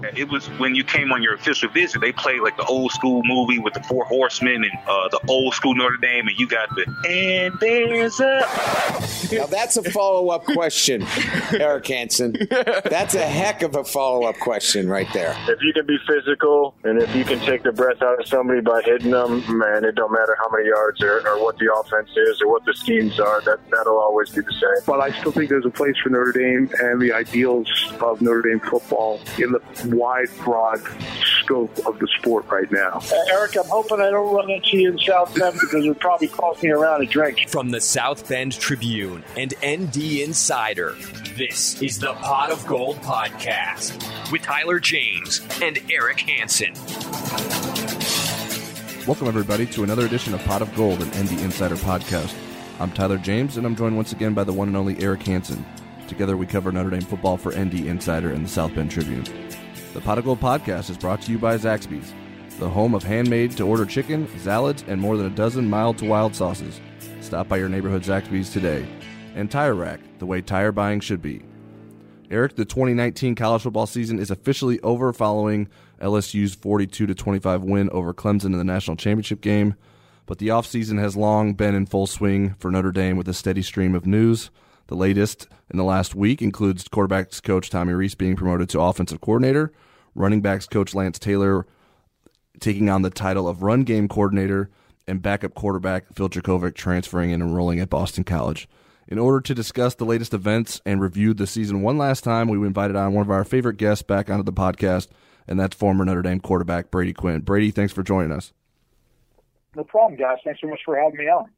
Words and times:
It 0.00 0.28
was 0.28 0.46
when 0.58 0.74
you 0.74 0.82
came 0.82 1.12
on 1.12 1.22
your 1.22 1.34
official 1.34 1.68
visit. 1.70 2.00
They 2.00 2.12
played 2.12 2.40
like 2.40 2.56
the 2.56 2.64
old 2.64 2.90
school 2.92 3.22
movie 3.24 3.58
with 3.58 3.74
the 3.74 3.82
Four 3.84 4.04
Horsemen 4.04 4.64
and 4.64 4.72
uh, 4.88 5.08
the 5.08 5.20
old 5.28 5.54
school 5.54 5.74
Notre 5.74 5.96
Dame, 5.96 6.26
and 6.26 6.36
you 6.38 6.48
got 6.48 6.68
the 6.70 6.86
and 7.08 7.54
there's 7.60 8.18
a. 8.18 8.40
Now 9.32 9.46
that's 9.46 9.76
a 9.76 9.90
follow 9.90 10.28
up 10.30 10.44
question, 10.44 11.02
Eric 11.52 11.86
Hansen. 11.86 12.36
That's 12.50 13.14
a 13.14 13.26
heck 13.26 13.62
of 13.62 13.76
a 13.76 13.84
follow 13.84 14.26
up 14.26 14.36
question 14.38 14.88
right 14.88 15.06
there. 15.12 15.36
If 15.48 15.62
you 15.62 15.72
can 15.72 15.86
be 15.86 15.96
physical 16.06 16.74
and 16.84 17.00
if 17.00 17.14
you 17.14 17.24
can 17.24 17.38
take 17.40 17.62
the 17.62 17.72
breath 17.72 18.02
out 18.02 18.20
of 18.20 18.26
somebody 18.26 18.60
by 18.60 18.82
hitting 18.82 19.12
them, 19.12 19.44
man, 19.58 19.84
it 19.84 19.94
don't 19.94 20.12
matter 20.12 20.36
how 20.38 20.50
many 20.50 20.68
yards 20.68 21.00
or, 21.02 21.26
or 21.26 21.42
what 21.42 21.56
the 21.58 21.72
offense 21.72 22.10
is 22.16 22.42
or 22.42 22.50
what 22.50 22.64
the 22.64 22.74
schemes 22.74 23.20
are. 23.20 23.40
That 23.42 23.58
that'll 23.70 23.98
always 23.98 24.30
be 24.30 24.40
the 24.40 24.52
same. 24.52 24.84
But 24.86 25.00
I 25.00 25.12
still 25.20 25.32
think 25.32 25.48
there's 25.48 25.66
a 25.66 25.70
place 25.70 25.96
for 26.02 26.10
Notre 26.10 26.32
Dame 26.32 26.68
and 26.80 27.00
the 27.00 27.12
ideals 27.12 27.68
of 28.00 28.20
Notre 28.20 28.42
Dame 28.42 28.60
football 28.60 29.20
in 29.38 29.52
the 29.52 29.60
wide, 29.84 30.28
broad 30.38 30.80
scope 31.40 31.76
of 31.86 31.98
the 31.98 32.08
sport 32.18 32.46
right 32.48 32.70
now. 32.70 33.00
Uh, 33.02 33.14
Eric, 33.30 33.56
I'm 33.56 33.68
hoping 33.68 34.00
I 34.00 34.10
don't 34.10 34.34
run 34.34 34.50
into 34.50 34.78
you 34.78 34.92
in 34.92 34.98
South 34.98 35.34
Bend 35.34 35.58
because 35.60 35.84
it 35.84 35.98
probably 35.98 36.28
cost 36.28 36.62
me 36.62 36.70
around 36.70 37.02
a 37.02 37.06
drink. 37.06 37.48
From 37.48 37.70
the 37.70 37.80
South 37.80 38.28
Bend 38.28 38.52
Tribune 38.52 39.24
and 39.36 39.54
ND 39.64 40.20
Insider, 40.20 40.94
this 41.36 41.80
is 41.82 41.98
the 41.98 42.14
Pot 42.14 42.50
of 42.50 42.66
Gold 42.66 42.96
podcast 42.98 43.92
with 44.30 44.42
Tyler 44.42 44.78
James 44.78 45.40
and 45.62 45.78
Eric 45.90 46.20
Hansen. 46.20 46.74
Welcome, 49.06 49.26
everybody, 49.26 49.66
to 49.66 49.82
another 49.82 50.06
edition 50.06 50.32
of 50.32 50.44
Pot 50.44 50.62
of 50.62 50.74
Gold, 50.76 51.02
and 51.02 51.10
ND 51.10 51.40
Insider 51.40 51.74
podcast. 51.76 52.34
I'm 52.78 52.92
Tyler 52.92 53.18
James, 53.18 53.56
and 53.56 53.66
I'm 53.66 53.76
joined 53.76 53.96
once 53.96 54.12
again 54.12 54.32
by 54.32 54.44
the 54.44 54.52
one 54.52 54.68
and 54.68 54.76
only 54.76 54.98
Eric 55.02 55.24
Hansen. 55.24 55.64
Together, 56.08 56.36
we 56.36 56.46
cover 56.46 56.70
Notre 56.70 56.90
Dame 56.90 57.00
football 57.00 57.36
for 57.36 57.50
ND 57.52 57.86
Insider 57.86 58.30
and 58.30 58.44
the 58.44 58.48
South 58.48 58.74
Bend 58.74 58.90
Tribune. 58.90 59.24
The 59.94 60.00
Pot 60.00 60.16
of 60.16 60.24
Gold 60.24 60.40
podcast 60.40 60.88
is 60.88 60.96
brought 60.96 61.20
to 61.20 61.30
you 61.30 61.38
by 61.38 61.58
Zaxby's, 61.58 62.14
the 62.58 62.68
home 62.70 62.94
of 62.94 63.02
handmade 63.02 63.50
to 63.58 63.66
order 63.66 63.84
chicken, 63.84 64.26
salads, 64.38 64.82
and 64.88 64.98
more 64.98 65.18
than 65.18 65.26
a 65.26 65.34
dozen 65.34 65.68
mild 65.68 65.98
to 65.98 66.06
wild 66.06 66.34
sauces. 66.34 66.80
Stop 67.20 67.46
by 67.46 67.58
your 67.58 67.68
neighborhood 67.68 68.02
Zaxby's 68.02 68.50
today. 68.50 68.86
And 69.34 69.50
Tire 69.50 69.74
Rack, 69.74 70.00
the 70.18 70.24
way 70.24 70.40
tire 70.40 70.72
buying 70.72 71.00
should 71.00 71.20
be. 71.20 71.42
Eric, 72.30 72.56
the 72.56 72.64
2019 72.64 73.34
college 73.34 73.60
football 73.60 73.86
season 73.86 74.18
is 74.18 74.30
officially 74.30 74.80
over 74.80 75.12
following 75.12 75.68
LSU's 76.00 76.54
42 76.54 77.12
25 77.12 77.62
win 77.62 77.90
over 77.90 78.14
Clemson 78.14 78.46
in 78.46 78.52
the 78.52 78.64
national 78.64 78.96
championship 78.96 79.42
game. 79.42 79.74
But 80.24 80.38
the 80.38 80.48
offseason 80.48 81.00
has 81.00 81.18
long 81.18 81.52
been 81.52 81.74
in 81.74 81.84
full 81.84 82.06
swing 82.06 82.54
for 82.58 82.70
Notre 82.70 82.92
Dame 82.92 83.18
with 83.18 83.28
a 83.28 83.34
steady 83.34 83.60
stream 83.60 83.94
of 83.94 84.06
news. 84.06 84.48
The 84.88 84.96
latest 84.96 85.48
in 85.70 85.78
the 85.78 85.84
last 85.84 86.14
week 86.14 86.42
includes 86.42 86.84
quarterbacks 86.84 87.42
coach 87.42 87.70
Tommy 87.70 87.92
Rees 87.92 88.14
being 88.14 88.36
promoted 88.36 88.68
to 88.70 88.80
offensive 88.80 89.20
coordinator, 89.20 89.72
running 90.14 90.40
backs 90.40 90.66
coach 90.66 90.94
Lance 90.94 91.18
Taylor 91.18 91.66
taking 92.60 92.88
on 92.88 93.02
the 93.02 93.10
title 93.10 93.48
of 93.48 93.62
run 93.62 93.82
game 93.82 94.08
coordinator, 94.08 94.70
and 95.06 95.20
backup 95.20 95.54
quarterback 95.54 96.12
Phil 96.14 96.28
Jurkovec 96.28 96.74
transferring 96.74 97.32
and 97.32 97.42
enrolling 97.42 97.80
at 97.80 97.90
Boston 97.90 98.24
College. 98.24 98.68
In 99.08 99.18
order 99.18 99.40
to 99.40 99.54
discuss 99.54 99.94
the 99.94 100.04
latest 100.04 100.32
events 100.32 100.80
and 100.86 101.00
review 101.00 101.34
the 101.34 101.46
season 101.46 101.82
one 101.82 101.98
last 101.98 102.22
time, 102.22 102.48
we 102.48 102.56
invited 102.66 102.96
on 102.96 103.12
one 103.12 103.22
of 103.22 103.30
our 103.30 103.44
favorite 103.44 103.76
guests 103.76 104.02
back 104.02 104.30
onto 104.30 104.44
the 104.44 104.52
podcast, 104.52 105.08
and 105.48 105.58
that's 105.58 105.76
former 105.76 106.04
Notre 106.04 106.22
Dame 106.22 106.40
quarterback 106.40 106.90
Brady 106.90 107.12
Quinn. 107.12 107.40
Brady, 107.40 107.72
thanks 107.72 107.92
for 107.92 108.02
joining 108.02 108.32
us. 108.32 108.52
No 109.74 109.84
problem, 109.84 110.18
guys. 110.18 110.38
Thanks 110.44 110.60
so 110.60 110.68
much 110.68 110.80
for 110.84 110.96
having 110.96 111.18
me 111.18 111.24
on. 111.24 111.50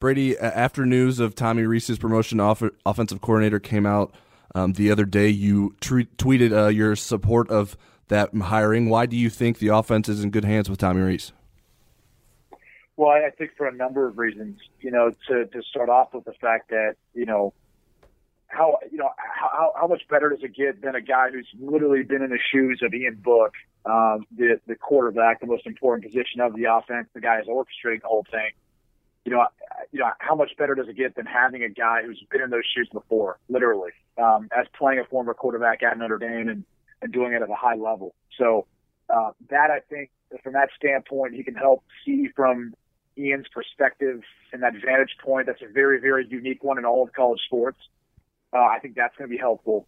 Brady, 0.00 0.38
after 0.38 0.86
news 0.86 1.18
of 1.18 1.34
Tommy 1.34 1.64
Rees's 1.64 1.98
promotion 1.98 2.38
off- 2.38 2.62
offensive 2.86 3.20
coordinator 3.20 3.58
came 3.58 3.84
out 3.84 4.14
um, 4.54 4.74
the 4.74 4.92
other 4.92 5.04
day, 5.04 5.28
you 5.28 5.74
t- 5.80 6.06
tweeted 6.16 6.52
uh, 6.52 6.68
your 6.68 6.94
support 6.94 7.50
of 7.50 7.76
that 8.06 8.34
hiring. 8.34 8.88
Why 8.88 9.06
do 9.06 9.16
you 9.16 9.28
think 9.28 9.58
the 9.58 9.68
offense 9.68 10.08
is 10.08 10.22
in 10.22 10.30
good 10.30 10.44
hands 10.44 10.70
with 10.70 10.78
Tommy 10.78 11.00
Rees? 11.00 11.32
Well, 12.96 13.10
I 13.10 13.30
think 13.30 13.50
for 13.56 13.66
a 13.66 13.72
number 13.72 14.06
of 14.06 14.18
reasons. 14.18 14.58
You 14.80 14.92
know, 14.92 15.12
to 15.28 15.46
to 15.46 15.62
start 15.62 15.88
off 15.88 16.14
with 16.14 16.24
the 16.24 16.32
fact 16.40 16.70
that 16.70 16.94
you 17.12 17.26
know 17.26 17.52
how 18.46 18.78
you 18.90 18.98
know 18.98 19.10
how 19.18 19.72
how 19.76 19.86
much 19.88 20.02
better 20.08 20.30
does 20.30 20.42
it 20.42 20.54
get 20.56 20.80
than 20.80 20.94
a 20.94 21.00
guy 21.00 21.30
who's 21.30 21.48
literally 21.60 22.02
been 22.04 22.22
in 22.22 22.30
the 22.30 22.38
shoes 22.52 22.80
of 22.82 22.94
Ian 22.94 23.16
Book, 23.16 23.52
um, 23.84 24.26
the 24.36 24.60
the 24.66 24.74
quarterback, 24.76 25.40
the 25.40 25.46
most 25.46 25.66
important 25.66 26.04
position 26.04 26.40
of 26.40 26.54
the 26.54 26.64
offense, 26.64 27.08
the 27.14 27.20
guy 27.20 27.38
who's 27.38 27.48
orchestrating 27.48 28.00
the 28.02 28.08
whole 28.08 28.26
thing. 28.30 28.50
You 29.24 29.32
know, 29.32 29.46
you 29.92 30.00
know 30.00 30.10
how 30.18 30.34
much 30.34 30.52
better 30.56 30.74
does 30.74 30.88
it 30.88 30.96
get 30.96 31.14
than 31.14 31.26
having 31.26 31.62
a 31.62 31.68
guy 31.68 32.02
who's 32.04 32.22
been 32.30 32.40
in 32.40 32.50
those 32.50 32.64
shoes 32.74 32.88
before, 32.92 33.38
literally, 33.48 33.90
um, 34.16 34.48
as 34.56 34.66
playing 34.78 35.00
a 35.00 35.04
former 35.04 35.34
quarterback 35.34 35.82
at 35.82 35.98
Notre 35.98 36.18
Dame 36.18 36.48
and 36.48 36.64
and 37.02 37.12
doing 37.12 37.32
it 37.32 37.42
at 37.42 37.50
a 37.50 37.54
high 37.54 37.76
level. 37.76 38.14
So 38.38 38.66
uh, 39.10 39.30
that 39.50 39.70
I 39.70 39.80
think 39.80 40.10
from 40.42 40.52
that 40.54 40.70
standpoint, 40.76 41.34
he 41.34 41.42
can 41.42 41.54
help 41.54 41.84
see 42.04 42.28
from 42.34 42.74
Ian's 43.16 43.46
perspective 43.52 44.22
and 44.52 44.62
that 44.62 44.74
vantage 44.84 45.16
point. 45.22 45.46
That's 45.46 45.62
a 45.62 45.72
very, 45.72 46.00
very 46.00 46.26
unique 46.28 46.62
one 46.62 46.78
in 46.78 46.84
all 46.84 47.02
of 47.02 47.12
college 47.12 47.40
sports. 47.46 47.78
Uh, 48.52 48.58
I 48.58 48.78
think 48.80 48.94
that's 48.94 49.16
going 49.16 49.28
to 49.28 49.34
be 49.34 49.38
helpful. 49.38 49.86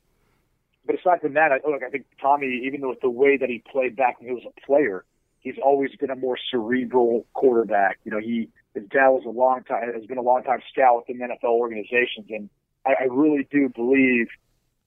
But 0.87 0.99
aside 0.99 1.21
from 1.21 1.35
that, 1.35 1.53
I, 1.53 1.57
look, 1.69 1.83
I 1.83 1.91
think 1.91 2.07
Tommy, 2.21 2.63
even 2.65 2.81
though 2.81 2.91
with 2.91 3.01
the 3.01 3.11
way 3.11 3.37
that 3.37 3.49
he 3.49 3.63
played 3.71 3.97
back 3.97 4.19
when 4.21 4.29
he 4.29 4.35
was 4.35 4.45
a 4.47 4.67
player, 4.67 5.05
he's 5.41 5.57
always 5.63 5.91
been 5.97 6.11
a 6.11 6.17
more 6.17 6.39
cerebral 6.51 7.27
quarterback. 7.35 7.99
You 8.05 8.13
know, 8.13 8.21
he 8.21 8.49
his 8.75 8.85
dad 8.85 9.09
was 9.09 9.25
a 9.27 9.31
long 9.31 9.65
time 9.65 9.93
has 9.93 10.07
been 10.07 10.19
a 10.19 10.23
long 10.23 10.43
time 10.45 10.61
scout 10.73 11.05
within 11.09 11.21
NFL 11.21 11.51
organizations, 11.51 12.27
and 12.31 12.49
I, 12.87 12.95
I 13.01 13.05
really 13.11 13.47
do 13.51 13.69
believe 13.69 14.29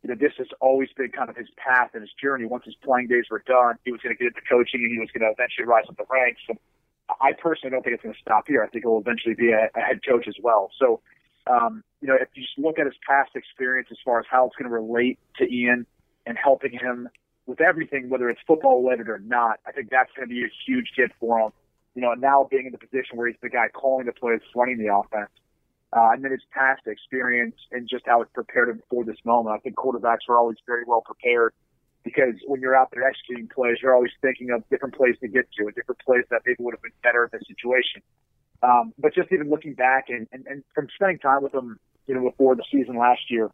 you 0.04 0.10
know, 0.10 0.16
this 0.20 0.34
has 0.38 0.48
always 0.60 0.90
been 0.98 1.10
kind 1.10 1.30
of 1.30 1.38
his 1.38 1.48
path 1.56 1.92
and 1.94 2.02
his 2.02 2.12
journey. 2.22 2.46
Once 2.46 2.66
his 2.66 2.76
playing 2.84 3.08
days 3.08 3.26
were 3.32 3.42
done, 3.48 3.76
he 3.86 3.92
was 3.92 4.02
going 4.02 4.16
to 4.16 4.22
get 4.22 4.36
into 4.36 4.42
coaching 4.48 4.84
and 4.84 4.92
he 4.92 5.00
was 5.00 5.10
going 5.16 5.24
to 5.24 5.32
eventually 5.32 5.66
rise 5.66 5.86
up 5.88 5.96
the 5.96 6.04
ranks. 6.12 6.42
And 6.50 6.60
I 7.22 7.32
personally 7.32 7.72
don't 7.72 7.84
think 7.84 7.96
it's 7.96 8.04
going 8.04 8.14
to 8.14 8.20
stop 8.20 8.44
here. 8.48 8.62
I 8.64 8.68
think 8.68 8.84
he'll 8.84 9.00
eventually 9.00 9.34
be 9.34 9.52
a, 9.52 9.72
a 9.74 9.80
head 9.80 10.02
coach 10.06 10.28
as 10.28 10.36
well. 10.44 10.72
So, 10.78 11.00
um, 11.48 11.84
you 12.02 12.10
know, 12.10 12.16
if 12.20 12.28
you 12.36 12.44
just 12.44 12.60
look 12.60 12.80
at 12.80 12.86
his 12.86 12.96
past 13.08 13.32
experience 13.36 13.88
as 13.92 13.98
far 14.04 14.20
as 14.20 14.26
how 14.30 14.46
it's 14.46 14.56
going 14.58 14.70
to 14.70 14.76
relate 14.76 15.20
to 15.38 15.48
Ian 15.48 15.86
and 16.26 16.38
helping 16.38 16.74
him 16.74 17.08
with 17.46 17.62
everything, 17.62 18.10
whether 18.10 18.30
it's 18.30 18.42
football 18.48 18.84
related 18.84 19.10
or 19.10 19.20
not, 19.20 19.60
I 19.66 19.72
think 19.72 19.90
that's 19.90 20.12
going 20.16 20.28
to 20.28 20.34
be 20.34 20.44
a 20.44 20.52
huge 20.66 20.92
hit 20.96 21.12
for 21.20 21.40
him. 21.40 21.52
You 21.96 22.02
know, 22.02 22.14
now 22.14 22.48
being 22.50 22.66
in 22.66 22.72
the 22.72 22.78
position 22.78 23.18
where 23.18 23.28
he's 23.28 23.38
the 23.42 23.50
guy 23.50 23.68
calling 23.70 24.06
the 24.06 24.14
plays, 24.14 24.42
running 24.56 24.78
the 24.78 24.94
offense. 24.94 25.30
Uh, 25.92 26.10
and 26.14 26.24
then 26.24 26.32
his 26.32 26.42
past 26.52 26.82
experience 26.88 27.56
and 27.72 27.88
just 27.88 28.04
how 28.08 28.22
it 28.22 28.34
prepared 28.34 28.70
him 28.70 28.82
for 28.90 29.04
this 29.04 29.18
moment. 29.26 29.56
I 29.56 29.60
think 29.60 29.76
quarterbacks 29.76 30.28
are 30.28 30.38
always 30.38 30.58
very 30.66 30.84
well 30.88 31.02
prepared 31.02 31.54
because 32.04 32.34
when 32.48 32.62
you're 32.62 32.76
out 32.76 32.90
there 32.92 33.08
executing 33.08 33.48
plays, 33.48 33.78
you're 33.82 33.94
always 33.94 34.12
thinking 34.22 34.50
of 34.50 34.68
different 34.70 34.96
plays 34.96 35.16
to 35.22 35.28
get 35.28 35.46
to, 35.58 35.66
and 35.66 35.76
different 35.76 36.02
plays 36.04 36.24
that 36.32 36.42
maybe 36.46 36.58
would 36.60 36.74
have 36.74 36.82
been 36.82 36.92
better 37.04 37.26
in 37.26 37.30
this 37.32 37.48
situation. 37.48 38.02
Um, 38.64 38.94
but 38.98 39.14
just 39.14 39.32
even 39.32 39.50
looking 39.50 39.74
back 39.74 40.06
and, 40.10 40.28
and, 40.32 40.48
and 40.48 40.64
from 40.74 40.88
spending 40.96 41.20
time 41.20 41.44
with 41.44 41.54
him, 41.54 41.78
you 42.08 42.16
know, 42.16 42.22
before 42.30 42.56
the 42.56 42.64
season 42.72 42.98
last 42.98 43.30
year, 43.30 43.52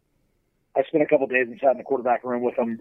I 0.76 0.82
spent 0.84 1.02
a 1.02 1.06
couple 1.06 1.24
of 1.24 1.30
days 1.30 1.48
inside 1.50 1.72
in 1.72 1.78
the 1.78 1.84
quarterback 1.84 2.24
room 2.24 2.42
with 2.42 2.56
him, 2.56 2.80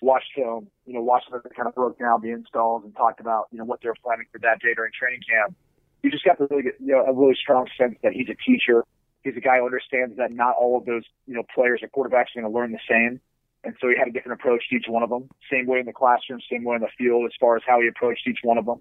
watched 0.00 0.30
film, 0.34 0.68
you 0.86 0.94
know, 0.94 1.02
watched 1.02 1.30
them 1.30 1.40
kind 1.56 1.68
of 1.68 1.74
broke 1.74 1.98
down 1.98 2.20
the 2.22 2.30
installs 2.30 2.84
and 2.84 2.94
talked 2.96 3.20
about, 3.20 3.48
you 3.50 3.58
know, 3.58 3.64
what 3.64 3.80
they're 3.82 3.94
planning 4.02 4.26
for 4.32 4.38
that 4.38 4.60
day 4.60 4.74
during 4.74 4.92
training 4.92 5.20
camp. 5.28 5.54
You 6.02 6.10
just 6.10 6.24
got 6.24 6.38
to 6.38 6.46
really 6.50 6.62
get, 6.62 6.74
you 6.78 6.92
know, 6.92 7.04
a 7.04 7.12
really 7.12 7.34
strong 7.34 7.66
sense 7.76 7.96
that 8.02 8.12
he's 8.12 8.28
a 8.28 8.36
teacher 8.46 8.84
he's 9.22 9.36
a 9.36 9.40
guy 9.40 9.58
who 9.58 9.66
understands 9.66 10.16
that 10.16 10.32
not 10.32 10.54
all 10.56 10.78
of 10.78 10.84
those 10.86 11.02
you 11.26 11.34
know 11.34 11.42
players 11.54 11.80
or 11.82 11.88
quarterbacks 11.88 12.34
are 12.34 12.40
going 12.40 12.50
to 12.50 12.56
learn 12.56 12.72
the 12.72 12.80
same, 12.88 13.20
and 13.64 13.74
so 13.80 13.88
he 13.88 13.96
had 13.98 14.08
a 14.08 14.12
different 14.12 14.40
approach 14.40 14.62
to 14.70 14.76
each 14.76 14.86
one 14.88 15.02
of 15.02 15.10
them. 15.10 15.28
Same 15.50 15.66
way 15.66 15.80
in 15.80 15.86
the 15.86 15.92
classroom, 15.92 16.40
same 16.50 16.64
way 16.64 16.76
in 16.76 16.82
the 16.82 16.88
field, 16.96 17.26
as 17.26 17.32
far 17.38 17.56
as 17.56 17.62
how 17.66 17.80
he 17.80 17.88
approached 17.88 18.26
each 18.26 18.40
one 18.42 18.58
of 18.58 18.66
them. 18.66 18.80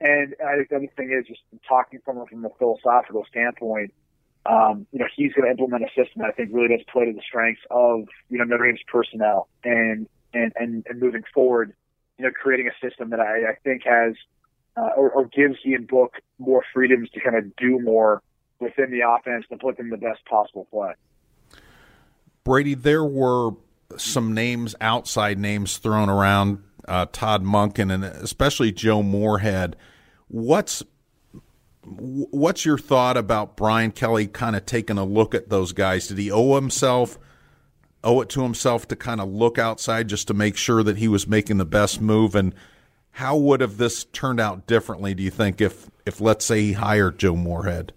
And 0.00 0.34
I 0.44 0.56
think 0.56 0.70
the 0.70 0.76
other 0.76 0.88
thing 0.96 1.12
is 1.12 1.26
just 1.26 1.40
talking 1.68 2.00
from 2.04 2.24
from 2.26 2.44
a 2.44 2.50
philosophical 2.58 3.24
standpoint. 3.28 3.92
Um, 4.46 4.86
you 4.90 4.98
know, 4.98 5.06
he's 5.14 5.34
going 5.34 5.44
to 5.44 5.50
implement 5.50 5.84
a 5.84 5.88
system 5.88 6.22
that 6.22 6.28
I 6.28 6.32
think 6.32 6.48
really 6.52 6.68
does 6.68 6.84
play 6.90 7.04
to 7.04 7.12
the 7.12 7.22
strengths 7.26 7.60
of 7.70 8.08
you 8.28 8.38
know 8.38 8.44
Notre 8.44 8.66
Dame's 8.66 8.80
personnel 8.90 9.48
and 9.64 10.08
and 10.34 10.52
and, 10.56 10.86
and 10.88 11.00
moving 11.00 11.22
forward. 11.34 11.72
You 12.18 12.26
know, 12.26 12.32
creating 12.32 12.68
a 12.68 12.86
system 12.86 13.10
that 13.10 13.20
I, 13.20 13.52
I 13.52 13.54
think 13.64 13.82
has 13.84 14.14
uh, 14.76 14.90
or, 14.96 15.10
or 15.10 15.24
gives 15.26 15.56
Ian 15.64 15.86
Book 15.86 16.14
more 16.38 16.62
freedoms 16.72 17.08
to 17.10 17.20
kind 17.20 17.36
of 17.36 17.56
do 17.56 17.78
more 17.80 18.22
within 18.58 18.90
the 18.90 19.00
offense 19.08 19.46
to 19.50 19.56
put 19.56 19.76
them 19.76 19.90
the 19.90 19.96
best 19.96 20.24
possible 20.26 20.66
play. 20.70 20.92
Brady, 22.44 22.74
there 22.74 23.04
were 23.04 23.52
some 23.96 24.34
names, 24.34 24.74
outside 24.80 25.38
names 25.38 25.78
thrown 25.78 26.08
around 26.08 26.62
uh, 26.86 27.06
Todd 27.10 27.42
Monken 27.42 27.92
and 27.92 28.04
especially 28.04 28.72
Joe 28.72 29.02
Moorhead. 29.02 29.76
What's 30.28 30.82
what's 31.82 32.64
your 32.64 32.78
thought 32.78 33.16
about 33.16 33.56
Brian 33.56 33.90
Kelly 33.90 34.26
kind 34.26 34.54
of 34.54 34.66
taking 34.66 34.98
a 34.98 35.04
look 35.04 35.34
at 35.34 35.48
those 35.48 35.72
guys? 35.72 36.08
Did 36.08 36.18
he 36.18 36.30
owe 36.30 36.54
himself 36.54 37.18
owe 38.02 38.20
it 38.20 38.28
to 38.30 38.42
himself 38.42 38.88
to 38.88 38.96
kind 38.96 39.20
of 39.20 39.28
look 39.28 39.58
outside 39.58 40.08
just 40.08 40.28
to 40.28 40.34
make 40.34 40.56
sure 40.56 40.82
that 40.82 40.98
he 40.98 41.08
was 41.08 41.26
making 41.26 41.58
the 41.58 41.64
best 41.64 42.00
move? 42.00 42.34
And 42.34 42.54
how 43.12 43.36
would 43.36 43.60
have 43.60 43.76
this 43.76 44.04
turned 44.04 44.40
out 44.40 44.66
differently? 44.66 45.14
Do 45.14 45.22
you 45.22 45.30
think 45.30 45.60
if 45.60 45.90
if 46.06 46.20
let's 46.20 46.44
say 46.44 46.60
he 46.60 46.72
hired 46.72 47.18
Joe 47.18 47.36
Moorhead? 47.36 47.92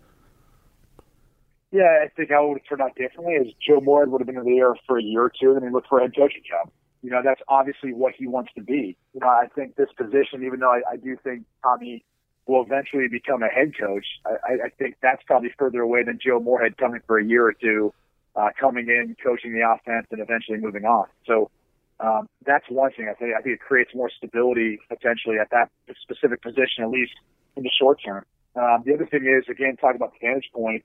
Yeah, 1.72 2.04
I 2.04 2.08
think 2.16 2.30
how 2.30 2.46
it 2.46 2.50
would 2.50 2.58
have 2.60 2.68
turned 2.70 2.82
out 2.82 2.96
differently 2.96 3.34
is 3.34 3.54
Joe 3.66 3.82
Moorhead 3.82 4.10
would 4.10 4.22
have 4.22 4.28
been 4.28 4.38
in 4.38 4.46
the 4.46 4.60
air 4.60 4.76
for 4.86 5.00
a 5.00 5.04
year 5.04 5.24
or 5.24 5.32
two, 5.32 5.48
and 5.48 5.56
then 5.56 5.70
he 5.70 5.74
looked 5.74 5.88
for 5.88 6.00
a 6.00 6.04
head 6.04 6.16
coaching 6.16 6.44
job. 6.48 6.72
You 7.02 7.10
know, 7.10 7.22
that's 7.24 7.42
obviously 7.48 7.94
what 7.94 8.14
he 8.16 8.28
wants 8.28 8.52
to 8.56 8.62
be. 8.62 8.96
You 9.14 9.20
know, 9.22 9.28
I 9.28 9.48
think 9.56 9.76
this 9.76 9.90
position, 9.98 10.44
even 10.46 10.60
though 10.60 10.72
I, 10.72 10.82
I 10.92 10.98
do 10.98 11.18
think 11.24 11.46
Tommy 11.64 12.06
will 12.46 12.64
eventually 12.64 13.08
become 13.08 13.42
a 13.42 13.48
head 13.48 13.74
coach, 13.78 14.06
I, 14.26 14.66
I 14.66 14.70
think 14.78 14.98
that's 15.02 15.24
probably 15.24 15.52
further 15.58 15.82
away 15.82 16.04
than 16.04 16.20
Joe 16.24 16.40
Moorhead 16.40 16.78
coming 16.78 17.02
for 17.08 17.18
a 17.18 17.26
year 17.26 17.46
or 17.48 17.54
two, 17.54 17.94
uh, 18.36 18.50
coming 18.60 18.88
in, 18.88 19.16
coaching 19.24 19.54
the 19.54 19.62
offense, 19.62 20.08
and 20.12 20.20
eventually 20.20 20.58
moving 20.58 20.86
on. 20.86 21.08
So 21.26 21.52
um, 22.00 22.28
that's 22.46 22.66
one 22.70 22.92
thing. 22.92 23.08
I 23.10 23.14
think 23.14 23.36
I 23.38 23.42
think 23.42 23.56
it 23.56 23.62
creates 23.62 23.92
more 23.94 24.10
stability 24.10 24.80
potentially 24.90 25.38
at 25.40 25.50
that 25.52 25.70
specific 26.02 26.42
position, 26.42 26.84
at 26.84 26.90
least 26.90 27.14
in 27.56 27.64
the 27.64 27.72
short 27.80 28.00
term. 28.04 28.26
Um, 28.56 28.84
the 28.86 28.94
other 28.94 29.06
thing 29.06 29.26
is, 29.26 29.50
again, 29.50 29.78
talking 29.78 29.96
about 29.96 30.14
the 30.14 30.28
vantage 30.28 30.50
point 30.54 30.84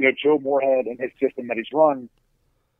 you 0.00 0.06
know, 0.06 0.12
Joe 0.16 0.38
Moorhead 0.42 0.86
and 0.86 0.98
his 0.98 1.10
system 1.20 1.48
that 1.48 1.58
he's 1.58 1.68
run, 1.72 2.08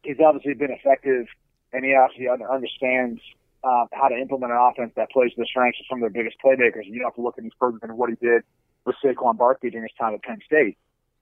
he's 0.02 0.16
obviously 0.24 0.54
been 0.54 0.70
effective, 0.70 1.26
and 1.70 1.84
he 1.84 1.94
obviously 1.94 2.28
understands 2.28 3.20
uh, 3.62 3.84
how 3.92 4.08
to 4.08 4.16
implement 4.16 4.52
an 4.52 4.58
offense 4.58 4.92
that 4.96 5.10
plays 5.10 5.30
to 5.34 5.42
the 5.42 5.46
strengths 5.46 5.78
of 5.80 5.86
some 5.90 6.02
of 6.02 6.10
their 6.10 6.22
biggest 6.22 6.40
playmakers. 6.42 6.88
And 6.88 6.94
you 6.94 7.00
don't 7.00 7.12
have 7.12 7.16
to 7.16 7.22
look 7.22 7.36
any 7.38 7.50
further 7.60 7.76
than 7.82 7.94
what 7.98 8.08
he 8.08 8.16
did 8.16 8.42
with 8.86 8.96
Saquon 9.04 9.36
Barkley 9.36 9.68
during 9.68 9.84
his 9.84 9.96
time 9.98 10.14
at 10.14 10.22
Penn 10.22 10.40
State. 10.46 10.78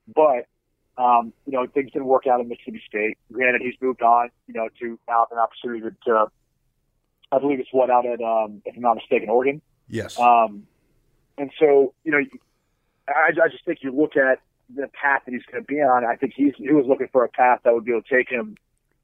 But 0.07 0.47
um, 0.99 1.33
you 1.47 1.53
know, 1.53 1.67
things 1.67 1.93
didn't 1.93 2.09
work 2.09 2.27
out 2.27 2.41
in 2.41 2.49
Mississippi 2.49 2.83
State. 2.87 3.17
Granted, 3.33 3.63
he's 3.63 3.75
moved 3.81 4.03
on, 4.03 4.31
you 4.47 4.55
know, 4.55 4.69
to 4.81 4.99
now 5.09 5.21
have 5.21 5.33
an 5.33 5.39
opportunity 5.39 5.81
to, 5.81 5.91
to 6.07 6.27
I 7.31 7.39
believe 7.39 7.61
it's 7.61 7.73
what 7.73 7.89
out 7.89 8.05
at, 8.05 8.21
um, 8.21 8.63
if 8.65 8.75
I'm 8.77 8.83
not 8.83 8.97
mistaken, 8.97 9.29
Oregon. 9.29 9.63
Yes. 9.89 10.19
Um, 10.19 10.67
and 11.39 11.51
so, 11.59 11.95
you 12.05 12.11
know, 12.11 12.19
I, 13.09 13.31
I 13.31 13.49
just 13.49 13.65
think 13.65 13.79
you 13.83 13.93
look 13.93 14.17
at 14.17 14.41
the 14.75 14.89
path 14.89 15.23
that 15.25 15.33
he's 15.33 15.45
going 15.51 15.63
to 15.63 15.67
be 15.67 15.77
on, 15.77 16.05
I 16.05 16.17
think 16.17 16.35
he's 16.37 16.53
he 16.57 16.73
was 16.73 16.87
looking 16.87 17.09
for 17.13 17.25
a 17.25 17.29
path 17.29 17.61
that 17.65 17.73
would 17.73 17.85
be 17.85 17.93
able 17.93 18.03
to 18.03 18.15
take 18.15 18.29
him 18.29 18.57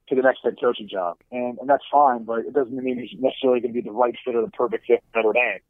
to 0.09 0.15
the 0.15 0.23
next 0.23 0.41
head 0.45 0.57
coaching 0.61 0.89
job, 0.89 1.17
and 1.33 1.59
and 1.59 1.69
that's 1.69 1.85
fine, 1.91 2.25
but 2.25 2.41
it 2.41 2.53
doesn't 2.53 2.77
mean 2.77 2.99
he's 2.99 3.19
necessarily 3.19 3.61
going 3.61 3.73
to 3.73 3.81
be 3.81 3.87
the 3.87 3.95
right 3.95 4.15
fit 4.25 4.35
or 4.35 4.43
the 4.43 4.51
perfect 4.51 4.87
fit 4.87 5.03
for 5.13 5.23
Notre 5.23 5.33
Dame. 5.33 5.61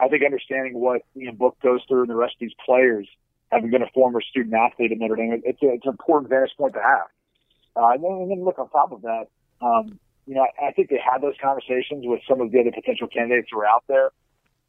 I 0.00 0.08
think 0.08 0.24
understanding 0.24 0.74
what 0.74 1.02
Ian 1.16 1.36
Book 1.36 1.56
goes 1.62 1.80
through 1.86 2.02
and 2.02 2.10
the 2.10 2.16
rest 2.16 2.34
of 2.34 2.40
these 2.40 2.54
players, 2.64 3.06
having 3.54 3.70
been 3.70 3.82
a 3.82 3.90
former 3.94 4.20
student 4.20 4.54
athlete 4.54 4.92
at 4.92 4.98
Notre 4.98 5.16
Dame, 5.16 5.40
it's 5.44 5.62
a, 5.62 5.68
it's 5.70 5.86
an 5.86 5.90
important 5.90 6.28
vantage 6.28 6.56
point 6.58 6.74
to 6.74 6.82
have. 6.82 7.06
Uh, 7.76 7.90
and, 7.94 8.04
then, 8.04 8.12
and 8.12 8.30
then 8.30 8.44
look 8.44 8.58
on 8.58 8.68
top 8.70 8.92
of 8.92 9.02
that, 9.02 9.26
um, 9.62 9.98
you 10.26 10.34
know, 10.34 10.42
I, 10.42 10.68
I 10.68 10.72
think 10.72 10.90
they 10.90 10.98
had 10.98 11.20
those 11.22 11.34
conversations 11.40 12.04
with 12.06 12.20
some 12.28 12.40
of 12.40 12.50
the 12.50 12.60
other 12.60 12.72
potential 12.72 13.08
candidates 13.08 13.48
who 13.50 13.60
are 13.60 13.66
out 13.66 13.84
there. 13.88 14.10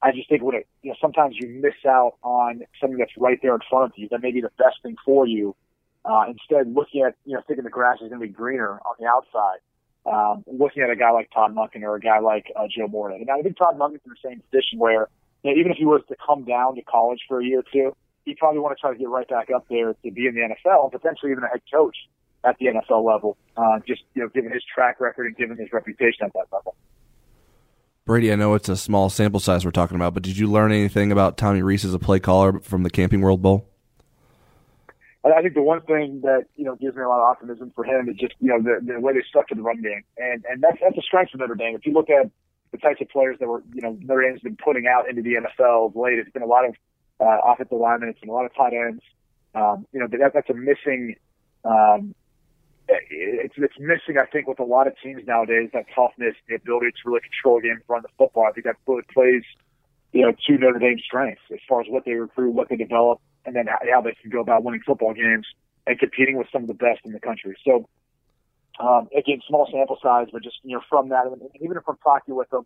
I 0.02 0.12
just 0.12 0.30
think 0.30 0.44
when 0.44 0.56
it, 0.56 0.68
you 0.84 0.92
know, 0.92 0.98
sometimes 1.02 1.36
you 1.40 1.48
miss 1.48 1.74
out 1.88 2.14
on 2.22 2.62
something 2.80 2.98
that's 2.98 3.18
right 3.18 3.40
there 3.42 3.56
in 3.56 3.62
front 3.70 3.86
of 3.86 3.92
you 3.96 4.08
that 4.12 4.22
may 4.22 4.32
be 4.32 4.42
the 4.42 4.52
best 4.58 4.78
thing 4.84 4.96
for 5.04 5.26
you. 5.26 5.56
Uh, 6.04 6.26
instead, 6.30 6.72
looking 6.72 7.02
at, 7.02 7.16
you 7.26 7.34
know, 7.34 7.42
thinking 7.48 7.64
the 7.64 7.70
grass 7.72 7.96
is 8.02 8.10
going 8.10 8.22
to 8.22 8.28
be 8.28 8.32
greener 8.32 8.80
on 8.86 8.96
the 9.00 9.08
outside, 9.08 9.60
um, 10.06 10.44
looking 10.46 10.84
at 10.84 10.92
a 10.92 10.96
guy 10.96 11.10
like 11.10 11.32
Todd 11.32 11.56
Monken 11.56 11.82
or 11.82 11.96
a 11.96 12.00
guy 12.00 12.20
like 12.20 12.52
uh, 12.56 12.68
Joe 12.70 12.88
Moorhead. 12.88 13.22
And 13.22 13.30
I 13.32 13.42
think 13.42 13.58
Todd 13.58 13.80
Monken's 13.80 14.02
in 14.06 14.12
the 14.12 14.30
same 14.30 14.44
position 14.52 14.78
where, 14.78 15.08
you 15.42 15.52
know, 15.52 15.60
even 15.60 15.72
if 15.72 15.78
he 15.78 15.86
was 15.86 16.02
to 16.10 16.16
come 16.24 16.44
down 16.44 16.76
to 16.76 16.84
college 16.84 17.22
for 17.28 17.40
a 17.42 17.46
year 17.46 17.62
or 17.62 17.64
two, 17.74 17.96
he'd 18.26 18.38
probably 18.38 18.60
want 18.60 18.76
to 18.76 18.82
try 18.82 18.92
to 18.92 18.98
get 18.98 19.08
right 19.08 19.28
back 19.28 19.50
up 19.56 19.66
there 19.70 19.94
to 19.94 20.12
be 20.12 20.28
in 20.28 20.36
the 20.36 20.42
NFL 20.42 20.84
and 20.84 20.92
potentially 20.92 21.32
even 21.32 21.44
a 21.44 21.48
head 21.48 21.62
coach 21.72 21.96
at 22.44 22.58
the 22.60 22.68
NFL 22.68 23.04
level, 23.04 23.38
uh, 23.58 23.80
just, 23.88 24.04
you 24.14 24.22
know, 24.22 24.30
given 24.30 24.52
his 24.52 24.64
track 24.64 25.00
record 25.00 25.28
and 25.28 25.38
given 25.38 25.58
his 25.58 25.72
reputation 25.72 26.26
at 26.26 26.34
that 26.34 26.46
level. 26.52 26.76
Brady, 28.06 28.32
I 28.32 28.36
know 28.36 28.54
it's 28.54 28.70
a 28.70 28.78
small 28.78 29.10
sample 29.10 29.40
size 29.40 29.66
we're 29.66 29.72
talking 29.72 29.96
about, 29.96 30.14
but 30.14 30.22
did 30.22 30.38
you 30.38 30.48
learn 30.48 30.72
anything 30.72 31.12
about 31.12 31.38
Tommy 31.38 31.64
Rees 31.64 31.84
as 31.84 31.94
a 31.94 32.00
play 32.00 32.20
caller 32.20 32.60
from 32.60 32.84
the 32.84 32.92
Camping 32.92 33.22
World 33.22 33.42
Bowl? 33.42 33.68
I 35.34 35.42
think 35.42 35.56
the 35.56 35.62
one 35.62 35.82
thing 35.82 36.22
that 36.22 36.46
you 36.56 36.66
know 36.66 36.76
gives 36.76 36.96
me 36.96 37.02
a 37.02 37.08
lot 37.08 37.20
of 37.20 37.26
optimism 37.26 37.72
for 37.76 37.84
him 37.84 38.08
is 38.10 38.16
just 38.16 38.34
you 38.40 38.50
know 38.50 38.62
the, 38.62 38.94
the 38.94 39.00
way 39.00 39.14
they 39.14 39.24
stuck 39.28 39.48
to 39.48 39.56
the 39.56 39.64
run 39.64 39.82
game, 39.82 40.04
and 40.18 40.46
and 40.48 40.62
that's 40.62 40.78
that's 40.82 40.98
a 40.98 41.02
strength 41.02 41.34
of 41.34 41.40
Notre 41.40 41.56
Dame. 41.56 41.76
If 41.76 41.86
you 41.86 41.94
look 41.94 42.12
at 42.12 42.30
the 42.72 42.78
types 42.78 43.02
of 43.02 43.10
players 43.10 43.38
that 43.40 43.48
were 43.48 43.64
you 43.74 43.82
know 43.82 43.98
Notre 44.02 44.22
Dame's 44.22 44.42
been 44.42 44.56
putting 44.56 44.86
out 44.86 45.10
into 45.10 45.24
the 45.24 45.34
NFL 45.34 45.88
of 45.88 45.96
late, 45.96 46.20
it's 46.20 46.30
been 46.30 46.44
a 46.44 46.48
lot 46.48 46.66
of 46.66 46.76
uh, 47.20 47.38
offensive 47.46 47.78
linemen, 47.78 48.10
it's 48.10 48.20
a 48.24 48.32
lot 48.32 48.46
of 48.46 48.56
tight 48.56 48.74
ends. 48.74 49.02
Um, 49.54 49.88
you 49.94 50.00
know 50.00 50.08
that 50.08 50.32
that's 50.34 50.50
a 50.50 50.54
missing 50.54 51.16
um, 51.64 52.14
it's 52.88 53.56
it's 53.58 53.80
missing, 53.80 54.18
I 54.22 54.26
think, 54.26 54.48
with 54.48 54.60
a 54.60 54.64
lot 54.64 54.88
of 54.88 54.94
teams 55.02 55.24
nowadays. 55.26 55.70
That 55.74 55.86
toughness, 55.94 56.36
the 56.48 56.56
ability 56.56 56.92
to 56.92 57.10
really 57.10 57.22
control 57.22 57.60
a 57.60 57.62
game, 57.62 57.82
run 57.88 58.02
the 58.04 58.10
football. 58.18 58.46
I 58.48 58.52
think 58.52 58.66
that 58.66 58.76
really 58.88 59.04
plays, 59.14 59.44
you 60.14 60.22
know, 60.22 60.32
to 60.32 60.58
Notre 60.58 60.80
Dame's 60.80 61.02
strengths 61.04 61.42
as 61.52 61.60
far 61.68 61.82
as 61.82 61.88
what 61.90 62.06
they 62.06 62.14
recruit, 62.14 62.52
what 62.52 62.70
they 62.70 62.76
develop, 62.76 63.20
and 63.46 63.56
then 63.56 63.68
how 63.68 64.02
they 64.02 64.16
can 64.22 64.30
go 64.30 64.42
about 64.42 64.64
winning 64.64 64.82
football 64.86 65.14
games 65.14 65.48
and 65.88 65.98
competing 66.00 66.38
with 66.38 66.48
some 66.52 66.64
of 66.64 66.68
the 66.68 66.74
best 66.74 67.02
in 67.06 67.12
the 67.12 67.20
country. 67.20 67.56
So, 67.66 67.88
um, 68.80 69.08
again, 69.18 69.42
small 69.48 69.68
sample 69.72 69.98
size, 70.02 70.28
but 70.32 70.44
just 70.44 70.58
you 70.64 70.76
know, 70.76 70.82
from 70.90 71.10
that, 71.10 71.26
and 71.26 71.42
even 71.62 71.78
I'm 71.78 71.98
talking 72.04 72.36
with 72.36 72.50
them 72.50 72.66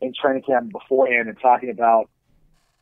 in 0.00 0.12
training 0.14 0.42
camp 0.42 0.72
beforehand 0.72 1.28
and 1.28 1.38
talking 1.40 1.70
about 1.70 2.08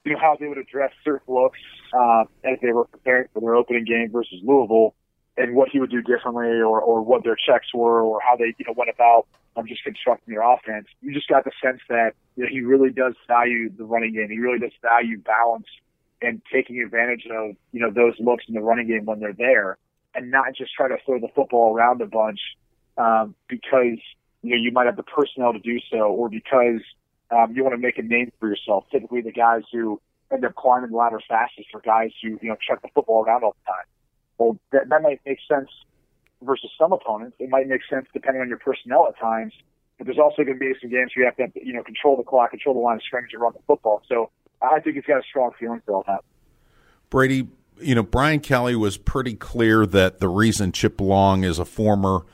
you 0.06 0.12
know 0.12 0.19
how 0.20 0.37
they 0.38 0.47
would 0.47 0.58
address 0.58 0.93
certain 1.05 1.35
looks 1.35 1.58
uh, 1.93 2.25
as 2.44 2.58
they 2.62 2.73
were 2.73 2.85
preparing 2.85 3.26
for 3.35 3.41
their 3.41 3.56
opening 3.56 3.85
game 3.85 4.11
versus 4.12 4.38
Louisville 4.43 4.94
and 5.37 5.55
what 5.55 5.69
he 5.69 5.81
would 5.81 5.91
do 5.91 6.00
differently 6.00 6.47
or, 6.47 6.81
or 6.81 7.03
what 7.03 7.25
their 7.25 7.37
checks 7.37 7.67
were 7.75 8.00
or 8.00 8.20
how 8.20 8.37
they, 8.37 8.55
you 8.56 8.64
know, 8.67 8.75
went 8.76 8.88
about 8.88 9.26
um, 9.56 9.67
just 9.67 9.82
constructing 9.82 10.32
their 10.32 10.43
offense. 10.43 10.87
You 11.03 11.12
just 11.12 11.29
got 11.29 11.44
the 11.44 11.50
sense 11.62 11.81
that, 11.88 12.12
you 12.37 12.44
know, 12.44 12.49
he 12.50 12.61
really 12.61 12.91
does 12.91 13.14
value 13.26 13.69
the 13.76 13.85
running 13.85 14.14
game. 14.14 14.31
He 14.31 14.38
really 14.38 14.61
does 14.61 14.73
value 14.81 15.19
balance 15.19 15.67
and 16.23 16.41
taking 16.52 16.81
advantage 16.81 17.26
of, 17.31 17.56
you 17.73 17.81
know, 17.81 17.91
those 17.91 18.14
looks 18.19 18.44
in 18.49 18.55
the 18.55 18.62
running 18.62 18.87
game 18.87 19.05
when 19.05 19.19
they're 19.19 19.35
there 19.35 19.76
and 20.14 20.31
not 20.31 20.55
just 20.56 20.73
try 20.73 20.88
to 20.88 20.97
throw 21.05 21.19
the 21.19 21.29
football 21.35 21.75
around 21.75 22.00
a 22.00 22.06
bunch, 22.06 22.41
um, 22.97 23.35
because, 23.49 23.99
you 24.43 24.50
know, 24.50 24.56
you 24.56 24.70
might 24.73 24.87
have 24.87 24.97
the 24.97 25.02
personnel 25.02 25.52
to 25.52 25.59
do 25.59 25.79
so 25.91 25.99
or 25.99 26.31
because, 26.31 26.81
um, 27.31 27.55
you 27.55 27.62
want 27.62 27.75
to 27.75 27.81
make 27.81 27.99
a 27.99 28.02
name 28.02 28.32
for 28.38 28.49
yourself. 28.49 28.84
Typically 28.90 29.20
the 29.20 29.33
guys 29.33 29.62
who 29.73 30.00
end 30.33 30.45
up 30.45 30.54
climbing 30.54 30.90
the 30.90 30.97
ladder 30.97 31.21
fastest 31.28 31.68
are 31.75 31.80
guys 31.80 32.11
who, 32.23 32.38
you 32.42 32.49
know, 32.49 32.56
chuck 32.66 32.83
the 32.83 32.88
football 32.95 33.25
around 33.25 33.45
all 33.45 33.56
the 33.64 33.73
time. 33.73 33.85
Well, 34.38 34.59
that, 34.73 34.88
that 34.88 35.02
might 35.02 35.21
make 35.25 35.38
sense 35.49 35.68
versus 36.42 36.71
some 36.78 36.92
opponents. 36.92 37.37
It 37.38 37.49
might 37.49 37.68
make 37.68 37.80
sense 37.88 38.06
depending 38.12 38.42
on 38.42 38.49
your 38.49 38.59
personnel 38.59 39.06
at 39.09 39.18
times. 39.18 39.52
But 39.99 40.06
there's 40.06 40.18
also 40.18 40.45
going 40.45 40.59
to 40.59 40.61
be 40.61 40.75
some 40.80 40.90
games 40.90 41.12
where 41.16 41.25
you 41.25 41.33
have 41.37 41.54
to, 41.54 41.66
you 41.66 41.73
know, 41.73 41.83
control 41.83 42.16
the 42.16 42.23
clock, 42.23 42.50
control 42.50 42.75
the 42.75 42.80
line 42.80 42.97
of 42.97 43.02
scrimmage, 43.02 43.30
and 43.33 43.40
run 43.40 43.52
the 43.54 43.62
football. 43.66 44.02
So 44.09 44.30
I 44.61 44.80
think 44.80 44.97
he's 44.97 45.04
got 45.04 45.18
a 45.18 45.23
strong 45.23 45.52
feeling 45.59 45.80
for 45.87 45.95
all 45.95 46.04
that. 46.06 46.23
Brady, 47.09 47.49
you 47.80 47.95
know, 47.95 48.02
Brian 48.02 48.40
Kelly 48.40 48.76
was 48.76 48.99
pretty 48.99 49.35
clear 49.35 49.87
that 49.87 50.21
the 50.21 50.28
reason 50.28 50.73
Chip 50.73 51.00
Long 51.00 51.45
is 51.45 51.59
a 51.59 51.64
former 51.64 52.26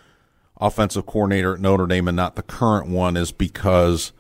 offensive 0.61 1.07
coordinator 1.07 1.55
at 1.55 1.61
Notre 1.61 1.87
Dame 1.87 2.09
and 2.09 2.17
not 2.17 2.37
the 2.37 2.43
current 2.43 2.89
one 2.89 3.17
is 3.17 3.33
because 3.33 4.13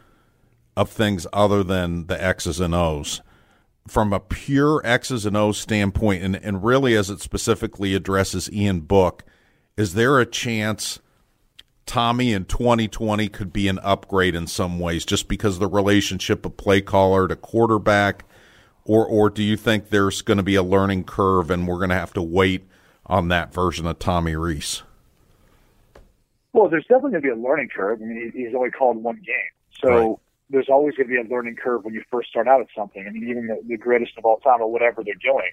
of 0.76 0.91
things 0.91 1.26
other 1.33 1.62
than 1.62 2.07
the 2.07 2.23
X's 2.23 2.61
and 2.61 2.75
O's 2.75 3.21
from 3.87 4.12
a 4.12 4.21
pure 4.21 4.81
X's 4.85 5.26
and 5.26 5.37
O's 5.37 5.59
standpoint, 5.59 6.23
and, 6.23 6.37
and 6.37 6.64
really 6.64 6.97
as 6.97 7.11
it 7.11 7.21
specifically 7.21 7.95
addresses 7.95 8.50
Ian 8.52 8.81
Book, 8.81 9.25
is 9.76 9.95
there 9.95 10.21
a 10.21 10.26
chance 10.26 11.00
Tommy 11.87 12.33
in 12.33 12.45
2020 12.45 13.29
could 13.29 13.52
be 13.52 13.69
an 13.69 13.81
upgrade 13.81 14.35
in 14.35 14.47
some 14.47 14.79
ways 14.79 15.05
just 15.05 15.29
because 15.29 15.59
the 15.59 15.67
relationship 15.67 16.47
of 16.47 16.57
play 16.57 16.81
caller 16.81 17.26
to 17.26 17.37
quarterback? 17.37 18.25
Or, 18.85 19.07
or 19.07 19.31
do 19.31 19.43
you 19.43 19.57
think 19.57 19.91
there's 19.91 20.23
going 20.23 20.38
to 20.38 20.43
be 20.43 20.57
a 20.57 20.62
learning 20.62 21.05
curve 21.05 21.50
and 21.50 21.67
we're 21.67 21.79
going 21.79 21.91
to 21.91 21.97
have 21.97 22.12
to 22.14 22.23
wait 22.23 22.67
on 23.07 23.29
that 23.29 23.52
version 23.52 23.87
of 23.87 23.99
Tommy 23.99 24.37
Rees? 24.37 24.83
Well, 26.52 26.69
there's 26.69 26.85
definitely 26.85 27.12
going 27.12 27.23
to 27.23 27.35
be 27.35 27.41
a 27.41 27.43
learning 27.43 27.69
curve. 27.75 28.00
I 28.02 28.05
mean, 28.05 28.33
he's 28.35 28.55
only 28.55 28.71
called 28.71 29.02
one 29.02 29.17
game. 29.17 29.81
So 29.81 29.88
right 29.88 30.19
there's 30.52 30.68
always 30.68 30.94
going 30.94 31.09
to 31.09 31.14
be 31.14 31.18
a 31.18 31.35
learning 31.35 31.56
curve 31.56 31.85
when 31.85 31.94
you 31.94 32.02
first 32.11 32.28
start 32.28 32.47
out 32.47 32.61
at 32.61 32.68
something. 32.76 33.04
I 33.09 33.11
mean, 33.11 33.28
even 33.28 33.47
the, 33.47 33.59
the 33.66 33.76
greatest 33.76 34.12
of 34.18 34.25
all 34.25 34.38
time 34.38 34.61
or 34.61 34.71
whatever 34.71 35.02
they're 35.02 35.14
doing, 35.14 35.50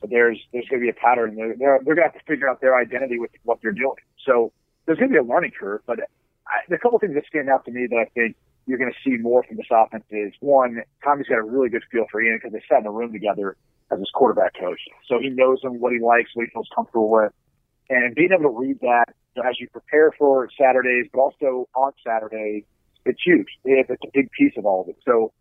but 0.00 0.10
there's 0.10 0.38
there's 0.52 0.66
going 0.68 0.82
to 0.82 0.84
be 0.84 0.90
a 0.90 1.00
pattern. 1.00 1.36
They're 1.36 1.54
they're, 1.56 1.80
they're 1.84 1.94
going 1.94 2.08
to 2.08 2.12
have 2.12 2.20
to 2.20 2.26
figure 2.26 2.48
out 2.48 2.60
their 2.60 2.76
identity 2.76 3.18
with 3.18 3.30
what 3.44 3.58
they're 3.62 3.72
doing. 3.72 4.02
So 4.26 4.52
there's 4.84 4.98
going 4.98 5.10
to 5.10 5.14
be 5.14 5.18
a 5.18 5.28
learning 5.28 5.52
curve. 5.58 5.82
But 5.86 6.00
I, 6.46 6.66
the 6.68 6.78
couple 6.78 6.98
things 6.98 7.14
that 7.14 7.24
stand 7.26 7.48
out 7.48 7.64
to 7.66 7.70
me 7.70 7.86
that 7.88 7.96
I 7.96 8.04
think 8.12 8.36
you're 8.66 8.78
going 8.78 8.92
to 8.92 8.98
see 9.08 9.16
more 9.16 9.42
from 9.42 9.56
this 9.56 9.66
offense 9.70 10.04
is 10.10 10.32
one, 10.40 10.82
Tommy's 11.02 11.26
got 11.28 11.38
a 11.38 11.42
really 11.42 11.68
good 11.68 11.82
feel 11.90 12.06
for 12.10 12.20
Ian 12.20 12.36
because 12.36 12.52
they 12.52 12.62
sat 12.68 12.80
in 12.80 12.86
a 12.86 12.90
room 12.90 13.12
together 13.12 13.56
as 13.90 13.98
his 13.98 14.10
quarterback 14.12 14.54
coach. 14.58 14.80
So 15.08 15.18
he 15.20 15.28
knows 15.30 15.62
him, 15.62 15.80
what 15.80 15.92
he 15.92 15.98
likes, 15.98 16.30
what 16.34 16.44
he 16.44 16.50
feels 16.50 16.68
comfortable 16.74 17.10
with, 17.10 17.32
and 17.88 18.14
being 18.14 18.30
able 18.32 18.50
to 18.50 18.58
read 18.58 18.80
that 18.80 19.14
as 19.44 19.58
you 19.58 19.68
prepare 19.68 20.12
for 20.18 20.48
Saturdays, 20.58 21.06
but 21.12 21.20
also 21.20 21.68
on 21.74 21.92
Saturday 22.04 22.64
it's 23.04 23.20
huge. 23.24 23.48
It's 23.64 23.90
a 23.90 23.96
big 24.12 24.30
piece 24.30 24.52
of 24.56 24.66
all 24.66 24.82
of 24.82 24.88
it. 24.88 24.96
So, 25.04 25.32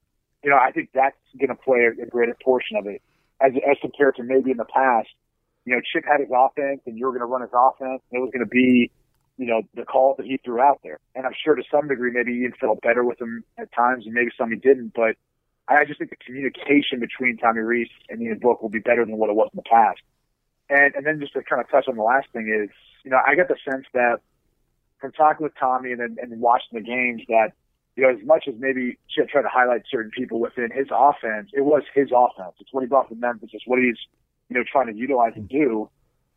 you 0.44 0.50
know, 0.50 0.58
I 0.58 0.72
think 0.72 0.90
that's 0.94 1.18
going 1.38 1.50
to 1.50 1.56
play 1.56 1.86
a, 1.86 2.06
greater 2.06 2.36
portion 2.44 2.78
of 2.78 2.88
it 2.88 3.02
as 3.42 3.52
as 3.70 3.78
compared 3.82 4.16
to 4.16 4.24
maybe 4.24 4.52
in 4.52 4.58
the 4.58 4.66
past. 4.66 5.10
You 5.66 5.76
know, 5.76 5.82
Chip 5.92 6.06
had 6.06 6.22
his 6.22 6.30
offense, 6.34 6.82
and 6.86 6.98
you 6.98 7.06
were 7.06 7.12
going 7.12 7.22
to 7.22 7.26
run 7.26 7.42
his 7.42 7.52
offense. 7.54 8.02
And 8.10 8.20
it 8.20 8.22
was 8.22 8.32
going 8.32 8.46
to 8.46 8.50
be, 8.50 8.90
you 9.38 9.46
know, 9.46 9.62
the 9.76 9.84
calls 9.84 10.18
that 10.18 10.26
he 10.26 10.40
threw 10.44 10.62
out 10.62 10.80
there. 10.84 11.00
And 11.16 11.26
I'm 11.26 11.36
sure 11.44 11.56
to 11.56 11.64
some 11.70 11.88
degree, 11.88 12.12
maybe 12.12 12.34
Ian 12.34 12.54
felt 12.60 12.82
better 12.82 13.04
with 13.04 13.22
him 13.22 13.44
at 13.58 13.72
times, 13.74 14.06
and 14.06 14.14
maybe 14.14 14.32
some 14.38 14.50
he 14.50 14.58
didn't. 14.58 14.94
But 14.96 15.16
I 15.68 15.86
just 15.86 16.00
think 16.00 16.10
the 16.10 16.18
communication 16.26 17.00
between 17.00 17.38
Tommy 17.38 17.60
Rees 17.60 17.90
and 18.10 18.22
Ian 18.22 18.40
Book 18.40 18.62
will 18.62 18.70
be 18.70 18.80
better 18.80 19.06
than 19.06 19.18
what 19.18 19.30
it 19.30 19.36
was 19.36 19.50
in 19.54 19.58
the 19.58 19.70
past. 19.70 20.00
And 20.70 20.96
and 20.96 21.06
then 21.06 21.20
just 21.20 21.34
to 21.34 21.44
kind 21.44 21.62
of 21.62 21.70
touch 21.70 21.88
on 21.88 21.98
the 21.98 22.04
last 22.04 22.28
thing 22.32 22.48
is, 22.48 22.70
you 23.04 23.12
know, 23.12 23.20
I 23.26 23.36
get 23.36 23.48
the 23.48 23.58
sense 23.70 23.86
that 23.94 24.20
from 25.00 25.12
talking 25.12 25.44
with 25.44 25.54
Tommy 25.60 25.92
and 25.92 26.00
then 26.00 26.18
and 26.22 26.40
watching 26.42 26.74
the 26.74 26.82
games 26.82 27.22
that 27.28 27.54
you 28.00 28.04
know, 28.04 28.18
as 28.18 28.26
much 28.26 28.46
as 28.48 28.54
maybe 28.58 28.98
Chip 29.10 29.28
tried 29.28 29.42
to 29.42 29.50
highlight 29.50 29.82
certain 29.92 30.12
people 30.12 30.40
within 30.40 30.70
his 30.72 30.88
offense, 30.90 31.50
it 31.52 31.66
was 31.66 31.84
his 31.94 32.10
offense. 32.16 32.56
It's 32.60 32.72
what 32.72 32.82
he 32.82 32.88
brought 32.88 33.10
from 33.10 33.20
Memphis. 33.20 33.50
It's 33.52 33.68
what 33.68 33.80
he's, 33.80 33.98
you 34.48 34.56
know, 34.56 34.64
trying 34.64 34.88
to 34.88 34.96
utilize 34.96 35.34
and 35.36 35.50
do. 35.50 35.90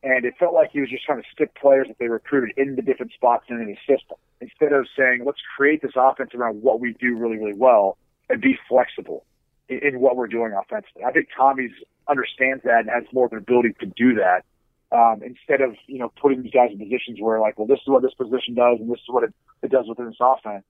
And 0.03 0.25
it 0.25 0.35
felt 0.41 0.55
like 0.55 0.71
he 0.73 0.81
was 0.81 0.91
just 0.91 1.05
trying 1.05 1.23
to 1.23 1.29
stick 1.33 1.55
players 1.55 1.87
that 1.87 1.99
they 2.01 2.09
recruited 2.09 2.57
into 2.57 2.83
different 2.83 3.13
spots 3.13 3.45
in 3.49 3.65
his 3.69 3.79
system 3.87 4.17
instead 4.41 4.73
of 4.73 4.89
saying, 4.99 5.23
let's 5.25 5.39
create 5.57 5.83
this 5.83 5.93
offense 5.95 6.31
around 6.35 6.63
what 6.63 6.81
we 6.81 6.95
do 6.95 7.17
really, 7.17 7.39
really 7.39 7.55
well 7.55 7.97
and 8.29 8.41
be 8.41 8.59
flexible 8.69 9.25
in, 9.69 9.79
in 9.79 10.01
what 10.01 10.17
we're 10.17 10.27
doing 10.27 10.53
offensively. 10.53 11.05
I 11.05 11.13
think 11.13 11.29
Tommy's 11.37 11.71
understands 12.09 12.65
that 12.65 12.81
and 12.81 12.91
has 12.91 13.05
more 13.13 13.27
of 13.27 13.33
an 13.33 13.39
ability 13.39 13.75
to 13.79 13.87
do 13.87 14.15
that. 14.15 14.45
Um, 14.93 15.23
instead 15.25 15.63
of, 15.63 15.75
you 15.87 15.99
know, 15.99 16.13
putting 16.21 16.43
these 16.43 16.53
guys 16.53 16.71
in 16.71 16.79
positions 16.79 17.19
where 17.19 17.41
like, 17.41 17.59
well, 17.59 17.67
this 17.67 17.79
is 17.81 17.87
what 17.87 18.03
this 18.03 18.13
position 18.13 18.55
does 18.55 18.79
and 18.79 18.91
this 18.91 19.01
is 19.01 19.09
what 19.09 19.25
it, 19.25 19.33
it 19.63 19.71
does 19.71 19.87
within 19.89 20.05
this 20.07 20.21
offense 20.21 20.65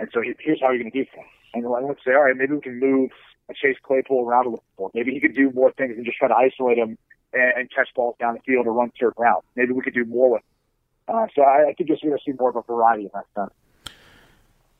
and 0.00 0.08
so 0.12 0.22
here's 0.22 0.60
how 0.60 0.70
you're 0.70 0.82
going 0.82 0.92
to 0.92 0.98
do 0.98 1.06
things. 1.14 1.26
And 1.54 1.64
let's 1.66 2.04
say, 2.04 2.12
all 2.12 2.24
right, 2.24 2.36
maybe 2.36 2.54
we 2.54 2.60
can 2.60 2.78
move 2.78 3.10
a 3.50 3.54
Chase 3.54 3.76
Claypool 3.82 4.26
around 4.26 4.46
a 4.46 4.50
little 4.50 4.64
more. 4.78 4.90
Maybe 4.94 5.12
he 5.12 5.20
could 5.20 5.34
do 5.34 5.50
more 5.50 5.72
things 5.72 5.96
than 5.96 6.04
just 6.04 6.18
try 6.18 6.28
to 6.28 6.34
isolate 6.34 6.78
him 6.78 6.98
and, 7.32 7.52
and 7.56 7.70
catch 7.74 7.88
balls 7.94 8.16
down 8.20 8.34
the 8.34 8.40
field 8.40 8.66
or 8.66 8.72
run 8.72 8.92
certain 8.98 9.22
routes. 9.22 9.46
Maybe 9.56 9.72
we 9.72 9.82
could 9.82 9.94
do 9.94 10.04
more 10.04 10.32
with. 10.32 10.42
Him. 11.08 11.16
Uh, 11.16 11.26
so 11.34 11.42
I, 11.42 11.70
I 11.70 11.72
think 11.72 11.88
you're 11.88 11.98
going 12.02 12.16
to 12.16 12.24
see 12.24 12.36
more 12.38 12.50
of 12.50 12.56
a 12.56 12.62
variety 12.62 13.04
in 13.04 13.10
that 13.14 13.24
sense. 13.34 13.52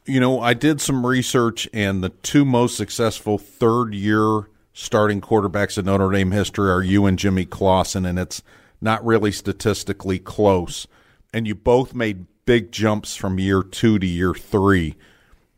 You 0.04 0.20
know, 0.20 0.40
I 0.40 0.54
did 0.54 0.80
some 0.80 1.04
research, 1.04 1.68
and 1.72 2.02
the 2.02 2.10
two 2.10 2.44
most 2.44 2.76
successful 2.76 3.36
third 3.38 3.92
year 3.92 4.48
starting 4.72 5.20
quarterbacks 5.20 5.76
in 5.76 5.86
Notre 5.86 6.10
Dame 6.10 6.30
history 6.30 6.70
are 6.70 6.82
you 6.82 7.06
and 7.06 7.18
Jimmy 7.18 7.44
Clausen, 7.44 8.06
and 8.06 8.18
it's 8.18 8.42
not 8.80 9.04
really 9.04 9.32
statistically 9.32 10.18
close. 10.18 10.86
And 11.32 11.46
you 11.46 11.54
both 11.54 11.94
made 11.94 12.26
big 12.44 12.72
jumps 12.72 13.16
from 13.16 13.38
year 13.38 13.62
two 13.62 13.98
to 13.98 14.06
year 14.06 14.34
three. 14.34 14.96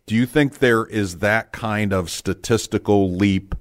Do 0.06 0.14
you 0.14 0.26
think 0.26 0.58
there 0.58 0.84
is 0.84 1.18
that 1.18 1.52
kind 1.52 1.92
of 1.92 2.10
statistical 2.10 3.12
leap 3.12 3.54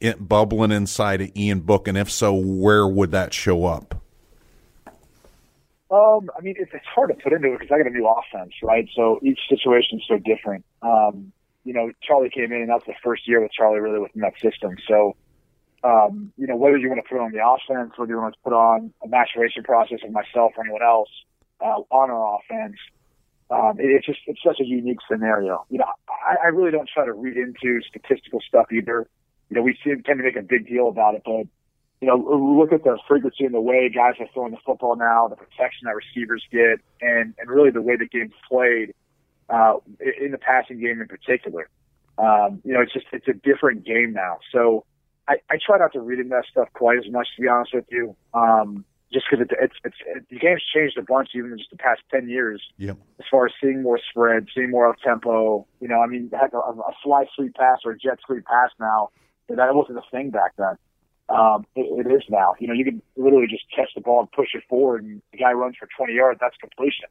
in, 0.00 0.16
bubbling 0.18 0.70
inside 0.70 1.20
of 1.20 1.36
Ian 1.36 1.60
Book? 1.60 1.88
And 1.88 1.98
if 1.98 2.10
so, 2.10 2.32
where 2.32 2.86
would 2.86 3.10
that 3.10 3.34
show 3.34 3.64
up? 3.64 4.00
Um, 5.90 6.30
I 6.36 6.42
mean, 6.42 6.54
it's, 6.58 6.70
it's 6.74 6.84
hard 6.86 7.08
to 7.08 7.14
put 7.14 7.32
into 7.32 7.54
it 7.54 7.58
because 7.58 7.72
I 7.72 7.78
got 7.78 7.86
a 7.86 7.90
new 7.90 8.06
offense, 8.06 8.52
right? 8.62 8.86
So 8.94 9.18
each 9.22 9.40
situation 9.48 9.98
is 9.98 10.04
so 10.06 10.18
different. 10.18 10.64
Um, 10.82 11.32
you 11.64 11.72
know, 11.72 11.90
Charlie 12.02 12.30
came 12.30 12.52
in, 12.52 12.60
and 12.60 12.68
that's 12.68 12.84
the 12.86 12.94
first 13.02 13.26
year 13.26 13.40
with 13.40 13.52
Charlie 13.52 13.80
really 13.80 13.98
within 13.98 14.22
that 14.22 14.34
system. 14.40 14.76
So, 14.86 15.16
um, 15.84 16.32
you 16.36 16.46
know, 16.46 16.56
whether 16.56 16.76
you 16.76 16.88
want 16.88 17.00
to 17.02 17.08
put 17.08 17.20
on 17.20 17.32
the 17.32 17.38
offense, 17.38 17.92
whether 17.96 18.12
you 18.12 18.18
want 18.18 18.34
to 18.34 18.40
put 18.42 18.52
on 18.52 18.92
a 19.02 19.08
maturation 19.08 19.62
process 19.62 19.98
of 20.04 20.10
myself 20.10 20.52
or 20.56 20.64
anyone 20.64 20.82
else, 20.82 21.08
uh, 21.60 21.80
on 21.90 22.10
our 22.10 22.38
offense. 22.38 22.76
Um, 23.50 23.78
it, 23.78 23.86
it's 23.86 24.06
just 24.06 24.18
it's 24.26 24.40
such 24.44 24.60
a 24.60 24.64
unique 24.64 24.98
scenario. 25.10 25.64
You 25.70 25.78
know, 25.78 25.86
I, 26.08 26.46
I 26.46 26.46
really 26.48 26.70
don't 26.70 26.88
try 26.92 27.04
to 27.04 27.12
read 27.12 27.36
into 27.36 27.80
statistical 27.88 28.40
stuff 28.46 28.66
either. 28.72 29.08
You 29.50 29.56
know, 29.56 29.62
we 29.62 29.78
seem, 29.82 30.02
tend 30.02 30.18
to 30.18 30.24
make 30.24 30.36
a 30.36 30.42
big 30.42 30.68
deal 30.68 30.88
about 30.88 31.14
it, 31.14 31.22
but 31.24 31.46
you 32.00 32.06
know, 32.06 32.16
look 32.16 32.72
at 32.72 32.84
the 32.84 32.98
frequency 33.08 33.44
and 33.44 33.54
the 33.54 33.60
way 33.60 33.88
guys 33.88 34.14
are 34.20 34.28
throwing 34.32 34.52
the 34.52 34.58
football 34.64 34.94
now, 34.94 35.26
the 35.26 35.36
protection 35.36 35.86
that 35.86 35.94
receivers 35.94 36.44
get, 36.52 36.80
and 37.00 37.34
and 37.38 37.50
really 37.50 37.70
the 37.70 37.82
way 37.82 37.96
the 37.96 38.06
game's 38.06 38.34
played 38.48 38.94
uh, 39.48 39.74
in 40.20 40.30
the 40.30 40.38
passing 40.38 40.80
game 40.80 41.00
in 41.00 41.08
particular. 41.08 41.68
Um, 42.18 42.60
you 42.64 42.74
know, 42.74 42.80
it's 42.80 42.92
just 42.92 43.06
it's 43.12 43.28
a 43.28 43.32
different 43.32 43.84
game 43.84 44.12
now. 44.12 44.38
So 44.52 44.84
I, 45.28 45.36
I 45.50 45.58
try 45.64 45.78
not 45.78 45.92
to 45.92 46.00
read 46.00 46.18
into 46.18 46.30
that 46.30 46.46
stuff 46.50 46.68
quite 46.72 46.98
as 46.98 47.10
much, 47.10 47.28
to 47.36 47.42
be 47.42 47.48
honest 47.48 47.74
with 47.74 47.84
you. 47.90 48.16
Um, 48.34 48.84
just 49.12 49.26
because 49.30 49.46
it, 49.46 49.56
it's 49.60 49.74
it's 49.84 49.96
it, 50.06 50.24
the 50.28 50.38
game's 50.38 50.62
changed 50.74 50.98
a 50.98 51.02
bunch 51.02 51.30
even 51.34 51.52
in 51.52 51.58
just 51.58 51.70
the 51.70 51.76
past 51.76 52.00
ten 52.10 52.28
years. 52.28 52.62
Yep. 52.76 52.98
As 53.20 53.26
far 53.30 53.46
as 53.46 53.52
seeing 53.62 53.82
more 53.82 53.98
spread, 54.10 54.48
seeing 54.54 54.70
more 54.70 54.88
up 54.88 54.96
tempo, 55.04 55.66
you 55.80 55.88
know, 55.88 56.00
I 56.02 56.06
mean, 56.06 56.30
heck, 56.32 56.52
a, 56.52 56.58
a 56.58 56.92
fly 57.02 57.24
sweep 57.34 57.54
pass 57.54 57.78
or 57.84 57.92
a 57.92 57.98
jet 57.98 58.18
sweep 58.26 58.44
pass 58.44 58.70
now 58.78 59.10
that 59.56 59.74
wasn't 59.74 59.98
a 59.98 60.02
thing 60.10 60.30
back 60.30 60.52
then. 60.56 60.76
Um, 61.28 61.66
it, 61.74 62.06
it 62.06 62.10
is 62.10 62.22
now. 62.28 62.54
You 62.58 62.68
know, 62.68 62.74
you 62.74 62.84
can 62.84 63.02
literally 63.16 63.46
just 63.48 63.64
catch 63.74 63.88
the 63.94 64.00
ball 64.00 64.20
and 64.20 64.32
push 64.32 64.48
it 64.54 64.62
forward, 64.68 65.04
and 65.04 65.20
the 65.32 65.38
guy 65.38 65.52
runs 65.52 65.76
for 65.78 65.88
20 65.96 66.14
yards. 66.14 66.40
That's 66.40 66.56
completion. 66.56 67.08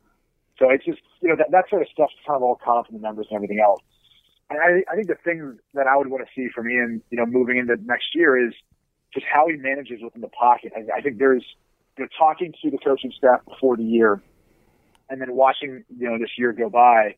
So 0.57 0.69
it's 0.71 0.86
just 0.86 1.00
you 1.21 1.29
know 1.29 1.36
that 1.36 1.51
that 1.51 1.69
sort 1.69 1.83
of 1.83 1.88
stuff's 1.89 2.13
kind 2.25 2.36
of 2.36 2.41
all 2.41 2.55
caught 2.55 2.79
up 2.79 2.89
in 2.89 2.95
the 2.95 3.01
numbers 3.01 3.27
and 3.29 3.36
everything 3.36 3.59
else. 3.59 3.81
And 4.50 4.60
I, 4.60 4.92
I 4.92 4.96
think 4.96 5.08
the 5.08 5.16
thing 5.16 5.60
that 5.74 5.88
I 5.88 5.98
would 5.98 6.08
want 6.08 6.25
to 6.25 6.30
see 6.34 6.50
from 6.54 6.70
Ian, 6.70 7.01
you 7.10 7.18
know, 7.18 7.25
moving 7.25 7.58
into 7.58 7.75
next 7.84 8.16
year 8.16 8.48
is 8.48 8.54
just 9.13 9.25
how 9.25 9.48
he 9.48 9.58
manages 9.58 10.01
within 10.01 10.22
the 10.22 10.30
pocket. 10.30 10.72
I, 10.75 10.98
I 10.98 11.01
think 11.01 11.18
there's 11.18 11.44
you 11.98 12.04
know, 12.06 12.10
talking 12.18 12.54
to 12.62 12.72
the 12.72 12.77
coaching 12.77 13.12
staff 13.18 13.42
before 13.46 13.75
the 13.75 13.84
year 13.84 14.22
and 15.10 15.22
then 15.22 15.36
watching, 15.36 15.84
you 15.98 16.10
know, 16.10 16.18
this 16.18 16.32
year 16.38 16.54
go 16.54 16.70
by, 16.70 17.16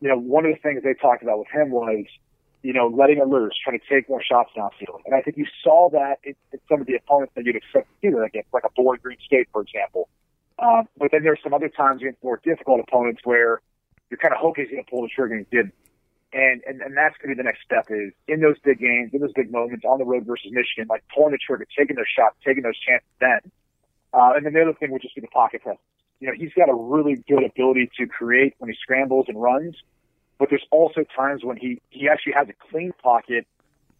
you 0.00 0.08
know, 0.08 0.18
one 0.18 0.44
of 0.44 0.52
the 0.52 0.58
things 0.60 0.82
they 0.82 0.94
talked 0.94 1.22
about 1.22 1.38
with 1.38 1.48
him 1.48 1.70
was, 1.70 2.04
you 2.62 2.72
know, 2.72 2.88
letting 2.88 3.18
it 3.18 3.28
loose, 3.28 3.52
trying 3.62 3.78
to 3.78 3.84
take 3.88 4.08
more 4.08 4.22
shots 4.22 4.50
downfield. 4.56 5.00
And 5.06 5.14
I 5.14 5.22
think 5.22 5.36
you 5.36 5.46
saw 5.62 5.90
that 5.90 6.18
in, 6.24 6.34
in 6.52 6.58
some 6.68 6.80
of 6.80 6.86
the 6.86 6.94
opponents 6.94 7.32
that 7.36 7.44
you'd 7.44 7.56
expect 7.56 7.88
to 7.88 7.94
see 8.08 8.12
that 8.12 8.22
against, 8.22 8.52
like 8.52 8.64
a 8.64 8.70
Bowling 8.76 9.00
Green 9.02 9.18
State, 9.24 9.48
for 9.52 9.62
example. 9.62 10.08
Um, 10.58 10.88
but 10.98 11.10
then 11.12 11.22
there's 11.22 11.38
some 11.42 11.54
other 11.54 11.68
times 11.68 12.02
against 12.02 12.22
more 12.22 12.40
difficult 12.42 12.80
opponents 12.80 13.20
where 13.24 13.60
you're 14.10 14.18
kind 14.18 14.34
of 14.34 14.40
hoping 14.40 14.64
he's 14.64 14.72
going 14.72 14.84
to 14.84 14.90
pull 14.90 15.02
the 15.02 15.08
trigger 15.08 15.34
and 15.34 15.46
he 15.48 15.56
didn't. 15.56 15.74
And, 16.30 16.60
and, 16.68 16.82
and 16.82 16.94
that's 16.94 17.16
going 17.16 17.32
to 17.32 17.36
be 17.36 17.40
the 17.40 17.48
next 17.48 17.64
step 17.64 17.86
is 17.88 18.12
in 18.28 18.40
those 18.40 18.58
big 18.60 18.78
games, 18.78 19.10
in 19.14 19.20
those 19.20 19.32
big 19.32 19.50
moments 19.50 19.84
on 19.88 19.98
the 19.98 20.04
road 20.04 20.26
versus 20.26 20.52
Michigan, 20.52 20.86
like 20.88 21.02
pulling 21.14 21.32
the 21.32 21.38
trigger, 21.38 21.66
taking 21.76 21.96
those 21.96 22.08
shots, 22.08 22.36
taking 22.44 22.62
those 22.62 22.78
chances 22.78 23.08
then 23.18 23.40
uh, 24.12 24.32
and 24.36 24.44
then 24.46 24.52
the 24.52 24.62
other 24.62 24.72
thing 24.72 24.90
would 24.90 25.02
just 25.02 25.14
be 25.14 25.20
the 25.20 25.28
pocket 25.28 25.62
presence. 25.62 25.82
You 26.20 26.28
know, 26.28 26.34
he's 26.36 26.52
got 26.54 26.68
a 26.68 26.74
really 26.74 27.22
good 27.28 27.44
ability 27.44 27.90
to 27.98 28.06
create 28.06 28.54
when 28.58 28.70
he 28.70 28.76
scrambles 28.80 29.26
and 29.28 29.40
runs, 29.40 29.76
but 30.38 30.48
there's 30.50 30.66
also 30.70 31.04
times 31.14 31.44
when 31.44 31.56
he, 31.56 31.80
he 31.90 32.08
actually 32.08 32.32
has 32.32 32.48
a 32.48 32.54
clean 32.70 32.92
pocket 33.02 33.46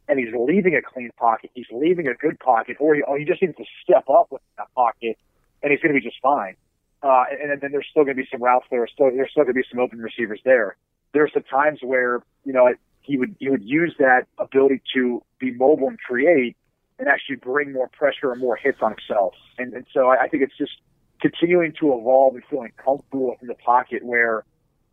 and 0.09 0.19
he's 0.19 0.35
leaving 0.35 0.75
a 0.75 0.83
clean 0.83 1.11
pocket. 1.17 1.51
He's 1.55 1.67
leaving 1.71 2.09
a 2.09 2.15
good 2.15 2.41
pocket, 2.41 2.79
or 2.81 2.95
he, 2.95 3.03
or 3.03 3.19
he 3.19 3.27
just 3.27 3.43
needs 3.43 3.57
to 3.59 3.65
step 3.85 4.09
up 4.09 4.29
with 4.31 4.41
that 4.57 4.73
pocket, 4.75 5.19
and 5.63 5.71
he's 5.71 5.81
going 5.81 5.95
to 5.95 6.01
be 6.01 6.05
just 6.05 6.21
fine. 6.23 6.57
Uh, 7.03 7.25
and, 7.31 7.53
and 7.53 7.61
then 7.61 7.73
there's 7.73 7.87
still 7.91 8.05
going 8.05 8.17
to 8.17 8.23
be 8.23 8.29
some 8.33 8.43
routes 8.43 8.65
there. 8.71 8.87
Still, 8.89 9.11
there's 9.15 9.31
still 9.31 9.45
going 9.45 9.55
to 9.55 9.61
be 9.61 9.67
some 9.71 9.79
open 9.79 9.99
receivers 9.99 10.41
there. 10.45 10.77
There's 11.13 11.33
some 11.33 11.45
times 11.45 11.81
where 11.83 12.23
you 12.45 12.53
know 12.53 12.73
he 13.03 13.17
would 13.17 13.37
he 13.39 13.49
would 13.49 13.65
use 13.65 13.95
that 13.99 14.27
ability 14.39 14.83
to 14.95 15.23
be 15.39 15.53
mobile 15.53 15.89
and 15.89 15.99
create, 15.99 16.57
and 16.99 17.09
actually 17.09 17.37
bring 17.37 17.73
more 17.73 17.89
pressure 17.89 18.33
and 18.33 18.41
more 18.41 18.57
hits 18.57 18.79
on 18.83 18.93
himself. 18.93 19.35
And, 19.59 19.73
and 19.73 19.87
so 19.93 20.09
I, 20.09 20.23
I 20.23 20.29
think 20.29 20.43
it's 20.43 20.57
just 20.57 20.73
continuing 21.21 21.73
to 21.81 21.95
evolve 21.95 22.35
and 22.35 22.45
feeling 22.51 22.73
comfortable 22.77 23.37
in 23.41 23.49
the 23.49 23.55
pocket 23.55 24.05
where 24.05 24.45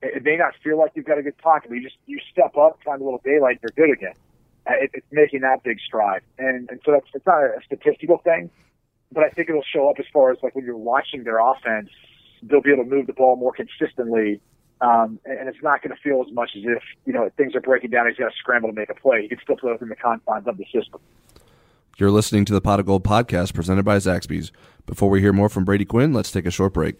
it, 0.01 0.24
may 0.24 0.38
not 0.38 0.53
feel 0.63 0.77
like 0.77 0.91
you've 0.95 1.05
got 1.05 1.17
a 1.17 1.24
good 1.24 1.38
pocket, 1.38 1.69
but 1.69 1.75
you 1.75 1.84
just 1.84 1.98
you 2.05 2.19
step 2.31 2.55
up, 2.57 2.79
find 2.84 3.01
a 3.01 3.03
little 3.03 3.22
daylight, 3.24 3.60
you're 3.62 3.72
good 3.75 3.93
again. 3.93 4.13
Uh, 4.67 4.74
it, 4.81 4.91
it's 4.93 5.07
making 5.12 5.41
that 5.41 5.63
big 5.63 5.79
stride, 5.79 6.22
and 6.38 6.69
and 6.69 6.79
so 6.86 6.91
that's 6.91 7.05
it's 7.13 7.25
not 7.25 7.43
a 7.43 7.60
statistical 7.65 8.17
thing, 8.19 8.50
but 9.12 9.24
I 9.24 9.29
think 9.29 9.50
it'll 9.50 9.63
show 9.63 9.89
up 9.89 9.98
as 10.00 10.05
far 10.12 10.31
as 10.31 10.38
like 10.41 10.55
when 10.55 10.65
you're 10.65 10.77
watching 10.77 11.24
their 11.24 11.39
offense, 11.39 11.89
they'll 12.41 12.62
be 12.62 12.72
able 12.72 12.84
to 12.84 12.89
move 12.89 13.07
the 13.07 13.13
ball 13.13 13.36
more 13.36 13.53
consistently. 13.53 14.41
Um, 14.82 15.20
and 15.25 15.48
it's 15.48 15.63
not 15.63 15.82
going 15.82 15.96
to 15.96 16.01
feel 16.01 16.24
as 16.27 16.34
much 16.34 16.51
as 16.55 16.63
if 16.65 16.84
you 17.05 17.13
know 17.13 17.29
things 17.38 17.55
are 17.55 17.62
breaking 17.62 17.91
down. 17.91 18.08
He's 18.08 18.17
got 18.17 18.29
to 18.29 18.36
scramble 18.38 18.70
to 18.70 18.75
make 18.75 18.89
a 18.89 18.96
play. 18.96 19.22
He 19.22 19.29
can 19.29 19.39
still 19.41 19.55
play 19.55 19.72
within 19.72 19.89
the 19.89 19.96
confines 19.96 20.48
of 20.48 20.58
the 20.58 20.65
system. 20.65 21.00
You're 21.98 22.12
listening 22.12 22.44
to 22.46 22.53
the 22.53 22.60
Pot 22.60 22.82
of 22.82 22.86
Gold 22.86 23.05
podcast 23.05 23.53
presented 23.53 23.86
by 23.86 23.98
Zaxby's. 23.98 24.51
Before 24.86 25.10
we 25.10 25.22
hear 25.22 25.32
more 25.32 25.48
from 25.48 25.63
Brady 25.63 25.86
Quinn, 25.86 26.12
let's 26.12 26.29
take 26.29 26.46
a 26.46 26.51
short 26.51 26.74
break. 26.74 27.00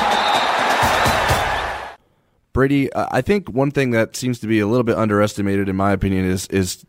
Brady, 2.53 2.89
I 2.93 3.21
think 3.21 3.49
one 3.49 3.71
thing 3.71 3.91
that 3.91 4.15
seems 4.15 4.39
to 4.39 4.47
be 4.47 4.59
a 4.59 4.67
little 4.67 4.83
bit 4.83 4.97
underestimated, 4.97 5.69
in 5.69 5.75
my 5.75 5.91
opinion, 5.91 6.25
is 6.25 6.47
is 6.47 6.85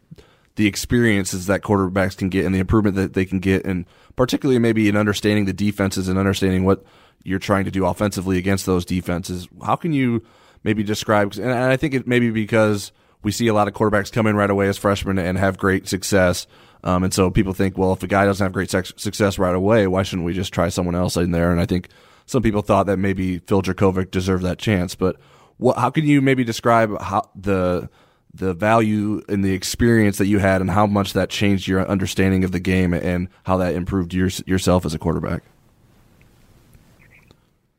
the 0.56 0.66
experiences 0.66 1.46
that 1.46 1.62
quarterbacks 1.62 2.16
can 2.16 2.28
get 2.28 2.44
and 2.44 2.54
the 2.54 2.58
improvement 2.58 2.96
that 2.96 3.14
they 3.14 3.24
can 3.24 3.38
get, 3.38 3.64
and 3.64 3.86
particularly 4.16 4.58
maybe 4.58 4.88
in 4.88 4.96
understanding 4.96 5.44
the 5.44 5.52
defenses 5.52 6.08
and 6.08 6.18
understanding 6.18 6.64
what 6.64 6.84
you're 7.24 7.38
trying 7.38 7.64
to 7.64 7.70
do 7.70 7.86
offensively 7.86 8.38
against 8.38 8.66
those 8.66 8.84
defenses. 8.84 9.48
How 9.64 9.76
can 9.76 9.92
you 9.92 10.24
maybe 10.64 10.82
describe? 10.82 11.34
And 11.34 11.52
I 11.52 11.76
think 11.76 11.94
it 11.94 12.06
may 12.06 12.18
be 12.18 12.30
because 12.30 12.92
we 13.22 13.30
see 13.30 13.46
a 13.46 13.54
lot 13.54 13.68
of 13.68 13.74
quarterbacks 13.74 14.12
come 14.12 14.26
in 14.26 14.36
right 14.36 14.50
away 14.50 14.68
as 14.68 14.76
freshmen 14.76 15.18
and 15.18 15.38
have 15.38 15.56
great 15.56 15.88
success. 15.88 16.46
Um, 16.84 17.04
and 17.04 17.14
so 17.14 17.30
people 17.30 17.52
think, 17.52 17.78
well, 17.78 17.92
if 17.92 18.02
a 18.02 18.08
guy 18.08 18.24
doesn't 18.24 18.44
have 18.44 18.52
great 18.52 18.70
success 18.70 19.38
right 19.38 19.54
away, 19.54 19.86
why 19.86 20.02
shouldn't 20.02 20.26
we 20.26 20.32
just 20.32 20.52
try 20.52 20.68
someone 20.68 20.96
else 20.96 21.16
in 21.16 21.30
there? 21.30 21.52
And 21.52 21.60
I 21.60 21.66
think 21.66 21.88
some 22.26 22.42
people 22.42 22.62
thought 22.62 22.86
that 22.86 22.98
maybe 22.98 23.38
Phil 23.38 23.62
Jurkovec 23.62 24.10
deserved 24.10 24.42
that 24.42 24.58
chance. 24.58 24.96
But 24.96 25.16
what, 25.62 25.78
how 25.78 25.90
can 25.90 26.04
you 26.04 26.20
maybe 26.20 26.44
describe 26.44 27.00
how 27.00 27.30
the 27.34 27.88
the 28.34 28.54
value 28.54 29.22
and 29.28 29.44
the 29.44 29.52
experience 29.52 30.16
that 30.16 30.26
you 30.26 30.38
had 30.38 30.62
and 30.62 30.70
how 30.70 30.86
much 30.86 31.12
that 31.12 31.28
changed 31.28 31.68
your 31.68 31.86
understanding 31.86 32.44
of 32.44 32.52
the 32.52 32.60
game 32.60 32.94
and 32.94 33.28
how 33.44 33.58
that 33.58 33.74
improved 33.74 34.14
your, 34.14 34.30
yourself 34.46 34.86
as 34.86 34.94
a 34.94 34.98
quarterback? 34.98 35.42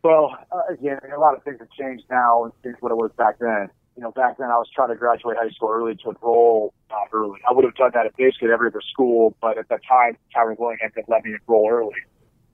Well, 0.04 0.38
uh, 0.52 0.62
again, 0.72 1.00
a 1.12 1.20
lot 1.20 1.36
of 1.36 1.42
things 1.44 1.58
have 1.60 1.72
changed 1.72 2.04
now 2.12 2.52
since 2.62 2.78
what 2.82 2.92
it 2.92 2.96
was 2.96 3.12
back 3.18 3.40
then 3.40 3.70
you 3.96 4.02
know, 4.02 4.12
back 4.12 4.38
then 4.38 4.50
I 4.50 4.58
was 4.58 4.68
trying 4.74 4.90
to 4.90 4.96
graduate 4.96 5.38
high 5.38 5.50
school 5.50 5.70
early 5.72 5.96
to 5.96 6.10
enroll 6.10 6.74
uh, 6.90 6.96
early. 7.12 7.40
I 7.48 7.54
would 7.54 7.63
have 7.63 7.75
done 7.75 7.92
that 7.94 8.06
at 8.06 8.16
basically 8.18 8.52
every 8.52 8.68
other 8.70 8.82
school, 8.82 9.36
but 9.42 9.58
at 9.58 9.70
that 9.70 9.82
time, 9.88 10.18
Tyrone 10.34 10.56
Willingham 10.58 10.92
didn't 10.96 11.10
let 11.10 11.24
me 11.24 11.34
enroll 11.34 11.70
early. 11.70 11.94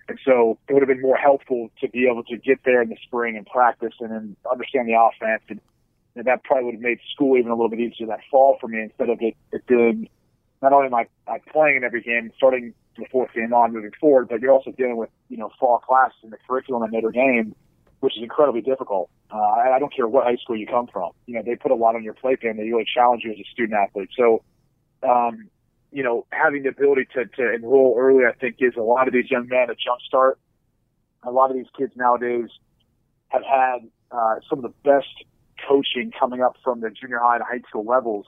And 0.10 0.20
so 0.26 0.58
it 0.68 0.74
would 0.74 0.82
have 0.82 0.88
been 0.88 1.02
more 1.02 1.16
helpful 1.16 1.70
to 1.82 1.88
be 1.88 2.08
able 2.10 2.24
to 2.26 2.38
get 2.38 2.60
there 2.66 2.82
in 2.82 2.90
the 2.90 2.98
spring 3.04 3.38
and 3.38 3.46
practice 3.46 3.94
and 4.00 4.12
then 4.12 4.36
understand 4.52 4.88
the 4.88 5.00
offense. 5.00 5.44
And, 5.50 5.62
and 6.16 6.26
that 6.26 6.44
probably 6.44 6.66
would 6.66 6.76
have 6.76 6.82
made 6.82 7.00
school 7.14 7.38
even 7.38 7.52
a 7.52 7.56
little 7.56 7.70
bit 7.70 7.80
easier 7.80 8.08
that 8.08 8.22
fall 8.30 8.58
for 8.60 8.68
me 8.68 8.82
instead 8.82 9.10
of 9.10 9.20
it, 9.22 9.36
it 9.52 10.10
not 10.62 10.74
only 10.74 10.90
my, 10.90 11.06
my 11.28 11.40
playing 11.54 11.78
in 11.78 11.84
every 11.84 12.02
game, 12.02 12.32
starting 12.36 12.74
the 12.98 13.06
fourth 13.12 13.32
game 13.34 13.54
on 13.54 13.72
moving 13.72 13.92
forward, 14.00 14.28
but 14.28 14.42
you're 14.42 14.52
also 14.52 14.72
dealing 14.72 14.98
with, 14.98 15.10
you 15.30 15.38
know, 15.38 15.52
fall 15.60 15.80
classes 15.80 16.18
and 16.24 16.34
the 16.34 16.38
curriculum 16.48 16.84
at 16.84 16.92
Notre 16.92 17.12
Dame 17.12 17.56
which 18.00 18.16
is 18.18 18.24
incredibly 18.24 18.62
difficult. 18.62 19.10
Uh, 19.32 19.38
I 19.38 19.78
don't 19.80 19.94
care 19.94 20.08
what 20.08 20.26
high 20.26 20.38
school 20.38 20.58
you 20.58 20.66
come 20.66 20.88
from. 20.88 21.12
You 21.28 21.36
know, 21.36 21.44
they 21.44 21.56
put 21.56 21.72
a 21.72 21.76
lot 21.76 21.96
on 21.96 22.04
your 22.04 22.14
plate 22.14 22.40
and 22.44 22.58
they 22.58 22.64
really 22.64 22.86
challenge 22.92 23.24
you 23.24 23.32
as 23.32 23.38
a 23.38 23.44
student 23.52 23.78
athlete. 23.78 24.10
So, 24.18 24.44
um, 25.04 25.50
you 25.92 26.04
know, 26.04 26.26
having 26.32 26.64
the 26.64 26.70
ability 26.70 27.08
to, 27.14 27.26
to 27.26 27.54
enroll 27.54 27.96
early, 27.98 28.26
I 28.26 28.34
think 28.34 28.58
gives 28.58 28.78
a 28.78 28.82
lot 28.82 29.08
of 29.08 29.14
these 29.14 29.30
young 29.30 29.48
men 29.48 29.70
a 29.70 29.76
jump 29.76 30.02
start. 30.06 30.40
A 31.24 31.32
lot 31.32 31.52
of 31.52 31.58
these 31.58 31.68
kids 31.78 31.94
nowadays 31.96 32.50
have 33.30 33.44
had, 33.44 33.90
uh, 34.12 34.36
some 34.50 34.60
of 34.60 34.64
the 34.64 34.74
best 34.84 35.08
coaching 35.68 36.12
coming 36.18 36.42
up 36.42 36.56
from 36.64 36.82
the 36.82 36.90
junior 36.90 37.20
high 37.20 37.36
and 37.36 37.44
high 37.44 37.62
school 37.68 37.86
levels 37.86 38.26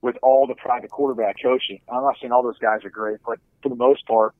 with 0.00 0.16
all 0.22 0.46
the 0.46 0.54
private 0.54 0.90
quarterback 0.90 1.36
coaching. 1.40 1.80
I'm 1.88 2.02
not 2.02 2.16
saying 2.20 2.32
all 2.32 2.42
those 2.42 2.58
guys 2.58 2.84
are 2.84 2.90
great, 2.90 3.18
but 3.24 3.38
for 3.62 3.68
the 3.68 3.76
most 3.76 4.06
part, 4.06 4.34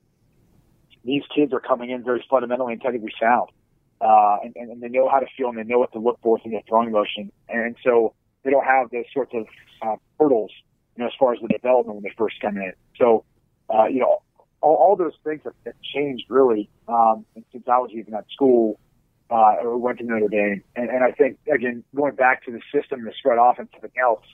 these 1.04 1.22
kids 1.34 1.52
are 1.52 1.60
coming 1.60 1.90
in 1.90 2.02
very 2.02 2.24
fundamentally 2.28 2.72
and 2.72 2.82
technically 2.82 3.12
sound 3.20 3.50
uh, 4.02 4.38
and, 4.42 4.54
and 4.56 4.82
they 4.82 4.88
know 4.88 5.08
how 5.08 5.20
to 5.20 5.26
feel 5.36 5.48
and 5.48 5.58
they 5.58 5.62
know 5.62 5.78
what 5.78 5.92
to 5.92 5.98
look 5.98 6.18
for 6.22 6.38
in 6.44 6.50
their 6.50 6.62
throwing 6.68 6.90
motion. 6.90 7.30
And 7.48 7.76
so 7.84 8.14
they 8.42 8.50
don't 8.50 8.64
have 8.64 8.90
those 8.90 9.04
sorts 9.14 9.32
of 9.32 9.46
uh, 9.80 9.96
hurdles, 10.18 10.50
you 10.96 11.02
know, 11.02 11.06
as 11.06 11.12
far 11.18 11.32
as 11.32 11.40
the 11.40 11.48
development 11.48 11.96
when 11.96 12.02
they 12.02 12.14
first 12.16 12.40
come 12.40 12.56
in. 12.56 12.72
So, 12.98 13.24
uh, 13.72 13.86
you 13.86 14.00
know, 14.00 14.18
all, 14.60 14.74
all 14.74 14.96
those 14.96 15.14
things 15.24 15.40
have, 15.44 15.54
have 15.64 15.74
changed 15.94 16.24
really 16.28 16.68
um, 16.88 17.24
since 17.52 17.64
I 17.66 17.78
was 17.78 17.90
even 17.92 18.14
at 18.14 18.26
school 18.32 18.78
uh, 19.30 19.56
or 19.62 19.78
went 19.78 19.98
to 19.98 20.04
Notre 20.04 20.28
Dame. 20.28 20.62
And, 20.76 20.90
and 20.90 21.04
I 21.04 21.12
think, 21.12 21.38
again, 21.52 21.84
going 21.94 22.14
back 22.14 22.44
to 22.44 22.52
the 22.52 22.60
system, 22.72 23.04
the 23.04 23.12
spread 23.18 23.38
offense, 23.40 23.70
something 23.72 23.90
else, 24.00 24.24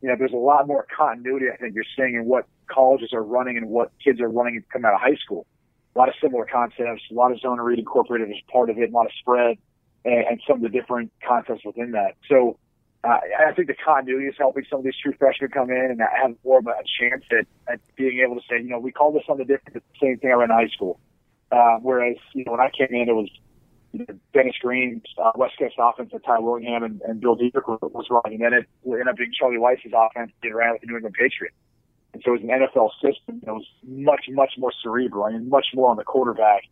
you 0.00 0.08
know, 0.08 0.16
there's 0.18 0.32
a 0.32 0.36
lot 0.36 0.66
more 0.66 0.86
continuity 0.96 1.46
I 1.52 1.56
think 1.56 1.74
you're 1.74 1.84
seeing 1.96 2.14
in 2.14 2.24
what 2.24 2.46
colleges 2.66 3.12
are 3.12 3.22
running 3.22 3.58
and 3.58 3.68
what 3.68 3.92
kids 4.02 4.20
are 4.20 4.30
running 4.30 4.62
coming 4.72 4.86
out 4.86 4.94
of 4.94 5.00
high 5.00 5.16
school 5.16 5.46
a 5.94 5.98
lot 5.98 6.08
of 6.08 6.14
similar 6.22 6.46
concepts, 6.46 7.02
a 7.10 7.14
lot 7.14 7.32
of 7.32 7.40
zone 7.40 7.60
read 7.60 7.78
incorporated 7.78 8.30
as 8.30 8.36
part 8.50 8.70
of 8.70 8.78
it, 8.78 8.90
a 8.90 8.92
lot 8.92 9.06
of 9.06 9.12
spread, 9.18 9.56
and, 10.04 10.24
and 10.28 10.40
some 10.46 10.56
of 10.56 10.62
the 10.62 10.68
different 10.68 11.12
concepts 11.26 11.64
within 11.64 11.92
that. 11.92 12.14
So 12.28 12.58
uh, 13.02 13.18
I 13.48 13.52
think 13.54 13.68
the 13.68 13.74
continuity 13.74 14.26
is 14.26 14.34
helping 14.38 14.64
some 14.68 14.80
of 14.80 14.84
these 14.84 14.96
true 15.02 15.14
freshmen 15.18 15.50
come 15.50 15.70
in 15.70 15.90
and 15.90 16.00
have 16.00 16.36
more 16.44 16.58
of 16.58 16.66
a 16.66 16.72
chance 17.00 17.24
at, 17.30 17.46
at 17.72 17.80
being 17.96 18.20
able 18.24 18.36
to 18.36 18.42
say, 18.48 18.60
you 18.60 18.68
know, 18.68 18.78
we 18.78 18.92
call 18.92 19.12
this 19.12 19.22
something 19.26 19.46
different, 19.46 19.74
but 19.74 19.82
the 19.82 20.06
same 20.06 20.18
thing 20.18 20.30
I 20.30 20.34
ran 20.34 20.50
in 20.50 20.56
high 20.56 20.68
school. 20.68 21.00
Uh, 21.50 21.78
whereas, 21.80 22.16
you 22.34 22.44
know, 22.44 22.52
when 22.52 22.60
I 22.60 22.70
came 22.70 22.88
in, 22.90 23.08
it 23.08 23.12
was 23.12 23.30
you 23.92 24.04
know, 24.06 24.14
Dennis 24.34 24.54
Green, 24.60 25.02
uh, 25.18 25.32
West 25.34 25.54
Coast 25.58 25.74
offense 25.78 26.10
that 26.12 26.24
Ty 26.24 26.40
Willingham 26.40 26.82
and, 26.82 27.00
and 27.02 27.20
Bill 27.20 27.36
Diedrick 27.36 27.66
was 27.66 28.06
running, 28.10 28.42
and 28.42 28.52
then 28.52 28.60
it 28.60 28.68
ended 28.84 29.08
up 29.08 29.16
being 29.16 29.32
Charlie 29.36 29.58
Weis's 29.58 29.92
offense 29.96 30.32
that 30.42 30.54
ran 30.54 30.72
with 30.72 30.82
the 30.82 30.86
New 30.86 30.96
England 30.96 31.16
Patriots. 31.18 31.56
And 32.12 32.22
so 32.24 32.34
it 32.34 32.42
was 32.42 32.42
an 32.42 32.48
NFL 32.48 32.90
system 33.00 33.40
that 33.44 33.54
was 33.54 33.66
much, 33.84 34.26
much 34.28 34.52
more 34.58 34.72
cerebral 34.82 35.24
and 35.24 35.48
much 35.48 35.68
more 35.74 35.90
on 35.90 35.96
the 35.96 36.04
quarterback 36.04 36.64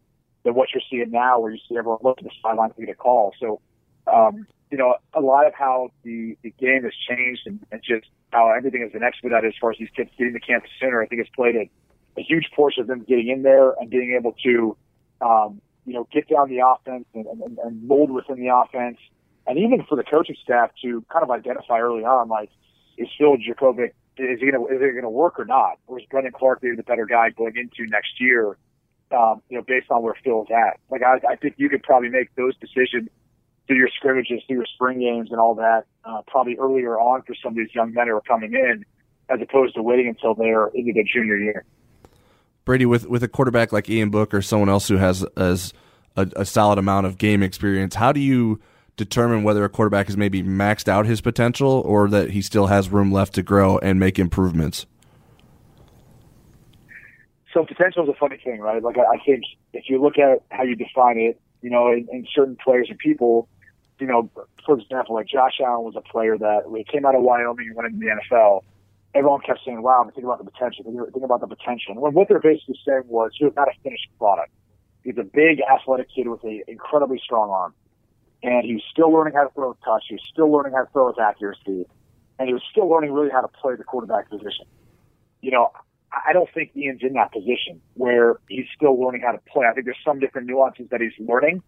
than 0.45 0.55
what 0.55 0.69
you're 0.75 0.83
seeing 0.91 1.11
now, 1.11 1.41
where 1.41 1.53
you 1.53 1.59
see 1.69 1.77
everyone 1.77 1.99
look 2.03 2.19
at 2.19 2.25
the 2.25 2.31
sideline 2.43 2.71
to 2.71 2.81
get 2.81 2.91
a 2.91 2.95
call. 2.95 3.33
So, 3.41 3.61
um, 4.13 4.47
you 4.71 4.79
know, 4.79 4.95
a 5.15 5.21
lot 5.21 5.47
of 5.47 5.55
how 5.55 5.91
the, 6.03 6.37
the 6.43 6.51
game 6.59 6.85
has 6.85 6.93
changed 7.09 7.43
and, 7.47 7.61
and 7.71 7.83
just 7.83 8.07
how 8.33 8.53
everything 8.57 8.83
has 8.83 8.93
been 8.93 9.03
expedited 9.03 9.49
as 9.49 9.55
far 9.61 9.71
as 9.71 9.79
these 9.79 9.89
kids 9.97 10.11
getting 10.19 10.35
to 10.35 10.41
campus 10.41 10.71
sooner, 10.81 11.03
I 11.03 11.07
think 11.07 11.21
has 11.21 11.29
played 11.35 11.57
a, 11.57 11.71
a 12.19 12.23
huge 12.23 12.51
portion 12.55 12.83
of 12.83 12.87
them 12.87 13.05
getting 13.09 13.29
in 13.29 13.43
there 13.43 13.73
and 13.73 13.89
being 13.89 14.15
able 14.19 14.35
to, 14.45 14.77
um, 15.21 15.61
you 15.87 15.95
know, 15.95 16.07
get 16.13 16.29
down 16.29 16.49
the 16.51 16.61
offense 16.67 17.07
and, 17.15 17.27
and, 17.27 17.59
and 17.59 17.83
mold 17.83 18.11
within 18.11 18.37
the 18.37 18.55
offense. 18.55 18.99
And 19.47 19.59
even 19.59 19.85
for 19.89 19.97
the 19.97 20.05
coaching 20.05 20.37
staff 20.43 20.71
to 20.83 21.03
kind 21.11 21.23
of 21.23 21.31
identify 21.31 21.81
early 21.81 22.05
on, 22.05 22.29
like, 22.29 22.51
is 22.99 23.09
Phil 23.17 23.37
Jurkovec 23.37 23.93
is 24.19 24.41
he 24.41 24.51
gonna 24.51 24.65
is 24.65 24.81
it 24.81 24.95
gonna 24.95 25.11
work 25.11 25.39
or 25.39 25.45
not? 25.45 25.79
Or 25.87 25.99
is 25.99 26.05
Brendon 26.11 26.33
Clark 26.33 26.61
maybe 26.63 26.77
the 26.77 26.83
better 26.83 27.07
guy 27.07 27.31
going 27.31 27.57
into 27.57 27.89
next 27.89 28.21
year? 28.21 28.57
Um, 29.11 29.41
you 29.49 29.57
know, 29.57 29.65
based 29.67 29.91
on 29.91 30.03
where 30.03 30.15
Phil's 30.23 30.49
at. 30.51 30.79
Like 30.91 31.03
I, 31.03 31.21
I 31.27 31.37
think 31.37 31.55
you 31.57 31.71
could 31.71 31.83
probably 31.83 32.11
make 32.11 32.35
those 32.35 32.55
decisions 32.59 33.09
through 33.69 33.77
your 33.77 33.91
scrimmages, 33.95 34.43
through 34.49 34.57
your 34.57 34.67
spring 34.67 34.99
games, 34.99 35.31
and 35.31 35.39
all 35.39 35.55
that. 35.55 35.85
Uh, 36.05 36.23
probably 36.27 36.57
earlier 36.57 36.99
on 36.99 37.23
for 37.23 37.35
some 37.41 37.53
of 37.53 37.57
these 37.57 37.73
young 37.75 37.93
men 37.93 38.09
who 38.09 38.17
are 38.17 38.23
coming 38.23 38.55
in, 38.55 38.85
as 39.29 39.41
opposed 39.41 39.75
to 39.77 39.83
waiting 39.83 40.09
until 40.09 40.35
they're 40.35 40.69
into 40.69 40.93
their 40.93 41.05
junior 41.05 41.37
year. 41.37 41.65
Brady, 42.65 42.87
with 42.87 43.07
with 43.07 43.23
a 43.23 43.29
quarterback 43.29 43.73
like 43.73 43.89
Ian 43.89 44.11
Book 44.11 44.35
or 44.35 44.43
someone 44.43 44.69
else 44.69 44.89
who 44.89 44.97
has 44.97 45.23
as 45.37 45.73
a, 46.17 46.29
a 46.35 46.45
solid 46.45 46.79
amount 46.79 47.07
of 47.07 47.19
game 47.19 47.43
experience, 47.43 47.95
how 47.95 48.11
do 48.11 48.21
you 48.21 48.61
determine 48.97 49.45
whether 49.45 49.65
a 49.65 49.69
quarterback 49.69 50.07
has 50.07 50.17
maybe 50.17 50.43
maxed 50.43 50.89
out 50.89 51.07
his 51.07 51.21
potential 51.21 51.83
or 51.87 52.09
that 52.09 52.31
he 52.31 52.43
still 52.43 52.67
has 52.67 52.89
room 52.89 53.13
left 53.13 53.35
to 53.35 53.43
grow 53.43 53.79
and 53.79 54.01
make 54.01 54.19
improvements? 54.19 54.87
So 57.55 57.65
potential 57.65 58.03
is 58.05 58.09
a 58.09 58.19
funny 58.19 58.39
thing, 58.43 58.61
right? 58.61 58.83
Like 58.83 58.97
I 58.99 59.19
think 59.25 59.45
if 59.73 59.85
you 59.89 60.03
look 60.03 60.19
at 60.19 60.43
how 60.51 60.65
you 60.65 60.75
define 60.75 61.19
it, 61.19 61.41
you 61.63 61.71
know, 61.71 61.91
in, 61.93 62.07
in 62.13 62.27
certain 62.35 62.57
players 62.63 62.89
and 62.91 62.99
people, 62.99 63.49
you 63.99 64.07
know, 64.07 64.31
for 64.65 64.79
example, 64.79 65.15
like 65.15 65.27
Josh 65.27 65.61
Allen 65.65 65.85
was 65.85 65.95
a 65.97 66.01
player 66.01 66.37
that 66.39 66.71
when 66.71 66.85
he 66.85 66.85
came 66.85 67.05
out 67.05 67.15
of 67.15 67.23
Wyoming 67.23 67.69
and 67.69 67.77
went 67.77 67.89
into 67.89 67.99
the 67.99 68.07
NFL, 68.07 68.63
everyone 69.15 69.41
kept 69.41 69.61
saying, 69.65 69.83
"Wow, 69.83 70.09
think 70.15 70.25
about 70.25 70.45
the 70.45 70.51
potential. 70.51 70.85
Think 70.85 71.25
about 71.25 71.41
the 71.41 71.47
potential." 71.47 71.95
And 71.95 72.15
what 72.15 72.29
they're 72.29 72.41
basically 72.41 72.79
saying 72.87 73.05
was, 73.07 73.33
was 73.41 73.53
not 73.57 73.69
a 73.69 73.73
finished 73.83 74.09
product. 74.19 74.53
He's 75.05 75.19
a 75.19 75.25
big, 75.25 75.61
athletic 75.63 76.09
kid 76.15 76.29
with 76.29 76.45
an 76.45 76.63
incredibly 76.69 77.19
strong 77.19 77.51
arm 77.51 77.75
and 78.43 78.65
he 78.65 78.75
was 78.75 78.83
still 78.91 79.11
learning 79.11 79.35
how 79.35 79.45
to 79.45 79.55
throw 79.55 79.73
a 79.73 79.85
touch. 79.85 80.05
He 80.09 80.15
was 80.15 80.23
still 80.31 80.51
learning 80.51 80.73
how 80.73 80.85
to 80.85 80.91
throw 80.93 81.09
with 81.09 81.19
accuracy, 81.19 81.87
and 82.39 82.49
he 82.49 82.55
was 82.55 82.63
still 82.71 82.89
learning 82.89 83.13
really 83.13 83.31
how 83.31 83.41
to 83.41 83.49
play 83.49 83.75
the 83.75 83.85
quarterback 83.85 84.31
position. 84.31 84.67
You 85.41 85.51
know, 85.51 85.71
I 86.13 86.33
don't 86.33 86.49
think 86.55 86.71
Ian's 86.77 87.03
in 87.03 87.15
that 87.15 87.33
position 87.33 87.81
where 87.95 88.39
he's 88.49 88.67
still 88.75 89.01
learning 89.01 89.23
how 89.23 89.33
to 89.33 89.41
play. 89.53 89.67
I 89.67 89.73
think 89.75 89.87
there's 89.87 89.99
some 90.05 90.21
different 90.21 90.47
nuances 90.47 90.87
that 90.91 91.01
he's 91.01 91.13
learning, 91.19 91.63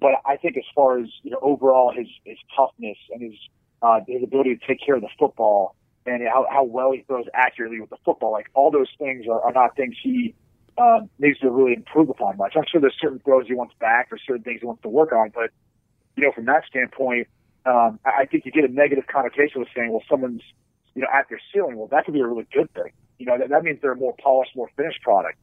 but 0.00 0.12
I 0.24 0.36
think 0.36 0.56
as 0.56 0.64
far 0.74 0.98
as 0.98 1.08
you 1.22 1.30
know, 1.30 1.38
overall 1.42 1.92
his 1.96 2.08
his 2.24 2.38
toughness 2.56 2.98
and 3.10 3.22
his 3.22 3.38
uh, 3.82 4.00
his 4.06 4.22
ability 4.22 4.56
to 4.56 4.66
take 4.66 4.84
care 4.84 4.96
of 4.96 5.02
the 5.02 5.08
football 5.18 5.74
and 6.06 6.22
how 6.26 6.46
how 6.50 6.64
well 6.64 6.92
he 6.92 7.02
throws 7.06 7.26
accurately 7.34 7.80
with 7.80 7.90
the 7.90 7.98
football, 8.04 8.32
like 8.32 8.48
all 8.54 8.70
those 8.70 8.90
things 8.98 9.26
are, 9.26 9.40
are 9.40 9.52
not 9.52 9.76
things 9.76 9.94
he 10.02 10.34
uh, 10.78 11.00
needs 11.18 11.38
to 11.40 11.50
really 11.50 11.74
improve 11.74 12.08
upon 12.08 12.36
much. 12.36 12.54
I'm 12.56 12.64
sure 12.70 12.80
there's 12.80 12.96
certain 13.00 13.20
throws 13.20 13.46
he 13.46 13.54
wants 13.54 13.74
back 13.80 14.08
or 14.10 14.18
certain 14.18 14.42
things 14.42 14.60
he 14.60 14.66
wants 14.66 14.82
to 14.82 14.88
work 14.88 15.12
on, 15.12 15.30
but 15.34 15.50
you 16.16 16.24
know, 16.24 16.32
from 16.32 16.46
that 16.46 16.64
standpoint, 16.68 17.28
um, 17.66 17.98
I 18.04 18.26
think 18.26 18.44
you 18.46 18.52
get 18.52 18.64
a 18.64 18.72
negative 18.72 19.06
connotation 19.06 19.60
with 19.60 19.68
saying, 19.76 19.90
well, 19.90 20.02
someone's, 20.08 20.42
you 20.94 21.02
know, 21.02 21.08
at 21.12 21.28
their 21.28 21.40
ceiling. 21.52 21.76
Well, 21.76 21.88
that 21.88 22.04
could 22.04 22.14
be 22.14 22.20
a 22.20 22.26
really 22.26 22.46
good 22.52 22.72
thing. 22.72 22.92
You 23.18 23.26
know, 23.26 23.38
that, 23.38 23.50
that 23.50 23.64
means 23.64 23.80
they're 23.82 23.92
a 23.92 23.96
more 23.96 24.14
polished, 24.22 24.56
more 24.56 24.70
finished 24.76 25.02
product. 25.02 25.36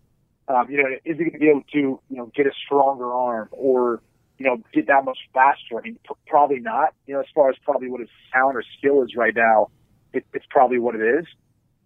Um, 0.48 0.70
you 0.70 0.78
know, 0.78 0.90
is 1.06 1.18
he 1.18 1.24
going 1.26 1.32
to 1.34 1.40
be 1.40 1.50
able 1.50 1.64
to, 1.74 1.78
you 1.78 2.18
know, 2.18 2.32
get 2.36 2.48
a 2.48 2.52
stronger 2.66 3.12
arm 3.14 3.50
or, 3.52 4.02
you 4.38 4.46
know, 4.46 4.58
get 4.74 4.88
that 4.88 5.06
much 5.06 5.20
faster? 5.34 5.78
I 5.78 5.82
mean, 5.82 6.00
p- 6.08 6.16
probably 6.28 6.60
not. 6.60 6.94
You 7.08 7.16
know, 7.16 7.20
as 7.22 7.28
far 7.34 7.50
as 7.50 7.56
probably 7.64 7.90
what 7.90 8.00
his 8.02 8.10
talent 8.32 8.58
or 8.58 8.64
skill 8.78 9.04
is 9.04 9.16
right 9.16 9.36
now, 9.36 9.70
it, 10.14 10.26
it's 10.34 10.46
probably 10.50 10.80
what 10.80 10.96
it 10.96 11.02
is. 11.02 11.26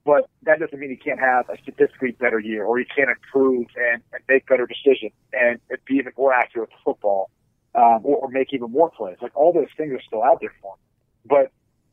But 0.06 0.30
that 0.44 0.60
doesn't 0.60 0.80
mean 0.80 0.90
he 0.90 0.96
can't 0.96 1.20
have 1.20 1.50
a 1.50 1.58
statistically 1.62 2.12
better 2.12 2.40
year 2.40 2.64
or 2.64 2.80
he 2.80 2.86
can't 2.86 3.10
improve 3.10 3.68
and, 3.76 4.02
and 4.14 4.24
make 4.30 4.48
better 4.48 4.66
decisions 4.66 5.12
and, 5.34 5.60
and 5.70 5.80
be 5.86 5.96
even 5.96 6.14
more 6.18 6.34
accurate 6.34 6.70
with 6.70 6.80
football 6.86 7.30
um, 7.76 8.02
or, 8.04 8.18
or 8.18 8.30
make 8.30 8.54
even 8.54 8.72
more 8.72 8.90
plays. 8.90 9.18
Like 9.22 9.36
all 9.36 9.52
those 9.52 9.68
things 9.76 9.92
are 9.92 10.02
still 10.08 10.24
out 10.24 10.40
there 10.40 10.54
for 10.62 10.76
him. 10.76 10.80
But 11.26 11.52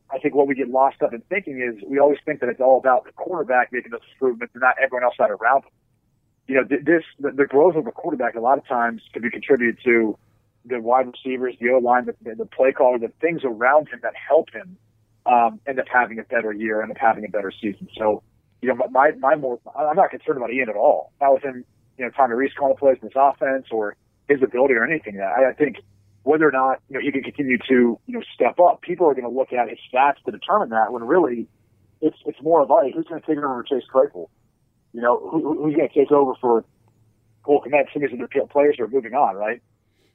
I 0.09 0.19
think 0.19 0.33
what 0.33 0.47
we 0.47 0.55
get 0.55 0.69
lost 0.69 1.01
up 1.01 1.13
in 1.13 1.21
thinking 1.27 1.59
is 1.59 1.83
we 1.89 1.99
always 1.99 2.19
think 2.25 2.39
that 2.39 2.47
it's 2.47 2.61
all 2.61 2.77
about 2.77 3.03
the 3.03 3.11
quarterback 3.11 3.73
making 3.73 3.91
those 3.91 4.01
improvements 4.13 4.53
and 4.53 4.61
not 4.61 4.75
everyone 4.81 5.03
else 5.03 5.15
out 5.19 5.31
around 5.31 5.63
him. 5.63 5.71
You 6.47 6.55
know, 6.55 6.63
this 6.63 7.03
the, 7.19 7.31
the 7.31 7.45
growth 7.45 7.75
of 7.75 7.87
a 7.87 7.91
quarterback 7.91 8.35
a 8.35 8.39
lot 8.39 8.57
of 8.57 8.67
times 8.67 9.01
can 9.11 9.23
be 9.23 9.29
contributed 9.29 9.79
to 9.83 10.17
the 10.65 10.81
wide 10.81 11.07
receivers, 11.07 11.55
the 11.59 11.69
O 11.69 11.77
line, 11.77 12.05
the, 12.05 12.35
the 12.35 12.45
play 12.45 12.71
caller, 12.71 12.97
the 12.97 13.11
things 13.21 13.41
around 13.43 13.89
him 13.89 13.99
that 14.03 14.13
help 14.15 14.51
him 14.51 14.77
um, 15.25 15.59
end 15.67 15.79
up 15.79 15.85
having 15.91 16.19
a 16.19 16.23
better 16.23 16.51
year, 16.51 16.81
end 16.81 16.91
up 16.91 16.97
having 16.97 17.25
a 17.25 17.29
better 17.29 17.51
season. 17.51 17.87
So, 17.97 18.23
you 18.61 18.69
know, 18.69 18.87
my 18.91 19.11
my 19.19 19.35
more 19.35 19.59
I'm 19.77 19.95
not 19.95 20.09
concerned 20.11 20.37
about 20.37 20.51
Ian 20.51 20.69
at 20.69 20.75
all. 20.75 21.11
Not 21.21 21.33
with 21.33 21.43
him, 21.43 21.65
you 21.97 22.05
know, 22.05 22.11
Tommy 22.11 22.35
Rees 22.35 22.51
calling 22.57 22.77
plays 22.77 22.97
in 23.01 23.09
his 23.09 23.15
offense 23.15 23.67
or 23.71 23.95
his 24.27 24.41
ability 24.41 24.73
or 24.73 24.83
anything. 24.83 25.19
I, 25.21 25.49
I 25.49 25.53
think 25.53 25.77
whether 26.23 26.47
or 26.47 26.51
not 26.51 26.81
you 26.89 26.95
know 26.95 26.99
he 26.99 27.11
can 27.11 27.23
continue 27.23 27.57
to 27.57 27.99
you 28.05 28.13
know 28.13 28.21
step 28.33 28.59
up, 28.59 28.81
people 28.81 29.07
are 29.07 29.13
going 29.13 29.25
to 29.25 29.29
look 29.29 29.53
at 29.53 29.69
his 29.69 29.79
stats 29.91 30.17
to 30.25 30.31
determine 30.31 30.69
that. 30.69 30.91
When 30.91 31.03
really, 31.03 31.47
it's 32.01 32.17
it's 32.25 32.41
more 32.41 32.61
of 32.61 32.69
like 32.69 32.93
who's 32.93 33.05
going 33.05 33.21
to 33.21 33.27
take 33.27 33.37
over 33.37 33.63
Chase 33.63 33.83
Claypool. 33.91 34.29
You 34.93 35.01
know, 35.01 35.19
who, 35.19 35.63
who's 35.63 35.75
going 35.75 35.89
to 35.89 35.93
take 35.93 36.11
over 36.11 36.33
for 36.39 36.65
Cole 37.43 37.63
Kmet? 37.65 37.91
Some 37.93 38.03
of 38.03 38.11
these 38.11 38.19
other 38.19 38.47
players 38.47 38.79
are 38.79 38.87
moving 38.87 39.13
on, 39.13 39.35
right? 39.35 39.61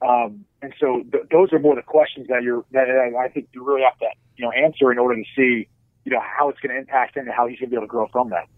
Um, 0.02 0.44
and 0.62 0.72
so 0.80 1.02
th- 1.12 1.24
those 1.30 1.52
are 1.52 1.58
more 1.58 1.74
the 1.74 1.82
questions 1.82 2.28
that 2.28 2.42
you're 2.42 2.64
that 2.72 2.88
I 2.88 3.28
think 3.28 3.48
you 3.52 3.64
really 3.64 3.82
have 3.82 3.98
to 3.98 4.06
you 4.36 4.44
know 4.44 4.50
answer 4.50 4.90
in 4.90 4.98
order 4.98 5.16
to 5.16 5.24
see 5.36 5.68
you 6.04 6.12
know 6.12 6.20
how 6.20 6.48
it's 6.48 6.58
going 6.60 6.74
to 6.74 6.78
impact 6.78 7.16
him 7.16 7.26
and 7.26 7.34
how 7.34 7.46
he's 7.46 7.58
going 7.58 7.68
to 7.68 7.70
be 7.70 7.76
able 7.76 7.86
to 7.86 7.90
grow 7.90 8.06
from 8.08 8.30
that. 8.30 8.48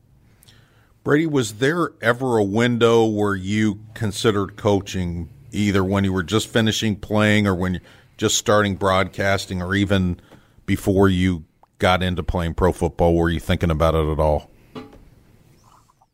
Brady, 1.05 1.26
was 1.26 1.55
there 1.55 1.90
ever 2.00 2.38
a 2.38 2.44
window 2.44 3.05
where 3.05 3.35
you 3.35 3.81
considered 3.94 4.57
coaching, 4.57 5.31
either 5.50 5.83
when 5.83 6.05
you 6.05 6.12
were 6.12 6.22
just 6.22 6.46
finishing 6.46 6.94
playing 6.94 7.48
or 7.48 7.57
when 7.57 7.74
you're 7.74 7.83
just 8.16 8.37
starting 8.37 8.76
broadcasting, 8.76 9.61
or 9.61 9.74
even 9.74 10.20
before 10.64 11.09
you 11.09 11.44
got 11.78 12.05
into 12.05 12.22
playing 12.22 12.55
pro 12.55 12.72
football? 12.72 13.16
Were 13.16 13.31
you 13.31 13.40
thinking 13.40 13.70
about 13.70 13.96
it 13.96 14.07
at 14.12 14.20
all? 14.20 14.48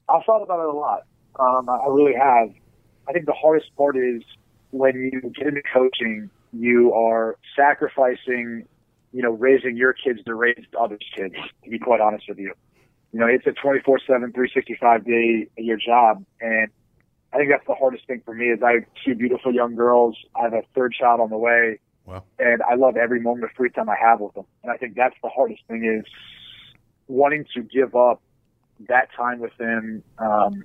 I've 0.09 0.25
thought 0.25 0.43
about 0.43 0.61
it 0.61 0.69
a 0.69 0.73
lot. 0.73 1.03
Um, 1.39 1.69
I 1.69 1.87
really 1.89 2.15
have. 2.15 2.49
I 3.07 3.13
think 3.13 3.27
the 3.27 3.35
hardest 3.35 3.75
part 3.77 3.97
is 3.97 4.23
when 4.71 5.11
you 5.13 5.31
get 5.31 5.47
into 5.47 5.63
coaching, 5.73 6.31
you 6.53 6.93
are 6.93 7.37
sacrificing, 7.57 8.67
you 9.13 9.23
know, 9.23 9.31
raising 9.31 9.77
your 9.77 9.93
kids 9.93 10.21
to 10.27 10.35
raise 10.35 10.65
others' 10.79 11.01
kids, 11.17 11.35
to 11.65 11.71
be 11.71 11.79
quite 11.79 12.01
honest 12.01 12.25
with 12.29 12.39
you. 12.39 12.53
You 13.13 13.21
know, 13.21 13.27
it's 13.27 13.47
a 13.47 13.53
24 13.53 14.01
7, 14.07 14.33
365 14.33 15.05
day 15.05 15.47
a 15.59 15.63
year 15.63 15.79
job. 15.79 16.25
And 16.41 16.69
I 17.33 17.39
think 17.39 17.51
that's 17.51 17.67
the 17.67 17.75
hardest 17.75 18.07
thing 18.07 18.23
for 18.25 18.35
me 18.35 18.47
is 18.47 18.63
I 18.63 18.73
have 18.73 18.85
two 19.05 19.15
beautiful 19.15 19.53
young 19.53 19.75
girls. 19.75 20.17
I 20.37 20.45
have 20.45 20.53
a 20.53 20.63
third 20.75 20.95
child 20.99 21.21
on 21.21 21.31
the 21.31 21.39
way. 21.39 21.81
Wow. 22.05 22.25
And 22.39 22.63
I 22.63 22.75
love 22.75 22.97
every 22.97 23.21
moment 23.21 23.45
of 23.45 23.51
free 23.57 23.71
time 23.71 23.89
I 23.89 23.97
have 24.01 24.21
with 24.21 24.35
them. 24.35 24.45
And 24.63 24.73
I 24.73 24.77
think 24.77 24.95
that's 24.95 25.17
the 25.23 25.29
hardest 25.29 25.61
thing 25.69 25.85
is 25.85 26.11
wanting 27.07 27.47
to 27.55 27.63
give 27.63 27.95
up 27.95 28.23
that 28.89 29.09
time 29.17 29.41
with 29.41 29.57
them, 29.59 30.03
um, 30.19 30.65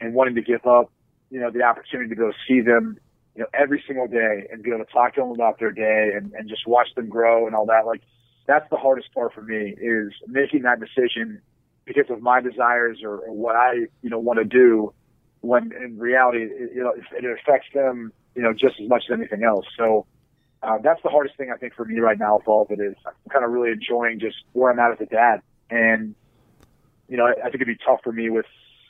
and 0.00 0.12
wanting 0.12 0.34
to 0.34 0.42
give 0.42 0.66
up, 0.66 0.90
you 1.30 1.40
know, 1.40 1.50
the 1.50 1.62
opportunity 1.62 2.08
to 2.08 2.16
go 2.16 2.32
see 2.48 2.60
them 2.60 2.98
you 3.34 3.42
know, 3.42 3.48
every 3.52 3.82
single 3.86 4.06
day 4.06 4.46
and 4.50 4.62
be 4.62 4.70
able 4.70 4.84
to 4.84 4.92
talk 4.92 5.14
to 5.14 5.20
them 5.20 5.30
about 5.30 5.58
their 5.58 5.72
day 5.72 6.12
and, 6.14 6.32
and 6.34 6.48
just 6.48 6.66
watch 6.66 6.88
them 6.94 7.08
grow 7.08 7.46
and 7.46 7.54
all 7.54 7.66
that. 7.66 7.86
Like, 7.86 8.02
that's 8.46 8.68
the 8.70 8.76
hardest 8.76 9.12
part 9.12 9.32
for 9.32 9.42
me 9.42 9.74
is 9.80 10.12
making 10.26 10.62
that 10.62 10.78
decision 10.78 11.40
because 11.84 12.08
of 12.10 12.22
my 12.22 12.40
desires 12.40 13.00
or, 13.02 13.18
or 13.18 13.32
what 13.32 13.56
I, 13.56 13.86
you 14.02 14.10
know, 14.10 14.18
want 14.18 14.38
to 14.38 14.44
do 14.44 14.92
when 15.40 15.72
in 15.72 15.98
reality, 15.98 16.44
it, 16.44 16.72
you 16.74 16.82
know, 16.82 16.90
it, 16.90 17.24
it 17.24 17.38
affects 17.38 17.68
them, 17.74 18.12
you 18.34 18.42
know, 18.42 18.52
just 18.52 18.80
as 18.80 18.88
much 18.88 19.04
as 19.10 19.18
anything 19.18 19.42
else. 19.42 19.66
So, 19.76 20.06
uh, 20.62 20.78
that's 20.82 21.02
the 21.02 21.10
hardest 21.10 21.36
thing 21.36 21.50
I 21.52 21.58
think 21.58 21.74
for 21.74 21.84
me 21.84 21.98
right 22.00 22.18
now 22.18 22.38
with 22.38 22.48
all 22.48 22.62
of 22.62 22.70
it 22.70 22.80
is 22.80 22.94
I'm 23.06 23.12
kind 23.30 23.44
of 23.44 23.50
really 23.50 23.70
enjoying 23.70 24.18
just 24.18 24.36
where 24.52 24.72
I'm 24.72 24.78
at 24.78 24.92
as 24.92 25.00
a 25.00 25.06
dad. 25.06 25.42
And, 25.68 26.14
you 27.08 27.18
know, 27.18 27.26
I, 27.26 27.32
I 27.32 27.50
think 27.50 27.56
it'd 27.56 27.66
be 27.66 27.76
tough 27.84 28.00
for 28.02 28.12
me 28.12 28.30
with 28.30 28.46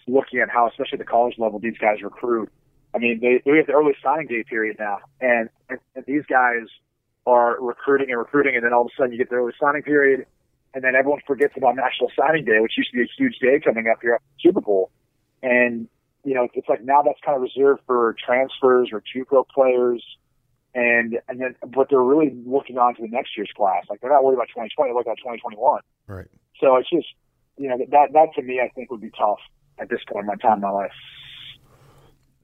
looking 0.06 0.38
at 0.38 0.48
how, 0.48 0.68
especially 0.68 0.94
at 0.94 0.98
the 1.00 1.04
college 1.04 1.34
level, 1.36 1.58
these 1.58 1.76
guys 1.78 2.00
recruit 2.02 2.50
I 2.94 2.98
mean, 2.98 3.20
they, 3.20 3.42
we 3.50 3.58
have 3.58 3.66
the 3.66 3.72
early 3.72 3.94
signing 4.02 4.28
day 4.28 4.44
period 4.44 4.76
now, 4.78 4.98
and, 5.20 5.48
and, 5.68 5.78
and 5.96 6.04
these 6.06 6.24
guys 6.28 6.68
are 7.26 7.56
recruiting 7.60 8.10
and 8.10 8.18
recruiting, 8.18 8.54
and 8.54 8.64
then 8.64 8.72
all 8.72 8.82
of 8.82 8.86
a 8.86 8.94
sudden 8.96 9.12
you 9.12 9.18
get 9.18 9.30
the 9.30 9.36
early 9.36 9.52
signing 9.60 9.82
period, 9.82 10.26
and 10.74 10.84
then 10.84 10.94
everyone 10.94 11.20
forgets 11.26 11.54
about 11.56 11.76
National 11.76 12.10
Signing 12.16 12.44
Day, 12.44 12.60
which 12.60 12.72
used 12.76 12.90
to 12.90 12.96
be 12.96 13.02
a 13.02 13.08
huge 13.16 13.38
day 13.38 13.60
coming 13.64 13.88
up 13.88 13.98
here 14.02 14.14
after 14.14 14.26
the 14.36 14.48
Super 14.48 14.60
Bowl. 14.60 14.90
And, 15.42 15.88
you 16.24 16.34
know, 16.34 16.48
it's 16.52 16.68
like 16.68 16.82
now 16.82 17.02
that's 17.02 17.20
kind 17.24 17.36
of 17.36 17.42
reserved 17.42 17.82
for 17.86 18.16
transfers 18.24 18.90
or 18.92 19.02
JUCO 19.14 19.46
players. 19.48 20.04
And, 20.74 21.20
and 21.28 21.40
then, 21.40 21.54
but 21.62 21.88
they're 21.90 22.02
really 22.02 22.34
looking 22.44 22.76
on 22.76 22.96
to 22.96 23.02
the 23.02 23.08
next 23.08 23.36
year's 23.36 23.52
class. 23.56 23.84
Like 23.88 24.00
they're 24.00 24.10
not 24.10 24.24
worried 24.24 24.34
about 24.34 24.48
2020, 24.48 24.88
they're 24.88 24.94
looking 24.94 25.12
at 25.12 25.18
2021. 25.18 25.80
Right. 26.08 26.26
So 26.60 26.76
it's 26.76 26.90
just, 26.90 27.06
you 27.56 27.68
know, 27.68 27.78
that, 27.78 28.12
that 28.12 28.28
to 28.34 28.42
me, 28.42 28.60
I 28.60 28.68
think 28.74 28.90
would 28.90 29.00
be 29.00 29.10
tough 29.16 29.38
at 29.78 29.88
this 29.88 30.00
point 30.10 30.24
in 30.24 30.26
my 30.26 30.34
time 30.34 30.54
in 30.54 30.60
my 30.62 30.70
life. 30.70 30.92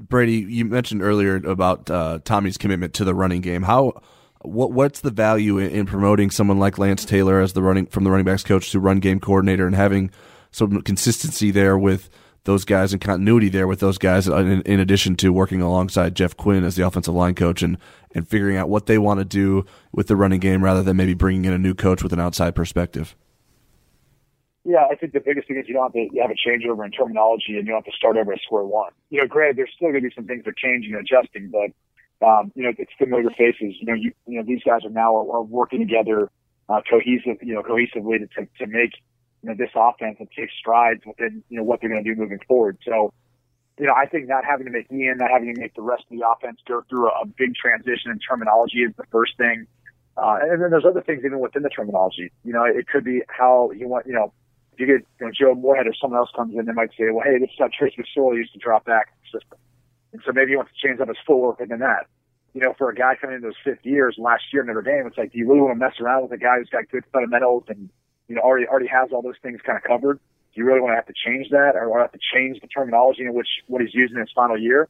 Brady, 0.01 0.39
you 0.39 0.65
mentioned 0.65 1.03
earlier 1.03 1.37
about 1.37 1.91
uh, 1.91 2.21
Tommy's 2.25 2.57
commitment 2.57 2.95
to 2.95 3.05
the 3.05 3.15
running 3.15 3.43
game. 3.43 3.63
How 3.63 4.01
what 4.43 4.73
what's 4.73 5.01
the 5.01 5.11
value 5.11 5.59
in, 5.59 5.71
in, 5.71 5.87
promoting 5.87 6.31
someone 6.31 6.59
like 6.59 6.79
Lance 6.79 7.05
Taylor 7.05 7.41
as 7.41 7.53
the 7.53 7.63
running 7.63 7.87
from 7.87 8.05
the 8.05 8.11
running 8.11 8.25
backs 8.25 8.43
coach 8.43 8.71
to 8.71 8.81
run 8.81 8.99
game 8.99 9.21
coordinator 9.21 9.67
and 9.67 9.77
having 9.77 10.11
some 10.51 10.81
consistency 10.83 11.51
there 11.51 11.77
with 11.77 12.09
those 12.45 12.65
guys 12.65 12.95
and 12.95 13.03
continuity 13.03 13.51
there 13.51 13.67
with 13.67 13.81
those 13.81 13.99
guys 13.99 14.27
in, 14.27 14.63
in 14.63 14.81
addition 14.81 15.15
to 15.15 15.31
working 15.31 15.61
alongside 15.61 16.17
Jeff 16.17 16.35
Quinn 16.37 16.65
as 16.65 16.75
the 16.75 16.87
offensive 16.87 17.15
line 17.15 17.35
coach 17.35 17.63
and 17.63 17.77
and 18.15 18.27
figuring 18.27 18.57
out 18.57 18.71
what 18.71 18.87
they 18.87 18.97
want 18.97 19.21
to 19.21 19.25
do 19.25 19.67
with 19.93 20.07
the 20.07 20.17
running 20.17 20.41
game 20.41 20.65
rather 20.65 20.83
than 20.83 20.97
maybe 20.97 21.15
bringing 21.15 21.45
in 21.45 21.53
a 21.53 21.59
new 21.59 21.75
coach 21.75 22.03
with 22.03 22.15
an 22.15 22.21
outside 22.21 22.55
perspective. 22.55 23.15
Yeah, 24.65 24.87
I 24.91 24.95
think 24.95 25.13
the 25.13 25.21
biggest 25.21 25.49
thing 25.49 25.57
is 25.57 25.67
you 25.69 25.75
don't 25.75 25.85
have 25.85 25.93
to 25.93 26.09
you 26.13 26.21
have 26.21 26.31
a 26.31 26.37
changeover 26.37 26.85
in 26.85 26.91
terminology 26.91 27.57
and 27.57 27.67
you 27.67 27.73
don't 27.73 27.85
have 27.85 27.93
to 27.93 27.97
start 27.97 28.17
over 28.17 28.33
at 28.33 28.41
square 28.41 28.65
one. 28.65 28.93
You 29.09 29.21
know, 29.21 29.27
granted, 29.27 29.57
there's 29.57 29.73
still 29.75 29.89
going 29.91 30.03
to 30.03 30.09
be 30.09 30.15
some 30.15 30.27
things 30.27 30.45
that 30.45 30.51
are 30.51 30.55
changing 30.57 30.93
and 30.95 31.01
adjusting, 31.01 31.51
but 31.51 31.73
um, 32.27 32.53
you 32.55 32.65
know, 32.65 32.73
it's 32.77 32.93
familiar 32.99 33.31
faces. 33.31 33.77
You 33.81 33.87
know, 33.87 33.95
you, 33.95 34.13
you 34.27 34.39
know, 34.39 34.45
these 34.47 34.63
guys 34.63 34.85
are 34.85 34.91
now 34.91 35.17
are, 35.17 35.37
are 35.37 35.43
working 35.43 35.81
together, 35.81 36.31
uh, 36.69 36.83
cohesive, 36.89 37.39
you 37.43 37.55
know, 37.55 37.63
cohesively 37.63 38.19
to, 38.19 38.27
to, 38.37 38.49
to 38.59 38.67
make, 38.67 38.93
you 39.43 39.49
know, 39.49 39.55
this 39.57 39.71
offense 39.75 40.17
and 40.21 40.29
take 40.37 40.51
strides 40.59 41.01
within, 41.07 41.43
you 41.49 41.57
know, 41.57 41.65
what 41.65 41.81
they're 41.81 41.89
going 41.89 42.05
to 42.05 42.15
do 42.15 42.21
moving 42.21 42.41
forward. 42.47 42.77
So, 42.85 43.15
you 43.79 43.87
know, 43.87 43.95
I 43.95 44.05
think 44.05 44.29
not 44.29 44.45
having 44.45 44.67
to 44.67 44.73
make 44.73 44.93
Ian, 44.93 45.17
not 45.17 45.31
having 45.31 45.55
to 45.55 45.59
make 45.59 45.75
the 45.75 45.81
rest 45.81 46.05
of 46.11 46.19
the 46.19 46.27
offense 46.29 46.61
go 46.69 46.83
through 46.91 47.09
a, 47.09 47.23
a 47.23 47.27
big 47.27 47.55
transition 47.55 48.11
in 48.11 48.19
terminology 48.19 48.81
is 48.81 48.93
the 48.99 49.07
first 49.11 49.39
thing. 49.39 49.67
Uh, 50.19 50.37
and 50.43 50.63
then 50.63 50.71
there's 50.71 50.85
other 50.85 51.01
things 51.01 51.23
even 51.25 51.39
within 51.39 51.63
the 51.63 51.71
terminology. 51.71 52.31
You 52.45 52.53
know, 52.53 52.65
it 52.65 52.87
could 52.89 53.05
be 53.05 53.23
how 53.29 53.71
you 53.71 53.89
want, 53.89 54.07
you 54.07 54.13
know, 54.13 54.35
you 54.81 54.87
get 54.87 55.07
you 55.21 55.27
know, 55.27 55.33
Joe 55.33 55.55
Moorhead 55.55 55.87
or 55.87 55.95
someone 56.01 56.19
else 56.19 56.31
comes 56.35 56.55
in, 56.57 56.65
they 56.65 56.73
might 56.73 56.91
say, 56.99 57.11
well, 57.13 57.25
hey, 57.25 57.39
this 57.39 57.51
is 57.51 57.57
how 57.59 57.69
Trace 57.69 57.95
McSorley 57.99 58.37
used 58.37 58.53
to 58.53 58.59
drop 58.59 58.85
back 58.85 59.09
in 59.13 59.15
the 59.21 59.39
system. 59.39 59.59
And 60.13 60.23
so 60.25 60.33
maybe 60.33 60.53
he 60.53 60.57
wants 60.57 60.73
to 60.73 60.87
change 60.87 61.01
up 61.01 61.09
his 61.09 61.17
footwork 61.27 61.61
and 61.61 61.71
then 61.71 61.81
that. 61.81 62.07
You 62.55 62.61
know, 62.61 62.75
for 62.77 62.91
a 62.91 62.95
guy 62.95 63.15
coming 63.21 63.37
into 63.37 63.49
his 63.49 63.57
fifth 63.63 63.85
years 63.85 64.17
last 64.19 64.43
year 64.53 64.63
in 64.63 64.67
Notre 64.67 64.83
Dame, 64.83 65.07
it's 65.07 65.17
like, 65.17 65.33
do 65.33 65.39
you 65.39 65.47
really 65.47 65.61
want 65.61 65.79
to 65.79 65.79
mess 65.79 66.01
around 66.01 66.23
with 66.23 66.33
a 66.33 66.39
guy 66.39 66.59
who's 66.59 66.69
got 66.69 66.89
good 66.91 67.05
fundamentals 67.13 67.65
and, 67.69 67.89
you 68.27 68.35
know, 68.35 68.43
already, 68.43 68.67
already 68.67 68.89
has 68.89 69.11
all 69.13 69.23
those 69.23 69.39
things 69.43 69.61
kind 69.65 69.79
of 69.79 69.85
covered? 69.85 70.19
Do 70.53 70.61
you 70.61 70.65
really 70.65 70.81
want 70.81 70.93
to 70.93 70.97
have 70.97 71.07
to 71.07 71.15
change 71.15 71.51
that 71.51 71.77
or 71.77 71.89
want 71.89 72.01
to 72.01 72.05
have 72.11 72.13
to 72.13 72.27
change 72.35 72.61
the 72.61 72.67
terminology 72.67 73.23
in 73.23 73.35
which 73.35 73.47
what 73.69 73.81
he's 73.81 73.95
using 73.95 74.17
in 74.17 74.23
his 74.23 74.33
final 74.35 74.59
year? 74.59 74.89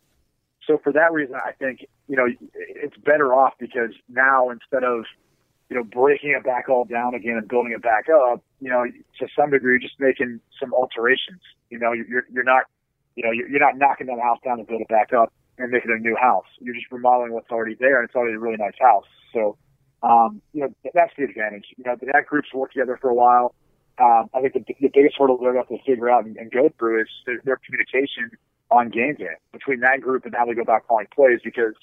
So 0.67 0.79
for 0.83 0.93
that 0.93 1.13
reason, 1.13 1.35
I 1.35 1.53
think, 1.53 1.85
you 2.09 2.17
know, 2.17 2.27
it's 2.55 2.97
better 2.97 3.35
off 3.35 3.55
because 3.59 3.91
now 4.09 4.49
instead 4.49 4.85
of, 4.85 5.05
you 5.71 5.77
know, 5.77 5.85
breaking 5.85 6.35
it 6.37 6.45
back 6.45 6.69
all 6.69 6.85
down 6.85 7.15
again 7.15 7.37
and 7.37 7.49
building 7.49 7.73
it 7.73 7.81
back 7.81 8.07
up, 8.09 8.43
you 8.61 8.69
know, 8.69 8.85
to 9.19 9.27
some 9.39 9.51
degree, 9.51 9.79
just 9.79 9.95
making 10.01 10.41
some 10.59 10.75
alterations. 10.75 11.41
You 11.71 11.79
know, 11.79 11.93
you're 11.93 12.27
you're 12.33 12.45
not, 12.45 12.65
you 13.15 13.23
know, 13.23 13.31
you're 13.31 13.61
not 13.61 13.79
knocking 13.79 14.09
that 14.09 14.19
house 14.21 14.39
down 14.45 14.59
to 14.59 14.65
build 14.65 14.81
it 14.83 14.89
back 14.89 15.13
up 15.13 15.33
and 15.59 15.71
making 15.71 15.93
a 15.93 16.01
new 16.01 16.17
house. 16.17 16.47
You're 16.59 16.75
just 16.75 16.91
remodeling 16.91 17.33
what's 17.33 17.51
already 17.51 17.77
there, 17.79 18.01
and 18.01 18.09
it's 18.09 18.17
already 18.17 18.35
a 18.35 18.39
really 18.41 18.57
nice 18.57 18.75
house. 18.81 19.07
So, 19.33 19.57
um, 20.03 20.43
you 20.53 20.63
know, 20.63 20.75
that's 20.93 21.13
the 21.17 21.23
advantage. 21.25 21.67
You 21.77 21.85
know, 21.87 21.97
that 22.13 22.27
group's 22.27 22.53
worked 22.53 22.75
together 22.75 22.99
for 23.01 23.09
a 23.09 23.15
while. 23.15 23.55
Um, 23.99 24.29
I 24.35 24.41
think 24.41 24.55
the, 24.55 24.65
the 24.81 24.91
biggest 24.93 25.17
hurdle 25.19 25.39
they're 25.39 25.53
going 25.53 25.65
to 25.65 25.73
have 25.73 25.85
to 25.85 25.85
figure 25.85 26.11
out 26.11 26.25
and, 26.25 26.37
and 26.37 26.51
go 26.51 26.71
through 26.79 27.03
is 27.03 27.09
their, 27.27 27.41
their 27.45 27.61
communication 27.65 28.31
on 28.71 28.89
game 28.89 29.15
day 29.15 29.37
between 29.53 29.81
that 29.81 30.01
group 30.01 30.25
and 30.25 30.35
how 30.35 30.47
they 30.47 30.55
go 30.55 30.63
about 30.63 30.87
calling 30.89 31.07
plays 31.15 31.41
because 31.45 31.75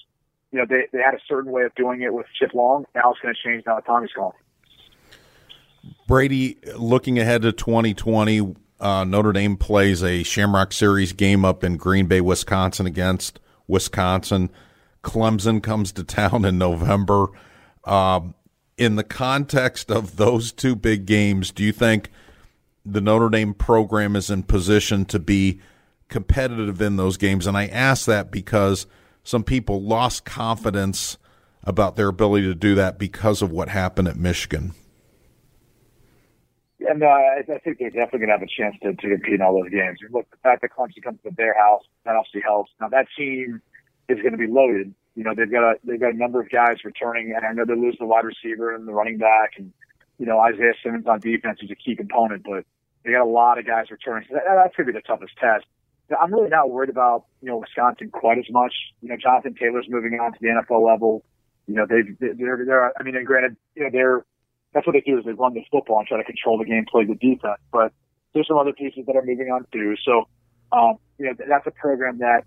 you 0.51 0.59
know, 0.59 0.65
they, 0.67 0.87
they 0.93 0.99
had 0.99 1.13
a 1.13 1.19
certain 1.27 1.51
way 1.51 1.63
of 1.63 1.75
doing 1.75 2.01
it 2.01 2.13
with 2.13 2.25
Chip 2.39 2.53
Long. 2.53 2.85
Now 2.95 3.11
it's 3.11 3.19
going 3.21 3.33
to 3.33 3.49
change 3.49 3.63
now 3.65 3.79
Tommy's 3.79 4.11
gone. 4.15 4.33
Brady, 6.07 6.57
looking 6.75 7.19
ahead 7.19 7.41
to 7.43 7.51
2020, 7.51 8.55
uh, 8.79 9.03
Notre 9.03 9.33
Dame 9.33 9.57
plays 9.57 10.03
a 10.03 10.23
Shamrock 10.23 10.71
Series 10.71 11.13
game 11.13 11.43
up 11.43 11.63
in 11.63 11.77
Green 11.77 12.07
Bay, 12.07 12.21
Wisconsin 12.21 12.85
against 12.85 13.39
Wisconsin. 13.67 14.49
Clemson 15.03 15.61
comes 15.61 15.91
to 15.93 16.03
town 16.03 16.45
in 16.45 16.57
November. 16.57 17.27
Um, 17.83 18.35
in 18.77 18.95
the 18.95 19.03
context 19.03 19.89
of 19.89 20.17
those 20.17 20.51
two 20.51 20.75
big 20.75 21.05
games, 21.05 21.51
do 21.51 21.63
you 21.63 21.71
think 21.71 22.11
the 22.85 23.01
Notre 23.01 23.29
Dame 23.29 23.53
program 23.53 24.15
is 24.15 24.29
in 24.29 24.43
position 24.43 25.03
to 25.05 25.19
be 25.19 25.59
competitive 26.09 26.81
in 26.81 26.95
those 26.95 27.17
games? 27.17 27.47
And 27.47 27.57
I 27.57 27.67
ask 27.67 28.05
that 28.05 28.31
because– 28.31 28.87
some 29.27 29.43
people 29.43 29.81
lost 29.81 30.23
confidence 30.23 31.17
about 31.65 31.97
their 31.97 32.07
ability 32.07 32.45
to 32.45 32.55
do 32.55 32.75
that 32.75 32.97
because 32.97 33.41
of 33.41 33.51
what 33.51 33.67
happened 33.67 34.07
at 34.07 34.15
Michigan. 34.15 34.73
and 36.79 37.03
uh, 37.03 37.07
I, 37.07 37.43
think 37.43 37.77
they're 37.77 37.89
definitely 37.89 38.19
going 38.19 38.29
to 38.29 38.37
have 38.39 38.41
a 38.41 38.47
chance 38.47 38.77
to, 38.83 38.93
to 38.93 39.15
compete 39.15 39.33
in 39.33 39.41
all 39.41 39.61
those 39.61 39.69
games. 39.69 39.99
Look, 40.11 40.31
the 40.31 40.37
fact 40.37 40.61
that 40.61 40.71
Clemson 40.71 41.03
comes 41.03 41.19
to 41.23 41.31
their 41.35 41.53
house, 41.59 41.83
that 42.05 42.15
obviously 42.15 42.39
helps. 42.39 42.71
Now 42.79 42.87
that 42.87 43.07
team 43.17 43.61
is 44.07 44.17
going 44.21 44.31
to 44.31 44.37
be 44.37 44.47
loaded. 44.47 44.95
You 45.15 45.25
know, 45.25 45.33
they've 45.35 45.51
got 45.51 45.71
a 45.71 45.75
they've 45.83 45.99
got 45.99 46.13
a 46.13 46.17
number 46.17 46.39
of 46.39 46.49
guys 46.49 46.77
returning, 46.85 47.33
and 47.35 47.45
I 47.45 47.51
know 47.51 47.65
they 47.65 47.75
lose 47.75 47.97
the 47.99 48.05
wide 48.05 48.23
receiver 48.23 48.73
and 48.73 48.87
the 48.87 48.93
running 48.93 49.17
back, 49.17 49.53
and 49.57 49.73
you 50.19 50.25
know 50.25 50.39
Isaiah 50.39 50.71
Simmons 50.81 51.05
on 51.05 51.19
defense 51.19 51.59
is 51.61 51.69
a 51.69 51.75
key 51.75 51.97
component, 51.97 52.43
but 52.45 52.63
they 53.03 53.11
got 53.11 53.23
a 53.23 53.29
lot 53.29 53.59
of 53.59 53.67
guys 53.67 53.91
returning. 53.91 54.25
So 54.29 54.35
that, 54.35 54.43
that's 54.47 54.75
going 54.77 54.87
to 54.87 54.93
be 54.93 54.99
the 54.99 55.01
toughest 55.01 55.35
test. 55.35 55.65
I'm 56.19 56.33
really 56.33 56.49
not 56.49 56.69
worried 56.69 56.89
about 56.89 57.25
you 57.41 57.49
know 57.49 57.57
Wisconsin 57.57 58.09
quite 58.11 58.37
as 58.37 58.45
much. 58.49 58.73
You 59.01 59.09
know, 59.09 59.17
Jonathan 59.21 59.55
Taylor's 59.59 59.87
moving 59.89 60.19
on 60.19 60.33
to 60.33 60.37
the 60.39 60.47
NFL 60.47 60.85
level. 60.85 61.23
You 61.67 61.75
know, 61.75 61.85
they've 61.87 62.17
they're 62.19 62.63
they're 62.65 62.93
I 62.99 63.03
mean, 63.03 63.15
and 63.15 63.25
granted, 63.25 63.57
you 63.75 63.83
know, 63.83 63.89
they're 63.91 64.25
that's 64.73 64.85
what 64.85 64.93
they 64.93 65.01
do 65.01 65.17
is 65.17 65.25
they 65.25 65.33
run 65.33 65.53
the 65.53 65.63
football 65.71 65.99
and 65.99 66.07
try 66.07 66.17
to 66.17 66.23
control 66.23 66.57
the 66.57 66.65
game, 66.65 66.85
play 66.89 67.05
the 67.05 67.15
defense. 67.15 67.59
But 67.71 67.91
there's 68.33 68.47
some 68.47 68.57
other 68.57 68.73
pieces 68.73 69.05
that 69.07 69.15
are 69.15 69.23
moving 69.25 69.47
on 69.47 69.65
too. 69.71 69.95
So, 70.03 70.27
um, 70.71 70.97
you 71.17 71.25
know, 71.25 71.33
that's 71.47 71.65
a 71.67 71.71
program 71.71 72.19
that 72.19 72.43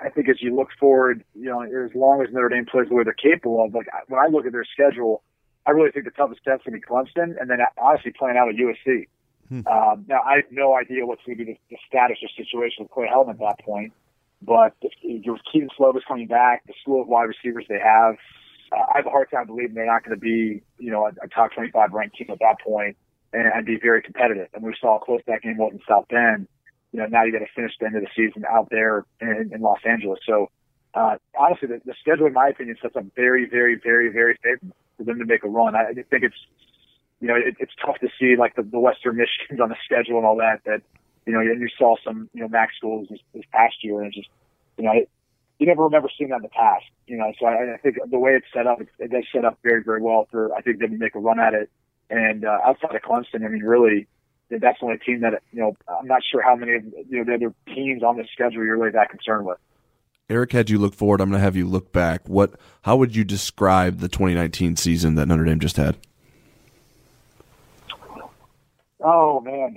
I 0.00 0.08
think 0.10 0.28
as 0.28 0.40
you 0.40 0.54
look 0.54 0.68
forward, 0.78 1.24
you 1.34 1.46
know, 1.46 1.62
as 1.62 1.94
long 1.94 2.22
as 2.22 2.32
Notre 2.32 2.48
Dame 2.48 2.66
plays 2.66 2.88
the 2.88 2.94
way 2.94 3.04
they're 3.04 3.12
capable 3.12 3.64
of, 3.64 3.74
like 3.74 3.86
when 4.08 4.20
I 4.20 4.26
look 4.26 4.46
at 4.46 4.52
their 4.52 4.64
schedule, 4.64 5.22
I 5.66 5.70
really 5.70 5.90
think 5.90 6.06
the 6.06 6.10
toughest 6.10 6.40
test 6.44 6.64
going 6.64 6.80
to 6.80 6.80
be 6.80 6.86
Clemson, 6.86 7.40
and 7.40 7.48
then 7.48 7.58
honestly 7.80 8.12
playing 8.16 8.36
out 8.36 8.48
at 8.48 8.56
USC. 8.56 9.06
Hmm. 9.52 9.66
Um, 9.66 10.06
now 10.08 10.22
I 10.24 10.36
have 10.36 10.50
no 10.50 10.74
idea 10.74 11.04
what's 11.04 11.20
going 11.26 11.36
to 11.36 11.44
be 11.44 11.52
the, 11.52 11.58
the 11.68 11.76
status 11.86 12.16
or 12.22 12.28
situation 12.34 12.84
of 12.84 12.90
Clay 12.90 13.06
Helton 13.06 13.30
at 13.30 13.38
that 13.40 13.60
point, 13.60 13.92
but 14.40 14.72
if 14.80 14.92
Kedon 15.02 15.68
Slovis 15.78 16.00
coming 16.08 16.26
back, 16.26 16.62
the 16.66 16.72
slew 16.82 17.02
of 17.02 17.08
wide 17.08 17.24
receivers 17.24 17.66
they 17.68 17.78
have, 17.78 18.16
uh, 18.72 18.80
I 18.94 18.96
have 18.96 19.06
a 19.06 19.10
hard 19.10 19.30
time 19.30 19.46
believing 19.46 19.74
they're 19.74 19.84
not 19.84 20.04
going 20.04 20.16
to 20.16 20.20
be, 20.20 20.62
you 20.78 20.90
know, 20.90 21.04
a, 21.04 21.10
a 21.22 21.28
top 21.28 21.52
25 21.52 21.92
ranked 21.92 22.16
team 22.16 22.28
at 22.30 22.38
that 22.38 22.60
point 22.64 22.96
and, 23.34 23.46
and 23.46 23.66
be 23.66 23.78
very 23.78 24.00
competitive. 24.00 24.48
And 24.54 24.62
we 24.62 24.74
saw 24.80 24.98
how 24.98 25.04
close 25.04 25.20
that 25.26 25.42
game 25.42 25.58
was 25.58 25.72
in 25.74 25.80
South 25.86 26.06
Bend. 26.08 26.48
You 26.92 27.00
know, 27.00 27.06
now 27.06 27.24
you 27.24 27.32
got 27.32 27.40
to 27.40 27.52
finish 27.54 27.72
the 27.78 27.86
end 27.86 27.96
of 27.96 28.02
the 28.02 28.08
season 28.16 28.44
out 28.50 28.68
there 28.70 29.04
in, 29.20 29.50
in 29.52 29.60
Los 29.60 29.80
Angeles. 29.84 30.20
So, 30.26 30.50
uh, 30.94 31.16
honestly, 31.38 31.68
the, 31.68 31.82
the 31.84 31.94
schedule, 32.00 32.26
in 32.26 32.32
my 32.32 32.48
opinion, 32.48 32.76
sets 32.80 32.96
up 32.96 33.04
very, 33.14 33.46
very, 33.46 33.76
very, 33.76 34.10
very 34.10 34.38
favorable 34.42 34.76
for 34.96 35.04
them 35.04 35.18
to 35.18 35.26
make 35.26 35.44
a 35.44 35.48
run. 35.48 35.74
I 35.74 35.92
think 35.92 36.24
it's, 36.24 36.36
you 37.22 37.28
know, 37.28 37.36
it, 37.36 37.54
it's 37.60 37.72
tough 37.80 37.98
to 38.00 38.08
see 38.18 38.34
like 38.36 38.56
the, 38.56 38.62
the 38.62 38.80
Western 38.80 39.16
Michigans 39.16 39.62
on 39.62 39.68
the 39.68 39.76
schedule 39.84 40.18
and 40.18 40.26
all 40.26 40.36
that. 40.36 40.60
That, 40.66 40.82
you 41.24 41.32
know, 41.32 41.38
and 41.38 41.60
you 41.60 41.68
saw 41.78 41.94
some, 42.04 42.28
you 42.34 42.42
know, 42.42 42.48
MAC 42.48 42.70
schools 42.76 43.06
this, 43.08 43.20
this 43.32 43.44
past 43.52 43.76
year, 43.82 44.02
and 44.02 44.12
just, 44.12 44.28
you 44.76 44.84
know, 44.84 44.92
it, 44.92 45.08
you 45.60 45.66
never 45.66 45.84
remember 45.84 46.08
seeing 46.18 46.30
that 46.30 46.36
in 46.36 46.42
the 46.42 46.48
past. 46.48 46.84
You 47.06 47.18
know, 47.18 47.32
so 47.38 47.46
I, 47.46 47.74
I 47.74 47.76
think 47.76 47.98
the 48.10 48.18
way 48.18 48.32
it's 48.32 48.46
set 48.52 48.66
up, 48.66 48.80
it, 48.80 48.88
it 48.98 49.12
does 49.12 49.22
set 49.32 49.44
up 49.44 49.56
very, 49.62 49.84
very 49.84 50.02
well 50.02 50.26
for 50.32 50.52
I 50.52 50.62
think 50.62 50.80
them 50.80 50.90
to 50.90 50.98
make 50.98 51.14
a 51.14 51.20
run 51.20 51.38
at 51.38 51.54
it. 51.54 51.70
And 52.10 52.44
uh, 52.44 52.58
outside 52.64 52.96
of 52.96 53.02
Clemson, 53.02 53.44
I 53.44 53.48
mean, 53.48 53.62
really, 53.62 54.08
that's 54.50 54.80
the 54.80 54.86
only 54.86 54.98
team 54.98 55.20
that 55.20 55.40
you 55.52 55.60
know. 55.60 55.76
I'm 55.88 56.08
not 56.08 56.22
sure 56.28 56.42
how 56.42 56.56
many 56.56 56.74
of 56.74 56.84
you 57.08 57.18
know 57.18 57.24
the 57.24 57.34
other 57.34 57.54
teams 57.72 58.02
on 58.02 58.16
the 58.16 58.24
schedule 58.32 58.64
you're 58.64 58.76
really 58.76 58.90
that 58.90 59.10
concerned 59.10 59.46
with. 59.46 59.58
Eric, 60.28 60.52
had 60.52 60.70
you 60.70 60.78
look 60.78 60.94
forward, 60.94 61.20
I'm 61.20 61.30
going 61.30 61.38
to 61.38 61.44
have 61.44 61.56
you 61.56 61.68
look 61.68 61.92
back. 61.92 62.28
What? 62.28 62.54
How 62.82 62.96
would 62.96 63.14
you 63.14 63.22
describe 63.22 64.00
the 64.00 64.08
2019 64.08 64.76
season 64.76 65.14
that 65.14 65.26
Notre 65.26 65.44
Dame 65.44 65.60
just 65.60 65.76
had? 65.76 65.96
Oh 69.02 69.40
man, 69.40 69.76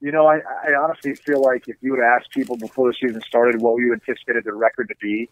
you 0.00 0.12
know, 0.12 0.26
I, 0.26 0.36
I 0.36 0.74
honestly 0.80 1.14
feel 1.14 1.42
like 1.42 1.68
if 1.68 1.76
you 1.80 1.92
would 1.92 2.00
ask 2.00 2.30
people 2.30 2.56
before 2.56 2.88
the 2.90 2.94
season 2.94 3.20
started 3.22 3.60
what 3.60 3.76
you 3.76 3.92
anticipated 3.92 4.44
their 4.44 4.56
record 4.56 4.88
to 4.88 4.94
be, 5.00 5.28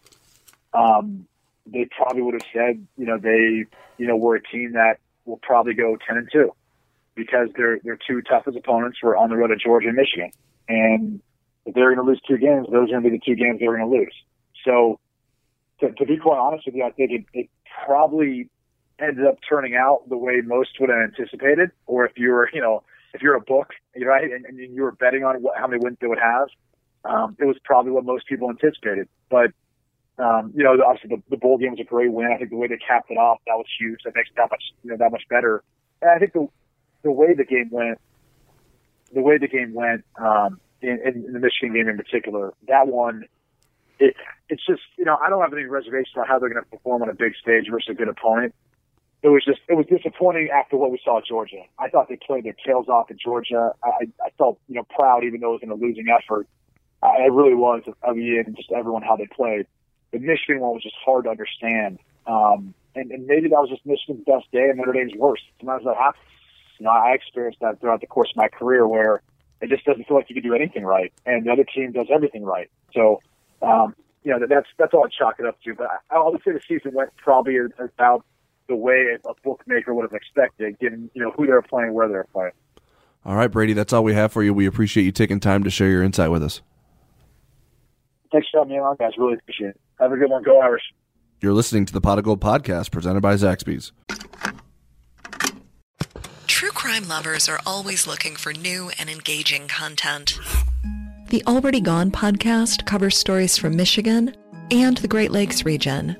um, 0.73 1.27
they 1.65 1.87
probably 1.95 2.21
would 2.21 2.33
have 2.33 2.45
said, 2.53 2.85
you 2.97 3.05
know, 3.05 3.17
they, 3.17 3.65
you 3.97 4.07
know, 4.07 4.15
were 4.15 4.35
a 4.35 4.41
team 4.41 4.73
that 4.73 4.99
will 5.25 5.39
probably 5.43 5.73
go 5.73 5.97
ten 6.07 6.17
and 6.17 6.29
two 6.31 6.51
because 7.15 7.49
their 7.57 7.79
their 7.83 7.97
two 8.07 8.21
toughest 8.21 8.57
opponents 8.57 8.99
were 9.03 9.15
on 9.17 9.29
the 9.29 9.35
road 9.35 9.51
at 9.51 9.59
Georgia 9.59 9.87
and 9.87 9.97
Michigan, 9.97 10.31
and 10.69 11.21
if 11.65 11.73
they're 11.73 11.93
going 11.93 12.05
to 12.05 12.09
lose 12.09 12.21
two 12.27 12.37
games, 12.37 12.67
those 12.71 12.89
are 12.89 12.99
going 12.99 13.03
to 13.03 13.09
be 13.09 13.17
the 13.17 13.21
two 13.25 13.35
games 13.35 13.59
they're 13.59 13.75
going 13.75 13.89
to 13.89 13.97
lose. 13.97 14.13
So, 14.63 14.99
to, 15.79 15.91
to 15.91 16.05
be 16.05 16.17
quite 16.17 16.37
honest 16.37 16.65
with 16.65 16.75
you, 16.75 16.83
I 16.83 16.91
think 16.91 17.11
it, 17.11 17.25
it 17.33 17.49
probably 17.85 18.49
ended 18.99 19.25
up 19.25 19.37
turning 19.47 19.75
out 19.75 20.07
the 20.09 20.17
way 20.17 20.41
most 20.43 20.71
would 20.79 20.89
have 20.89 20.99
anticipated, 20.99 21.71
or 21.85 22.05
if 22.05 22.13
you 22.17 22.31
were, 22.31 22.49
you 22.53 22.61
know, 22.61 22.83
if 23.13 23.21
you're 23.21 23.35
a 23.35 23.41
book, 23.41 23.73
right, 23.99 24.31
and, 24.31 24.45
and 24.45 24.59
you 24.59 24.83
were 24.83 24.91
betting 24.91 25.23
on 25.23 25.41
what, 25.41 25.57
how 25.57 25.67
many 25.67 25.81
wins 25.81 25.97
they 26.01 26.07
would 26.07 26.19
have, 26.19 26.47
um, 27.05 27.35
it 27.39 27.45
was 27.45 27.57
probably 27.63 27.91
what 27.91 28.03
most 28.03 28.27
people 28.27 28.49
anticipated. 28.49 29.07
But 29.29 29.51
um, 30.17 30.53
you 30.55 30.63
know, 30.63 30.77
obviously 30.85 31.15
the, 31.15 31.21
the 31.29 31.37
bowl 31.37 31.57
game 31.57 31.71
was 31.71 31.79
a 31.79 31.83
great 31.83 32.11
win. 32.11 32.31
I 32.33 32.37
think 32.37 32.49
the 32.49 32.55
way 32.55 32.67
they 32.67 32.77
capped 32.77 33.11
it 33.11 33.17
off 33.17 33.39
that 33.47 33.55
was 33.55 33.65
huge. 33.79 33.99
That 34.05 34.15
makes 34.15 34.29
it 34.29 34.35
that 34.37 34.49
much, 34.49 34.63
you 34.83 34.91
know, 34.91 34.97
that 34.97 35.11
much 35.11 35.23
better. 35.29 35.63
And 36.01 36.11
I 36.11 36.19
think 36.19 36.33
the 36.33 36.47
the 37.03 37.11
way 37.11 37.33
the 37.33 37.43
game 37.43 37.69
went, 37.71 37.99
the 39.13 39.21
way 39.21 39.37
the 39.37 39.47
game 39.47 39.73
went 39.73 40.03
um, 40.17 40.59
in, 40.81 40.99
in 41.05 41.33
the 41.33 41.39
Michigan 41.39 41.73
game 41.73 41.87
in 41.87 41.97
particular, 41.97 42.53
that 42.67 42.87
one, 42.87 43.25
it 43.99 44.15
it's 44.49 44.65
just 44.65 44.81
you 44.97 45.05
know 45.05 45.17
I 45.21 45.29
don't 45.29 45.41
have 45.41 45.53
any 45.53 45.63
reservations 45.63 46.15
on 46.17 46.27
how 46.27 46.39
they're 46.39 46.49
going 46.49 46.63
to 46.63 46.69
perform 46.69 47.01
on 47.01 47.09
a 47.09 47.13
big 47.13 47.33
stage 47.35 47.65
versus 47.69 47.89
a 47.89 47.93
good 47.93 48.09
opponent 48.09 48.55
it 49.23 49.29
was 49.29 49.43
just 49.43 49.59
it 49.67 49.75
was 49.75 49.85
disappointing 49.87 50.49
after 50.53 50.77
what 50.77 50.91
we 50.91 50.99
saw 51.03 51.17
at 51.17 51.25
Georgia. 51.25 51.63
I 51.79 51.89
thought 51.89 52.09
they 52.09 52.17
played 52.17 52.43
their 52.43 52.55
tails 52.65 52.87
off 52.87 53.09
at 53.09 53.17
Georgia. 53.17 53.71
I, 53.83 54.07
I 54.23 54.29
felt 54.37 54.59
you 54.67 54.75
know 54.75 54.85
proud 54.95 55.23
even 55.23 55.41
though 55.41 55.55
it 55.55 55.61
was 55.61 55.63
in 55.63 55.71
a 55.71 55.75
losing 55.75 56.07
effort. 56.09 56.47
I 57.01 57.25
really 57.25 57.53
was 57.53 57.83
of 58.03 58.17
Ian 58.17 58.45
and 58.47 58.55
just 58.55 58.71
everyone 58.71 59.03
how 59.03 59.15
they 59.15 59.27
played. 59.27 59.67
The 60.11 60.19
Michigan 60.19 60.59
one 60.59 60.73
was 60.73 60.83
just 60.83 60.95
hard 61.03 61.25
to 61.25 61.29
understand, 61.29 61.99
um, 62.25 62.73
and, 62.95 63.11
and 63.11 63.27
maybe 63.27 63.49
that 63.49 63.59
was 63.59 63.69
just 63.69 63.85
Michigan's 63.85 64.23
best 64.25 64.51
day 64.51 64.69
and 64.69 64.77
Notre 64.77 64.93
Dame's 64.93 65.13
worst. 65.15 65.43
Sometimes 65.59 65.83
that 65.85 65.97
happens. 65.97 66.23
You 66.79 66.85
know, 66.85 66.91
I 66.91 67.13
experienced 67.13 67.59
that 67.61 67.79
throughout 67.79 68.01
the 68.01 68.07
course 68.07 68.29
of 68.31 68.37
my 68.37 68.47
career 68.47 68.87
where 68.87 69.21
it 69.61 69.69
just 69.69 69.85
doesn't 69.85 70.07
feel 70.07 70.17
like 70.17 70.29
you 70.29 70.35
can 70.35 70.43
do 70.43 70.53
anything 70.53 70.83
right, 70.83 71.11
and 71.25 71.45
the 71.45 71.51
other 71.51 71.63
team 71.63 71.91
does 71.91 72.07
everything 72.13 72.43
right. 72.43 72.69
So, 72.93 73.21
um, 73.61 73.95
you 74.23 74.31
know, 74.31 74.45
that's 74.47 74.67
that's 74.77 74.93
all 74.93 75.05
I 75.05 75.09
chalk 75.09 75.35
it 75.39 75.45
up 75.45 75.61
to. 75.63 75.73
But 75.73 75.87
I, 76.09 76.15
I 76.15 76.29
would 76.29 76.41
say 76.43 76.51
the 76.51 76.61
season 76.67 76.93
went 76.93 77.15
probably 77.17 77.57
about 77.57 78.25
the 78.67 78.75
way 78.75 79.17
a 79.23 79.33
bookmaker 79.43 79.93
would 79.93 80.03
have 80.03 80.13
expected, 80.13 80.79
given 80.79 81.09
you 81.13 81.21
know 81.21 81.31
who 81.31 81.45
they're 81.45 81.61
playing, 81.61 81.93
where 81.93 82.07
they're 82.07 82.27
playing. 82.31 82.53
All 83.25 83.35
right, 83.35 83.47
Brady, 83.51 83.73
that's 83.73 83.91
all 83.91 84.03
we 84.03 84.13
have 84.13 84.31
for 84.31 84.43
you. 84.43 84.53
We 84.53 84.65
appreciate 84.65 85.03
you 85.03 85.11
taking 85.11 85.39
time 85.39 85.63
to 85.63 85.69
share 85.69 85.89
your 85.89 86.03
insight 86.03 86.29
with 86.29 86.43
us. 86.43 86.61
Thanks 88.31 88.47
for 88.51 88.59
having 88.59 88.73
me 88.73 88.79
on, 88.79 88.95
guys. 88.97 89.11
Really 89.17 89.35
appreciate 89.35 89.69
it. 89.69 89.81
Have 89.99 90.11
a 90.11 90.17
good 90.17 90.29
one. 90.29 90.43
Go 90.43 90.59
Irish. 90.59 90.83
You're 91.41 91.53
listening 91.53 91.85
to 91.85 91.93
the 91.93 92.01
Pot 92.01 92.17
of 92.17 92.25
Gold 92.25 92.41
podcast 92.41 92.91
presented 92.91 93.21
by 93.21 93.35
Zaxby's. 93.35 93.91
True 96.47 96.69
crime 96.69 97.07
lovers 97.07 97.49
are 97.49 97.59
always 97.65 98.07
looking 98.07 98.35
for 98.35 98.53
new 98.53 98.91
and 98.99 99.09
engaging 99.09 99.67
content. 99.67 100.39
The 101.29 101.43
Already 101.47 101.81
Gone 101.81 102.11
podcast 102.11 102.85
covers 102.85 103.17
stories 103.17 103.57
from 103.57 103.75
Michigan 103.75 104.35
and 104.71 104.97
the 104.97 105.07
Great 105.07 105.31
Lakes 105.31 105.65
region 105.65 106.15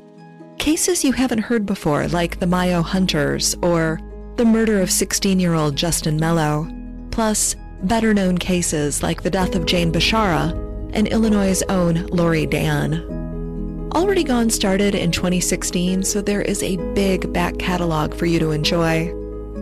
Cases 0.65 1.03
you 1.03 1.11
haven't 1.11 1.37
heard 1.41 1.67
before, 1.67 2.07
like 2.07 2.39
the 2.39 2.47
Mayo 2.47 2.81
Hunters 2.81 3.53
or 3.61 3.99
the 4.37 4.45
murder 4.45 4.81
of 4.81 4.89
16 4.89 5.39
year 5.39 5.53
old 5.53 5.75
Justin 5.75 6.17
Mello, 6.17 6.67
plus 7.11 7.55
better 7.83 8.15
known 8.15 8.39
cases 8.39 9.03
like 9.03 9.21
the 9.21 9.29
death 9.29 9.53
of 9.53 9.67
Jane 9.67 9.91
Bashara 9.91 10.53
and 10.93 11.07
Illinois' 11.07 11.61
own 11.69 12.07
Lori 12.07 12.47
Dan. 12.47 13.91
Already 13.93 14.23
Gone 14.23 14.49
started 14.49 14.95
in 14.95 15.11
2016, 15.11 16.01
so 16.01 16.19
there 16.19 16.41
is 16.41 16.63
a 16.63 16.77
big 16.95 17.31
back 17.31 17.59
catalog 17.59 18.15
for 18.15 18.25
you 18.25 18.39
to 18.39 18.49
enjoy. 18.49 19.13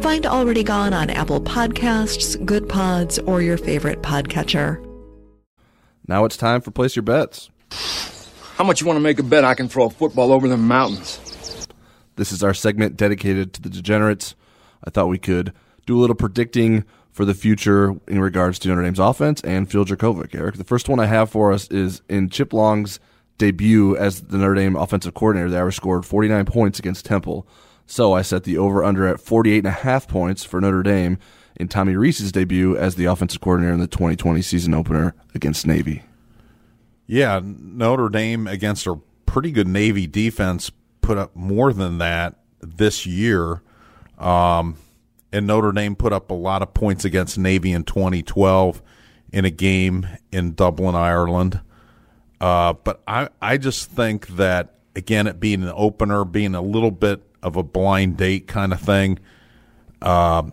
Find 0.02 0.26
Already 0.26 0.63
Gone 0.63 0.94
on 0.94 1.10
Apple 1.10 1.42
Podcasts, 1.42 2.38
Goodpods, 2.46 3.20
or 3.28 3.42
your 3.42 3.58
favorite 3.58 4.02
podcatcher. 4.04 4.82
Now 6.08 6.24
it's 6.24 6.38
time 6.38 6.62
for 6.62 6.72
Place 6.72 6.96
Your 6.96 7.04
Bets. 7.04 7.50
How 8.56 8.63
much 8.63 8.82
you 8.82 8.88
want 8.88 8.98
to 8.98 9.02
make 9.02 9.18
a 9.18 9.24
bet 9.24 9.44
I 9.44 9.56
can 9.56 9.68
throw 9.68 9.86
a 9.86 9.89
football 9.89 10.32
over 10.32 10.48
the 10.48 10.58
mountains? 10.58 11.20
This 12.18 12.32
is 12.32 12.44
our 12.44 12.54
segment 12.54 12.96
dedicated 12.96 13.52
to 13.54 13.62
the 13.62 13.70
degenerates. 13.70 14.36
I 14.84 14.92
thought 14.92 15.08
we 15.08 15.18
could 15.18 15.54
do 15.88 15.98
a 15.98 16.02
little 16.02 16.16
predicting 16.16 16.86
for 17.12 17.26
the 17.26 17.34
future 17.34 17.96
in 18.08 18.22
regards 18.22 18.60
to 18.60 18.68
Notre 18.68 18.84
Dame's 18.84 19.00
offense 19.00 19.42
and 19.42 19.70
Phil 19.70 19.86
Jurkovec. 19.86 20.36
Eric, 20.36 20.58
the 20.58 20.63
first 20.63 20.88
one 20.88 21.00
I 21.00 21.08
have 21.08 21.32
for 21.32 21.52
us 21.52 21.68
is 21.70 22.04
in 22.08 22.30
Chip 22.30 22.54
Long's 22.54 23.00
debut 23.39 23.98
as 23.98 24.22
the 24.22 24.38
Notre 24.38 24.54
Dame 24.54 24.76
offensive 24.76 25.16
coordinator. 25.16 25.50
They 25.50 25.72
scored 25.72 26.06
49 26.06 26.46
points 26.46 26.78
against 26.78 27.06
Temple. 27.06 27.48
So 27.88 28.13
I 28.13 28.22
set 28.22 28.44
the 28.44 28.60
over 28.60 28.84
under 28.84 29.08
at 29.08 29.20
48 29.20 29.58
and 29.58 29.68
a 29.68 29.72
half 29.72 30.08
points 30.08 30.44
for 30.44 30.62
Notre 30.62 30.84
Dame 30.84 31.18
in 31.56 31.70
Tommy 31.70 31.96
Rees's 31.96 32.32
debut 32.32 32.78
as 32.78 32.96
the 32.96 33.06
offensive 33.06 33.42
coordinator 33.42 33.74
in 33.74 33.80
the 33.80 33.88
2020 33.88 34.44
season 34.44 34.76
opener 34.76 35.16
against 35.34 35.66
Navy. 35.66 36.04
Yeah, 37.06 37.42
Notre 37.44 38.10
Dame 38.10 38.48
against 38.48 38.88
a 38.88 39.00
pretty 39.26 39.52
good 39.52 39.68
Navy 39.68 40.08
defense 40.08 40.72
put 41.02 41.18
up 41.18 41.36
more 41.36 41.74
than 41.74 41.98
that 42.00 42.36
this 42.62 43.06
year. 43.06 43.62
Um, 44.18 44.78
and 45.32 45.48
Notre 45.48 45.72
Dame 45.72 45.96
put 45.96 46.13
up 46.13 46.32
a 46.32 46.36
lot 46.36 46.62
of 46.62 46.74
points 46.74 47.06
against 47.06 47.38
Navy 47.38 47.72
in 47.72 47.84
2012 47.84 48.82
in 49.32 49.46
a 49.46 49.50
game 49.50 50.08
in 50.32 50.54
Dublin, 50.54 50.96
Ireland. 50.96 51.60
Uh, 52.39 52.74
but 52.74 53.02
I, 53.08 53.30
I 53.42 53.58
just 53.58 53.89
think 53.89 54.28
that, 54.36 54.76
again, 54.96 55.28
it 55.28 55.39
being 55.39 55.63
an 55.63 55.74
opener, 55.76 56.24
being 56.24 56.56
a 56.56 56.62
little 56.62 56.92
bit 56.92 57.22
of 57.42 57.56
a 57.56 57.63
blind 57.63 58.18
date 58.18 58.48
kind 58.48 58.72
of 58.72 58.80
thing, 58.80 59.20
uh, 60.02 60.44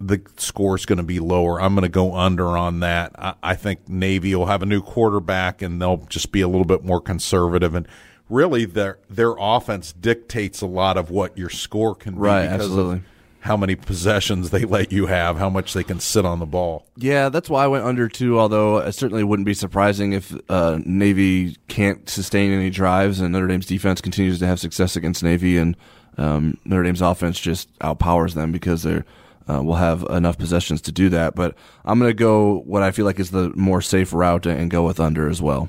the 0.00 0.22
score 0.38 0.76
is 0.76 0.86
going 0.86 0.96
to 0.96 1.04
be 1.04 1.20
lower. 1.20 1.60
I'm 1.60 1.74
going 1.74 1.82
to 1.82 1.88
go 1.88 2.14
under 2.14 2.56
on 2.56 2.80
that. 2.80 3.12
I, 3.18 3.34
I 3.42 3.54
think 3.54 3.88
Navy 3.88 4.34
will 4.34 4.46
have 4.46 4.62
a 4.62 4.66
new 4.66 4.80
quarterback, 4.80 5.60
and 5.60 5.80
they'll 5.80 6.06
just 6.08 6.32
be 6.32 6.40
a 6.40 6.48
little 6.48 6.64
bit 6.64 6.84
more 6.84 7.00
conservative. 7.00 7.74
And 7.74 7.86
really, 8.28 8.64
their 8.64 8.98
their 9.08 9.34
offense 9.38 9.92
dictates 9.92 10.62
a 10.62 10.66
lot 10.66 10.96
of 10.96 11.10
what 11.10 11.36
your 11.36 11.50
score 11.50 11.94
can 11.94 12.14
be. 12.14 12.20
Right, 12.20 12.46
absolutely. 12.46 13.02
How 13.40 13.56
many 13.56 13.74
possessions 13.74 14.50
they 14.50 14.64
let 14.64 14.92
you 14.92 15.06
have, 15.06 15.38
how 15.38 15.48
much 15.48 15.72
they 15.72 15.82
can 15.82 15.98
sit 15.98 16.26
on 16.26 16.40
the 16.40 16.46
ball. 16.46 16.86
Yeah, 16.96 17.30
that's 17.30 17.48
why 17.48 17.64
I 17.64 17.68
went 17.68 17.84
under 17.84 18.06
too. 18.06 18.38
Although 18.38 18.78
it 18.78 18.92
certainly 18.92 19.24
wouldn't 19.24 19.46
be 19.46 19.54
surprising 19.54 20.12
if 20.12 20.34
uh, 20.50 20.80
Navy 20.84 21.56
can't 21.68 22.06
sustain 22.08 22.52
any 22.52 22.68
drives 22.68 23.18
and 23.18 23.32
Notre 23.32 23.46
Dame's 23.46 23.64
defense 23.64 24.02
continues 24.02 24.38
to 24.40 24.46
have 24.46 24.60
success 24.60 24.94
against 24.94 25.22
Navy, 25.22 25.56
and 25.56 25.74
um, 26.18 26.58
Notre 26.66 26.82
Dame's 26.84 27.00
offense 27.00 27.40
just 27.40 27.68
outpowers 27.80 28.34
them 28.34 28.52
because 28.52 28.82
they're 28.82 29.06
uh, 29.50 29.62
will 29.62 29.76
have 29.76 30.02
enough 30.04 30.38
possessions 30.38 30.80
to 30.82 30.92
do 30.92 31.08
that. 31.10 31.34
But 31.34 31.56
I'm 31.84 31.98
going 31.98 32.10
to 32.10 32.14
go 32.14 32.60
what 32.60 32.82
I 32.82 32.90
feel 32.90 33.04
like 33.04 33.18
is 33.18 33.30
the 33.30 33.52
more 33.56 33.82
safe 33.82 34.12
route 34.12 34.46
and 34.46 34.70
go 34.70 34.86
with 34.86 35.00
under 35.00 35.28
as 35.28 35.42
well. 35.42 35.68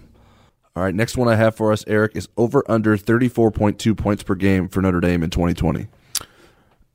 All 0.76 0.84
right, 0.84 0.96
next 0.96 1.18
one 1.18 1.28
I 1.28 1.36
have 1.36 1.56
for 1.56 1.72
us, 1.74 1.84
Eric, 1.86 2.16
is 2.16 2.30
over 2.38 2.64
under 2.70 2.96
34.2 2.96 3.98
points 3.98 4.24
per 4.24 4.36
game 4.36 4.70
for 4.70 4.82
Notre 4.82 5.02
Dame 5.02 5.22
in 5.22 5.30
2020. 5.30 5.88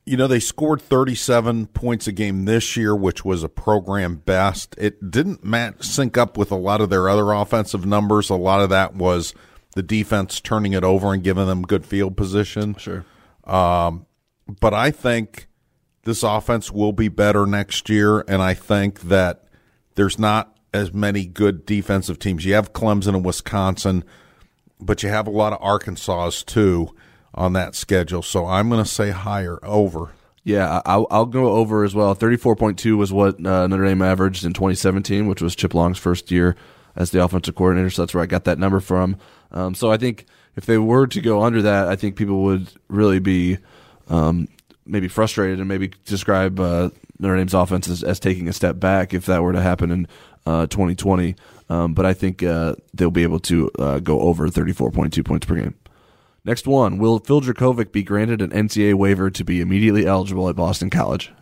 You 0.05 0.17
know, 0.17 0.25
they 0.25 0.39
scored 0.39 0.81
37 0.81 1.67
points 1.67 2.07
a 2.07 2.11
game 2.11 2.45
this 2.45 2.75
year, 2.75 2.95
which 2.95 3.23
was 3.23 3.43
a 3.43 3.49
program 3.49 4.15
best. 4.15 4.73
It 4.79 5.11
didn't 5.11 5.43
match, 5.43 5.83
sync 5.83 6.17
up 6.17 6.37
with 6.37 6.49
a 6.51 6.55
lot 6.55 6.81
of 6.81 6.89
their 6.89 7.07
other 7.09 7.33
offensive 7.33 7.85
numbers. 7.85 8.29
A 8.29 8.35
lot 8.35 8.61
of 8.61 8.69
that 8.69 8.95
was 8.95 9.35
the 9.75 9.83
defense 9.83 10.39
turning 10.39 10.73
it 10.73 10.83
over 10.83 11.13
and 11.13 11.21
giving 11.21 11.45
them 11.45 11.61
good 11.61 11.85
field 11.85 12.17
position. 12.17 12.73
Sure. 12.75 13.05
Um, 13.43 14.07
but 14.59 14.73
I 14.73 14.91
think 14.91 15.47
this 16.07 16.23
offense 16.23 16.71
will 16.71 16.93
be 16.93 17.09
better 17.09 17.45
next 17.45 17.89
year, 17.89 18.21
and 18.29 18.41
I 18.41 18.53
think 18.53 19.01
that 19.01 19.43
there's 19.95 20.17
not 20.17 20.57
as 20.73 20.93
many 20.93 21.25
good 21.25 21.65
defensive 21.65 22.17
teams. 22.17 22.45
You 22.45 22.53
have 22.53 22.71
Clemson 22.71 23.09
and 23.09 23.25
Wisconsin, 23.25 24.05
but 24.79 25.03
you 25.03 25.09
have 25.09 25.27
a 25.27 25.31
lot 25.31 25.51
of 25.51 25.59
Arkansas 25.61 26.31
too 26.45 26.95
on 27.33 27.51
that 27.53 27.75
schedule. 27.75 28.21
So 28.21 28.45
I'm 28.45 28.69
going 28.69 28.81
to 28.81 28.89
say 28.89 29.11
higher 29.11 29.59
over. 29.63 30.11
Yeah, 30.45 30.81
I'll, 30.85 31.07
I'll 31.11 31.25
go 31.25 31.49
over 31.49 31.83
as 31.83 31.93
well. 31.93 32.15
34.2 32.15 32.95
was 32.95 33.11
what 33.11 33.45
uh, 33.45 33.67
Notre 33.67 33.83
Dame 33.83 34.01
averaged 34.01 34.45
in 34.45 34.53
2017, 34.53 35.27
which 35.27 35.41
was 35.41 35.57
Chip 35.57 35.73
Long's 35.73 35.97
first 35.97 36.31
year 36.31 36.55
as 36.95 37.11
the 37.11 37.21
offensive 37.21 37.55
coordinator. 37.55 37.89
So 37.89 38.03
that's 38.03 38.13
where 38.13 38.23
I 38.23 38.27
got 38.27 38.45
that 38.45 38.59
number 38.59 38.79
from. 38.79 39.17
Um, 39.51 39.75
so 39.75 39.91
I 39.91 39.97
think 39.97 40.25
if 40.55 40.65
they 40.65 40.77
were 40.77 41.05
to 41.07 41.19
go 41.19 41.43
under 41.43 41.61
that, 41.63 41.89
I 41.89 41.97
think 41.97 42.15
people 42.15 42.43
would 42.43 42.69
really 42.87 43.19
be 43.19 43.57
um, 44.07 44.47
maybe 44.87 45.07
frustrated 45.07 45.59
and 45.59 45.67
maybe 45.67 45.91
describe 46.05 46.59
uh, 46.59 46.89
Notre 47.19 47.37
Dame's 47.37 47.53
offense 47.53 47.87
as, 47.87 48.03
as, 48.03 48.19
taking 48.19 48.47
a 48.47 48.53
step 48.53 48.79
back 48.79 49.13
if 49.13 49.25
that 49.25 49.41
were 49.41 49.53
to 49.53 49.61
happen 49.61 49.91
in 49.91 50.07
uh, 50.45 50.67
2020. 50.67 51.35
Um, 51.69 51.93
but 51.93 52.05
I 52.05 52.13
think 52.13 52.43
uh, 52.43 52.75
they'll 52.93 53.11
be 53.11 53.23
able 53.23 53.39
to 53.41 53.69
uh, 53.77 53.99
go 53.99 54.21
over 54.21 54.47
34.2 54.47 55.25
points 55.25 55.45
per 55.45 55.55
game. 55.55 55.75
Next 56.45 56.65
one. 56.65 56.97
Will 56.97 57.19
Phil 57.19 57.41
Jurkovec 57.41 57.91
be 57.91 58.03
granted 58.03 58.41
an 58.41 58.51
NCAA 58.51 58.93
waiver 58.93 59.29
to 59.29 59.43
be 59.43 59.59
immediately 59.59 60.05
eligible 60.05 60.47
at 60.47 60.55
Boston 60.55 60.89
College? 60.89 61.33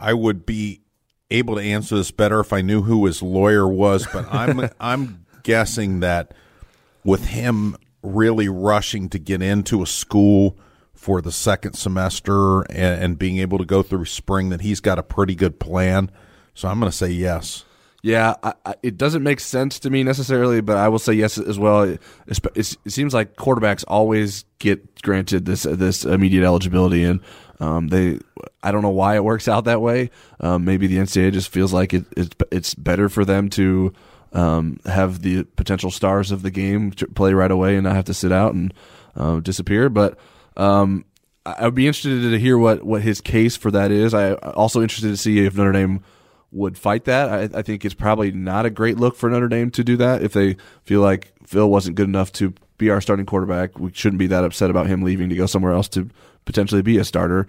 I 0.00 0.14
would 0.14 0.46
be 0.46 0.80
able 1.30 1.56
to 1.56 1.62
answer 1.62 1.96
this 1.96 2.10
better 2.10 2.40
if 2.40 2.52
I 2.52 2.62
knew 2.62 2.82
who 2.82 3.04
his 3.06 3.22
lawyer 3.22 3.68
was, 3.68 4.06
but 4.12 4.26
I'm 4.32 4.70
I'm 4.80 5.26
guessing 5.42 6.00
that 6.00 6.32
with 7.04 7.26
him 7.26 7.76
really 8.02 8.48
rushing 8.48 9.08
to 9.10 9.18
get 9.18 9.42
into 9.42 9.82
a 9.82 9.86
school 9.86 10.56
for 10.96 11.20
the 11.20 11.32
second 11.32 11.74
semester 11.74 12.62
and, 12.62 13.02
and 13.02 13.18
being 13.18 13.38
able 13.38 13.58
to 13.58 13.64
go 13.64 13.82
through 13.82 14.06
spring, 14.06 14.48
that 14.48 14.62
he's 14.62 14.80
got 14.80 14.98
a 14.98 15.02
pretty 15.02 15.34
good 15.34 15.60
plan. 15.60 16.10
So 16.54 16.68
I'm 16.68 16.80
going 16.80 16.90
to 16.90 16.96
say 16.96 17.10
yes. 17.10 17.64
Yeah, 18.02 18.34
I, 18.42 18.54
I, 18.64 18.74
it 18.82 18.96
doesn't 18.96 19.22
make 19.22 19.40
sense 19.40 19.80
to 19.80 19.90
me 19.90 20.04
necessarily, 20.04 20.60
but 20.60 20.76
I 20.76 20.88
will 20.88 20.98
say 20.98 21.14
yes 21.14 21.38
as 21.38 21.58
well. 21.58 21.82
It, 21.82 22.00
it, 22.54 22.76
seems 22.86 23.12
like 23.12 23.34
quarterbacks 23.34 23.84
always 23.88 24.44
get 24.60 25.02
granted 25.02 25.44
this 25.44 25.64
this 25.64 26.04
immediate 26.04 26.44
eligibility, 26.44 27.02
and 27.02 27.20
um, 27.58 27.88
they 27.88 28.20
I 28.62 28.70
don't 28.70 28.82
know 28.82 28.90
why 28.90 29.16
it 29.16 29.24
works 29.24 29.48
out 29.48 29.64
that 29.64 29.80
way. 29.80 30.10
Um, 30.38 30.64
maybe 30.64 30.86
the 30.86 30.98
NCAA 30.98 31.32
just 31.32 31.48
feels 31.48 31.72
like 31.72 31.94
it, 31.94 32.04
it's 32.16 32.36
it's 32.52 32.74
better 32.74 33.08
for 33.08 33.24
them 33.24 33.50
to 33.50 33.92
um, 34.32 34.78
have 34.84 35.22
the 35.22 35.42
potential 35.42 35.90
stars 35.90 36.30
of 36.30 36.42
the 36.42 36.50
game 36.50 36.92
play 36.92 37.34
right 37.34 37.50
away 37.50 37.74
and 37.74 37.84
not 37.84 37.96
have 37.96 38.04
to 38.04 38.14
sit 38.14 38.30
out 38.30 38.54
and 38.54 38.72
uh, 39.16 39.40
disappear. 39.40 39.88
But 39.88 40.16
um, 40.56 41.04
I 41.44 41.64
would 41.64 41.74
be 41.74 41.86
interested 41.86 42.30
to 42.30 42.38
hear 42.38 42.58
what 42.58 42.82
what 42.82 43.02
his 43.02 43.20
case 43.20 43.56
for 43.56 43.70
that 43.70 43.90
is. 43.90 44.14
I 44.14 44.34
also 44.34 44.82
interested 44.82 45.08
to 45.08 45.16
see 45.16 45.44
if 45.44 45.56
Notre 45.56 45.72
Dame 45.72 46.02
would 46.50 46.76
fight 46.78 47.04
that. 47.04 47.28
I, 47.28 47.58
I, 47.58 47.62
think 47.62 47.84
it's 47.84 47.94
probably 47.94 48.32
not 48.32 48.66
a 48.66 48.70
great 48.70 48.96
look 48.96 49.16
for 49.16 49.28
Notre 49.28 49.48
Dame 49.48 49.70
to 49.72 49.84
do 49.84 49.96
that. 49.98 50.22
If 50.22 50.32
they 50.32 50.56
feel 50.84 51.00
like 51.00 51.32
Phil 51.44 51.68
wasn't 51.68 51.96
good 51.96 52.08
enough 52.08 52.32
to 52.34 52.54
be 52.78 52.90
our 52.90 53.00
starting 53.00 53.26
quarterback, 53.26 53.78
we 53.78 53.92
shouldn't 53.92 54.18
be 54.18 54.26
that 54.28 54.44
upset 54.44 54.70
about 54.70 54.86
him 54.86 55.02
leaving 55.02 55.28
to 55.28 55.34
go 55.34 55.46
somewhere 55.46 55.72
else 55.72 55.88
to 55.90 56.08
potentially 56.44 56.82
be 56.82 56.98
a 56.98 57.04
starter. 57.04 57.46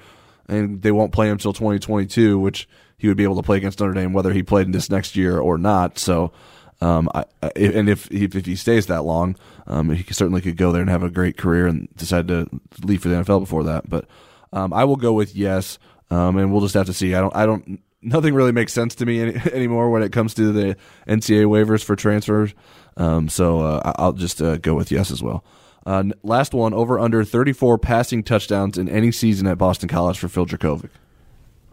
And 0.50 0.82
they 0.82 0.91
won't 0.91 1.12
play 1.12 1.28
him 1.28 1.34
until 1.34 1.54
2022, 1.54 2.39
which 2.39 2.67
he 2.98 3.08
would 3.08 3.17
be 3.17 3.24
able 3.24 3.36
to 3.36 3.43
play 3.43 3.58
against 3.58 3.80
Notre 3.80 3.93
Dame 3.93 4.13
whether 4.13 4.34
he 4.34 4.43
played 4.43 4.65
in 4.65 4.72
this 4.72 4.89
next 4.89 5.15
year 5.15 5.39
or 5.39 5.58
not. 5.58 5.98
So, 6.00 6.32
um, 6.81 7.09
I, 7.13 7.25
and 7.55 7.89
if, 7.89 8.11
if 8.11 8.35
if 8.35 8.45
he 8.45 8.55
stays 8.55 8.85
that 8.87 9.03
long, 9.03 9.35
um, 9.65 9.89
he 9.89 10.13
certainly 10.13 10.41
could 10.41 10.57
go 10.57 10.71
there 10.71 10.81
and 10.81 10.89
have 10.89 11.03
a 11.03 11.09
great 11.09 11.37
career 11.37 11.67
and 11.67 11.87
decide 11.95 12.27
to 12.27 12.47
leave 12.83 13.01
for 13.01 13.09
the 13.09 13.15
NFL 13.15 13.39
before 13.39 13.63
that. 13.63 13.89
But 13.89 14.05
um, 14.53 14.73
I 14.73 14.83
will 14.83 14.95
go 14.95 15.13
with 15.13 15.35
yes. 15.35 15.79
Um, 16.09 16.37
and 16.37 16.53
we'll 16.53 16.61
just 16.61 16.75
have 16.75 16.85
to 16.85 16.93
see. 16.93 17.15
I 17.15 17.19
don't. 17.19 17.35
I 17.35 17.45
don't 17.45 17.81
nothing 18.01 18.33
really 18.33 18.51
makes 18.51 18.73
sense 18.73 18.95
to 18.95 19.05
me 19.05 19.21
any, 19.21 19.35
anymore 19.53 19.89
when 19.89 20.03
it 20.03 20.11
comes 20.11 20.33
to 20.35 20.51
the 20.51 20.77
NCAA 21.07 21.45
waivers 21.45 21.83
for 21.83 21.95
transfers. 21.95 22.53
Um, 22.95 23.29
so 23.29 23.61
uh, 23.61 23.93
I'll 23.97 24.13
just 24.13 24.41
uh, 24.41 24.57
go 24.57 24.73
with 24.73 24.91
yes 24.91 25.11
as 25.11 25.21
well. 25.21 25.43
Uh, 25.85 26.03
last 26.23 26.53
one 26.53 26.73
over 26.73 26.99
under 26.99 27.23
34 27.23 27.77
passing 27.77 28.23
touchdowns 28.23 28.77
in 28.77 28.89
any 28.89 29.11
season 29.11 29.47
at 29.47 29.57
Boston 29.57 29.87
College 29.87 30.19
for 30.19 30.27
Phil 30.27 30.45
Jurkovec. 30.45 30.89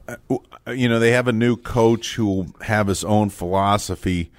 Uh, 0.06 0.16
you 0.72 0.88
know, 0.88 0.98
they 0.98 1.12
have 1.12 1.26
a 1.26 1.32
new 1.32 1.56
coach 1.56 2.14
who 2.14 2.26
will 2.26 2.46
have 2.60 2.86
his 2.86 3.02
own 3.02 3.30
philosophy, 3.30 4.30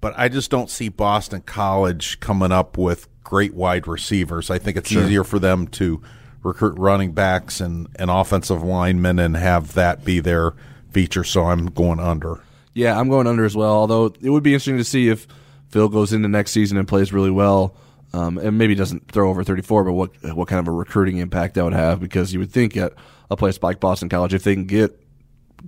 but 0.00 0.14
I 0.16 0.28
just 0.28 0.50
don't 0.50 0.70
see 0.70 0.88
Boston 0.88 1.42
College 1.42 2.20
coming 2.20 2.52
up 2.52 2.78
with 2.78 3.08
great 3.24 3.54
wide 3.54 3.86
receivers. 3.86 4.50
I 4.50 4.58
think 4.58 4.76
it's 4.76 4.90
sure. 4.90 5.04
easier 5.04 5.24
for 5.24 5.38
them 5.38 5.68
to 5.68 6.02
recruit 6.42 6.78
running 6.78 7.12
backs 7.12 7.60
and, 7.60 7.88
and 7.96 8.10
offensive 8.10 8.62
linemen 8.62 9.18
and 9.18 9.36
have 9.36 9.74
that 9.74 10.04
be 10.04 10.20
their– 10.20 10.54
feature, 10.90 11.24
so 11.24 11.44
I'm 11.44 11.66
going 11.66 12.00
under. 12.00 12.40
Yeah, 12.74 12.98
I'm 12.98 13.08
going 13.08 13.26
under 13.26 13.44
as 13.44 13.56
well. 13.56 13.72
Although 13.72 14.14
it 14.20 14.30
would 14.30 14.42
be 14.42 14.52
interesting 14.52 14.78
to 14.78 14.84
see 14.84 15.08
if 15.08 15.26
Phil 15.68 15.88
goes 15.88 16.12
into 16.12 16.28
next 16.28 16.52
season 16.52 16.78
and 16.78 16.86
plays 16.86 17.12
really 17.12 17.30
well, 17.30 17.74
um, 18.12 18.38
and 18.38 18.58
maybe 18.58 18.74
doesn't 18.74 19.10
throw 19.10 19.30
over 19.30 19.44
34, 19.44 19.84
but 19.84 19.92
what 19.92 20.10
what 20.34 20.48
kind 20.48 20.58
of 20.58 20.68
a 20.68 20.76
recruiting 20.76 21.18
impact 21.18 21.54
that 21.54 21.64
would 21.64 21.72
have? 21.72 22.00
Because 22.00 22.32
you 22.32 22.40
would 22.40 22.52
think 22.52 22.76
at 22.76 22.92
a 23.30 23.36
place 23.36 23.58
like 23.62 23.80
Boston 23.80 24.08
College, 24.08 24.34
if 24.34 24.44
they 24.44 24.54
can 24.54 24.66
get 24.66 25.00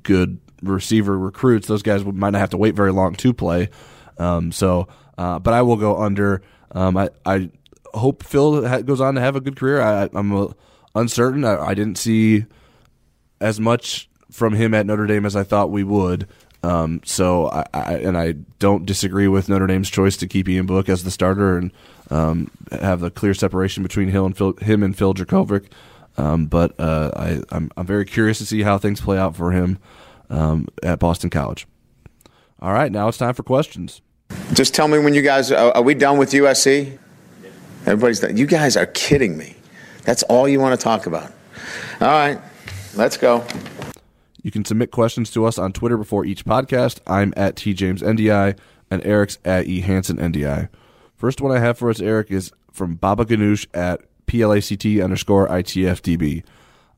good 0.03 0.38
receiver 0.62 1.16
recruits, 1.16 1.68
those 1.68 1.83
guys 1.83 2.05
might 2.05 2.31
not 2.31 2.40
have 2.40 2.51
to 2.51 2.57
wait 2.57 2.75
very 2.75 2.92
long 2.92 3.14
to 3.14 3.33
play. 3.33 3.68
Um, 4.18 4.53
so, 4.53 4.88
uh, 5.18 5.38
but 5.38 5.55
I 5.55 5.62
will 5.62 5.77
go 5.77 6.01
under. 6.01 6.42
Um, 6.72 6.96
I, 6.96 7.11
I 7.25 7.51
hope 7.94 8.22
Phil 8.22 8.66
ha- 8.66 8.81
goes 8.81 9.01
on 9.01 9.14
to 9.14 9.20
have 9.20 9.37
a 9.37 9.40
good 9.40 9.57
career. 9.57 9.81
I, 9.81 10.09
am 10.14 10.55
uncertain. 10.94 11.44
I, 11.44 11.59
I, 11.59 11.75
didn't 11.75 11.98
see 11.98 12.46
as 13.40 13.61
much 13.61 14.09
from 14.31 14.55
him 14.55 14.75
at 14.75 14.87
Notre 14.87 15.07
Dame 15.07 15.27
as 15.27 15.37
I 15.37 15.44
thought 15.44 15.70
we 15.70 15.85
would. 15.85 16.29
Um, 16.62 17.01
so 17.05 17.48
I, 17.48 17.64
I, 17.75 17.94
and 17.96 18.16
I 18.16 18.33
don't 18.59 18.87
disagree 18.87 19.29
with 19.29 19.48
Notre 19.48 19.66
Dame's 19.66 19.90
choice 19.90 20.16
to 20.18 20.29
keep 20.29 20.48
Ian 20.48 20.66
Book 20.66 20.88
as 20.88 21.03
the 21.03 21.11
starter 21.11 21.59
and 21.59 21.72
um, 22.11 22.51
have 22.70 23.01
the 23.01 23.11
clear 23.11 23.35
separation 23.35 23.83
between 23.83 24.09
him 24.09 24.27
and 24.27 24.37
Phil, 24.37 24.55
him 24.61 24.83
and 24.83 24.96
Phil 24.96 25.14
Jurkovec. 25.14 25.66
Um, 26.16 26.47
but 26.47 26.78
uh, 26.78 27.11
I, 27.16 27.28
am 27.30 27.45
I'm, 27.51 27.70
I'm 27.78 27.86
very 27.86 28.05
curious 28.05 28.39
to 28.39 28.47
see 28.47 28.62
how 28.62 28.78
things 28.78 29.01
play 29.01 29.18
out 29.18 29.34
for 29.34 29.51
him 29.51 29.78
um, 30.30 30.68
at 30.82 30.99
Boston 30.99 31.30
College. 31.30 31.66
All 32.61 32.72
right, 32.72 32.93
now 32.93 33.09
it's 33.09 33.18
time 33.18 33.34
for 33.34 33.43
questions. 33.43 34.03
Just 34.53 34.74
tell 34.74 34.89
me 34.89 34.99
when 34.99 35.14
you 35.14 35.22
guys 35.22 35.51
are, 35.51 35.72
are 35.72 35.83
we 35.83 35.95
done 35.95 36.18
with 36.18 36.33
USC? 36.33 36.99
Everybody's 37.87 38.20
done. 38.20 38.37
You 38.37 38.47
guys 38.47 38.76
are 38.76 38.87
kidding 38.87 39.37
me. 39.37 39.57
That's 40.05 40.22
all 40.24 40.49
you 40.49 40.61
want 40.61 40.78
to 40.78 40.83
talk 40.83 41.07
about. 41.07 41.33
All 42.01 42.09
right, 42.09 42.41
let's 42.95 43.16
go. 43.16 43.45
You 44.43 44.51
can 44.51 44.64
submit 44.64 44.91
questions 44.91 45.30
to 45.33 45.45
us 45.45 45.59
on 45.59 45.72
Twitter 45.72 45.97
before 45.97 46.24
each 46.24 46.45
podcast. 46.45 47.01
I'm 47.07 47.33
at 47.37 47.55
TJamesNDI 47.57 48.59
and 48.91 49.07
Eric's 49.07 49.39
at 49.45 49.66
EHansenNDI. 49.66 50.68
First 51.16 51.41
one 51.41 51.57
I 51.57 51.61
have 51.61 51.78
for 51.78 51.89
us, 51.89 52.01
Eric, 52.01 52.30
is 52.30 52.53
from 52.72 52.97
Baba 52.97 53.24
Ganoush 53.24 53.66
at 53.72 54.03
PLACT 54.26 55.03
underscore 55.03 55.49
ITFDB. 55.49 56.43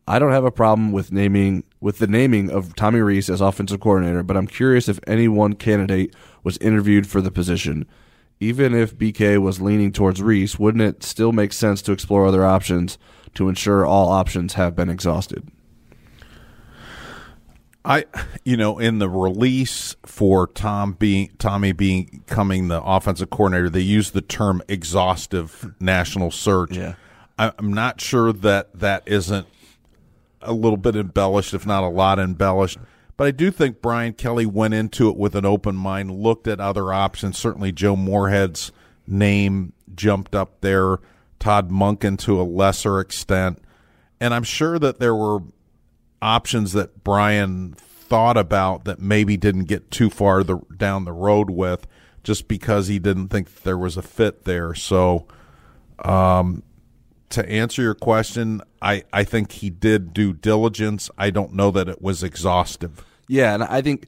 I 0.06 0.18
don't 0.18 0.32
have 0.32 0.44
a 0.44 0.50
problem 0.50 0.92
with 0.92 1.12
naming 1.12 1.64
with 1.84 1.98
the 1.98 2.06
naming 2.06 2.50
of 2.50 2.74
Tommy 2.74 3.00
Rees 3.00 3.28
as 3.28 3.42
offensive 3.42 3.78
coordinator, 3.78 4.22
but 4.22 4.38
I'm 4.38 4.46
curious 4.46 4.88
if 4.88 4.98
any 5.06 5.28
one 5.28 5.52
candidate 5.52 6.16
was 6.42 6.56
interviewed 6.56 7.06
for 7.06 7.20
the 7.20 7.30
position. 7.30 7.86
Even 8.40 8.74
if 8.74 8.96
BK 8.96 9.36
was 9.36 9.60
leaning 9.60 9.92
towards 9.92 10.22
Rees, 10.22 10.58
wouldn't 10.58 10.82
it 10.82 11.02
still 11.02 11.30
make 11.30 11.52
sense 11.52 11.82
to 11.82 11.92
explore 11.92 12.24
other 12.24 12.42
options 12.42 12.96
to 13.34 13.50
ensure 13.50 13.84
all 13.84 14.08
options 14.08 14.54
have 14.54 14.74
been 14.74 14.88
exhausted? 14.88 15.46
I, 17.84 18.06
you 18.46 18.56
know, 18.56 18.78
in 18.78 18.98
the 18.98 19.10
release 19.10 19.94
for 20.06 20.46
Tom 20.46 20.94
being 20.94 21.32
Tommy 21.38 21.72
being 21.72 22.22
becoming 22.26 22.68
the 22.68 22.82
offensive 22.82 23.28
coordinator, 23.28 23.68
they 23.68 23.80
used 23.80 24.14
the 24.14 24.22
term 24.22 24.62
exhaustive 24.68 25.74
national 25.80 26.30
search. 26.30 26.78
Yeah. 26.78 26.94
I'm 27.36 27.74
not 27.74 28.00
sure 28.00 28.32
that 28.32 28.78
that 28.78 29.02
isn't 29.04 29.48
a 30.44 30.52
little 30.52 30.76
bit 30.76 30.96
embellished, 30.96 31.54
if 31.54 31.66
not 31.66 31.82
a 31.82 31.88
lot 31.88 32.18
embellished. 32.18 32.78
But 33.16 33.26
I 33.28 33.30
do 33.30 33.50
think 33.50 33.80
Brian 33.80 34.12
Kelly 34.12 34.46
went 34.46 34.74
into 34.74 35.08
it 35.08 35.16
with 35.16 35.34
an 35.34 35.44
open 35.44 35.76
mind, 35.76 36.10
looked 36.10 36.48
at 36.48 36.60
other 36.60 36.92
options. 36.92 37.38
Certainly, 37.38 37.72
Joe 37.72 37.96
Moorhead's 37.96 38.72
name 39.06 39.72
jumped 39.94 40.34
up 40.34 40.60
there, 40.60 40.98
Todd 41.38 41.70
Monken 41.70 42.18
to 42.20 42.40
a 42.40 42.42
lesser 42.42 43.00
extent. 43.00 43.62
And 44.20 44.34
I'm 44.34 44.42
sure 44.42 44.78
that 44.78 44.98
there 44.98 45.14
were 45.14 45.40
options 46.20 46.72
that 46.72 47.04
Brian 47.04 47.74
thought 47.74 48.36
about 48.36 48.84
that 48.84 49.00
maybe 49.00 49.36
didn't 49.36 49.64
get 49.64 49.90
too 49.90 50.10
far 50.10 50.42
the, 50.42 50.58
down 50.76 51.04
the 51.04 51.12
road 51.12 51.50
with 51.50 51.86
just 52.22 52.48
because 52.48 52.88
he 52.88 52.98
didn't 52.98 53.28
think 53.28 53.62
there 53.62 53.78
was 53.78 53.96
a 53.96 54.02
fit 54.02 54.44
there. 54.44 54.74
So, 54.74 55.26
um, 55.98 56.62
to 57.34 57.48
answer 57.48 57.82
your 57.82 57.94
question, 57.94 58.62
I, 58.80 59.04
I 59.12 59.24
think 59.24 59.52
he 59.52 59.70
did 59.70 60.12
due 60.12 60.32
diligence. 60.32 61.10
I 61.18 61.30
don't 61.30 61.54
know 61.54 61.70
that 61.72 61.88
it 61.88 62.00
was 62.00 62.22
exhaustive. 62.22 63.04
Yeah, 63.28 63.54
and 63.54 63.64
I 63.64 63.82
think 63.82 64.06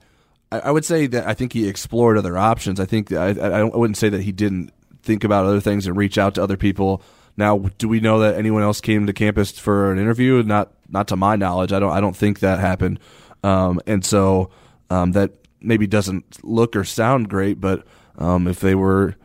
I, 0.53 0.71
would 0.71 0.85
say 0.85 1.07
that 1.09 1.27
I 1.27 1.35
think 1.35 1.53
he 1.53 1.69
explored 1.69 2.19
other 2.19 2.39
options. 2.39 2.79
I 2.79 2.85
think 2.85 3.13
I, 3.13 3.31
I, 3.31 3.61
I 3.61 3.65
wouldn't 3.65 3.97
say 3.97 4.09
that 4.09 4.23
he 4.23 4.33
didn't 4.33 4.73
think 5.03 5.25
about 5.25 5.47
other 5.47 5.61
things 5.61 5.87
and 5.87 5.97
reach 5.97 6.19
out 6.19 6.35
to 6.37 6.43
other 6.43 6.57
people. 6.57 7.03
Now, 7.37 7.59
do 7.79 7.89
we 7.89 8.01
know 8.01 8.21
that 8.21 8.37
anyone 8.37 8.63
else 8.63 8.81
came 8.81 9.07
to 9.07 9.13
campus 9.13 9.59
for 9.59 9.93
an 9.93 9.99
interview? 9.99 10.43
Not 10.43 10.73
not 10.89 11.09
to 11.09 11.17
my 11.17 11.37
knowledge. 11.37 11.73
I 11.73 11.81
don't 11.81 11.93
I 11.93 12.01
don't 12.01 12.17
think 12.17 12.41
that 12.41 12.59
happened. 12.59 13.01
Um, 13.43 13.81
and 13.87 14.05
so 14.05 14.51
um, 14.91 15.13
that 15.13 15.33
maybe 15.61 15.87
doesn't 15.87 16.45
look 16.45 16.77
or 16.77 16.85
sound 16.85 17.29
great, 17.29 17.61
but 17.61 17.85
um, 18.19 18.47
if 18.47 18.61
they 18.61 18.75
were 18.75 19.17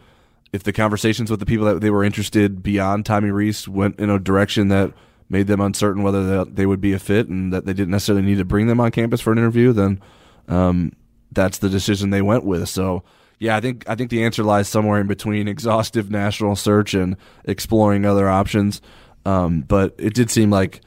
if 0.54 0.64
the 0.64 0.74
conversations 0.74 1.32
with 1.32 1.40
the 1.40 1.46
people 1.46 1.66
that 1.66 1.82
they 1.82 1.90
were 1.90 2.04
interested 2.04 2.62
beyond 2.62 3.06
Tommy 3.06 3.32
Rees 3.32 3.68
went 3.68 4.00
in 4.00 4.10
a 4.10 4.20
direction 4.20 4.68
that 4.68 4.92
made 5.30 5.48
them 5.48 5.62
uncertain 5.62 6.04
whether 6.04 6.44
they, 6.44 6.66
would 6.66 6.82
be 6.82 6.92
a 6.92 7.00
fit 7.00 7.30
and 7.30 7.54
that 7.54 7.66
they 7.66 7.74
didn't 7.74 7.92
necessarily 7.92 8.26
need 8.26 8.38
to 8.38 8.46
bring 8.46 8.68
them 8.68 8.82
on 8.82 8.92
campus 8.92 9.22
for 9.22 9.32
an 9.32 9.38
interview, 9.38 9.72
then 9.72 10.02
um, 10.50 10.92
that's 11.32 11.60
the 11.60 11.70
decision 11.70 12.10
they 12.10 12.22
went 12.22 12.44
with. 12.44 12.68
So 12.68 13.04
yeah, 13.40 13.56
I 13.56 13.62
think 13.62 13.88
I 13.88 13.96
think 13.96 14.12
the 14.12 14.24
answer 14.24 14.44
lies 14.44 14.68
somewhere 14.68 15.00
in 15.00 15.08
between 15.08 15.48
exhaustive 15.48 16.12
national 16.12 16.56
search 16.56 16.94
and 16.94 17.16
exploring 17.46 18.06
other 18.06 18.30
options. 18.30 18.82
Um, 19.26 19.62
but 19.62 19.96
it 19.98 20.14
did 20.14 20.30
seem 20.30 20.50
like 20.50 20.82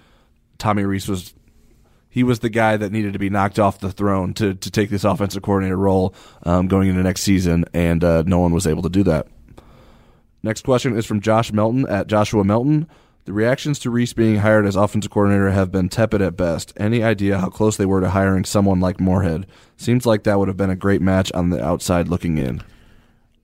Tommy 0.59 0.85
Rees 0.85 1.09
was 1.09 1.35
he 2.11 2.23
was 2.23 2.39
the 2.39 2.51
guy 2.51 2.77
that 2.77 2.93
needed 2.93 3.15
to 3.15 3.19
be 3.19 3.29
knocked 3.29 3.59
off 3.59 3.81
the 3.81 3.91
throne 3.91 4.35
to 4.35 4.55
to 4.55 4.71
take 4.71 4.91
this 4.91 5.03
offensive 5.03 5.43
coordinator 5.43 5.77
role 5.77 6.15
um, 6.45 6.69
going 6.69 6.89
into 6.89 7.03
next 7.03 7.23
season, 7.23 7.65
and 7.75 8.05
uh, 8.05 8.23
no 8.25 8.39
one 8.39 8.53
was 8.53 8.69
able 8.69 8.83
to 8.83 8.89
do 8.89 9.03
that. 9.03 9.27
Next 10.45 10.63
question 10.63 10.95
is 10.95 11.07
from 11.07 11.23
Josh 11.23 11.55
Melton 11.55 11.89
at 11.89 12.07
Joshua 12.07 12.45
Melton. 12.45 12.87
The 13.25 13.33
reactions 13.33 13.79
to 13.79 13.91
Rees 13.91 14.13
being 14.13 14.37
hired 14.37 14.67
as 14.67 14.77
offensive 14.77 15.11
coordinator 15.11 15.51
have 15.51 15.73
been 15.73 15.89
tepid 15.89 16.21
at 16.21 16.37
best. 16.37 16.75
Any 16.77 17.03
idea 17.03 17.39
how 17.39 17.49
close 17.49 17.79
they 17.79 17.87
were 17.87 18.03
to 18.03 18.11
hiring 18.11 18.45
someone 18.45 18.79
like 18.79 19.01
Moorhead? 19.01 19.47
Seems 19.79 20.05
like 20.05 20.25
that 20.25 20.39
would 20.39 20.49
have 20.49 20.59
been 20.59 20.69
a 20.69 20.77
great 20.77 21.01
match 21.01 21.33
on 21.33 21.49
the 21.49 21.65
outside 21.65 22.09
looking 22.09 22.37
in. 22.37 22.63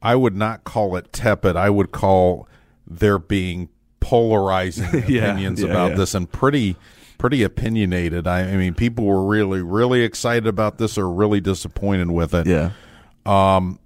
I 0.02 0.14
would 0.14 0.36
not 0.36 0.64
call 0.64 0.94
it 0.96 1.10
tepid. 1.10 1.56
I 1.56 1.70
would 1.70 1.90
call 1.90 2.46
there 2.86 3.18
being 3.18 3.70
polarizing 4.00 5.04
Yeah, 5.08 5.30
opinions 5.30 5.62
yeah, 5.62 5.68
about 5.68 5.92
yeah. 5.92 5.96
this 5.96 6.14
and 6.14 6.30
pretty 6.30 6.76
pretty 7.16 7.42
opinionated. 7.42 8.26
I, 8.26 8.40
I 8.40 8.56
mean, 8.56 8.74
people 8.74 9.06
were 9.06 9.24
really 9.24 9.62
really 9.62 10.02
excited 10.02 10.46
about 10.46 10.76
this 10.76 10.98
or 10.98 11.10
really 11.10 11.40
disappointed 11.40 12.10
with 12.10 12.34
it. 12.34 12.46
Yeah. 12.46 12.72
Um, 13.24 13.78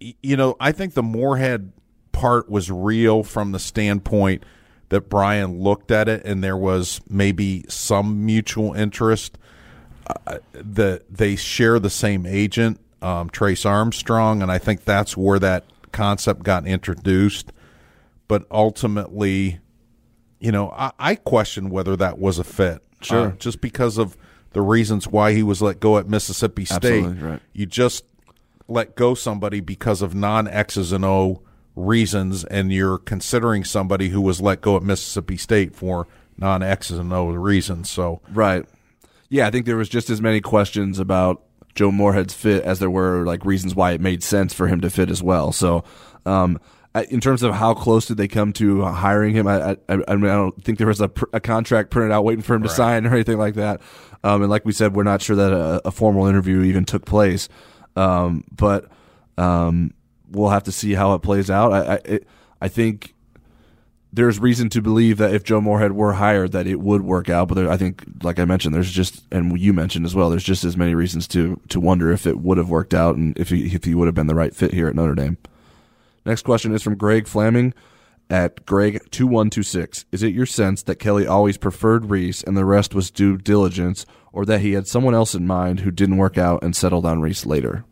you 0.00 0.36
know, 0.36 0.56
I 0.58 0.72
think 0.72 0.94
the 0.94 1.02
Moorhead 1.04 1.72
part 2.12 2.48
was 2.48 2.70
real 2.70 3.22
from 3.22 3.52
the 3.52 3.58
standpoint 3.58 4.44
that 4.90 5.08
Brian 5.08 5.60
looked 5.60 5.90
at 5.90 6.08
it 6.08 6.24
and 6.24 6.42
there 6.42 6.56
was 6.56 7.00
maybe 7.08 7.64
some 7.68 8.24
mutual 8.26 8.74
interest. 8.74 9.38
Uh, 10.26 10.38
that 10.52 11.04
they 11.08 11.36
share 11.36 11.78
the 11.78 11.90
same 11.90 12.26
agent, 12.26 12.80
um, 13.00 13.30
Trace 13.30 13.64
Armstrong, 13.64 14.42
and 14.42 14.50
I 14.50 14.58
think 14.58 14.84
that's 14.84 15.16
where 15.16 15.38
that 15.38 15.64
concept 15.92 16.42
got 16.42 16.66
introduced. 16.66 17.52
But 18.26 18.44
ultimately, 18.50 19.60
you 20.40 20.50
know, 20.50 20.70
I, 20.70 20.90
I 20.98 21.14
question 21.14 21.70
whether 21.70 21.96
that 21.96 22.18
was 22.18 22.40
a 22.40 22.44
fit. 22.44 22.82
Sure. 23.02 23.28
Uh, 23.28 23.32
just 23.32 23.60
because 23.60 23.98
of 23.98 24.16
the 24.52 24.62
reasons 24.62 25.06
why 25.06 25.32
he 25.32 25.42
was 25.42 25.62
let 25.62 25.78
go 25.78 25.98
at 25.98 26.08
Mississippi 26.08 26.64
State. 26.64 27.04
Absolutely, 27.04 27.22
right. 27.22 27.42
You 27.52 27.66
just 27.66 28.04
let 28.66 28.96
go 28.96 29.14
somebody 29.14 29.60
because 29.60 30.02
of 30.02 30.14
non 30.14 30.48
X's 30.48 30.92
and 30.92 31.04
O 31.04 31.42
reasons, 31.80 32.44
and 32.44 32.72
you're 32.72 32.98
considering 32.98 33.64
somebody 33.64 34.10
who 34.10 34.20
was 34.20 34.40
let 34.40 34.60
go 34.60 34.76
at 34.76 34.82
Mississippi 34.82 35.36
State 35.36 35.74
for 35.74 36.06
non 36.38 36.62
X's 36.62 36.98
and 36.98 37.12
O 37.12 37.26
reasons. 37.28 37.90
So 37.90 38.20
Right. 38.32 38.64
Yeah, 39.28 39.46
I 39.46 39.50
think 39.50 39.66
there 39.66 39.76
was 39.76 39.88
just 39.88 40.10
as 40.10 40.20
many 40.20 40.40
questions 40.40 40.98
about 40.98 41.42
Joe 41.74 41.92
Moorhead's 41.92 42.34
fit 42.34 42.64
as 42.64 42.80
there 42.80 42.90
were 42.90 43.24
like 43.24 43.44
reasons 43.44 43.74
why 43.74 43.92
it 43.92 44.00
made 44.00 44.22
sense 44.22 44.52
for 44.52 44.66
him 44.66 44.80
to 44.80 44.90
fit 44.90 45.10
as 45.10 45.22
well. 45.22 45.52
So, 45.52 45.84
um, 46.26 46.58
in 47.08 47.20
terms 47.20 47.44
of 47.44 47.54
how 47.54 47.72
close 47.74 48.06
did 48.06 48.16
they 48.16 48.26
come 48.26 48.52
to 48.54 48.82
hiring 48.82 49.32
him, 49.32 49.46
I, 49.46 49.70
I, 49.70 49.76
I 49.88 50.16
mean, 50.16 50.28
I 50.28 50.34
don't 50.34 50.64
think 50.64 50.78
there 50.78 50.88
was 50.88 51.00
a, 51.00 51.08
pr- 51.08 51.26
a 51.32 51.38
contract 51.38 51.90
printed 51.90 52.10
out 52.10 52.24
waiting 52.24 52.42
for 52.42 52.56
him 52.56 52.64
to 52.64 52.68
sign 52.68 53.06
or 53.06 53.14
anything 53.14 53.38
like 53.38 53.54
that. 53.54 53.80
Um, 54.24 54.42
and 54.42 54.50
like 54.50 54.64
we 54.64 54.72
said, 54.72 54.94
we're 54.94 55.04
not 55.04 55.22
sure 55.22 55.36
that 55.36 55.52
a, 55.52 55.86
a 55.86 55.90
formal 55.92 56.26
interview 56.26 56.62
even 56.62 56.84
took 56.84 57.04
place. 57.06 57.48
Um, 57.94 58.42
but 58.50 58.90
um, 59.38 59.94
we'll 60.30 60.50
have 60.50 60.64
to 60.64 60.72
see 60.72 60.94
how 60.94 61.14
it 61.14 61.20
plays 61.22 61.50
out. 61.50 61.72
I, 61.72 61.78
I, 61.78 61.94
it, 62.04 62.28
I 62.60 62.68
think 62.68 63.14
there's 64.12 64.40
reason 64.40 64.68
to 64.70 64.82
believe 64.82 65.18
that 65.18 65.32
if 65.32 65.44
Joe 65.44 65.60
Moorhead 65.60 65.92
were 65.92 66.14
hired, 66.14 66.52
that 66.52 66.66
it 66.66 66.80
would 66.80 67.02
work 67.02 67.28
out. 67.28 67.48
But 67.48 67.54
there, 67.54 67.70
I 67.70 67.76
think, 67.76 68.04
like 68.22 68.38
I 68.38 68.44
mentioned, 68.44 68.74
there's 68.74 68.90
just, 68.90 69.22
and 69.30 69.58
you 69.58 69.72
mentioned 69.72 70.04
as 70.04 70.14
well, 70.14 70.30
there's 70.30 70.42
just 70.42 70.64
as 70.64 70.76
many 70.76 70.94
reasons 70.94 71.28
to 71.28 71.60
to 71.68 71.78
wonder 71.78 72.10
if 72.10 72.26
it 72.26 72.40
would 72.40 72.58
have 72.58 72.70
worked 72.70 72.92
out 72.92 73.16
and 73.16 73.38
if 73.38 73.50
he 73.50 73.74
if 73.74 73.84
he 73.84 73.94
would 73.94 74.06
have 74.06 74.14
been 74.14 74.26
the 74.26 74.34
right 74.34 74.54
fit 74.54 74.74
here 74.74 74.88
at 74.88 74.96
Notre 74.96 75.14
Dame. 75.14 75.38
Next 76.26 76.42
question 76.42 76.74
is 76.74 76.82
from 76.82 76.96
Greg 76.96 77.28
Flaming 77.28 77.72
at 78.28 78.66
Greg 78.66 79.00
two 79.10 79.26
one 79.26 79.48
two 79.48 79.62
six. 79.62 80.04
Is 80.12 80.22
it 80.22 80.34
your 80.34 80.46
sense 80.46 80.82
that 80.82 80.96
Kelly 80.96 81.26
always 81.26 81.56
preferred 81.56 82.10
Rees 82.10 82.42
and 82.42 82.56
the 82.56 82.64
rest 82.64 82.94
was 82.94 83.10
due 83.10 83.36
diligence, 83.36 84.06
or 84.32 84.44
that 84.44 84.60
he 84.60 84.72
had 84.72 84.88
someone 84.88 85.14
else 85.14 85.34
in 85.34 85.46
mind 85.46 85.80
who 85.80 85.90
didn't 85.90 86.16
work 86.16 86.36
out 86.36 86.64
and 86.64 86.74
settled 86.74 87.06
on 87.06 87.20
Rees 87.20 87.46
later? 87.46 87.84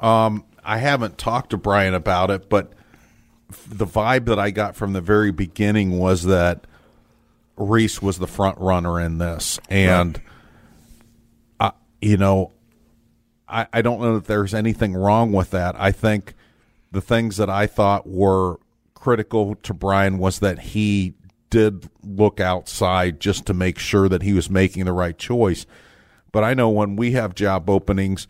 Um, 0.00 0.44
I 0.64 0.78
haven't 0.78 1.18
talked 1.18 1.50
to 1.50 1.56
Brian 1.56 1.94
about 1.94 2.30
it, 2.30 2.48
but 2.48 2.72
the 3.68 3.86
vibe 3.86 4.26
that 4.26 4.38
I 4.38 4.50
got 4.50 4.76
from 4.76 4.92
the 4.92 5.00
very 5.00 5.30
beginning 5.30 5.98
was 5.98 6.24
that 6.24 6.66
Rees 7.56 8.02
was 8.02 8.18
the 8.18 8.26
front 8.26 8.58
runner 8.58 9.00
in 9.00 9.18
this, 9.18 9.60
and 9.68 10.20
I, 11.60 11.72
you 12.00 12.16
know, 12.16 12.52
I, 13.48 13.66
I 13.72 13.82
don't 13.82 14.00
know 14.00 14.14
that 14.14 14.26
there's 14.26 14.54
anything 14.54 14.94
wrong 14.94 15.32
with 15.32 15.50
that. 15.50 15.76
I 15.78 15.92
think 15.92 16.34
the 16.90 17.00
things 17.00 17.36
that 17.36 17.50
I 17.50 17.66
thought 17.66 18.08
were 18.08 18.58
critical 18.94 19.54
to 19.56 19.74
Brian 19.74 20.18
was 20.18 20.38
that 20.40 20.58
he 20.58 21.14
did 21.50 21.88
look 22.02 22.40
outside 22.40 23.20
just 23.20 23.46
to 23.46 23.54
make 23.54 23.78
sure 23.78 24.08
that 24.08 24.22
he 24.22 24.32
was 24.32 24.50
making 24.50 24.86
the 24.86 24.92
right 24.92 25.16
choice. 25.16 25.66
But 26.32 26.42
I 26.42 26.54
know 26.54 26.70
when 26.70 26.96
we 26.96 27.12
have 27.12 27.34
job 27.34 27.70
openings, 27.70 28.26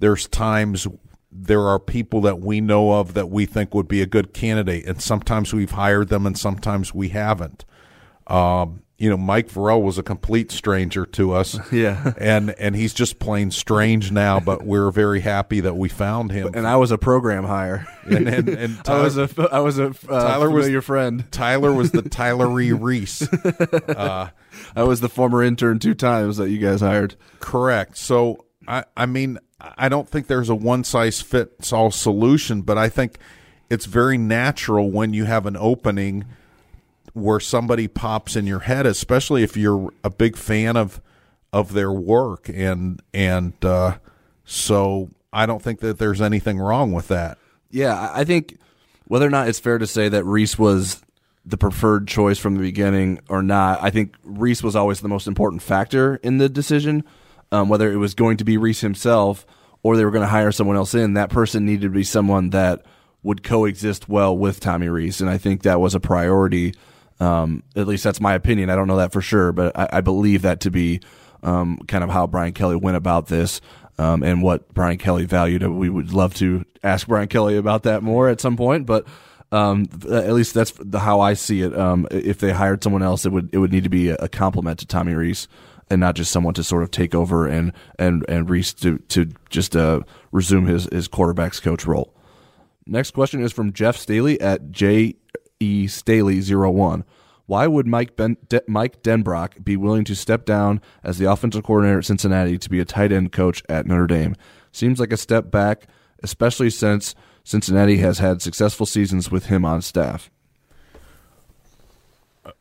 there's 0.00 0.26
times 0.26 0.86
there 1.32 1.62
are 1.68 1.78
people 1.78 2.20
that 2.22 2.40
we 2.40 2.60
know 2.60 2.92
of 2.94 3.14
that 3.14 3.30
we 3.30 3.46
think 3.46 3.72
would 3.72 3.86
be 3.88 4.02
a 4.02 4.06
good 4.06 4.34
candidate, 4.34 4.84
and 4.86 5.00
sometimes 5.00 5.52
we've 5.54 5.70
hired 5.70 6.08
them, 6.08 6.26
and 6.26 6.36
sometimes 6.36 6.92
we 6.92 7.10
haven't. 7.10 7.64
Um, 8.26 8.82
you 8.98 9.08
know, 9.08 9.16
Mike 9.16 9.48
Varell 9.48 9.80
was 9.82 9.96
a 9.96 10.02
complete 10.02 10.50
stranger 10.52 11.06
to 11.06 11.32
us, 11.32 11.56
Yeah. 11.72 12.12
and 12.18 12.50
and 12.58 12.76
he's 12.76 12.92
just 12.92 13.18
plain 13.18 13.50
strange 13.50 14.12
now. 14.12 14.40
But 14.40 14.66
we're 14.66 14.90
very 14.90 15.20
happy 15.20 15.60
that 15.60 15.74
we 15.76 15.88
found 15.88 16.32
him. 16.32 16.50
And 16.54 16.66
I 16.66 16.76
was 16.76 16.90
a 16.90 16.98
program 16.98 17.44
hire. 17.44 17.86
And, 18.04 18.28
and, 18.28 18.48
and 18.48 18.80
I 18.88 19.00
was 19.02 19.16
a 19.16 19.28
I 19.50 19.60
was 19.60 19.78
a 19.78 19.86
uh, 20.08 20.22
Tyler 20.28 20.50
was 20.50 20.68
your 20.68 20.82
friend. 20.82 21.24
Tyler 21.32 21.72
was 21.72 21.92
the 21.92 22.02
Tyler 22.10 22.60
E. 22.60 22.72
Reese. 22.72 23.22
Uh, 23.22 24.28
I 24.76 24.82
was 24.82 25.00
the 25.00 25.08
former 25.08 25.42
intern 25.42 25.78
two 25.78 25.94
times 25.94 26.36
that 26.36 26.50
you 26.50 26.58
guys 26.58 26.80
hired. 26.82 27.16
Correct. 27.38 27.96
So 27.96 28.44
I, 28.66 28.84
I 28.96 29.06
mean, 29.06 29.38
I 29.60 29.88
don't 29.88 30.08
think 30.08 30.26
there's 30.26 30.48
a 30.48 30.54
one 30.54 30.84
size 30.84 31.20
fits 31.20 31.72
all 31.72 31.90
solution, 31.90 32.62
but 32.62 32.78
I 32.78 32.88
think 32.88 33.18
it's 33.68 33.86
very 33.86 34.18
natural 34.18 34.90
when 34.90 35.14
you 35.14 35.24
have 35.24 35.46
an 35.46 35.56
opening 35.56 36.24
where 37.12 37.40
somebody 37.40 37.88
pops 37.88 38.36
in 38.36 38.46
your 38.46 38.60
head, 38.60 38.86
especially 38.86 39.42
if 39.42 39.56
you're 39.56 39.92
a 40.04 40.10
big 40.10 40.36
fan 40.36 40.76
of 40.76 41.00
of 41.52 41.72
their 41.72 41.92
work, 41.92 42.48
and 42.48 43.02
and 43.12 43.52
uh, 43.64 43.98
so 44.44 45.10
I 45.32 45.46
don't 45.46 45.62
think 45.62 45.80
that 45.80 45.98
there's 45.98 46.20
anything 46.20 46.58
wrong 46.58 46.92
with 46.92 47.08
that. 47.08 47.38
Yeah, 47.70 47.98
I 47.98 48.20
I 48.20 48.24
think 48.24 48.58
whether 49.06 49.26
or 49.26 49.30
not 49.30 49.48
it's 49.48 49.58
fair 49.58 49.78
to 49.78 49.86
say 49.86 50.08
that 50.08 50.24
Rees 50.24 50.58
was 50.58 51.02
the 51.44 51.56
preferred 51.56 52.06
choice 52.06 52.38
from 52.38 52.54
the 52.54 52.60
beginning 52.60 53.18
or 53.28 53.42
not. 53.42 53.82
I 53.82 53.90
think 53.90 54.14
Rees 54.22 54.62
was 54.62 54.76
always 54.76 55.00
the 55.00 55.08
most 55.08 55.26
important 55.26 55.62
factor 55.62 56.16
in 56.16 56.38
the 56.38 56.48
decision, 56.48 57.02
um, 57.52 57.68
whether 57.68 57.90
it 57.92 57.96
was 57.96 58.14
going 58.14 58.36
to 58.38 58.44
be 58.44 58.56
Rees 58.56 58.80
himself 58.80 59.46
or 59.82 59.96
they 59.96 60.04
were 60.04 60.10
going 60.10 60.24
to 60.24 60.28
hire 60.28 60.52
someone 60.52 60.76
else 60.76 60.94
in. 60.94 61.14
That 61.14 61.30
person 61.30 61.66
needed 61.66 61.82
to 61.82 61.90
be 61.90 62.04
someone 62.04 62.50
that 62.50 62.84
would 63.22 63.42
coexist 63.42 64.08
well 64.08 64.36
with 64.36 64.60
Tommy 64.60 64.88
Rees, 64.88 65.20
and 65.20 65.28
I 65.28 65.38
think 65.38 65.62
that 65.62 65.80
was 65.80 65.94
a 65.94 66.00
priority. 66.00 66.74
Um, 67.18 67.62
at 67.76 67.86
least 67.86 68.02
that's 68.02 68.20
my 68.20 68.34
opinion. 68.34 68.70
I 68.70 68.76
don't 68.76 68.88
know 68.88 68.96
that 68.96 69.12
for 69.12 69.20
sure, 69.20 69.52
but 69.52 69.78
I, 69.78 69.88
I 69.94 70.00
believe 70.00 70.42
that 70.42 70.60
to 70.60 70.70
be 70.70 71.00
um, 71.42 71.78
kind 71.86 72.02
of 72.02 72.10
how 72.10 72.26
Brian 72.26 72.52
Kelly 72.54 72.76
went 72.76 72.96
about 72.96 73.26
this. 73.26 73.60
Um, 73.98 74.22
and 74.22 74.42
what 74.42 74.72
Brian 74.72 74.96
Kelly 74.96 75.26
valued. 75.26 75.62
We 75.62 75.90
would 75.90 76.14
love 76.14 76.32
to 76.36 76.64
ask 76.82 77.06
Brian 77.06 77.28
Kelly 77.28 77.58
about 77.58 77.82
that 77.82 78.02
more 78.02 78.30
at 78.30 78.40
some 78.40 78.56
point, 78.56 78.86
but 78.86 79.06
um, 79.52 79.88
at 80.10 80.32
least 80.32 80.54
that's 80.54 80.72
the, 80.78 80.98
how 80.98 81.20
I 81.20 81.34
see 81.34 81.60
it. 81.60 81.78
Um, 81.78 82.08
if 82.10 82.38
they 82.38 82.50
hired 82.50 82.82
someone 82.82 83.02
else, 83.02 83.26
it 83.26 83.32
would 83.32 83.50
it 83.52 83.58
would 83.58 83.72
need 83.72 83.84
to 83.84 83.90
be 83.90 84.08
a, 84.08 84.14
a 84.14 84.28
compliment 84.30 84.78
to 84.78 84.86
Tommy 84.86 85.12
Rees 85.12 85.48
and 85.90 86.00
not 86.00 86.14
just 86.14 86.30
someone 86.30 86.54
to 86.54 86.64
sort 86.64 86.82
of 86.82 86.90
take 86.90 87.14
over 87.14 87.46
and 87.46 87.72
and 87.98 88.24
and 88.28 88.48
Rees 88.48 88.72
to 88.74 88.98
to 89.08 89.30
just 89.50 89.76
uh, 89.76 90.00
resume 90.32 90.66
his 90.66 90.88
his 90.92 91.08
quarterbacks 91.08 91.60
coach 91.60 91.84
role. 91.84 92.14
Next 92.86 93.10
question 93.10 93.42
is 93.42 93.52
from 93.52 93.72
Jeff 93.72 93.96
Staley 93.96 94.40
at 94.40 94.70
J 94.70 95.16
E 95.58 95.86
Staley 95.86 96.40
01. 96.40 97.04
Why 97.46 97.66
would 97.66 97.86
Mike 97.86 98.14
ben, 98.16 98.36
De, 98.48 98.62
Mike 98.68 99.02
Denbrock 99.02 99.64
be 99.64 99.76
willing 99.76 100.04
to 100.04 100.14
step 100.14 100.44
down 100.44 100.80
as 101.02 101.18
the 101.18 101.30
offensive 101.30 101.64
coordinator 101.64 101.98
at 101.98 102.04
Cincinnati 102.04 102.56
to 102.58 102.70
be 102.70 102.78
a 102.78 102.84
tight 102.84 103.10
end 103.10 103.32
coach 103.32 103.62
at 103.68 103.86
Notre 103.86 104.06
Dame? 104.06 104.36
Seems 104.70 105.00
like 105.00 105.12
a 105.12 105.16
step 105.16 105.50
back, 105.50 105.88
especially 106.22 106.70
since 106.70 107.14
Cincinnati 107.42 107.96
has 107.96 108.20
had 108.20 108.40
successful 108.40 108.86
seasons 108.86 109.30
with 109.30 109.46
him 109.46 109.64
on 109.64 109.82
staff. 109.82 110.30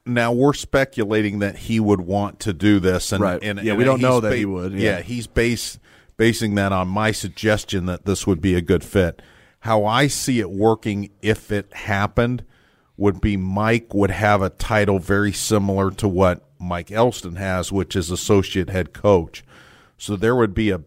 Now 0.05 0.31
we're 0.31 0.53
speculating 0.53 1.39
that 1.39 1.55
he 1.57 1.79
would 1.79 2.01
want 2.01 2.39
to 2.41 2.53
do 2.53 2.79
this, 2.79 3.11
and, 3.11 3.21
right? 3.21 3.39
and 3.43 3.59
yeah, 3.61 3.71
and 3.71 3.77
we 3.77 3.83
don't 3.83 4.01
know 4.01 4.19
that 4.19 4.29
ba- 4.29 4.35
he 4.37 4.45
would. 4.45 4.73
Yeah, 4.73 4.97
Yeah, 4.97 5.01
he's 5.01 5.27
base 5.27 5.79
basing 6.17 6.55
that 6.55 6.71
on 6.71 6.87
my 6.87 7.11
suggestion 7.11 7.85
that 7.85 8.05
this 8.05 8.27
would 8.27 8.41
be 8.41 8.55
a 8.55 8.61
good 8.61 8.83
fit. 8.83 9.21
How 9.61 9.85
I 9.85 10.07
see 10.07 10.39
it 10.39 10.49
working, 10.51 11.09
if 11.21 11.51
it 11.51 11.73
happened, 11.73 12.43
would 12.97 13.21
be 13.21 13.37
Mike 13.37 13.93
would 13.93 14.11
have 14.11 14.41
a 14.41 14.49
title 14.49 14.99
very 14.99 15.31
similar 15.31 15.91
to 15.91 16.07
what 16.07 16.45
Mike 16.59 16.91
Elston 16.91 17.35
has, 17.37 17.71
which 17.71 17.95
is 17.95 18.11
associate 18.11 18.69
head 18.69 18.93
coach. 18.93 19.43
So 19.97 20.15
there 20.17 20.35
would 20.35 20.53
be 20.53 20.69
a 20.71 20.81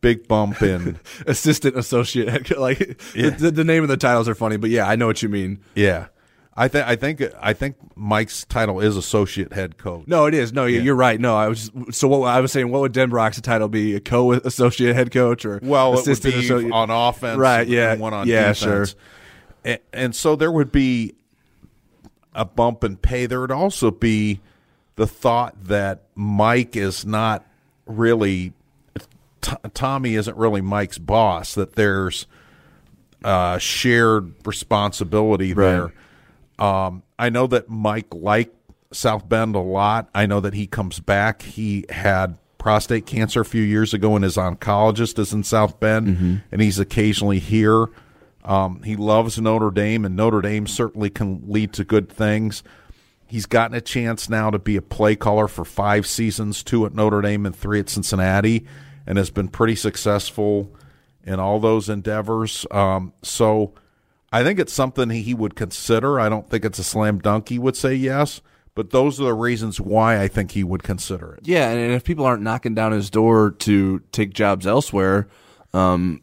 big 0.00 0.26
bump 0.28 0.62
in 0.62 0.98
assistant 1.26 1.76
associate. 1.76 2.28
head 2.30 2.50
Like 2.56 2.98
Yeah. 3.14 3.30
the, 3.30 3.50
the 3.50 3.64
name 3.64 3.82
of 3.82 3.90
the 3.90 3.98
titles 3.98 4.28
are 4.28 4.34
funny, 4.34 4.56
but 4.56 4.70
yeah, 4.70 4.88
I 4.88 4.96
know 4.96 5.06
what 5.06 5.22
you 5.22 5.28
mean. 5.28 5.60
Yeah, 5.74 6.06
I 6.60 6.68
think 6.68 6.86
I 6.86 6.96
think 6.96 7.22
I 7.40 7.52
think 7.54 7.76
Mike's 7.96 8.44
title 8.44 8.80
is 8.80 8.96
associate 8.96 9.52
head 9.52 9.78
coach. 9.78 10.06
No, 10.06 10.26
it 10.26 10.34
is. 10.34 10.52
No, 10.52 10.66
you- 10.66 10.80
you're 10.82 10.94
right. 10.94 11.18
No, 11.18 11.34
I 11.36 11.48
was 11.48 11.70
so. 11.90 12.06
What 12.08 12.26
I 12.26 12.40
was 12.40 12.52
saying, 12.52 12.70
what 12.70 12.82
would 12.82 12.92
Denbrock's 12.92 13.40
title 13.40 13.68
be? 13.68 13.94
A 13.94 14.00
co-associate 14.00 14.94
head 14.94 15.10
coach 15.10 15.44
or 15.46 15.58
Well, 15.62 15.88
it 15.88 15.90
would 15.92 16.00
assistant 16.00 16.34
be 16.34 16.40
associate? 16.44 16.72
on 16.72 16.90
offense, 16.90 17.38
right? 17.38 17.66
Yeah, 17.66 17.92
and 17.92 18.00
one 18.00 18.12
on 18.12 18.26
yeah, 18.28 18.48
defense. 18.52 18.58
sure. 18.58 18.86
And, 19.64 19.78
and 19.92 20.14
so 20.14 20.36
there 20.36 20.52
would 20.52 20.70
be 20.70 21.14
a 22.34 22.44
bump 22.44 22.84
in 22.84 22.96
pay. 22.98 23.26
There 23.26 23.40
would 23.40 23.50
also 23.50 23.90
be 23.90 24.40
the 24.96 25.06
thought 25.06 25.64
that 25.64 26.02
Mike 26.14 26.76
is 26.76 27.06
not 27.06 27.44
really 27.86 28.52
T- 29.40 29.56
Tommy 29.72 30.14
isn't 30.14 30.36
really 30.36 30.60
Mike's 30.60 30.98
boss. 30.98 31.54
That 31.54 31.74
there's 31.74 32.26
uh, 33.24 33.56
shared 33.58 34.34
responsibility 34.46 35.54
there. 35.54 35.92
Um, 36.60 37.02
I 37.18 37.30
know 37.30 37.46
that 37.48 37.68
Mike 37.68 38.12
liked 38.14 38.54
South 38.92 39.28
Bend 39.28 39.54
a 39.54 39.60
lot. 39.60 40.08
I 40.14 40.26
know 40.26 40.40
that 40.40 40.54
he 40.54 40.66
comes 40.66 41.00
back. 41.00 41.42
He 41.42 41.84
had 41.88 42.36
prostate 42.58 43.06
cancer 43.06 43.40
a 43.40 43.44
few 43.44 43.62
years 43.62 43.94
ago, 43.94 44.14
and 44.14 44.22
his 44.24 44.36
oncologist 44.36 45.18
is 45.18 45.32
in 45.32 45.42
South 45.42 45.80
Bend, 45.80 46.06
Mhm. 46.08 46.42
and 46.52 46.60
he's 46.60 46.78
occasionally 46.78 47.38
here. 47.38 47.86
Um, 48.44 48.82
he 48.82 48.96
loves 48.96 49.40
Notre 49.40 49.70
Dame, 49.70 50.04
and 50.04 50.14
Notre 50.16 50.40
Dame 50.42 50.66
certainly 50.66 51.08
can 51.10 51.42
lead 51.46 51.72
to 51.74 51.84
good 51.84 52.08
things. 52.10 52.62
He's 53.26 53.46
gotten 53.46 53.76
a 53.76 53.80
chance 53.80 54.28
now 54.28 54.50
to 54.50 54.58
be 54.58 54.76
a 54.76 54.82
play 54.82 55.14
caller 55.16 55.46
for 55.48 55.64
five 55.64 56.06
seasons, 56.06 56.62
two 56.62 56.84
at 56.84 56.94
Notre 56.94 57.22
Dame 57.22 57.46
and 57.46 57.54
three 57.54 57.78
at 57.80 57.88
Cincinnati, 57.88 58.66
and 59.06 59.16
has 59.16 59.30
been 59.30 59.48
pretty 59.48 59.76
successful 59.76 60.74
in 61.24 61.38
all 61.38 61.60
those 61.60 61.88
endeavors. 61.88 62.66
Um, 62.70 63.12
so 63.22 63.72
I 64.32 64.44
think 64.44 64.58
it's 64.58 64.72
something 64.72 65.10
he 65.10 65.34
would 65.34 65.56
consider. 65.56 66.20
I 66.20 66.28
don't 66.28 66.48
think 66.48 66.64
it's 66.64 66.78
a 66.78 66.84
slam 66.84 67.18
dunk. 67.18 67.48
He 67.48 67.58
would 67.58 67.76
say 67.76 67.94
yes, 67.94 68.40
but 68.74 68.90
those 68.90 69.20
are 69.20 69.24
the 69.24 69.34
reasons 69.34 69.80
why 69.80 70.20
I 70.20 70.28
think 70.28 70.52
he 70.52 70.62
would 70.62 70.82
consider 70.82 71.34
it. 71.34 71.40
Yeah, 71.46 71.70
and 71.70 71.92
if 71.92 72.04
people 72.04 72.24
aren't 72.24 72.42
knocking 72.42 72.74
down 72.74 72.92
his 72.92 73.10
door 73.10 73.50
to 73.60 73.98
take 74.12 74.32
jobs 74.32 74.66
elsewhere, 74.66 75.28
um, 75.74 76.22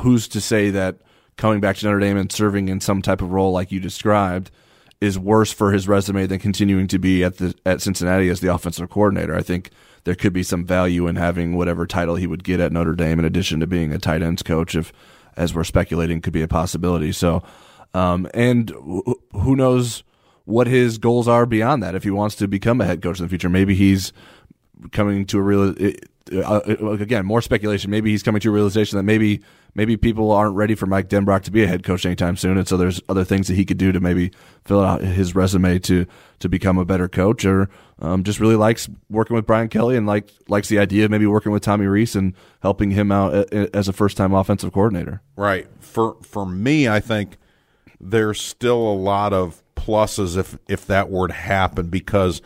who's 0.00 0.28
to 0.28 0.40
say 0.40 0.70
that 0.70 0.98
coming 1.36 1.60
back 1.60 1.76
to 1.76 1.86
Notre 1.86 2.00
Dame 2.00 2.16
and 2.16 2.30
serving 2.30 2.68
in 2.68 2.80
some 2.80 3.02
type 3.02 3.22
of 3.22 3.30
role 3.30 3.52
like 3.52 3.72
you 3.72 3.80
described 3.80 4.50
is 5.00 5.18
worse 5.18 5.52
for 5.52 5.72
his 5.72 5.86
resume 5.86 6.26
than 6.26 6.38
continuing 6.38 6.86
to 6.88 6.98
be 6.98 7.22
at 7.22 7.36
the 7.38 7.54
at 7.66 7.82
Cincinnati 7.82 8.28
as 8.28 8.40
the 8.40 8.52
offensive 8.52 8.88
coordinator? 8.88 9.34
I 9.34 9.42
think 9.42 9.70
there 10.04 10.14
could 10.14 10.32
be 10.32 10.42
some 10.42 10.64
value 10.64 11.06
in 11.06 11.16
having 11.16 11.56
whatever 11.56 11.86
title 11.86 12.16
he 12.16 12.26
would 12.26 12.44
get 12.44 12.60
at 12.60 12.72
Notre 12.72 12.94
Dame 12.94 13.18
in 13.18 13.24
addition 13.24 13.60
to 13.60 13.66
being 13.66 13.92
a 13.92 13.98
tight 13.98 14.22
ends 14.22 14.42
coach 14.42 14.74
if 14.74 14.92
as 15.36 15.54
we're 15.54 15.64
speculating 15.64 16.20
could 16.20 16.32
be 16.32 16.42
a 16.42 16.48
possibility. 16.48 17.12
So 17.12 17.42
um, 17.94 18.28
and 18.34 18.70
wh- 18.70 19.12
who 19.32 19.56
knows 19.56 20.02
what 20.44 20.66
his 20.66 20.98
goals 20.98 21.26
are 21.26 21.46
beyond 21.46 21.82
that 21.82 21.94
if 21.94 22.04
he 22.04 22.10
wants 22.10 22.36
to 22.36 22.48
become 22.48 22.80
a 22.80 22.84
head 22.84 23.02
coach 23.02 23.18
in 23.18 23.24
the 23.24 23.28
future. 23.28 23.48
Maybe 23.48 23.74
he's 23.74 24.12
coming 24.92 25.24
to 25.26 25.38
a 25.38 25.42
real 25.42 25.74
uh, 26.32 26.60
uh, 26.68 26.90
again 26.90 27.24
more 27.24 27.40
speculation. 27.40 27.90
Maybe 27.90 28.10
he's 28.10 28.22
coming 28.22 28.40
to 28.40 28.48
a 28.50 28.52
realization 28.52 28.96
that 28.96 29.04
maybe 29.04 29.42
maybe 29.74 29.96
people 29.96 30.30
aren't 30.32 30.54
ready 30.54 30.74
for 30.74 30.86
Mike 30.86 31.08
Denbrock 31.08 31.42
to 31.42 31.50
be 31.50 31.62
a 31.62 31.66
head 31.66 31.84
coach 31.84 32.04
anytime 32.04 32.36
soon, 32.36 32.58
and 32.58 32.66
so 32.66 32.76
there's 32.76 33.00
other 33.08 33.24
things 33.24 33.48
that 33.48 33.54
he 33.54 33.64
could 33.64 33.78
do 33.78 33.92
to 33.92 34.00
maybe 34.00 34.30
fill 34.64 34.80
out 34.82 35.00
his 35.00 35.34
resume 35.34 35.78
to 35.80 36.06
to 36.40 36.48
become 36.48 36.78
a 36.78 36.84
better 36.84 37.08
coach, 37.08 37.44
or 37.44 37.68
um, 37.98 38.24
just 38.24 38.40
really 38.40 38.56
likes 38.56 38.88
working 39.08 39.34
with 39.34 39.46
Brian 39.46 39.68
Kelly 39.68 39.96
and 39.96 40.06
like 40.06 40.30
likes 40.48 40.68
the 40.68 40.78
idea 40.78 41.06
of 41.06 41.10
maybe 41.10 41.26
working 41.26 41.52
with 41.52 41.62
Tommy 41.62 41.86
Reese 41.86 42.14
and 42.14 42.34
helping 42.60 42.90
him 42.90 43.10
out 43.10 43.52
as 43.52 43.88
a 43.88 43.92
first 43.92 44.16
time 44.16 44.34
offensive 44.34 44.72
coordinator. 44.72 45.22
Right. 45.36 45.66
For 45.80 46.16
for 46.22 46.44
me, 46.44 46.88
I 46.88 47.00
think 47.00 47.36
there's 48.00 48.40
still 48.40 48.78
a 48.78 48.94
lot 48.94 49.32
of 49.32 49.62
pluses 49.76 50.36
if 50.36 50.58
if 50.68 50.86
that 50.86 51.10
were 51.10 51.28
to 51.28 51.34
happen 51.34 51.88
because 51.88 52.42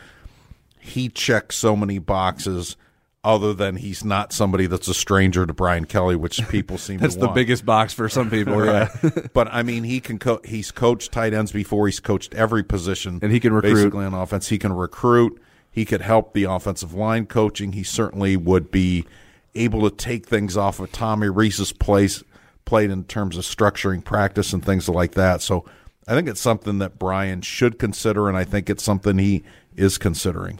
he 0.79 1.09
checks 1.09 1.57
so 1.57 1.75
many 1.75 1.99
boxes. 1.99 2.77
Other 3.23 3.53
than 3.53 3.75
he's 3.75 4.03
not 4.03 4.33
somebody 4.33 4.65
that's 4.65 4.87
a 4.87 4.95
stranger 4.95 5.45
to 5.45 5.53
Brian 5.53 5.85
Kelly, 5.85 6.15
which 6.15 6.41
people 6.49 6.79
seem 6.79 6.97
That's 6.97 7.13
to 7.13 7.19
the 7.19 7.25
want. 7.27 7.35
biggest 7.35 7.63
box 7.65 7.93
for 7.93 8.09
some 8.09 8.31
people. 8.31 8.65
Yeah. 8.65 8.89
but 9.33 9.47
I 9.53 9.61
mean, 9.61 9.83
he 9.83 9.99
can. 9.99 10.17
Co- 10.17 10.41
he's 10.43 10.71
coached 10.71 11.11
tight 11.11 11.31
ends 11.33 11.51
before. 11.51 11.85
He's 11.87 11.99
coached 11.99 12.33
every 12.33 12.63
position, 12.63 13.19
And 13.21 13.31
he 13.31 13.39
can 13.39 13.53
recruit. 13.53 13.75
basically 13.75 14.05
on 14.05 14.15
offense. 14.15 14.47
He 14.49 14.57
can 14.57 14.73
recruit. 14.73 15.39
He 15.69 15.85
could 15.85 16.01
help 16.01 16.33
the 16.33 16.45
offensive 16.45 16.95
line 16.95 17.27
coaching. 17.27 17.73
He 17.73 17.83
certainly 17.83 18.35
would 18.37 18.71
be 18.71 19.05
able 19.53 19.87
to 19.87 19.95
take 19.95 20.25
things 20.25 20.57
off 20.57 20.79
of 20.79 20.91
Tommy 20.91 21.29
Rees's 21.29 21.71
place 21.73 22.23
plate 22.65 22.89
in 22.89 23.03
terms 23.03 23.37
of 23.37 23.43
structuring 23.43 24.03
practice 24.03 24.51
and 24.51 24.65
things 24.65 24.89
like 24.89 25.11
that. 25.13 25.41
So 25.43 25.63
I 26.07 26.15
think 26.15 26.27
it's 26.27 26.41
something 26.41 26.79
that 26.79 26.97
Brian 26.97 27.41
should 27.41 27.77
consider, 27.77 28.27
and 28.27 28.35
I 28.37 28.45
think 28.45 28.67
it's 28.69 28.83
something 28.83 29.19
he 29.19 29.43
is 29.75 29.97
considering. 29.99 30.59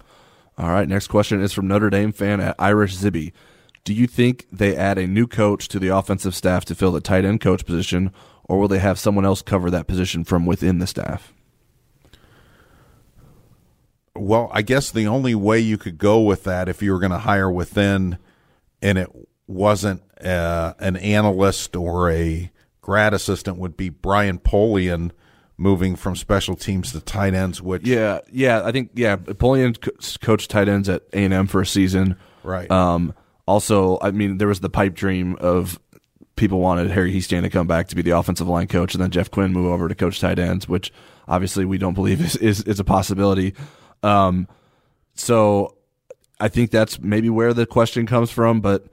All 0.61 0.69
right, 0.69 0.87
next 0.87 1.07
question 1.07 1.41
is 1.41 1.53
from 1.53 1.67
Notre 1.67 1.89
Dame 1.89 2.11
fan 2.11 2.39
at 2.39 2.55
Irish 2.59 2.95
Zibby. 2.95 3.31
Do 3.83 3.95
you 3.95 4.05
think 4.05 4.45
they 4.51 4.75
add 4.75 4.99
a 4.99 5.07
new 5.07 5.25
coach 5.25 5.67
to 5.69 5.79
the 5.79 5.87
offensive 5.87 6.35
staff 6.35 6.65
to 6.65 6.75
fill 6.75 6.91
the 6.91 7.01
tight 7.01 7.25
end 7.25 7.41
coach 7.41 7.65
position, 7.65 8.13
or 8.43 8.59
will 8.59 8.67
they 8.67 8.77
have 8.77 8.99
someone 8.99 9.25
else 9.25 9.41
cover 9.41 9.71
that 9.71 9.87
position 9.87 10.23
from 10.23 10.45
within 10.45 10.77
the 10.77 10.85
staff? 10.85 11.33
Well, 14.15 14.51
I 14.53 14.61
guess 14.61 14.91
the 14.91 15.07
only 15.07 15.33
way 15.33 15.57
you 15.57 15.79
could 15.79 15.97
go 15.97 16.21
with 16.21 16.43
that 16.43 16.69
if 16.69 16.83
you 16.83 16.91
were 16.91 16.99
going 16.99 17.11
to 17.11 17.17
hire 17.17 17.49
within 17.49 18.19
and 18.83 18.99
it 18.99 19.09
wasn't 19.47 20.03
uh, 20.23 20.75
an 20.77 20.95
analyst 20.95 21.75
or 21.75 22.11
a 22.11 22.51
grad 22.81 23.15
assistant 23.15 23.57
would 23.57 23.75
be 23.75 23.89
Brian 23.89 24.37
Polian 24.37 25.09
moving 25.61 25.95
from 25.95 26.15
special 26.15 26.55
teams 26.55 26.91
to 26.91 26.99
tight 26.99 27.35
ends, 27.35 27.61
which 27.61 27.87
Yeah, 27.87 28.19
yeah, 28.31 28.63
I 28.65 28.71
think 28.71 28.91
yeah. 28.95 29.15
Napoleon 29.27 29.75
co- 29.75 29.91
coached 30.21 30.49
tight 30.49 30.67
ends 30.67 30.89
at 30.89 31.03
A 31.13 31.23
and 31.23 31.33
M 31.33 31.47
for 31.47 31.61
a 31.61 31.65
season, 31.65 32.17
Right. 32.43 32.69
Um, 32.71 33.13
also, 33.45 33.99
I 34.01 34.09
mean, 34.11 34.37
there 34.37 34.47
was 34.47 34.61
the 34.61 34.69
pipe 34.69 34.95
dream 34.95 35.35
of 35.39 35.79
people 36.35 36.59
wanted 36.59 36.89
Harry 36.89 37.13
Hiestand 37.13 37.43
to 37.43 37.49
come 37.49 37.67
back 37.67 37.87
to 37.89 37.95
be 37.95 38.01
the 38.01 38.11
offensive 38.11 38.47
line 38.47 38.67
coach, 38.67 38.95
and 38.95 39.03
then 39.03 39.11
Jeff 39.11 39.29
Quinn 39.29 39.53
move 39.53 39.71
over 39.71 39.87
to 39.87 39.93
coach 39.93 40.19
tight 40.19 40.39
ends, 40.39 40.67
which 40.67 40.91
obviously 41.27 41.65
we 41.65 41.77
don't 41.77 41.93
believe 41.93 42.21
is 42.21 42.35
is, 42.37 42.63
is 42.63 42.79
a 42.79 42.83
possibility. 42.83 43.53
Um, 44.01 44.47
so 45.13 45.75
I 46.39 46.47
think 46.47 46.71
that's 46.71 46.99
maybe 46.99 47.29
where 47.29 47.53
the 47.53 47.65
question 47.65 48.05
comes 48.05 48.31
from, 48.31 48.61
but. 48.61 48.85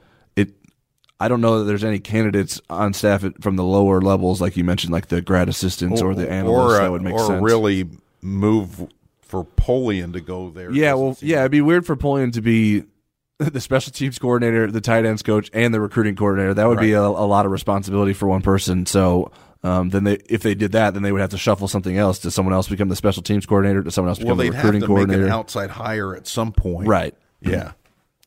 I 1.21 1.29
don't 1.29 1.41
know 1.41 1.59
that 1.59 1.65
there's 1.65 1.85
any 1.85 1.99
candidates 1.99 2.61
on 2.71 2.93
staff 2.93 3.25
at, 3.25 3.43
from 3.43 3.57
the 3.57 3.65
lower 3.65 4.01
levels, 4.01 4.41
like 4.41 4.57
you 4.57 4.65
mentioned, 4.65 4.93
like 4.93 5.09
the 5.09 5.21
grad 5.21 5.49
assistants 5.49 6.01
or, 6.01 6.15
the 6.15 6.31
analysts 6.31 6.75
or 6.75 6.83
that 6.83 6.91
would 6.93 7.03
make 7.03 7.15
or 7.15 7.27
sense. 7.27 7.43
really 7.43 7.89
move 8.23 8.87
for 9.23 9.45
Polian 9.45 10.13
to 10.13 10.21
go 10.21 10.51
there. 10.51 10.71
Yeah, 10.71 10.95
well, 10.95 11.17
yeah, 11.21 11.41
it'd 11.41 11.51
be 11.51 11.61
weird 11.61 11.87
for 11.87 11.97
Polian 11.97 12.33
to 12.35 12.41
be 12.41 12.85
the 13.39 13.61
special 13.61 13.93
teams 13.93 14.19
coordinator, 14.19 14.71
the 14.71 14.81
tight 14.81 15.05
ends 15.05 15.23
coach, 15.23 15.51
and 15.53 15.75
the 15.75 15.81
recruiting 15.81 16.17
coordinator. 16.17 16.55
That 16.55 16.69
would 16.69 16.81
be 16.81 16.93
a, 16.93 17.03
a 17.03 17.27
lot 17.27 17.47
of 17.47 17.53
responsibility 17.53 18.13
for 18.13 18.29
one 18.29 18.43
person. 18.43 18.87
So 18.87 19.33
um, 19.63 19.91
then 19.91 20.05
they, 20.05 20.19
if 20.29 20.43
they 20.43 20.55
did 20.55 20.73
that, 20.73 20.95
then 20.95 21.03
they 21.03 21.13
would 21.13 21.21
have 21.21 21.31
to 21.31 21.39
shuffle 21.39 21.69
something 21.69 21.99
else. 21.99 22.21
Does 22.21 22.35
someone 22.35 22.55
else 22.55 22.69
become 22.69 22.89
the 22.89 22.97
special 22.97 23.23
teams 23.23 23.45
coordinator? 23.45 23.83
Does 23.83 23.95
someone 23.95 24.11
else 24.11 24.19
Well, 24.19 24.37
become 24.37 24.39
the 24.39 24.45
they'd 24.45 24.55
have 24.55 24.65
recruiting 24.65 24.81
to 24.83 24.87
coordinator? 24.87 25.23
make 25.23 25.29
an 25.29 25.33
outside 25.39 25.71
hire 25.71 26.15
at 26.15 26.27
some 26.27 26.53
point. 26.53 26.87
Right. 26.89 27.15
Yeah. 27.41 27.73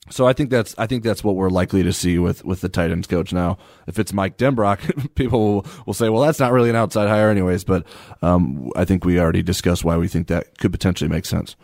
So 0.09 0.27
I 0.27 0.33
think 0.33 0.49
that's 0.49 0.73
I 0.77 0.87
think 0.87 1.03
that's 1.03 1.23
what 1.23 1.35
we're 1.35 1.49
likely 1.49 1.83
to 1.83 1.93
see 1.93 2.17
with 2.17 2.43
with 2.43 2.61
the 2.61 2.69
tight 2.69 2.91
ends 2.91 3.07
coach 3.07 3.31
now. 3.31 3.57
If 3.87 3.99
it's 3.99 4.11
Mike 4.11 4.37
Denbrock, 4.37 5.13
people 5.15 5.65
will, 5.85 5.93
say, 5.93 6.09
"Well, 6.09 6.21
that's 6.21 6.39
not 6.39 6.51
really 6.51 6.69
an 6.69 6.75
outside 6.75 7.07
hire, 7.07 7.29
anyways." 7.29 7.63
But 7.63 7.85
um, 8.21 8.71
I 8.75 8.83
think 8.83 9.05
we 9.05 9.19
already 9.19 9.43
discussed 9.43 9.83
why 9.83 9.97
we 9.97 10.07
think 10.07 10.27
that 10.27 10.57
could 10.57 10.71
potentially 10.71 11.09
make 11.09 11.25
sense. 11.25 11.55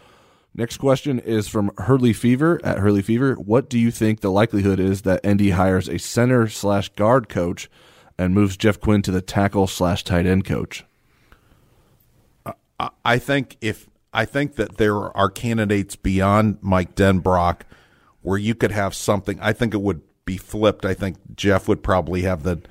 Next 0.53 0.77
question 0.77 1.19
is 1.19 1.47
from 1.47 1.71
Hurley 1.77 2.13
Fever 2.13 2.59
at 2.63 2.79
Hurley 2.79 3.01
Fever. 3.01 3.35
What 3.35 3.69
do 3.69 3.77
you 3.77 3.91
think 3.91 4.21
the 4.21 4.31
likelihood 4.31 4.79
is 4.79 5.01
that 5.01 5.27
ND 5.27 5.51
hires 5.51 5.87
a 5.87 5.99
center 5.99 6.47
slash 6.47 6.89
guard 6.89 7.29
coach 7.29 7.69
and 8.17 8.33
moves 8.33 8.57
Jeff 8.57 8.79
Quinn 8.79 9.01
to 9.03 9.11
the 9.11 9.21
tackle 9.21 9.67
slash 9.67 10.03
tight 10.03 10.25
end 10.25 10.45
coach? 10.45 10.83
I 13.03 13.17
think 13.17 13.57
if 13.61 13.87
I 14.13 14.25
think 14.25 14.55
that 14.55 14.77
there 14.77 15.15
are 15.15 15.29
candidates 15.29 15.95
beyond 15.95 16.59
Mike 16.61 16.95
Denbrock 16.95 17.61
where 18.27 18.37
you 18.37 18.53
could 18.53 18.71
have 18.73 18.93
something. 18.93 19.39
I 19.39 19.53
think 19.53 19.73
it 19.73 19.81
would 19.81 20.01
be 20.25 20.35
flipped. 20.35 20.83
I 20.83 20.93
think 20.93 21.15
Jeff 21.33 21.69
would 21.69 21.81
probably 21.81 22.23
have 22.23 22.43
the 22.43 22.61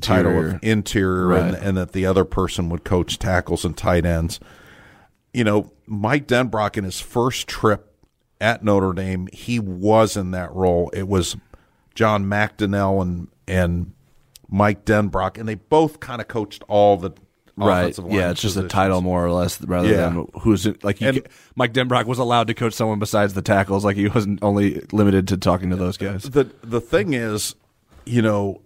title 0.00 0.36
of 0.54 0.58
interior, 0.60 1.32
and, 1.32 1.54
and 1.54 1.76
that 1.76 1.92
the 1.92 2.04
other 2.04 2.24
person 2.24 2.68
would 2.68 2.82
coach 2.82 3.16
tackles 3.16 3.64
and 3.64 3.76
tight 3.76 4.04
ends. 4.04 4.40
You 5.32 5.44
know, 5.44 5.72
Mike 5.86 6.26
Denbrock 6.26 6.76
in 6.76 6.82
his 6.82 7.00
first 7.00 7.46
trip 7.46 7.94
at 8.40 8.64
Notre 8.64 8.92
Dame, 8.92 9.28
he 9.32 9.60
was 9.60 10.16
in 10.16 10.32
that 10.32 10.52
role. 10.52 10.90
It 10.92 11.06
was 11.06 11.36
John 11.94 12.24
McDonnell 12.24 13.00
and 13.00 13.28
and 13.46 13.92
Mike 14.48 14.84
Denbrock, 14.84 15.38
and 15.38 15.48
they 15.48 15.54
both 15.54 16.00
kind 16.00 16.20
of 16.20 16.26
coached 16.26 16.64
all 16.66 16.96
the 16.96 17.12
Right. 17.66 17.98
Yeah, 18.08 18.30
it's 18.30 18.40
just 18.40 18.56
a 18.56 18.68
title 18.68 19.00
more 19.00 19.24
or 19.24 19.32
less 19.32 19.60
rather 19.62 19.88
Yeah. 19.88 20.08
than 20.08 20.26
who's 20.40 20.66
it, 20.66 20.84
like 20.84 21.00
you 21.00 21.08
And- 21.08 21.22
Mike 21.56 21.72
Denbrock 21.72 22.06
was 22.06 22.18
allowed 22.18 22.46
to 22.48 22.54
coach 22.54 22.72
someone 22.72 22.98
besides 22.98 23.34
the 23.34 23.42
tackles. 23.42 23.84
Like 23.84 23.96
he 23.96 24.08
wasn't 24.08 24.42
only 24.42 24.80
limited 24.92 25.28
to 25.28 25.36
talking 25.36 25.70
to 25.70 25.76
those 25.76 25.96
guys. 25.96 26.22
The 26.22 26.48
the 26.62 26.80
thing 26.80 27.14
is, 27.14 27.54
you 28.06 28.22
know, 28.22 28.60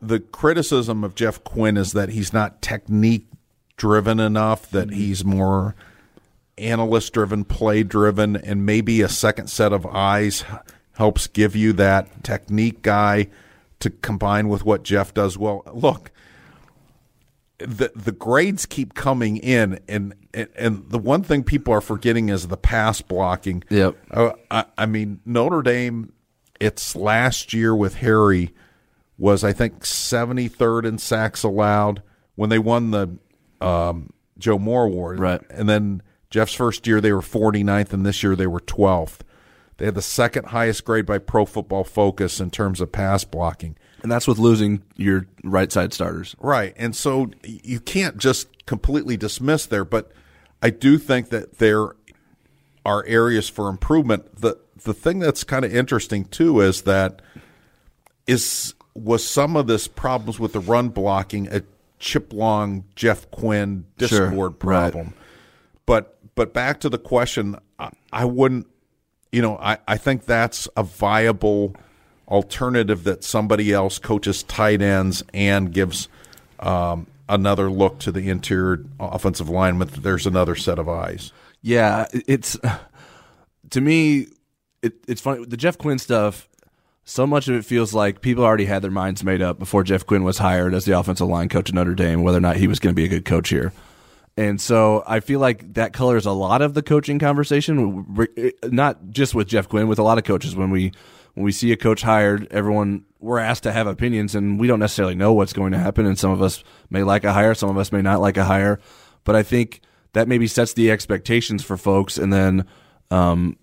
the 0.00 0.20
criticism 0.20 1.04
of 1.04 1.14
Jeff 1.14 1.42
Quinn 1.44 1.76
is 1.76 1.92
that 1.92 2.10
he's 2.10 2.32
not 2.32 2.62
technique 2.62 3.26
driven 3.76 4.20
enough, 4.20 4.70
that 4.70 4.88
mm-hmm. 4.88 4.96
he's 4.96 5.24
more 5.24 5.74
analyst 6.56 7.12
driven, 7.12 7.44
play 7.44 7.82
driven, 7.82 8.36
and 8.36 8.66
maybe 8.66 9.00
a 9.00 9.08
second 9.08 9.48
set 9.48 9.72
of 9.72 9.86
eyes 9.86 10.44
helps 10.94 11.28
give 11.28 11.54
you 11.54 11.72
that 11.74 12.24
technique 12.24 12.82
guy 12.82 13.28
to 13.80 13.90
combine 13.90 14.48
with 14.48 14.64
what 14.64 14.82
Jeff 14.82 15.14
does 15.14 15.38
well. 15.38 15.62
Look, 15.72 16.10
the 17.58 17.90
the 17.94 18.12
grades 18.12 18.66
keep 18.66 18.94
coming 18.94 19.36
in, 19.36 19.80
and 19.88 20.14
and, 20.32 20.48
and 20.54 20.88
the 20.90 20.98
one 20.98 21.22
thing 21.22 21.42
people 21.42 21.74
are 21.74 21.80
forgetting 21.80 22.28
is 22.28 22.48
the 22.48 22.56
pass 22.56 23.00
blocking. 23.02 23.64
Yep. 23.68 23.96
Uh, 24.10 24.32
I, 24.50 24.64
I 24.76 24.86
mean 24.86 25.20
Notre 25.24 25.62
Dame. 25.62 26.12
Its 26.60 26.96
last 26.96 27.52
year 27.52 27.74
with 27.74 27.96
Harry 27.96 28.52
was 29.16 29.44
I 29.44 29.52
think 29.52 29.84
seventy 29.84 30.48
third 30.48 30.84
in 30.84 30.98
sacks 30.98 31.42
allowed 31.44 32.02
when 32.34 32.50
they 32.50 32.58
won 32.58 32.90
the 32.90 33.16
um, 33.60 34.12
Joe 34.38 34.58
Moore 34.58 34.84
Award. 34.84 35.20
Right. 35.20 35.40
and 35.50 35.68
then 35.68 36.02
Jeff's 36.30 36.54
first 36.54 36.86
year 36.86 37.00
they 37.00 37.12
were 37.12 37.20
49th, 37.20 37.92
and 37.92 38.04
this 38.04 38.22
year 38.22 38.34
they 38.36 38.46
were 38.46 38.60
twelfth. 38.60 39.24
They 39.76 39.84
had 39.84 39.94
the 39.94 40.02
second 40.02 40.46
highest 40.46 40.84
grade 40.84 41.06
by 41.06 41.18
Pro 41.18 41.44
Football 41.46 41.84
Focus 41.84 42.40
in 42.40 42.50
terms 42.50 42.80
of 42.80 42.90
pass 42.90 43.22
blocking. 43.24 43.76
And 44.02 44.12
that's 44.12 44.28
with 44.28 44.38
losing 44.38 44.82
your 44.96 45.26
right 45.42 45.70
side 45.72 45.92
starters. 45.92 46.36
Right. 46.38 46.72
And 46.76 46.94
so 46.94 47.30
you 47.44 47.80
can't 47.80 48.16
just 48.16 48.66
completely 48.66 49.16
dismiss 49.16 49.66
there, 49.66 49.84
but 49.84 50.12
I 50.62 50.70
do 50.70 50.98
think 50.98 51.30
that 51.30 51.58
there 51.58 51.92
are 52.86 53.04
areas 53.06 53.48
for 53.48 53.68
improvement. 53.68 54.36
The 54.36 54.56
the 54.84 54.94
thing 54.94 55.18
that's 55.18 55.42
kind 55.42 55.64
of 55.64 55.74
interesting 55.74 56.24
too 56.26 56.60
is 56.60 56.82
that 56.82 57.20
is 58.26 58.74
was 58.94 59.24
some 59.24 59.56
of 59.56 59.66
this 59.66 59.88
problems 59.88 60.38
with 60.38 60.52
the 60.52 60.60
run 60.60 60.88
blocking 60.88 61.48
a 61.48 61.62
Chip 61.98 62.32
Long, 62.32 62.84
Jeff 62.94 63.28
Quinn 63.30 63.84
Sure. 63.98 64.28
discord 64.28 64.52
Right. 64.62 64.92
problem. 64.92 65.14
But 65.86 66.18
but 66.36 66.54
back 66.54 66.80
to 66.80 66.88
the 66.88 66.98
question, 66.98 67.56
I, 67.78 67.90
I 68.12 68.24
wouldn't 68.24 68.68
you 69.32 69.42
know, 69.42 69.58
I, 69.58 69.76
I 69.86 69.96
think 69.98 70.24
that's 70.24 70.68
a 70.76 70.82
viable 70.82 71.74
alternative 72.28 73.04
that 73.04 73.24
somebody 73.24 73.72
else 73.72 73.98
coaches 73.98 74.42
tight 74.44 74.82
ends 74.82 75.24
and 75.32 75.72
gives 75.72 76.08
um, 76.60 77.06
another 77.28 77.70
look 77.70 77.98
to 78.00 78.12
the 78.12 78.28
interior 78.28 78.84
offensive 79.00 79.48
lineman. 79.48 79.88
There's 79.98 80.26
another 80.26 80.54
set 80.54 80.78
of 80.78 80.88
eyes. 80.88 81.32
Yeah, 81.62 82.06
it's 82.12 82.56
to 83.70 83.80
me, 83.80 84.28
it, 84.82 84.94
it's 85.06 85.20
funny. 85.20 85.44
The 85.44 85.56
Jeff 85.56 85.78
Quinn 85.78 85.98
stuff. 85.98 86.48
So 87.04 87.26
much 87.26 87.48
of 87.48 87.54
it 87.54 87.64
feels 87.64 87.94
like 87.94 88.20
people 88.20 88.44
already 88.44 88.66
had 88.66 88.82
their 88.82 88.90
minds 88.90 89.24
made 89.24 89.40
up 89.40 89.58
before 89.58 89.82
Jeff 89.82 90.04
Quinn 90.04 90.24
was 90.24 90.36
hired 90.36 90.74
as 90.74 90.84
the 90.84 90.98
offensive 90.98 91.26
line 91.26 91.48
coach 91.48 91.70
at 91.70 91.74
Notre 91.74 91.94
Dame, 91.94 92.22
whether 92.22 92.36
or 92.36 92.42
not 92.42 92.58
he 92.58 92.66
was 92.66 92.78
going 92.78 92.94
to 92.94 92.96
be 93.00 93.06
a 93.06 93.08
good 93.08 93.24
coach 93.24 93.48
here. 93.48 93.72
And 94.36 94.60
so 94.60 95.02
I 95.06 95.20
feel 95.20 95.40
like 95.40 95.72
that 95.72 95.94
colors 95.94 96.26
a 96.26 96.32
lot 96.32 96.60
of 96.60 96.74
the 96.74 96.82
coaching 96.82 97.18
conversation, 97.18 98.28
not 98.62 99.08
just 99.08 99.34
with 99.34 99.48
Jeff 99.48 99.70
Quinn, 99.70 99.88
with 99.88 99.98
a 99.98 100.02
lot 100.02 100.18
of 100.18 100.24
coaches. 100.24 100.54
When 100.54 100.70
we 100.70 100.92
when 101.38 101.44
we 101.44 101.52
see 101.52 101.70
a 101.70 101.76
coach 101.76 102.02
hired, 102.02 102.48
everyone 102.50 103.04
we're 103.20 103.38
asked 103.38 103.62
to 103.62 103.70
have 103.70 103.86
opinions, 103.86 104.34
and 104.34 104.58
we 104.58 104.66
don't 104.66 104.80
necessarily 104.80 105.14
know 105.14 105.32
what's 105.34 105.52
going 105.52 105.70
to 105.70 105.78
happen. 105.78 106.04
And 106.04 106.18
some 106.18 106.32
of 106.32 106.42
us 106.42 106.64
may 106.90 107.04
like 107.04 107.22
a 107.22 107.32
hire, 107.32 107.54
some 107.54 107.70
of 107.70 107.78
us 107.78 107.92
may 107.92 108.02
not 108.02 108.20
like 108.20 108.36
a 108.36 108.44
hire. 108.44 108.80
But 109.22 109.36
I 109.36 109.44
think 109.44 109.80
that 110.14 110.26
maybe 110.26 110.48
sets 110.48 110.72
the 110.72 110.90
expectations 110.90 111.62
for 111.62 111.76
folks, 111.76 112.18
and 112.18 112.32
then 112.32 112.66
um, 113.12 113.56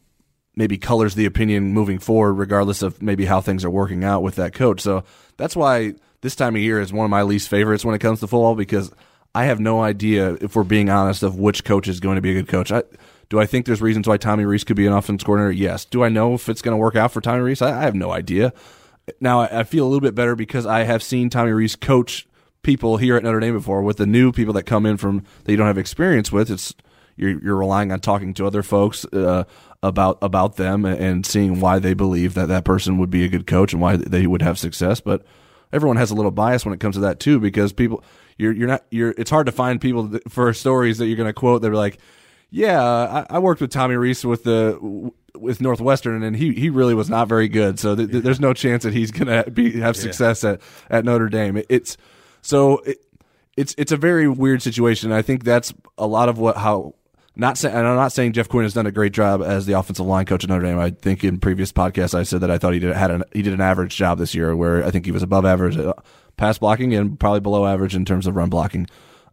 maybe 0.55 0.77
colors 0.77 1.15
the 1.15 1.25
opinion 1.25 1.73
moving 1.73 1.99
forward, 1.99 2.35
regardless 2.35 2.81
of 2.81 3.01
maybe 3.01 3.25
how 3.25 3.41
things 3.41 3.65
are 3.65 3.69
working 3.69 4.05
out 4.05 4.23
with 4.23 4.35
that 4.35 4.53
coach. 4.53 4.79
So 4.79 5.03
that's 5.35 5.53
why 5.53 5.95
this 6.21 6.33
time 6.33 6.55
of 6.55 6.61
year 6.61 6.79
is 6.79 6.93
one 6.93 7.03
of 7.03 7.11
my 7.11 7.23
least 7.23 7.49
favorites 7.49 7.83
when 7.83 7.93
it 7.93 7.99
comes 7.99 8.21
to 8.21 8.27
football 8.27 8.55
because 8.55 8.89
I 9.33 9.45
have 9.45 9.59
no 9.59 9.83
idea, 9.83 10.35
if 10.35 10.55
we're 10.55 10.63
being 10.63 10.89
honest, 10.89 11.23
of 11.23 11.37
which 11.37 11.65
coach 11.65 11.89
is 11.89 11.99
going 11.99 12.15
to 12.15 12.21
be 12.21 12.31
a 12.31 12.35
good 12.35 12.47
coach. 12.47 12.71
I, 12.71 12.83
do 13.29 13.39
I 13.39 13.45
think 13.45 13.65
there's 13.65 13.81
reasons 13.81 14.07
why 14.07 14.17
Tommy 14.17 14.45
Rees 14.45 14.63
could 14.63 14.75
be 14.75 14.87
an 14.87 14.93
offense 14.93 15.23
coordinator? 15.23 15.51
Yes. 15.51 15.85
Do 15.85 16.03
I 16.03 16.09
know 16.09 16.33
if 16.33 16.49
it's 16.49 16.61
going 16.61 16.73
to 16.73 16.77
work 16.77 16.95
out 16.95 17.11
for 17.11 17.21
Tommy 17.21 17.41
Rees? 17.41 17.61
I, 17.61 17.79
I 17.79 17.83
have 17.83 17.95
no 17.95 18.11
idea. 18.11 18.53
Now 19.19 19.41
I, 19.41 19.59
I 19.59 19.63
feel 19.63 19.85
a 19.85 19.89
little 19.89 20.01
bit 20.01 20.15
better 20.15 20.35
because 20.35 20.65
I 20.65 20.83
have 20.83 21.03
seen 21.03 21.29
Tommy 21.29 21.51
Rees 21.51 21.75
coach 21.75 22.27
people 22.63 22.97
here 22.97 23.15
at 23.15 23.23
Notre 23.23 23.39
Dame 23.39 23.53
before. 23.53 23.81
With 23.81 23.97
the 23.97 24.07
new 24.07 24.31
people 24.31 24.53
that 24.53 24.63
come 24.63 24.85
in 24.85 24.97
from 24.97 25.23
that 25.43 25.51
you 25.51 25.57
don't 25.57 25.67
have 25.67 25.77
experience 25.77 26.31
with, 26.31 26.49
it's 26.49 26.73
you're 27.15 27.39
you're 27.41 27.55
relying 27.55 27.91
on 27.91 27.99
talking 27.99 28.33
to 28.35 28.45
other 28.45 28.63
folks 28.63 29.05
uh, 29.05 29.45
about 29.81 30.17
about 30.21 30.57
them 30.57 30.85
and 30.85 31.25
seeing 31.25 31.59
why 31.59 31.79
they 31.79 31.93
believe 31.93 32.33
that 32.33 32.47
that 32.47 32.65
person 32.65 32.97
would 32.97 33.09
be 33.09 33.23
a 33.23 33.29
good 33.29 33.47
coach 33.47 33.73
and 33.73 33.81
why 33.81 33.95
they 33.95 34.27
would 34.27 34.41
have 34.41 34.59
success. 34.59 34.99
But 34.99 35.23
everyone 35.71 35.97
has 35.97 36.11
a 36.11 36.15
little 36.15 36.31
bias 36.31 36.65
when 36.65 36.73
it 36.73 36.79
comes 36.79 36.95
to 36.95 37.01
that 37.01 37.19
too, 37.19 37.39
because 37.39 37.71
people 37.71 38.03
you're 38.37 38.51
you're 38.51 38.67
not 38.67 38.83
you're 38.89 39.13
it's 39.17 39.29
hard 39.29 39.45
to 39.45 39.51
find 39.51 39.79
people 39.79 40.19
for 40.27 40.51
stories 40.53 40.97
that 40.97 41.07
you're 41.07 41.17
going 41.17 41.29
to 41.29 41.33
quote 41.33 41.61
that 41.61 41.71
are 41.71 41.75
like, 41.75 41.99
yeah, 42.55 42.81
I, 42.81 43.25
I 43.35 43.39
worked 43.39 43.59
with 43.59 43.69
Tommy 43.69 43.95
Rees 43.95 44.23
with 44.23 44.45
the 44.45 45.11
with 45.35 45.59
Northwestern, 45.59 46.23
and 46.23 46.37
he 46.37 46.53
he 46.53 46.69
really 46.69 46.93
was 46.93 47.09
not 47.09 47.27
very 47.27 47.49
good. 47.49 47.81
So 47.81 47.97
th- 47.97 48.09
th- 48.09 48.23
there's 48.23 48.39
no 48.39 48.53
chance 48.53 48.83
that 48.83 48.93
he's 48.93 49.11
going 49.11 49.27
to 49.27 49.51
be 49.51 49.81
have 49.81 49.97
success 49.97 50.45
at 50.45 50.61
at 50.89 51.03
Notre 51.03 51.27
Dame. 51.27 51.57
It, 51.57 51.65
it's 51.67 51.97
so 52.41 52.77
it, 52.79 53.05
it's 53.57 53.75
it's 53.77 53.91
a 53.91 53.97
very 53.97 54.29
weird 54.29 54.61
situation. 54.61 55.11
I 55.11 55.21
think 55.21 55.43
that's 55.43 55.73
a 55.97 56.07
lot 56.07 56.29
of 56.29 56.39
what 56.39 56.55
how 56.55 56.95
not 57.35 57.57
saying 57.57 57.75
and 57.75 57.85
I'm 57.85 57.97
not 57.97 58.13
saying 58.13 58.31
Jeff 58.31 58.47
Quinn 58.47 58.63
has 58.63 58.73
done 58.73 58.85
a 58.85 58.91
great 58.91 59.11
job 59.11 59.41
as 59.43 59.65
the 59.65 59.73
offensive 59.73 60.05
line 60.05 60.25
coach 60.25 60.45
at 60.45 60.49
Notre 60.49 60.65
Dame. 60.65 60.79
I 60.79 60.91
think 60.91 61.25
in 61.25 61.41
previous 61.41 61.73
podcasts 61.73 62.17
I 62.17 62.23
said 62.23 62.39
that 62.39 62.51
I 62.51 62.57
thought 62.57 62.71
he 62.71 62.79
did 62.79 62.95
had 62.95 63.11
an 63.11 63.23
he 63.33 63.41
did 63.41 63.53
an 63.53 63.59
average 63.59 63.97
job 63.97 64.17
this 64.17 64.33
year, 64.33 64.55
where 64.55 64.81
I 64.85 64.91
think 64.91 65.05
he 65.05 65.11
was 65.11 65.23
above 65.23 65.43
average 65.43 65.75
at 65.75 65.93
pass 66.37 66.57
blocking 66.57 66.93
and 66.93 67.19
probably 67.19 67.41
below 67.41 67.65
average 67.65 67.97
in 67.97 68.05
terms 68.05 68.27
of 68.27 68.37
run 68.37 68.49
blocking. 68.49 68.87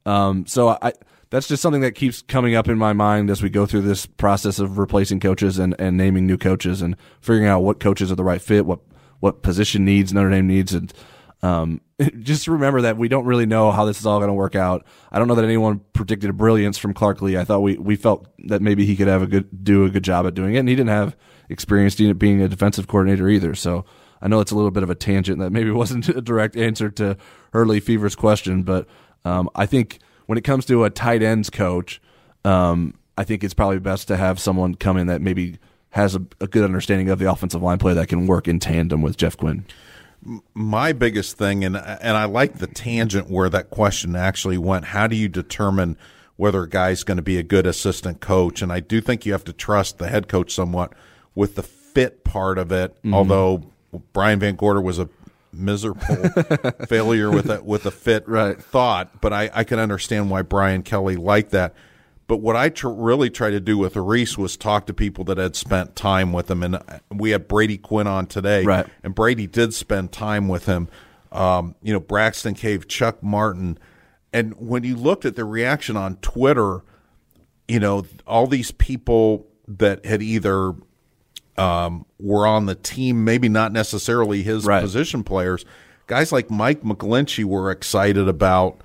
Um, 0.04 0.44
so 0.46 0.76
I 0.82 0.92
that's 1.32 1.48
just 1.48 1.62
something 1.62 1.80
that 1.80 1.92
keeps 1.92 2.20
coming 2.20 2.54
up 2.54 2.68
in 2.68 2.76
my 2.76 2.92
mind 2.92 3.30
as 3.30 3.42
we 3.42 3.48
go 3.48 3.64
through 3.64 3.80
this 3.80 4.04
process 4.04 4.58
of 4.58 4.76
replacing 4.76 5.18
coaches 5.18 5.58
and, 5.58 5.74
and 5.78 5.96
naming 5.96 6.26
new 6.26 6.36
coaches 6.36 6.82
and 6.82 6.94
figuring 7.22 7.48
out 7.48 7.60
what 7.60 7.80
coaches 7.80 8.12
are 8.12 8.16
the 8.16 8.22
right 8.22 8.42
fit, 8.42 8.66
what 8.66 8.80
what 9.20 9.40
position 9.40 9.82
needs 9.84 10.12
Notre 10.12 10.28
Dame 10.28 10.46
needs, 10.46 10.74
and 10.74 10.92
um, 11.40 11.80
just 12.18 12.48
remember 12.48 12.82
that 12.82 12.98
we 12.98 13.08
don't 13.08 13.24
really 13.24 13.46
know 13.46 13.70
how 13.70 13.86
this 13.86 13.98
is 13.98 14.04
all 14.04 14.18
going 14.18 14.28
to 14.28 14.34
work 14.34 14.54
out. 14.54 14.84
I 15.10 15.18
don't 15.18 15.26
know 15.26 15.34
that 15.36 15.44
anyone 15.44 15.80
predicted 15.94 16.36
brilliance 16.36 16.76
from 16.76 16.92
Clark 16.92 17.22
Lea. 17.22 17.38
I 17.38 17.44
thought 17.44 17.60
we, 17.60 17.78
we 17.78 17.96
felt 17.96 18.28
that 18.48 18.60
maybe 18.60 18.84
he 18.84 18.94
could 18.94 19.08
have 19.08 19.22
a 19.22 19.26
good 19.26 19.64
do 19.64 19.86
a 19.86 19.90
good 19.90 20.04
job 20.04 20.26
at 20.26 20.34
doing 20.34 20.54
it, 20.54 20.58
and 20.58 20.68
he 20.68 20.74
didn't 20.74 20.90
have 20.90 21.16
experience 21.48 21.94
being 21.94 22.42
a 22.42 22.48
defensive 22.48 22.88
coordinator 22.88 23.30
either. 23.30 23.54
So 23.54 23.86
I 24.20 24.28
know 24.28 24.40
it's 24.40 24.52
a 24.52 24.54
little 24.54 24.70
bit 24.70 24.82
of 24.82 24.90
a 24.90 24.94
tangent 24.94 25.38
that 25.38 25.50
maybe 25.50 25.70
wasn't 25.70 26.10
a 26.10 26.20
direct 26.20 26.58
answer 26.58 26.90
to 26.90 27.16
Hurley 27.54 27.80
Fever's 27.80 28.16
question, 28.16 28.64
but 28.64 28.86
um, 29.24 29.48
I 29.54 29.64
think 29.64 29.98
when 30.26 30.38
it 30.38 30.44
comes 30.44 30.64
to 30.66 30.84
a 30.84 30.90
tight 30.90 31.22
ends 31.22 31.50
coach, 31.50 32.00
Um, 32.44 32.94
I 33.16 33.24
think 33.24 33.44
it's 33.44 33.54
probably 33.54 33.78
best 33.78 34.08
to 34.08 34.16
have 34.16 34.40
someone 34.40 34.74
come 34.74 34.96
in 34.96 35.06
that 35.06 35.20
maybe 35.20 35.58
has 35.90 36.14
a, 36.16 36.22
a 36.40 36.46
good 36.46 36.64
understanding 36.64 37.08
of 37.10 37.18
the 37.18 37.30
offensive 37.30 37.62
line 37.62 37.78
play 37.78 37.94
that 37.94 38.08
can 38.08 38.26
work 38.26 38.48
in 38.48 38.58
tandem 38.58 39.02
with 39.02 39.16
Jeff 39.16 39.36
Quinn. 39.36 39.64
my 40.54 40.92
biggest 40.92 41.36
thing, 41.36 41.64
and 41.64 41.76
and 41.76 42.16
I 42.16 42.24
like 42.24 42.58
the 42.58 42.66
tangent 42.66 43.28
where 43.30 43.48
that 43.50 43.70
question 43.70 44.16
actually 44.16 44.58
went. 44.58 44.86
How 44.86 45.06
do 45.06 45.16
you 45.16 45.28
determine 45.28 45.96
whether 46.36 46.62
a 46.62 46.68
guy's 46.68 47.04
going 47.04 47.16
to 47.18 47.22
be 47.22 47.38
a 47.38 47.42
good 47.42 47.66
assistant 47.66 48.20
coach? 48.20 48.62
And 48.62 48.72
I 48.72 48.80
do 48.80 49.00
think 49.00 49.26
you 49.26 49.32
have 49.32 49.44
to 49.44 49.52
trust 49.52 49.98
the 49.98 50.08
head 50.08 50.28
coach 50.28 50.54
somewhat 50.54 50.92
with 51.34 51.54
the 51.56 51.62
fit 51.62 52.24
part 52.24 52.58
of 52.58 52.72
it. 52.72 52.96
Mhm. 53.02 53.14
Although 53.14 53.62
Brian 54.12 54.40
VanGorder 54.40 54.82
was 54.82 54.98
a 54.98 55.08
miserable 55.52 56.00
failure 56.88 57.30
with 57.30 57.50
a 57.50 57.62
with 57.62 57.86
a 57.86 57.90
fit 57.90 58.26
thought, 58.26 59.20
but 59.20 59.32
I 59.32 59.50
I 59.54 59.64
can 59.64 59.78
understand 59.78 60.30
why 60.30 60.42
Brian 60.42 60.82
Kelly 60.82 61.16
liked 61.16 61.50
that. 61.50 61.74
But 62.28 62.38
what 62.38 62.56
I 62.56 62.68
tr- 62.70 62.88
really 62.88 63.28
tried 63.30 63.50
to 63.50 63.60
do 63.60 63.76
with 63.76 63.94
Rees 63.96 64.38
was 64.38 64.56
talk 64.56 64.86
to 64.86 64.94
people 64.94 65.24
that 65.24 65.36
had 65.38 65.54
spent 65.56 65.94
time 65.96 66.32
with 66.32 66.50
him, 66.50 66.62
and 66.62 66.78
we 67.10 67.30
had 67.30 67.46
Brady 67.48 67.76
Quinn 67.76 68.06
on 68.06 68.26
today, 68.26 68.64
Right. 68.64 68.86
and 69.02 69.14
Brady 69.14 69.46
did 69.46 69.74
spend 69.74 70.12
time 70.12 70.48
with 70.48 70.64
him. 70.66 70.88
Um, 71.30 71.74
you 71.82 71.92
know, 71.92 72.00
Braxton 72.00 72.54
Cave, 72.54 72.88
Chuck 72.88 73.22
Martin, 73.22 73.78
and 74.32 74.54
when 74.58 74.84
you 74.84 74.96
looked 74.96 75.24
at 75.24 75.34
the 75.36 75.44
reaction 75.44 75.96
on 75.96 76.16
Twitter, 76.16 76.82
you 77.68 77.80
know, 77.80 78.06
all 78.26 78.46
these 78.46 78.70
people 78.70 79.46
that 79.68 80.04
had 80.06 80.22
either 80.22 80.74
um, 81.58 82.06
were 82.18 82.46
on 82.46 82.66
the 82.66 82.74
team, 82.74 83.24
maybe 83.24 83.48
not 83.48 83.72
necessarily 83.72 84.42
his 84.42 84.66
position 84.82 85.22
players. 85.24 85.64
Guys 86.06 86.32
like 86.32 86.50
Mike 86.50 86.82
McGlinchey 86.82 87.44
were 87.44 87.70
excited 87.70 88.28
about 88.28 88.80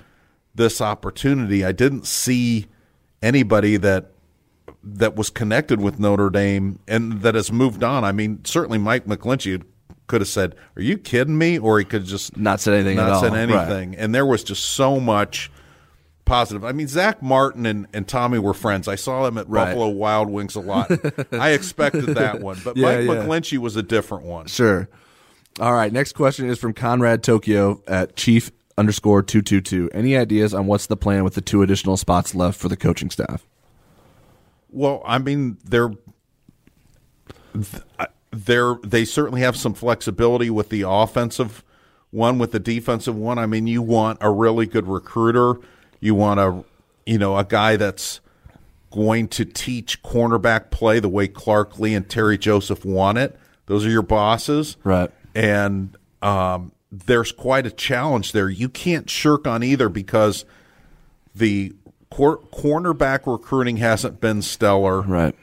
this 0.55 0.81
opportunity. 0.81 1.63
I 1.63 1.71
didn't 1.71 2.05
see 2.05 2.67
anybody 3.21 3.77
that 3.77 4.11
that 4.83 5.15
was 5.15 5.29
connected 5.29 5.81
with 5.81 5.99
Notre 5.99 6.29
Dame 6.29 6.79
and 6.87 7.21
that 7.21 7.35
has 7.35 7.51
moved 7.51 7.83
on. 7.83 8.03
I 8.03 8.11
mean, 8.11 8.43
certainly 8.45 8.77
Mike 8.77 9.05
McGlinchey 9.05 9.63
could 10.07 10.21
have 10.21 10.29
said, 10.29 10.55
"Are 10.75 10.81
you 10.81 10.97
kidding 10.97 11.37
me?" 11.37 11.57
or 11.57 11.79
he 11.79 11.85
could 11.85 12.01
have 12.01 12.09
just 12.09 12.37
not 12.37 12.59
said 12.59 12.73
anything 12.73 12.97
not 12.97 13.19
said 13.19 13.31
all. 13.31 13.35
anything. 13.35 13.95
And 13.95 14.15
there 14.15 14.25
was 14.25 14.43
just 14.43 14.63
so 14.63 14.99
much 14.99 15.51
positive. 16.27 16.63
I 16.63 16.71
mean, 16.73 16.87
Zach 16.87 17.23
Martin 17.23 17.65
and, 17.65 17.87
and 17.93 18.07
Tommy 18.07 18.37
were 18.37 18.53
friends. 18.53 18.87
I 18.87 18.95
saw 18.95 19.23
them 19.23 19.37
at 19.39 19.49
Right. 19.49 19.65
Buffalo 19.65 19.87
Wild 19.89 20.29
Wings 20.29 20.55
a 20.55 20.59
lot. 20.59 20.91
I 21.33 21.51
expected 21.51 22.05
that 22.05 22.41
one, 22.41 22.59
but 22.63 22.77
Yeah, 22.77 22.97
Mike 22.97 23.07
yeah. 23.07 23.13
McGlinchey 23.23 23.57
was 23.57 23.75
a 23.75 23.81
different 23.83 24.25
one. 24.25 24.45
Sure. 24.45 24.87
All 25.59 25.73
right. 25.73 25.91
Next 25.91 26.13
question 26.13 26.47
is 26.49 26.59
from 26.59 26.73
Conrad 26.73 27.23
Tokyo 27.23 27.81
at 27.87 28.15
Chief 28.15 28.51
underscore 28.77 29.23
two 29.23 29.41
two 29.41 29.59
two. 29.61 29.89
Any 29.91 30.15
ideas 30.15 30.53
on 30.53 30.67
what's 30.67 30.85
the 30.85 30.97
plan 30.97 31.23
with 31.23 31.33
the 31.33 31.41
two 31.41 31.63
additional 31.63 31.97
spots 31.97 32.35
left 32.35 32.59
for 32.59 32.69
the 32.69 32.77
coaching 32.77 33.09
staff? 33.09 33.47
Well, 34.69 35.01
I 35.05 35.17
mean, 35.17 35.57
they're 35.63 35.89
they're 38.31 38.75
they 38.83 39.05
certainly 39.05 39.41
have 39.41 39.55
some 39.57 39.73
flexibility 39.73 40.49
with 40.49 40.69
the 40.69 40.83
offensive 40.87 41.63
one, 42.11 42.37
with 42.37 42.51
the 42.51 42.59
defensive 42.59 43.15
one. 43.15 43.37
I 43.39 43.45
mean, 43.45 43.67
you 43.67 43.81
want 43.81 44.19
a 44.21 44.29
really 44.31 44.65
good 44.65 44.87
recruiter. 44.87 45.59
You 45.99 46.15
want 46.15 46.39
a 46.39 46.63
you 47.05 47.17
know 47.17 47.37
a 47.37 47.43
guy 47.43 47.75
that's 47.77 48.19
going 48.91 49.27
to 49.27 49.45
teach 49.45 50.01
cornerback 50.03 50.69
play 50.71 50.99
the 50.99 51.09
way 51.09 51.27
Clark 51.27 51.77
Lea 51.79 51.93
and 51.95 52.07
Terry 52.09 52.37
Joseph 52.37 52.85
want 52.85 53.17
it. 53.17 53.37
Those 53.65 53.85
are 53.85 53.89
your 53.89 54.01
bosses, 54.01 54.77
right? 54.83 55.11
And 55.35 55.95
um, 56.21 56.71
there's 56.91 57.31
quite 57.31 57.65
a 57.65 57.71
challenge 57.71 58.31
there. 58.31 58.49
You 58.49 58.69
can't 58.69 59.09
shirk 59.09 59.45
on 59.45 59.61
either 59.63 59.89
because 59.89 60.45
the 61.35 61.73
cor- 62.09 62.39
cornerback 62.39 63.31
recruiting 63.31 63.77
hasn't 63.77 64.19
been 64.21 64.41
stellar, 64.41 65.01
right? 65.01 65.35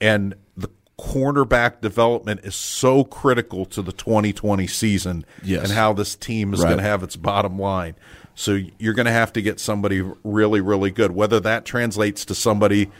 And 0.00 0.34
the 0.56 0.68
cornerback 0.98 1.80
development 1.80 2.40
is 2.44 2.54
so 2.54 3.04
critical 3.04 3.64
to 3.66 3.82
the 3.82 3.92
2020 3.92 4.66
season 4.68 5.24
Yes. 5.42 5.64
and 5.64 5.72
how 5.72 5.92
this 5.92 6.14
team 6.16 6.54
is 6.54 6.60
Right. 6.60 6.68
going 6.68 6.78
to 6.78 6.84
have 6.84 7.02
its 7.02 7.16
bottom 7.16 7.58
line. 7.58 7.94
So 8.34 8.58
you're 8.78 8.94
going 8.94 9.06
to 9.06 9.12
have 9.12 9.32
to 9.34 9.42
get 9.42 9.60
somebody 9.60 10.02
really, 10.24 10.60
really 10.60 10.90
good. 10.90 11.12
Whether 11.12 11.40
that 11.40 11.64
translates 11.64 12.24
to 12.26 12.34
somebody 12.34 12.90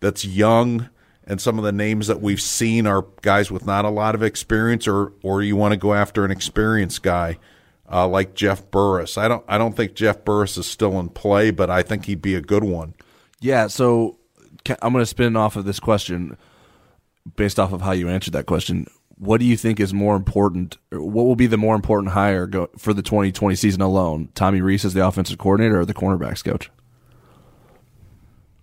that's 0.00 0.24
young 0.24 0.90
and 1.24 1.40
some 1.40 1.58
of 1.58 1.64
the 1.64 1.72
names 1.72 2.08
that 2.08 2.20
we've 2.20 2.40
seen 2.40 2.86
are 2.86 3.06
guys 3.22 3.50
with 3.50 3.66
not 3.66 3.84
a 3.84 3.90
lot 3.90 4.14
of 4.14 4.22
experience, 4.22 4.88
or 4.88 5.12
or 5.22 5.42
you 5.42 5.56
want 5.56 5.72
to 5.72 5.78
go 5.78 5.94
after 5.94 6.24
an 6.24 6.30
experienced 6.30 7.02
guy 7.02 7.38
uh, 7.90 8.08
like 8.08 8.34
Jeff 8.34 8.70
Burris. 8.70 9.16
I 9.16 9.28
don't 9.28 9.44
I 9.46 9.58
don't 9.58 9.76
think 9.76 9.94
Jeff 9.94 10.24
Burris 10.24 10.56
is 10.56 10.66
still 10.66 10.98
in 10.98 11.08
play, 11.10 11.50
but 11.50 11.70
I 11.70 11.82
think 11.82 12.06
he'd 12.06 12.22
be 12.22 12.34
a 12.34 12.40
good 12.40 12.64
one. 12.64 12.94
Yeah. 13.40 13.68
So 13.68 14.18
I'm 14.80 14.92
going 14.92 15.02
to 15.02 15.06
spin 15.06 15.36
off 15.36 15.56
of 15.56 15.64
this 15.64 15.80
question 15.80 16.36
based 17.36 17.60
off 17.60 17.72
of 17.72 17.80
how 17.80 17.92
you 17.92 18.08
answered 18.08 18.32
that 18.32 18.46
question. 18.46 18.86
What 19.22 19.38
do 19.38 19.46
you 19.46 19.56
think 19.56 19.78
is 19.78 19.94
more 19.94 20.16
important? 20.16 20.78
What 20.90 21.22
will 21.22 21.36
be 21.36 21.46
the 21.46 21.56
more 21.56 21.76
important 21.76 22.12
hire 22.12 22.48
go, 22.48 22.68
for 22.76 22.92
the 22.92 23.02
2020 23.02 23.54
season 23.54 23.80
alone? 23.80 24.30
Tommy 24.34 24.60
Rees 24.60 24.84
as 24.84 24.94
the 24.94 25.06
offensive 25.06 25.38
coordinator 25.38 25.78
or 25.78 25.84
the 25.84 25.94
cornerbacks 25.94 26.42
coach? 26.44 26.72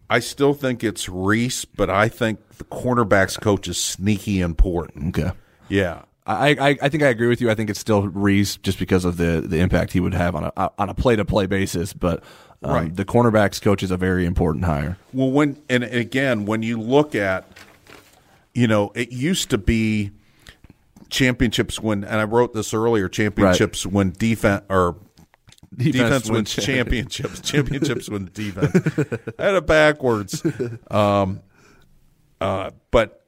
I 0.10 0.20
still 0.20 0.54
think 0.54 0.84
it's 0.84 1.08
Rees, 1.08 1.64
but 1.64 1.90
I 1.90 2.10
think 2.10 2.46
the 2.58 2.66
cornerbacks 2.66 3.40
coach 3.40 3.70
is 3.70 3.78
sneaky 3.78 4.42
important. 4.42 5.18
Okay. 5.18 5.32
Yeah. 5.70 6.02
I, 6.28 6.50
I, 6.60 6.78
I 6.82 6.90
think 6.90 7.04
I 7.04 7.08
agree 7.08 7.28
with 7.28 7.40
you. 7.40 7.50
I 7.50 7.56
think 7.56 7.70
it's 7.70 7.80
still 7.80 8.10
Rees 8.10 8.58
just 8.58 8.80
because 8.80 9.06
of 9.06 9.16
the, 9.16 9.42
the 9.46 9.60
impact 9.60 9.94
he 9.94 10.02
would 10.02 10.14
have 10.14 10.36
on 10.36 10.52
a 10.58 10.72
on 10.78 10.90
a 10.90 10.94
play 10.94 11.16
to 11.16 11.24
play 11.24 11.46
basis. 11.46 11.94
But 11.94 12.22
um, 12.64 12.72
Right. 12.72 12.94
the 12.96 13.06
cornerbacks 13.06 13.62
coach 13.62 13.82
is 13.82 13.92
a 13.92 13.98
very 13.98 14.26
important 14.26 14.66
hire. 14.66 14.98
Well, 15.14 15.32
when 15.32 15.56
and 15.70 15.86
again, 15.86 16.46
when 16.46 16.64
you 16.64 16.82
look 16.82 17.16
at, 17.16 17.48
you 18.54 18.68
know, 18.68 18.92
it 18.94 19.12
used 19.14 19.50
to 19.52 19.58
be 19.58 20.12
championships 21.10 21.80
when, 21.80 22.04
and 22.04 22.20
I 22.20 22.24
wrote 22.24 22.54
this 22.54 22.74
earlier, 22.74 23.10
championships 23.10 23.86
when 23.86 24.12
defense 24.12 24.64
or 24.70 24.98
Defense 25.76 26.24
defense, 26.24 26.30
wins 26.32 26.56
championships, 26.56 27.42
championships 27.44 28.10
when 28.10 28.30
defense. 28.34 28.76
I 29.38 29.44
had 29.46 29.56
it 29.56 29.68
backwards. 29.68 30.44
Um, 30.90 31.42
uh, 32.42 32.72
but 32.90 33.26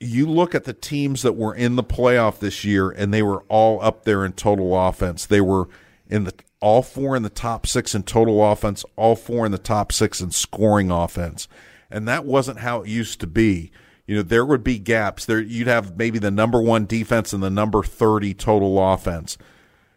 you 0.00 0.26
look 0.28 0.54
at 0.54 0.64
the 0.64 0.72
teams 0.72 1.22
that 1.22 1.34
were 1.34 1.54
in 1.54 1.76
the 1.76 1.84
playoff 1.84 2.40
this 2.40 2.64
year, 2.64 2.90
and 2.90 3.14
they 3.14 3.22
were 3.22 3.42
all 3.44 3.80
up 3.82 4.04
there 4.04 4.24
in 4.24 4.32
total 4.32 4.76
offense. 4.76 5.26
They 5.26 5.40
were 5.40 5.68
in 6.08 6.24
the 6.24 6.34
all 6.60 6.82
four 6.82 7.14
in 7.14 7.22
the 7.22 7.30
top 7.30 7.66
six 7.66 7.94
in 7.94 8.02
total 8.02 8.44
offense, 8.44 8.84
all 8.96 9.14
four 9.14 9.46
in 9.46 9.52
the 9.52 9.58
top 9.58 9.92
six 9.92 10.20
in 10.20 10.32
scoring 10.32 10.90
offense, 10.90 11.46
and 11.88 12.08
that 12.08 12.24
wasn't 12.24 12.58
how 12.58 12.82
it 12.82 12.88
used 12.88 13.20
to 13.20 13.26
be. 13.26 13.70
You 14.06 14.16
know, 14.16 14.22
there 14.22 14.44
would 14.44 14.62
be 14.62 14.78
gaps. 14.78 15.24
There, 15.24 15.40
you'd 15.40 15.66
have 15.66 15.96
maybe 15.96 16.18
the 16.18 16.30
number 16.30 16.60
one 16.60 16.86
defense 16.86 17.32
and 17.32 17.42
the 17.42 17.50
number 17.50 17.82
thirty 17.82 18.34
total 18.34 18.78
offense. 18.92 19.36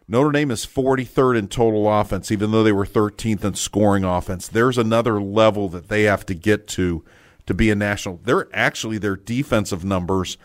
Notre 0.08 0.32
Dame 0.32 0.50
is 0.50 0.66
43rd 0.66 1.38
in 1.38 1.46
total 1.46 1.88
offense, 1.88 2.32
even 2.32 2.50
though 2.50 2.64
they 2.64 2.72
were 2.72 2.84
13th 2.84 3.44
in 3.44 3.54
scoring 3.54 4.02
offense. 4.02 4.48
There's 4.48 4.76
another 4.76 5.22
level 5.22 5.68
that 5.68 5.88
they 5.88 6.02
have 6.02 6.26
to 6.26 6.34
get 6.34 6.66
to 6.68 7.04
to 7.46 7.54
be 7.54 7.70
a 7.70 7.76
national. 7.76 8.20
They're 8.24 8.48
actually 8.52 8.98
their 8.98 9.14
defensive 9.14 9.84
numbers 9.84 10.36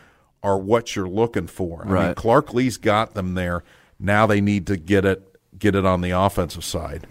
are 0.43 0.59
what 0.59 0.95
you're 0.95 1.09
looking 1.09 1.47
for. 1.47 1.82
I 1.82 1.86
mean, 2.05 2.16
Clark 2.16 2.53
Lea's 2.53 2.78
got 2.78 3.16
them 3.16 3.34
there. 3.34 3.63
Now 3.99 4.28
they 4.28 4.39
need 4.39 4.68
to 4.68 4.78
get 4.78 5.03
it 5.03 5.36
get 5.57 5.74
it 5.74 5.86
on 5.86 6.01
the 6.01 6.11
offensive 6.11 6.63
side. 6.63 7.07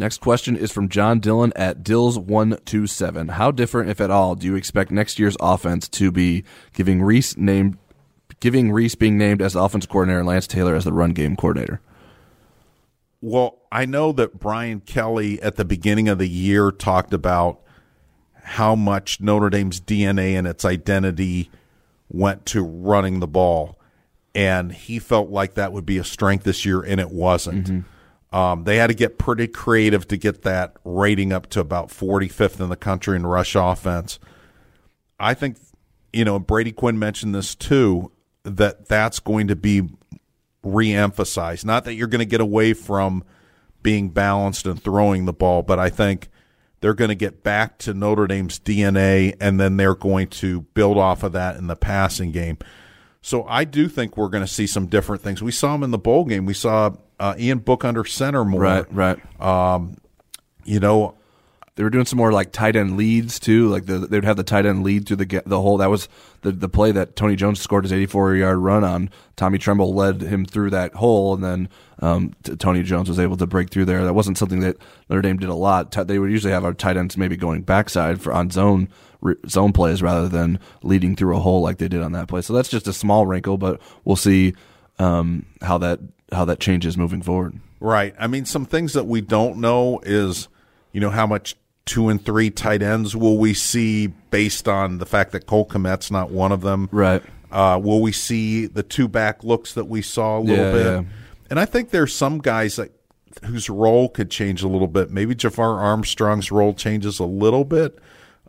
Next 0.00 0.22
question 0.22 0.56
is 0.56 0.72
from 0.72 0.88
John 0.88 1.20
Dillon 1.20 1.52
at 1.54 1.82
Dills127. 1.82 3.32
How 3.32 3.50
different, 3.50 3.90
if 3.90 4.00
at 4.00 4.10
all, 4.10 4.34
do 4.34 4.46
you 4.46 4.54
expect 4.54 4.90
next 4.90 5.18
year's 5.18 5.36
offense 5.40 5.90
to 5.90 6.10
be, 6.10 6.42
giving 6.72 7.02
Rees 7.02 7.36
named, 7.36 7.76
giving 8.40 8.72
Rees 8.72 8.94
being 8.94 9.18
named 9.18 9.42
as 9.42 9.52
the 9.52 9.62
offensive 9.62 9.90
coordinator 9.90 10.20
and 10.20 10.26
Lance 10.26 10.46
Taylor 10.46 10.74
as 10.74 10.84
the 10.84 10.92
run 10.94 11.10
game 11.10 11.36
coordinator? 11.36 11.82
Well, 13.20 13.58
I 13.70 13.84
know 13.84 14.12
that 14.12 14.40
Brian 14.40 14.80
Kelly 14.80 15.38
at 15.42 15.56
the 15.56 15.66
beginning 15.66 16.08
of 16.08 16.16
the 16.16 16.30
year 16.30 16.70
talked 16.70 17.12
about 17.12 17.60
how 18.42 18.74
much 18.74 19.20
Notre 19.20 19.50
Dame's 19.50 19.82
DNA 19.82 20.32
and 20.32 20.46
its 20.46 20.64
identity 20.64 21.50
went 22.08 22.46
to 22.46 22.64
running 22.64 23.20
the 23.20 23.28
ball. 23.28 23.78
And 24.34 24.72
he 24.72 24.98
felt 24.98 25.28
like 25.28 25.56
that 25.56 25.74
would 25.74 25.84
be 25.84 25.98
a 25.98 26.04
strength 26.04 26.44
this 26.44 26.64
year, 26.64 26.80
and 26.80 26.98
it 26.98 27.10
wasn't. 27.10 27.66
Mm-hmm. 27.66 27.80
Um, 28.32 28.64
they 28.64 28.76
had 28.76 28.88
to 28.88 28.94
get 28.94 29.18
pretty 29.18 29.48
creative 29.48 30.06
to 30.08 30.16
get 30.16 30.42
that 30.42 30.76
rating 30.84 31.32
up 31.32 31.48
to 31.50 31.60
about 31.60 31.88
45th 31.88 32.60
in 32.60 32.68
the 32.68 32.76
country 32.76 33.16
in 33.16 33.26
rush 33.26 33.56
offense. 33.56 34.20
I 35.18 35.34
think, 35.34 35.58
you 36.12 36.24
know, 36.24 36.38
Brady 36.38 36.72
Quinn 36.72 36.98
mentioned 36.98 37.34
this 37.34 37.54
too, 37.54 38.12
that 38.44 38.86
that's 38.88 39.18
going 39.18 39.48
to 39.48 39.56
be 39.56 39.88
re-emphasized. 40.62 41.66
Not 41.66 41.84
that 41.84 41.94
you're 41.94 42.06
going 42.06 42.20
to 42.20 42.24
get 42.24 42.40
away 42.40 42.72
from 42.72 43.24
being 43.82 44.10
balanced 44.10 44.66
and 44.66 44.80
throwing 44.80 45.24
the 45.24 45.32
ball, 45.32 45.62
but 45.62 45.78
I 45.78 45.90
think 45.90 46.28
they're 46.80 46.94
going 46.94 47.08
to 47.08 47.14
get 47.14 47.42
back 47.42 47.78
to 47.78 47.94
Notre 47.94 48.26
Dame's 48.26 48.58
DNA, 48.58 49.36
and 49.40 49.60
then 49.60 49.76
they're 49.76 49.94
going 49.94 50.28
to 50.28 50.62
build 50.62 50.98
off 50.98 51.22
of 51.22 51.32
that 51.32 51.56
in 51.56 51.66
the 51.66 51.76
passing 51.76 52.30
game. 52.30 52.58
So 53.22 53.44
I 53.44 53.64
do 53.64 53.88
think 53.88 54.16
we're 54.16 54.28
going 54.28 54.44
to 54.44 54.52
see 54.52 54.66
some 54.66 54.86
different 54.86 55.22
things. 55.22 55.42
We 55.42 55.52
saw 55.52 55.72
them 55.72 55.82
in 55.82 55.90
the 55.90 55.98
bowl 55.98 56.24
game. 56.24 56.46
We 56.46 56.54
saw 56.54 56.92
uh, 57.18 57.34
Ian 57.38 57.58
Book 57.58 57.84
under 57.84 58.04
center 58.04 58.44
more. 58.44 58.60
Right, 58.60 58.86
right. 58.92 59.40
Um, 59.40 59.96
you 60.64 60.80
know, 60.80 61.16
they 61.80 61.84
were 61.84 61.90
doing 61.90 62.04
some 62.04 62.18
more 62.18 62.32
like 62.32 62.52
tight 62.52 62.76
end 62.76 62.96
leads 62.96 63.38
too. 63.38 63.68
Like 63.68 63.86
the, 63.86 63.98
they 63.98 64.16
would 64.16 64.24
have 64.24 64.36
the 64.36 64.42
tight 64.44 64.66
end 64.66 64.82
lead 64.82 65.06
through 65.06 65.16
the 65.16 65.42
the 65.46 65.60
whole. 65.60 65.78
That 65.78 65.90
was 65.90 66.08
the 66.42 66.52
the 66.52 66.68
play 66.68 66.92
that 66.92 67.16
Tony 67.16 67.36
Jones 67.36 67.60
scored 67.60 67.84
his 67.84 67.92
84 67.92 68.36
yard 68.36 68.58
run 68.58 68.84
on. 68.84 69.10
Tommy 69.36 69.58
Tremble 69.58 69.94
led 69.94 70.20
him 70.20 70.44
through 70.44 70.70
that 70.70 70.94
hole, 70.94 71.34
and 71.34 71.44
then 71.44 71.68
um, 72.00 72.34
t- 72.42 72.56
Tony 72.56 72.82
Jones 72.82 73.08
was 73.08 73.18
able 73.18 73.36
to 73.36 73.46
break 73.46 73.70
through 73.70 73.86
there. 73.86 74.04
That 74.04 74.14
wasn't 74.14 74.36
something 74.36 74.60
that 74.60 74.76
Notre 75.08 75.22
Dame 75.22 75.38
did 75.38 75.48
a 75.48 75.54
lot. 75.54 75.92
T- 75.92 76.02
they 76.02 76.18
would 76.18 76.30
usually 76.30 76.52
have 76.52 76.64
our 76.64 76.74
tight 76.74 76.96
ends 76.96 77.16
maybe 77.16 77.36
going 77.36 77.62
backside 77.62 78.20
for 78.20 78.32
on 78.32 78.50
zone 78.50 78.88
re- 79.20 79.36
zone 79.48 79.72
plays 79.72 80.02
rather 80.02 80.28
than 80.28 80.58
leading 80.82 81.16
through 81.16 81.36
a 81.36 81.40
hole 81.40 81.60
like 81.62 81.78
they 81.78 81.88
did 81.88 82.02
on 82.02 82.12
that 82.12 82.28
play. 82.28 82.40
So 82.42 82.52
that's 82.52 82.68
just 82.68 82.86
a 82.88 82.92
small 82.92 83.26
wrinkle, 83.26 83.58
but 83.58 83.80
we'll 84.04 84.16
see 84.16 84.54
um, 84.98 85.46
how 85.62 85.78
that 85.78 86.00
how 86.32 86.44
that 86.44 86.60
changes 86.60 86.96
moving 86.96 87.22
forward. 87.22 87.58
Right. 87.80 88.14
I 88.18 88.26
mean, 88.26 88.44
some 88.44 88.64
things 88.66 88.92
that 88.92 89.04
we 89.06 89.20
don't 89.20 89.56
know 89.58 90.00
is, 90.04 90.48
you 90.92 91.00
know, 91.00 91.10
how 91.10 91.26
much 91.26 91.56
two 91.86 92.08
and 92.08 92.24
three 92.24 92.50
tight 92.50 92.82
ends 92.82 93.16
will 93.16 93.38
we 93.38 93.52
see 93.54 94.06
based 94.06 94.68
on 94.68 94.98
the 94.98 95.06
fact 95.06 95.32
that 95.32 95.46
Cole 95.46 95.66
Kmet's 95.66 96.10
not 96.10 96.30
one 96.30 96.52
of 96.52 96.60
them. 96.60 96.88
Right. 96.92 97.22
Uh, 97.50 97.80
will 97.82 98.00
we 98.00 98.12
see 98.12 98.66
the 98.66 98.82
two 98.84 99.08
back 99.08 99.42
looks 99.42 99.74
that 99.74 99.86
we 99.86 100.02
saw 100.02 100.38
a 100.38 100.40
little 100.40 100.64
Yeah, 100.66 100.72
bit? 100.72 100.86
yeah. 100.86 101.02
And 101.48 101.58
I 101.58 101.64
think 101.64 101.90
there's 101.90 102.14
some 102.14 102.38
guys 102.38 102.76
that 102.76 102.92
whose 103.44 103.68
role 103.70 104.08
could 104.08 104.30
change 104.30 104.62
a 104.62 104.68
little 104.68 104.86
bit. 104.86 105.10
Maybe 105.10 105.34
Jafar 105.34 105.80
Armstrong's 105.80 106.52
role 106.52 106.74
changes 106.74 107.18
a 107.18 107.24
little 107.24 107.64
bit. 107.64 107.98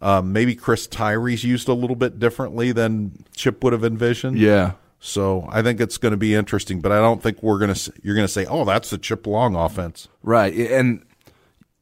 Um, 0.01 0.33
maybe 0.33 0.55
Chris 0.55 0.87
Tyree's 0.87 1.43
used 1.43 1.67
a 1.67 1.73
little 1.73 1.95
bit 1.95 2.19
differently 2.19 2.71
than 2.71 3.23
Chip 3.35 3.63
would 3.63 3.73
have 3.73 3.83
envisioned. 3.83 4.37
Yeah. 4.37 4.73
So 4.99 5.47
I 5.49 5.61
think 5.61 5.79
it's 5.79 5.97
going 5.97 6.11
to 6.11 6.17
be 6.17 6.35
interesting, 6.35 6.81
but 6.81 6.91
I 6.91 6.99
don't 6.99 7.21
think 7.21 7.41
we're 7.41 7.59
going 7.59 7.73
to. 7.73 7.93
You're 8.03 8.15
going 8.15 8.27
to 8.27 8.31
say, 8.31 8.45
"Oh, 8.45 8.65
that's 8.65 8.91
the 8.91 8.99
Chip 8.99 9.25
Long 9.25 9.55
offense." 9.55 10.07
Right, 10.21 10.53
and 10.53 11.03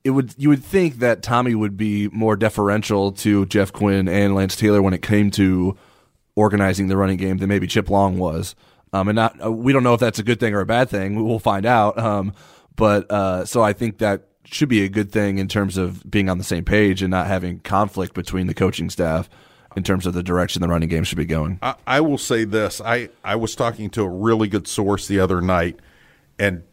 it 0.05 0.11
would 0.11 0.33
you 0.37 0.47
would 0.49 0.63
think 0.63 0.99
that 0.99 1.21
Tommy 1.21 1.53
would 1.53 1.75
be 1.75 2.07
more 2.09 2.37
deferential 2.37 3.11
to 3.11 3.45
Jeff 3.47 3.73
Quinn 3.73 4.07
and 4.07 4.35
Lance 4.35 4.55
Taylor 4.55 4.81
when 4.81 4.93
it 4.93 5.01
came 5.01 5.31
to 5.31 5.77
organizing 6.35 6.87
the 6.87 6.95
running 6.95 7.17
game 7.17 7.37
than 7.37 7.49
maybe 7.49 7.67
Chip 7.67 7.89
Long 7.89 8.17
was. 8.17 8.55
Um, 8.93 9.09
and 9.09 9.17
not 9.17 9.43
uh, 9.43 9.51
we 9.51 9.73
don't 9.73 9.83
know 9.83 9.93
if 9.93 9.99
that's 9.99 10.19
a 10.19 10.23
good 10.23 10.39
thing 10.39 10.53
or 10.53 10.61
a 10.61 10.65
bad 10.65 10.89
thing. 10.89 11.23
We'll 11.23 11.39
find 11.39 11.65
out. 11.65 11.99
Um, 11.99 12.33
but 12.77 13.11
uh, 13.11 13.43
so 13.43 13.61
I 13.61 13.73
think 13.73 13.97
that 13.97 14.28
should 14.51 14.69
be 14.69 14.83
a 14.83 14.89
good 14.89 15.11
thing 15.11 15.37
in 15.37 15.47
terms 15.47 15.77
of 15.77 16.09
being 16.09 16.29
on 16.29 16.37
the 16.37 16.43
same 16.43 16.65
page 16.65 17.01
and 17.01 17.11
not 17.11 17.27
having 17.27 17.59
conflict 17.59 18.13
between 18.13 18.47
the 18.47 18.53
coaching 18.53 18.89
staff 18.89 19.29
in 19.75 19.83
terms 19.83 20.05
of 20.05 20.13
the 20.13 20.23
direction 20.23 20.61
the 20.61 20.67
running 20.67 20.89
game 20.89 21.03
should 21.03 21.17
be 21.17 21.25
going. 21.25 21.59
I, 21.61 21.75
I 21.85 22.01
will 22.01 22.17
say 22.17 22.43
this: 22.43 22.81
I 22.81 23.09
I 23.23 23.35
was 23.35 23.55
talking 23.55 23.89
to 23.91 24.03
a 24.03 24.09
really 24.09 24.47
good 24.47 24.67
source 24.67 25.07
the 25.07 25.19
other 25.19 25.41
night, 25.41 25.79
and 26.37 26.63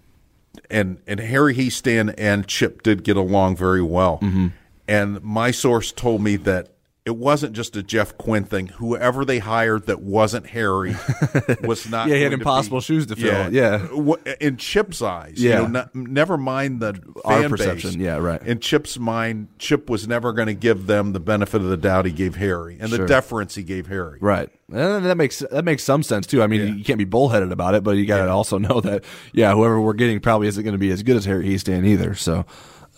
and 0.71 0.99
and 1.07 1.21
Harry 1.21 1.55
Hiestand 1.55 2.15
and 2.19 2.47
Chip 2.47 2.83
did 2.83 3.05
get 3.05 3.17
along 3.17 3.57
very 3.57 3.83
well. 3.83 4.19
Mm-hmm. 4.19 4.49
And 4.89 5.23
my 5.23 5.51
source 5.51 5.93
told 5.93 6.23
me 6.23 6.37
that 6.37 6.71
it 7.07 7.17
wasn't 7.17 7.55
just 7.55 7.75
a 7.77 7.83
Jeff 7.83 8.19
Quinn 8.19 8.45
thing. 8.45 8.67
Whoever 8.67 9.25
they 9.25 9.39
hired 9.39 9.87
that 9.87 10.03
wasn't 10.03 10.47
Harry 10.49 10.95
was 11.63 11.89
not. 11.89 12.09
Yeah, 12.09 12.17
he 12.17 12.23
had 12.23 12.33
impossible 12.35 12.79
be- 12.79 12.85
shoes 12.85 13.07
to 13.07 13.17
fill. 13.17 13.53
Yeah. 13.55 13.79
W- 13.79 14.17
in 14.41 14.57
Chip's 14.59 15.01
eyes. 15.01 15.35
Yeah. 15.39 15.57
you 15.57 15.63
know, 15.63 15.69
not, 15.69 15.95
never 15.95 16.37
mind 16.37 16.81
the 16.81 17.01
Our 17.25 17.49
perception. 17.49 17.91
base. 17.93 17.97
Yeah, 17.97 18.17
right. 18.17 18.43
In 18.43 18.59
Chip's 18.59 18.99
mind, 18.99 19.49
Chip 19.59 19.89
was 19.89 20.07
never 20.09 20.33
going 20.33 20.49
to 20.49 20.55
give 20.55 20.87
them 20.87 21.13
the 21.13 21.21
benefit 21.21 21.63
of 21.63 21.69
the 21.69 21.77
doubt 21.77 22.05
he 22.07 22.13
gave 22.13 22.35
Harry 22.37 22.77
and 22.81 22.91
Sure. 22.91 22.99
the 22.99 23.07
deference 23.07 23.55
he 23.55 23.63
gave 23.63 23.87
Harry. 23.87 24.19
Right. 24.21 24.51
And 24.73 25.07
that 25.07 25.17
makes 25.17 25.39
that 25.39 25.65
makes 25.65 25.85
some 25.85 26.03
sense 26.03 26.27
too. 26.27 26.43
I 26.43 26.49
mean, 26.49 26.77
you 26.79 26.83
can't 26.85 26.99
be 26.99 27.05
bullheaded 27.05 27.53
about 27.53 27.77
it, 27.77 27.85
but 27.85 27.93
you 27.93 28.05
got 28.05 28.25
to 28.25 28.29
also 28.31 28.59
know 28.59 28.81
that 28.81 29.05
yeah, 29.33 29.53
whoever 29.55 29.81
we're 29.81 29.93
getting 29.93 30.19
probably 30.19 30.49
isn't 30.49 30.65
going 30.65 30.73
to 30.75 30.79
be 30.79 30.91
as 30.91 31.05
good 31.05 31.15
as 31.17 31.25
Harry 31.25 31.47
Hiestand 31.47 31.87
either. 31.87 32.17
So, 32.17 32.45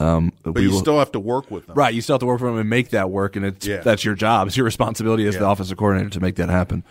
um, 0.00 0.32
But 0.42 0.60
you 0.62 0.70
will- 0.70 0.78
still 0.78 0.98
have 0.98 1.12
to 1.12 1.20
work 1.20 1.50
with 1.50 1.66
them. 1.66 1.76
right. 1.76 1.92
You 1.92 2.00
still 2.00 2.14
have 2.14 2.20
to 2.20 2.26
work 2.26 2.40
with 2.40 2.50
them 2.50 2.58
and 2.60 2.68
make 2.70 2.90
that 2.90 3.10
work, 3.10 3.36
and 3.36 3.44
it's 3.44 3.66
Yeah. 3.66 3.78
that's 3.78 4.04
your 4.04 4.14
job. 4.14 4.46
It's 4.46 4.56
your 4.56 4.64
responsibility 4.64 5.26
as 5.26 5.36
the 5.36 5.44
Yeah. 5.44 5.52
offensive 5.52 5.76
coordinator 5.76 6.10
to 6.10 6.20
make 6.20 6.36
that 6.36 6.48
happen. 6.50 6.84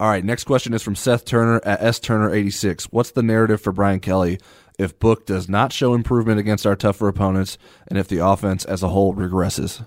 All 0.00 0.08
right. 0.08 0.24
Next 0.24 0.44
question 0.44 0.74
is 0.74 0.82
from 0.82 0.96
Seth 0.96 1.24
Turner 1.24 1.60
at 1.64 1.80
S 1.82 2.00
Turner 2.00 2.34
eighty 2.34 2.50
six. 2.50 2.86
What's 2.90 3.12
the 3.12 3.22
narrative 3.22 3.60
for 3.60 3.72
Brian 3.72 4.00
Kelly 4.00 4.38
if 4.78 4.98
Book 4.98 5.24
does 5.26 5.48
not 5.48 5.72
show 5.72 5.94
improvement 5.94 6.40
against 6.40 6.66
our 6.66 6.74
tougher 6.74 7.06
opponents, 7.06 7.58
and 7.86 7.96
if 7.98 8.08
the 8.08 8.18
offense 8.18 8.64
as 8.64 8.82
a 8.82 8.88
whole 8.88 9.14
regresses? 9.14 9.84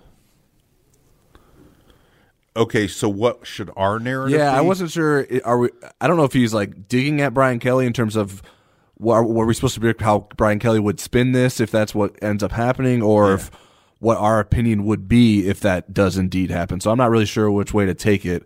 Okay, 2.55 2.87
so 2.87 3.07
what 3.07 3.45
should 3.45 3.69
our 3.77 3.99
narrative? 3.99 4.39
Yeah, 4.39 4.51
I 4.57 4.61
wasn't 4.61 4.89
sure. 4.89 5.27
Are 5.45 5.59
we? 5.59 5.69
I 6.01 6.07
don't 6.07 6.17
know 6.17 6.23
if 6.23 6.33
he's 6.33 6.53
like 6.55 6.87
digging 6.87 7.21
at 7.21 7.33
Brian 7.33 7.59
Kelly 7.59 7.85
in 7.85 7.93
terms 7.93 8.15
of 8.15 8.41
what 8.97 9.23
were 9.27 9.45
we 9.45 9.53
supposed 9.53 9.75
to 9.75 9.79
predict 9.79 10.01
how 10.01 10.27
Brian 10.37 10.59
Kelly 10.59 10.79
would 10.79 10.99
spin 10.99 11.31
this 11.31 11.59
if 11.59 11.71
that's 11.71 11.93
what 11.95 12.15
ends 12.21 12.43
up 12.43 12.51
happening, 12.51 13.01
or 13.01 13.33
if 13.33 13.51
what 13.99 14.17
our 14.17 14.39
opinion 14.39 14.85
would 14.85 15.07
be 15.07 15.47
if 15.47 15.59
that 15.61 15.93
does 15.93 16.17
indeed 16.17 16.51
happen. 16.51 16.79
So 16.79 16.91
I'm 16.91 16.97
not 16.97 17.09
really 17.09 17.25
sure 17.25 17.49
which 17.51 17.73
way 17.73 17.85
to 17.85 17.93
take 17.93 18.25
it. 18.25 18.43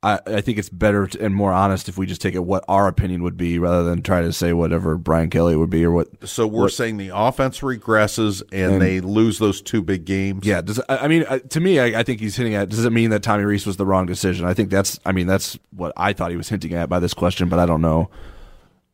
I, 0.00 0.20
I 0.26 0.40
think 0.42 0.58
it's 0.58 0.68
better 0.68 1.08
and 1.20 1.34
more 1.34 1.52
honest 1.52 1.88
if 1.88 1.98
we 1.98 2.06
just 2.06 2.20
take 2.20 2.36
it 2.36 2.44
what 2.44 2.64
our 2.68 2.86
opinion 2.86 3.24
would 3.24 3.36
be 3.36 3.58
rather 3.58 3.82
than 3.82 4.00
try 4.02 4.22
to 4.22 4.32
say 4.32 4.52
whatever 4.52 4.96
Brian 4.96 5.28
Kelly 5.28 5.56
would 5.56 5.70
be 5.70 5.84
or 5.84 5.90
what. 5.90 6.28
So 6.28 6.46
we're 6.46 6.62
what- 6.62 6.72
saying 6.72 6.98
the 6.98 7.10
offense 7.12 7.58
regresses 7.60 8.40
and, 8.52 8.74
And- 8.74 8.82
they 8.82 9.00
lose 9.00 9.40
those 9.40 9.60
two 9.60 9.82
big 9.82 10.04
games. 10.04 10.46
Yeah, 10.46 10.60
does 10.60 10.80
I 10.88 11.08
mean 11.08 11.24
uh, 11.28 11.40
to 11.40 11.58
me, 11.58 11.80
I, 11.80 11.98
I 11.98 12.02
think 12.04 12.20
he's 12.20 12.36
hinting 12.36 12.54
at. 12.54 12.68
Does 12.68 12.84
it 12.84 12.92
mean 12.92 13.10
that 13.10 13.24
Tommy 13.24 13.42
Rees 13.42 13.66
was 13.66 13.76
the 13.76 13.86
wrong 13.86 14.06
decision? 14.06 14.46
I 14.46 14.54
think 14.54 14.70
that's. 14.70 15.00
I 15.04 15.10
mean, 15.10 15.26
that's 15.26 15.58
what 15.74 15.92
I 15.96 16.12
thought 16.12 16.30
he 16.30 16.36
was 16.36 16.48
hinting 16.48 16.74
at 16.74 16.88
by 16.88 17.00
this 17.00 17.12
question, 17.14 17.48
but 17.48 17.58
I 17.58 17.66
don't 17.66 17.82
know. 17.82 18.08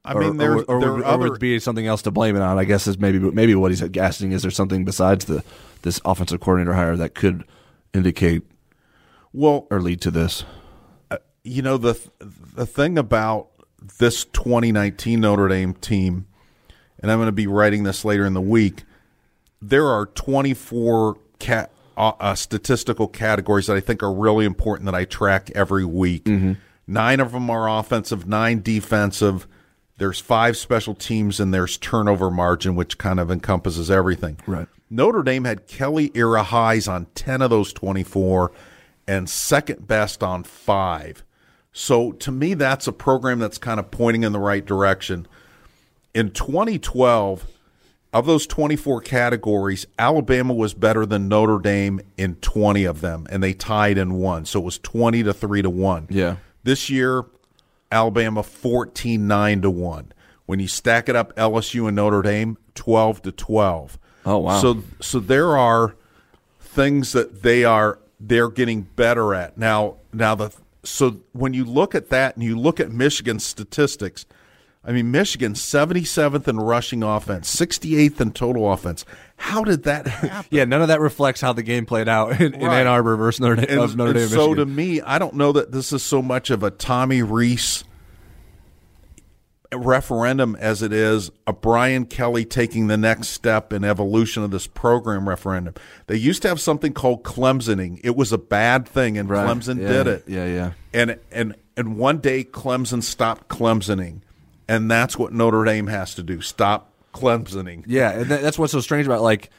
I 0.05 0.13
Or- 0.13 0.21
mean, 0.21 0.37
there, 0.37 0.53
or, 0.53 0.63
or, 0.65 0.81
there 0.81 0.93
would, 0.93 1.05
are 1.05 1.15
or 1.15 1.31
would 1.31 1.41
be 1.41 1.59
something 1.59 1.87
else 1.87 2.03
to 2.03 2.11
blame 2.11 2.37
it 2.37 2.43
on. 2.43 2.59
I 2.59 2.65
guess 2.65 2.87
is 2.87 2.99
maybe 2.99 3.19
maybe 3.19 3.55
what 3.55 3.71
he's 3.71 3.83
asking 3.97 4.33
is 4.33 4.43
there 4.43 4.51
something 4.51 4.85
besides 4.85 5.25
the 5.25 5.43
this 5.83 6.01
offensive 6.05 6.41
coordinator 6.41 6.75
hire 6.75 6.97
that 6.97 7.15
could 7.15 7.45
indicate 7.95 8.43
well 9.33 9.67
or 9.71 9.81
lead 9.81 10.01
to 10.03 10.11
this. 10.11 10.45
you 11.43 11.63
know 11.63 11.77
the 11.79 11.99
the 12.55 12.67
thing 12.67 12.99
about 12.99 13.49
this 13.99 14.25
2019 14.27 15.21
Notre 15.21 15.49
Dame 15.49 15.75
team, 15.75 16.27
and 17.01 17.11
I'm 17.11 17.19
going 17.19 17.27
to 17.27 17.33
be 17.33 17.47
writing 17.47 17.83
this 17.85 18.05
later 18.05 18.25
in 18.27 18.33
the 18.35 18.41
week. 18.41 18.85
There 19.61 19.87
are 19.87 20.07
24 20.07 21.17
cat, 21.39 21.71
uh, 21.97 22.13
uh, 22.21 22.35
statistical 22.35 23.09
categories 23.09 23.67
that 23.67 23.77
I 23.77 23.81
think 23.81 24.03
are 24.03 24.13
really 24.13 24.45
important 24.45 24.87
that 24.87 24.95
I 24.95 25.05
track 25.05 25.51
every 25.55 25.85
week. 25.87 26.27
Nine 26.87 27.21
of 27.21 27.33
them 27.33 27.49
are 27.51 27.69
offensive, 27.79 28.27
nine 28.27 28.61
defensive. 28.63 29.47
There's 29.97 30.19
five 30.21 30.57
special 30.57 30.95
teams, 30.95 31.39
and 31.39 31.55
there's 31.55 31.79
turnover 31.79 32.31
margin, 32.31 32.75
which 32.75 32.99
kind 32.99 33.21
of 33.21 33.31
encompasses 33.31 33.91
everything. 33.91 34.39
Right. 34.47 34.67
Notre 34.91 35.23
Dame 35.23 35.45
had 35.45 35.67
Kelly 35.67 36.11
era 36.15 36.43
highs 36.43 36.89
on 36.89 37.07
10 37.15 37.43
of 37.43 37.51
those 37.51 37.73
24 37.73 38.53
and 39.07 39.29
second 39.29 39.87
best 39.87 40.23
on 40.23 40.43
five. 40.45 41.23
So 41.73 42.13
to 42.13 42.31
me, 42.31 42.55
that's 42.55 42.87
a 42.87 42.93
program 42.93 43.39
that's 43.39 43.59
kind 43.59 43.79
of 43.81 43.91
pointing 43.91 44.23
in 44.23 44.33
the 44.33 44.41
right 44.41 44.65
direction. 44.65 45.27
In 46.15 46.31
2012, 46.31 47.47
of 48.15 48.27
those 48.27 48.47
24 48.47 49.01
categories, 49.01 49.87
Alabama 49.99 50.55
was 50.55 50.73
better 50.73 51.05
than 51.05 51.27
Notre 51.27 51.59
Dame 51.59 52.01
in 52.17 52.37
20 52.37 52.85
of 52.85 53.01
them, 53.01 53.27
and 53.29 53.43
they 53.43 53.53
tied 53.53 53.99
in 53.99 54.15
one. 54.15 54.45
So 54.45 54.61
it 54.61 54.65
was 54.65 54.79
20 54.79 55.25
to 55.25 55.35
3 55.35 55.63
to 55.63 55.71
1. 55.71 56.07
Yeah. 56.11 56.37
This 56.63 56.89
year, 56.89 57.25
Alabama 57.95 58.43
14 58.43 59.27
9 59.27 59.63
to 59.63 59.71
1. 59.71 60.13
When 60.47 60.59
you 60.59 60.67
stack 60.67 61.09
it 61.09 61.15
up, 61.15 61.35
LSU 61.37 61.87
and 61.87 61.97
Notre 61.97 62.23
Dame 62.23 62.59
12 62.75 63.23
to 63.23 63.33
12. 63.33 63.99
Oh, 64.27 64.39
wow. 64.39 64.61
So 64.61 64.83
so 65.01 65.21
there 65.21 65.57
are 65.57 65.95
things 66.59 67.13
that 67.13 67.43
they 67.43 67.65
are 67.65 68.01
they're 68.19 68.51
getting 68.51 68.83
better 68.83 69.33
at. 69.33 69.57
Now 69.57 69.97
now 70.13 70.35
the 70.35 70.51
so 70.83 71.21
when 71.33 71.55
you 71.55 71.65
look 71.65 71.95
at 71.95 72.11
that 72.11 72.35
and 72.35 72.45
you 72.45 72.59
look 72.59 72.81
at 72.81 72.91
Michigan's 72.91 73.47
statistics, 73.47 74.27
I 74.85 74.91
mean 74.91 75.13
Michigan 75.13 75.55
77th 75.55 76.49
in 76.49 76.59
rushing 76.59 77.05
offense, 77.05 77.55
68th 77.55 78.21
in 78.21 78.33
total 78.33 78.73
offense. 78.73 79.05
How 79.37 79.65
did 79.65 79.83
that 79.85 80.07
happen? 80.09 80.49
Yeah, 80.51 80.65
none 80.65 80.81
of 80.83 80.89
that 80.89 81.01
reflects 81.01 81.41
how 81.41 81.53
the 81.53 81.63
game 81.63 81.87
played 81.87 82.09
out 82.09 82.41
in, 82.41 82.55
in 82.55 82.63
Ann 82.63 82.87
Arbor 82.87 83.17
versus 83.17 83.41
Notre 83.41 83.57
Dame. 83.57 83.67
And, 83.71 83.81
of 83.81 83.97
Notre 83.97 84.11
and 84.11 84.19
Dame 84.19 84.29
so 84.29 84.55
to 84.55 84.65
me, 84.67 85.01
I 85.01 85.19
don't 85.19 85.35
know 85.35 85.53
that 85.53 85.73
this 85.73 85.93
is 85.93 86.03
so 86.03 86.23
much 86.23 86.51
of 86.51 86.63
a 86.63 86.71
Tommy 86.71 87.23
Rees 87.23 87.85
referendum 89.73 90.55
as 90.61 90.83
it 90.83 90.93
is 90.93 91.31
a 91.49 91.53
Brian 91.53 92.05
Kelly 92.07 92.45
taking 92.45 92.87
the 92.87 92.97
next 92.97 93.29
step 93.29 93.73
in 93.73 93.83
evolution 93.83 94.45
of 94.45 94.51
this 94.53 94.67
program 94.69 95.29
referendum. 95.29 95.75
They 96.07 96.17
used 96.17 96.43
to 96.43 96.49
have 96.49 96.61
something 96.61 96.93
called 96.93 97.25
Clemsoning. 97.25 98.01
It 98.05 98.15
was 98.15 98.33
a 98.33 98.39
bad 98.39 98.87
thing, 98.87 99.19
and 99.19 99.29
Right. 99.29 99.47
Clemson 99.49 99.81
Yeah, 99.81 99.89
did 99.89 100.07
it. 100.07 100.25
yeah, 100.29 100.47
yeah. 100.47 100.73
And 100.93 101.19
and 101.33 101.57
and 101.77 101.97
one 101.97 102.19
day 102.19 102.45
Clemson 102.45 103.03
stopped 103.03 103.49
Clemsoning, 103.49 104.21
and 104.69 104.89
that's 104.89 105.19
what 105.19 105.33
Notre 105.33 105.65
Dame 105.65 105.89
has 105.89 106.15
to 106.15 106.23
do: 106.23 106.41
stop 106.41 106.93
Clemsoning. 107.15 107.85
Yeah, 107.87 108.11
and 108.11 108.31
that, 108.31 108.43
that's 108.43 108.59
what's 108.59 108.73
so 108.73 108.81
strange 108.81 109.07
about 109.07 109.23
like 109.23 109.51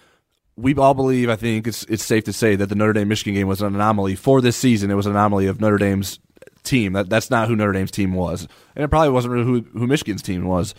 we 0.58 0.76
all 0.76 0.93
believe. 0.93 1.30
I 1.30 1.36
think 1.36 1.68
it's 1.68 1.84
it's 1.86 2.03
safe 2.03 2.26
to 2.26 2.34
say 2.34 2.56
that 2.56 2.68
the 2.68 2.76
Notre 2.76 2.93
Dame 2.93 3.08
Michigan 3.08 3.34
game 3.34 3.47
was 3.47 3.62
an 3.62 3.74
anomaly 3.74 4.16
for 4.16 4.41
this 4.41 4.56
season. 4.56 4.91
It 4.91 4.95
was 4.95 5.06
an 5.06 5.14
anomaly 5.14 5.47
of 5.47 5.60
Notre 5.60 5.78
Dame's 5.78 6.20
team. 6.64 6.93
That 6.93 7.10
that's 7.10 7.30
not 7.30 7.47
who 7.47 7.56
Notre 7.56 7.72
Dame's 7.72 7.91
team 7.91 8.14
was, 8.14 8.47
and 8.76 8.84
it 8.84 8.89
probably 8.89 9.10
wasn't 9.10 9.34
really 9.34 9.45
who 9.45 9.62
who 9.78 9.88
Michigan's 9.88 10.22
team 10.22 10.45
was. 10.45 10.76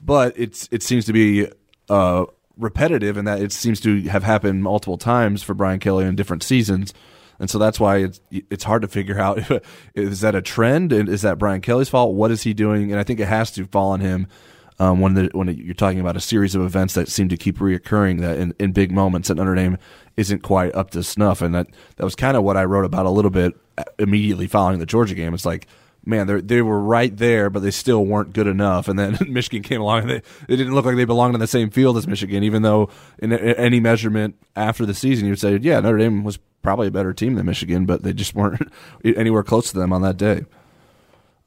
But 0.00 0.34
it's 0.36 0.68
it 0.70 0.82
seems 0.82 1.04
to 1.06 1.12
be 1.12 1.48
uh, 1.88 2.26
repetitive 2.56 3.16
and 3.16 3.26
that 3.26 3.40
it 3.40 3.52
seems 3.52 3.80
to 3.80 4.02
have 4.02 4.22
happened 4.22 4.62
multiple 4.62 4.98
times 4.98 5.42
for 5.42 5.54
Brian 5.54 5.80
Kelly 5.80 6.04
in 6.04 6.16
different 6.16 6.42
seasons. 6.42 6.94
And 7.38 7.48
so 7.48 7.58
that's 7.58 7.80
why 7.80 7.98
it's 7.98 8.20
it's 8.30 8.64
hard 8.64 8.82
to 8.82 8.88
figure 8.88 9.18
out 9.18 9.40
is 9.94 10.20
that 10.20 10.34
a 10.34 10.42
trend 10.42 10.92
and 10.92 11.08
is 11.08 11.22
that 11.22 11.38
Brian 11.38 11.62
Kelly's 11.62 11.88
fault? 11.88 12.14
What 12.14 12.30
is 12.30 12.42
he 12.42 12.54
doing? 12.54 12.90
And 12.90 13.00
I 13.00 13.04
think 13.04 13.18
it 13.18 13.28
has 13.28 13.50
to 13.52 13.66
fall 13.66 13.90
on 13.92 14.00
him 14.00 14.26
um, 14.80 14.98
when 14.98 15.14
the, 15.14 15.30
when 15.32 15.46
you're 15.48 15.74
talking 15.74 16.00
about 16.00 16.16
a 16.16 16.20
series 16.20 16.54
of 16.54 16.62
events 16.62 16.94
that 16.94 17.08
seem 17.08 17.28
to 17.28 17.36
keep 17.36 17.58
reoccurring 17.58 18.20
that 18.20 18.38
in, 18.38 18.54
in 18.58 18.72
big 18.72 18.90
moments 18.90 19.28
that 19.28 19.36
Notre 19.36 19.54
Dame 19.54 19.78
isn't 20.16 20.42
quite 20.42 20.74
up 20.74 20.90
to 20.92 21.02
snuff. 21.02 21.42
And 21.42 21.54
that 21.54 21.68
that 21.96 22.04
was 22.04 22.16
kind 22.16 22.36
of 22.36 22.42
what 22.42 22.56
I 22.56 22.64
wrote 22.64 22.86
about 22.86 23.06
a 23.06 23.10
little 23.10 23.30
bit 23.30 23.54
uh, 23.76 23.84
immediately 23.98 24.46
following 24.46 24.78
the 24.78 24.86
Georgia 24.86 25.14
game. 25.14 25.34
It's 25.34 25.44
like 25.46 25.66
man, 26.04 26.26
they 26.26 26.40
they 26.40 26.62
were 26.62 26.80
right 26.80 27.14
there, 27.14 27.50
but 27.50 27.60
they 27.60 27.70
still 27.70 28.06
weren't 28.06 28.32
good 28.32 28.46
enough. 28.46 28.88
And 28.88 28.98
then 28.98 29.18
Michigan 29.28 29.62
came 29.62 29.82
along, 29.82 30.02
and 30.02 30.10
they, 30.10 30.22
they 30.48 30.56
didn't 30.56 30.74
look 30.74 30.86
like 30.86 30.96
they 30.96 31.04
belonged 31.04 31.34
in 31.34 31.40
the 31.40 31.46
same 31.46 31.68
field 31.68 31.98
as 31.98 32.06
Michigan, 32.06 32.42
even 32.42 32.62
though 32.62 32.88
in, 33.18 33.32
in 33.32 33.38
any 33.38 33.80
measurement 33.80 34.36
after 34.56 34.86
the 34.86 34.94
season, 34.94 35.26
you 35.26 35.32
would 35.32 35.40
say, 35.40 35.58
yeah, 35.58 35.78
Notre 35.80 35.98
Dame 35.98 36.24
was 36.24 36.38
probably 36.62 36.88
a 36.88 36.90
better 36.90 37.12
team 37.12 37.34
than 37.34 37.44
Michigan, 37.46 37.84
but 37.84 38.02
they 38.02 38.14
just 38.14 38.34
weren't 38.34 38.72
anywhere 39.04 39.42
close 39.42 39.70
to 39.72 39.78
them 39.78 39.92
on 39.92 40.02
that 40.02 40.16
day. 40.16 40.44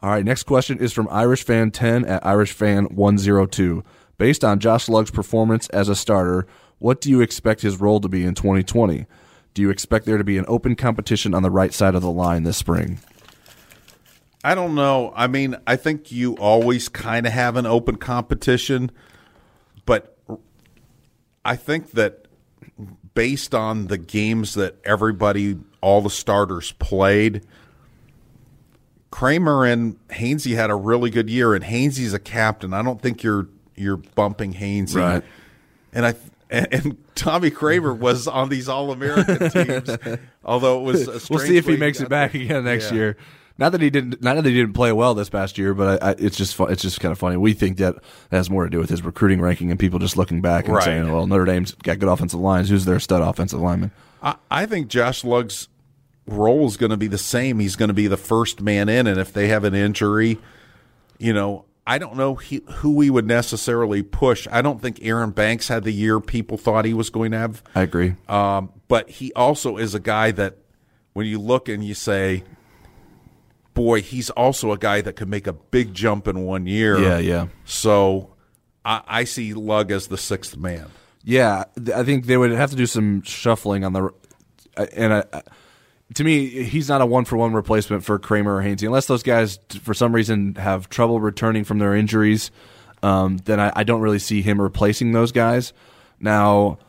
All 0.04 0.10
right, 0.10 0.26
next 0.26 0.44
question 0.44 0.80
is 0.80 0.92
from 0.92 1.08
Irish 1.10 1.46
Fan 1.46 1.72
10 1.72 2.04
at 2.04 2.26
Irish 2.26 2.52
Fan 2.52 2.94
102. 2.94 3.86
Based 4.18 4.44
on 4.44 4.60
Josh 4.60 4.90
Lugg's 4.90 5.12
performance 5.12 5.70
as 5.70 5.88
a 5.88 5.96
starter, 5.96 6.46
what 6.80 7.00
do 7.00 7.10
you 7.10 7.22
expect 7.22 7.62
his 7.62 7.80
role 7.80 8.02
to 8.02 8.10
be 8.10 8.26
in 8.26 8.36
2020? 8.36 9.06
Do 9.54 9.62
you 9.62 9.70
expect 9.70 10.06
there 10.06 10.18
to 10.18 10.24
be 10.26 10.38
an 10.38 10.44
open 10.50 10.76
competition 10.76 11.34
on 11.34 11.42
the 11.42 11.50
right 11.50 11.74
side 11.74 11.96
of 11.96 12.02
the 12.02 12.12
line 12.12 12.44
this 12.44 12.58
spring? 12.58 13.00
I 14.44 14.56
don't 14.56 14.76
know. 14.76 15.14
I 15.16 15.28
mean, 15.28 15.56
I 15.66 15.78
think 15.78 16.12
you 16.12 16.34
always 16.36 16.90
kind 16.90 17.26
of 17.26 17.32
have 17.32 17.56
an 17.56 17.66
open 17.66 17.96
competition, 17.96 18.92
but 19.86 20.18
I 21.46 21.56
think 21.56 21.92
that 21.92 22.28
based 23.14 23.56
on 23.56 23.88
the 23.88 23.98
games 23.98 24.56
that 24.56 24.76
everybody, 24.84 25.60
all 25.80 26.02
the 26.02 26.10
starters 26.10 26.74
played, 26.74 27.46
Kraemer 29.14 29.72
and 29.72 29.96
Hainsey 30.10 30.56
had 30.56 30.72
a 30.72 30.76
really 30.76 31.12
good 31.12 31.30
year, 31.30 31.54
and 31.54 31.64
Hainsey's 31.64 32.14
a 32.14 32.20
captain. 32.20 32.74
I 32.74 32.82
don't 32.82 33.00
think 33.00 33.22
you're 33.22 33.48
you're 33.76 33.98
bumping 33.98 34.54
Hainsey, 34.56 34.96
right? 34.96 35.24
And 35.94 36.06
I 36.08 36.16
and, 36.50 36.68
and 36.72 36.98
Tommy 37.14 37.52
Kraemer 37.52 37.96
was 37.96 38.28
on 38.28 38.50
these 38.50 38.68
All 38.68 38.92
American 38.92 39.50
teams, 39.52 39.98
although 40.44 40.80
it 40.80 40.84
was. 40.84 41.30
we'll 41.30 41.40
see 41.40 41.58
if 41.58 41.68
he 41.68 41.78
makes 41.78 42.02
it 42.02 42.10
back 42.10 42.34
again 42.34 42.64
next 42.64 42.90
Yeah. 42.92 42.98
year. 42.98 43.18
Not 43.60 43.72
that 43.74 43.82
he 43.82 43.92
didn't. 43.92 44.20
Not 44.24 44.36
that 44.38 44.46
he 44.46 44.54
didn't 44.54 44.74
play 44.74 44.92
well 44.92 45.14
this 45.14 45.30
past 45.30 45.60
year, 45.60 45.76
but 45.76 46.02
I, 46.02 46.10
I, 46.10 46.16
it's 46.18 46.36
just 46.36 46.56
fu- 46.56 46.66
it's 46.66 46.82
just 46.82 47.00
kind 47.00 47.12
of 47.12 47.20
funny. 47.20 47.38
We 47.38 47.54
think 47.54 47.78
that 47.78 47.94
has 48.32 48.50
more 48.50 48.64
to 48.64 48.70
do 48.72 48.80
with 48.80 48.90
his 48.90 49.04
recruiting 49.04 49.40
ranking 49.42 49.70
and 49.70 49.80
people 49.80 50.00
just 50.00 50.18
looking 50.18 50.42
back 50.42 50.66
and 50.66 50.74
Right. 50.74 50.84
saying, 50.84 51.12
"Well, 51.12 51.28
Notre 51.28 51.46
Dame's 51.46 51.74
got 51.76 52.00
good 52.00 52.10
offensive 52.10 52.40
lines. 52.40 52.70
Who's 52.70 52.86
their 52.86 53.00
stud 53.00 53.22
offensive 53.22 53.60
lineman?" 53.60 53.92
I, 54.24 54.38
I 54.50 54.66
think 54.66 54.88
Josh 54.88 55.24
Lugg's 55.24 55.68
role 56.28 56.66
is 56.68 56.78
going 56.78 56.90
to 56.92 56.98
be 56.98 57.08
the 57.08 57.18
same. 57.18 57.60
He's 57.60 57.76
going 57.76 57.90
to 57.90 57.94
be 57.94 58.08
the 58.08 58.18
first 58.18 58.62
man 58.62 58.90
in, 58.90 59.08
and 59.08 59.20
if 59.20 59.34
they 59.34 59.48
have 59.50 59.64
an 59.64 59.74
injury, 59.76 60.40
you 61.18 61.34
know, 61.34 61.66
I 61.86 61.98
don't 61.98 62.16
know 62.16 62.36
he, 62.36 62.62
who 62.76 62.94
we 62.96 63.10
would 63.10 63.28
necessarily 63.28 64.04
push. 64.04 64.48
I 64.52 64.62
don't 64.62 64.82
think 64.82 65.00
Aaron 65.02 65.32
Banks 65.32 65.68
had 65.68 65.84
the 65.84 65.92
year 65.92 66.20
people 66.22 66.58
thought 66.58 66.86
he 66.86 66.94
was 66.94 67.10
going 67.10 67.32
to 67.32 67.38
have. 67.40 67.62
I 67.76 67.82
agree. 67.82 68.16
Um, 68.30 68.72
but 68.88 69.10
he 69.10 69.34
also 69.34 69.76
is 69.78 69.94
a 69.94 70.00
guy 70.00 70.32
that 70.32 70.58
when 71.12 71.26
you 71.28 71.40
look 71.40 71.68
and 71.68 71.84
you 71.84 71.94
say, 71.94 72.44
boy, 73.74 74.02
he's 74.02 74.30
also 74.30 74.72
a 74.72 74.78
guy 74.78 75.02
that 75.02 75.16
could 75.18 75.28
make 75.30 75.46
a 75.48 75.54
big 75.54 75.94
jump 75.94 76.28
in 76.28 76.44
one 76.46 76.68
year. 76.68 76.98
Yeah, 77.00 77.18
yeah. 77.18 77.48
So 77.66 78.34
I, 78.86 79.02
I 79.06 79.24
see 79.26 79.54
Lugg 79.54 79.92
as 79.92 80.08
the 80.08 80.18
sixth 80.18 80.56
man. 80.56 80.88
Yeah, 81.24 81.66
I 81.94 82.04
think 82.04 82.26
they 82.28 82.38
would 82.38 82.52
have 82.52 82.70
to 82.72 82.76
do 82.76 82.86
some 82.86 83.22
shuffling 83.24 83.84
on 83.84 83.94
the. 83.94 84.10
uh, 84.78 84.86
And 84.96 85.14
I- 85.14 85.42
to 86.14 86.24
me, 86.24 86.64
he's 86.64 86.90
not 86.90 87.02
a 87.02 87.06
one 87.06 87.26
for 87.26 87.38
one 87.38 87.54
replacement 87.54 88.04
for 88.04 88.20
Kraemer 88.20 88.60
or 88.60 88.62
Hainsey, 88.62 88.86
unless 88.86 89.06
those 89.06 89.24
guys, 89.24 89.60
for 89.82 89.94
some 89.94 90.14
reason, 90.14 90.56
have 90.56 90.90
trouble 90.90 91.20
returning 91.20 91.64
from 91.64 91.80
their 91.80 91.96
injuries. 91.96 92.52
Um, 93.02 93.38
then 93.46 93.60
I, 93.60 93.72
I 93.76 93.84
don't 93.84 94.02
really 94.02 94.20
see 94.20 94.42
him 94.42 94.62
replacing 94.62 95.12
those 95.12 95.32
guys. 95.32 95.74
Now, 96.20 96.80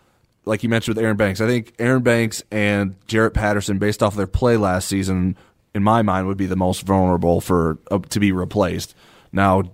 like 0.44 0.62
you 0.62 0.68
mentioned 0.68 0.96
with 0.96 1.04
Aaron 1.04 1.16
Banks, 1.16 1.40
I 1.40 1.46
think 1.46 1.74
Aaron 1.78 2.02
Banks 2.02 2.42
and 2.50 2.96
Jarrett 3.06 3.34
Patterson, 3.34 3.78
based 3.78 4.02
off 4.02 4.12
of 4.12 4.16
their 4.16 4.26
play 4.26 4.56
last 4.56 4.88
season, 4.88 5.36
in 5.74 5.82
my 5.82 6.02
mind, 6.02 6.26
would 6.28 6.36
be 6.36 6.46
the 6.46 6.56
most 6.56 6.82
vulnerable 6.82 7.40
for 7.40 7.78
uh, 7.90 7.98
to 7.98 8.20
be 8.20 8.30
replaced. 8.30 8.94
Now, 9.32 9.64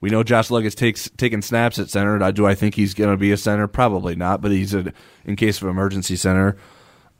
we 0.00 0.10
know 0.10 0.22
Josh 0.22 0.48
Luggett 0.48 0.76
takes 0.76 1.10
taking 1.16 1.42
snaps 1.42 1.78
at 1.78 1.90
center. 1.90 2.30
Do 2.30 2.46
I 2.46 2.54
think 2.54 2.76
he's 2.76 2.94
going 2.94 3.10
to 3.10 3.16
be 3.16 3.32
a 3.32 3.36
center? 3.36 3.66
Probably 3.66 4.14
not, 4.14 4.40
but 4.40 4.52
he's 4.52 4.74
a 4.74 4.92
in 5.24 5.34
case 5.34 5.60
of 5.60 5.68
emergency 5.68 6.14
center. 6.14 6.56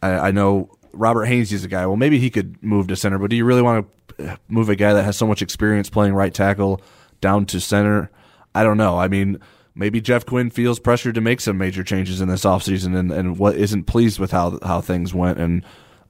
I, 0.00 0.28
I 0.28 0.30
know 0.30 0.77
Robert 0.92 1.26
Hainsey 1.26 1.52
is 1.52 1.64
a 1.64 1.68
guy. 1.68 1.86
Well, 1.86 1.96
maybe 1.96 2.18
he 2.18 2.30
could 2.30 2.62
move 2.62 2.88
to 2.88 2.96
center, 2.96 3.18
but 3.18 3.30
do 3.30 3.36
you 3.36 3.44
really 3.44 3.62
want 3.62 3.86
to 4.18 4.38
move 4.48 4.68
a 4.68 4.76
guy 4.76 4.92
that 4.92 5.04
has 5.04 5.16
so 5.16 5.26
much 5.26 5.42
experience 5.42 5.90
playing 5.90 6.14
right 6.14 6.32
tackle 6.32 6.80
down 7.20 7.46
to 7.46 7.60
center? 7.60 8.10
I 8.54 8.64
don't 8.64 8.76
know. 8.76 8.98
I 8.98 9.08
mean, 9.08 9.38
maybe 9.74 10.00
Jeff 10.00 10.26
Quinn 10.26 10.50
feels 10.50 10.78
pressured 10.78 11.14
to 11.14 11.20
make 11.20 11.40
some 11.40 11.56
major 11.56 11.84
changes 11.84 12.20
in 12.20 12.28
this 12.28 12.44
offseason 12.44 12.98
and, 12.98 13.12
and 13.12 13.38
what 13.38 13.56
isn't 13.56 13.84
pleased 13.84 14.18
with 14.18 14.32
how 14.32 14.58
how 14.62 14.80
things 14.80 15.14
went. 15.14 15.38
And 15.38 15.64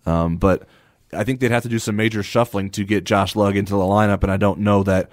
um, 0.06 0.36
but 0.36 0.66
I 1.12 1.24
think 1.24 1.40
they'd 1.40 1.50
have 1.50 1.62
to 1.62 1.68
do 1.68 1.78
some 1.78 1.96
major 1.96 2.22
shuffling 2.22 2.70
to 2.70 2.84
get 2.84 3.04
Josh 3.04 3.36
Lugg 3.36 3.56
into 3.56 3.72
the 3.72 3.78
lineup, 3.78 4.22
and 4.22 4.32
I 4.32 4.36
don't 4.36 4.60
know 4.60 4.82
that 4.84 5.10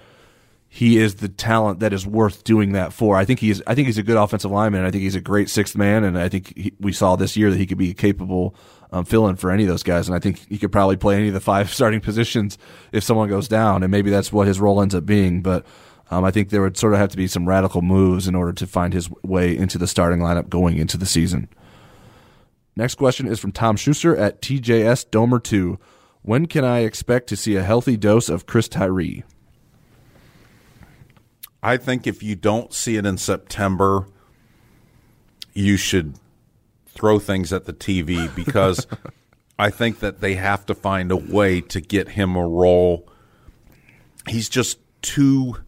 he 0.68 0.98
is 0.98 1.16
the 1.16 1.28
talent 1.28 1.80
that 1.80 1.92
is 1.92 2.06
worth 2.06 2.44
doing 2.44 2.72
that 2.72 2.92
for. 2.92 3.16
I 3.16 3.24
think 3.24 3.40
he's 3.40 3.62
I 3.66 3.74
think 3.74 3.86
he's 3.86 3.98
a 3.98 4.02
good 4.02 4.16
offensive 4.16 4.50
lineman. 4.50 4.84
I 4.84 4.90
think 4.90 5.02
he's 5.02 5.14
a 5.14 5.20
great 5.20 5.48
sixth 5.48 5.76
man, 5.76 6.04
and 6.04 6.18
I 6.18 6.28
think 6.28 6.56
he, 6.56 6.72
we 6.80 6.92
saw 6.92 7.16
this 7.16 7.36
year 7.36 7.50
that 7.50 7.56
he 7.56 7.66
could 7.66 7.78
be 7.78 7.94
capable 7.94 8.54
um, 8.96 9.04
fill-in 9.04 9.36
for 9.36 9.50
any 9.50 9.64
of 9.64 9.68
those 9.68 9.82
guys. 9.82 10.08
And 10.08 10.16
I 10.16 10.18
think 10.18 10.46
he 10.48 10.58
could 10.58 10.72
probably 10.72 10.96
play 10.96 11.16
any 11.16 11.28
of 11.28 11.34
the 11.34 11.40
five 11.40 11.70
starting 11.72 12.00
positions 12.00 12.58
if 12.92 13.04
someone 13.04 13.28
goes 13.28 13.48
down, 13.48 13.82
and 13.82 13.90
maybe 13.90 14.10
that's 14.10 14.32
what 14.32 14.46
his 14.46 14.60
role 14.60 14.80
ends 14.80 14.94
up 14.94 15.06
being. 15.06 15.42
But 15.42 15.66
um, 16.10 16.24
I 16.24 16.30
think 16.30 16.50
there 16.50 16.62
would 16.62 16.76
sort 16.76 16.92
of 16.92 16.98
have 16.98 17.10
to 17.10 17.16
be 17.16 17.26
some 17.26 17.48
radical 17.48 17.82
moves 17.82 18.28
in 18.28 18.34
order 18.34 18.52
to 18.54 18.66
find 18.66 18.92
his 18.92 19.10
way 19.22 19.56
into 19.56 19.78
the 19.78 19.86
starting 19.86 20.20
lineup 20.20 20.48
going 20.48 20.78
into 20.78 20.96
the 20.96 21.06
season. 21.06 21.48
Next 22.74 22.96
question 22.96 23.26
is 23.26 23.40
from 23.40 23.52
Tom 23.52 23.76
Schuster 23.76 24.16
at 24.16 24.42
TJS 24.42 25.06
Domer 25.08 25.42
2. 25.42 25.78
When 26.22 26.46
can 26.46 26.64
I 26.64 26.80
expect 26.80 27.28
to 27.28 27.36
see 27.36 27.56
a 27.56 27.62
healthy 27.62 27.96
dose 27.96 28.28
of 28.28 28.46
Chris 28.46 28.68
Tyree? 28.68 29.24
I 31.62 31.76
think 31.76 32.06
if 32.06 32.22
you 32.22 32.36
don't 32.36 32.72
see 32.72 32.96
it 32.96 33.06
in 33.06 33.16
September, 33.16 34.06
you 35.54 35.76
should 35.76 36.18
throw 36.96 37.18
things 37.18 37.52
at 37.52 37.66
the 37.66 37.72
TV 37.72 38.34
because 38.34 38.86
I 39.58 39.70
think 39.70 40.00
that 40.00 40.20
they 40.20 40.34
have 40.34 40.66
to 40.66 40.74
find 40.74 41.12
a 41.12 41.16
way 41.16 41.60
to 41.60 41.80
get 41.80 42.10
him 42.10 42.34
a 42.36 42.46
role. 42.46 43.08
He's 44.28 44.48
just 44.48 44.78
too 45.02 45.58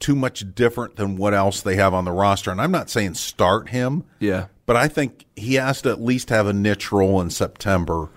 too 0.00 0.14
much 0.14 0.54
different 0.54 0.96
than 0.96 1.16
what 1.16 1.32
else 1.32 1.62
they 1.62 1.76
have 1.76 1.94
on 1.94 2.04
the 2.04 2.12
roster. 2.12 2.50
And 2.50 2.60
I'm 2.60 2.72
not 2.72 2.90
saying 2.90 3.14
start 3.14 3.70
him. 3.70 4.04
Yeah. 4.18 4.48
But 4.66 4.76
I 4.76 4.88
think 4.88 5.24
he 5.34 5.54
has 5.54 5.80
to 5.82 5.90
at 5.90 6.02
least 6.02 6.28
have 6.28 6.46
a 6.46 6.52
niche 6.52 6.92
role 6.92 7.20
in 7.22 7.30
September 7.30 8.10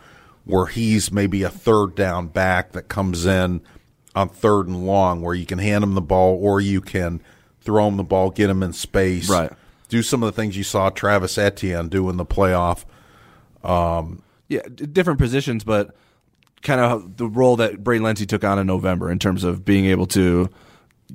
where 0.44 0.66
he's 0.66 1.12
maybe 1.12 1.44
a 1.44 1.50
third 1.50 1.96
down 1.96 2.28
back 2.28 2.72
that 2.72 2.90
comes 2.90 3.26
in 3.26 3.62
on 4.16 4.28
third 4.30 4.68
and 4.68 4.86
long 4.86 5.22
where 5.22 5.36
you 5.36 5.46
can 5.46 5.60
hand 5.60 5.84
him 5.84 5.94
the 5.94 6.02
ball 6.02 6.38
or 6.42 6.60
you 6.60 6.82
can 6.82 7.22
throw 7.62 7.88
him 7.88 7.98
the 7.98 8.04
ball, 8.04 8.32
get 8.32 8.50
him 8.50 8.64
in 8.64 8.74
space. 8.74 9.30
Right. 9.30 9.52
Do 9.90 10.02
some 10.02 10.22
of 10.24 10.28
the 10.34 10.42
things 10.42 10.58
you 10.58 10.64
saw 10.64 10.90
Travis 10.90 11.38
Etienne 11.38 11.88
do 11.90 12.10
in 12.10 12.18
the 12.18 12.26
playoff. 12.26 12.84
Um, 13.64 14.22
Yeah, 14.50 14.62
different 14.70 15.20
positions, 15.20 15.64
but 15.64 15.96
kind 16.62 16.80
of 16.82 17.18
the 17.18 17.28
role 17.28 17.56
that 17.58 17.84
Braden 17.84 18.04
Lenzy 18.04 18.26
took 18.26 18.44
on 18.44 18.60
in 18.60 18.68
November 18.68 19.12
in 19.12 19.20
terms 19.20 19.44
of 19.44 19.64
being 19.66 19.86
able 19.86 20.08
to 20.08 20.50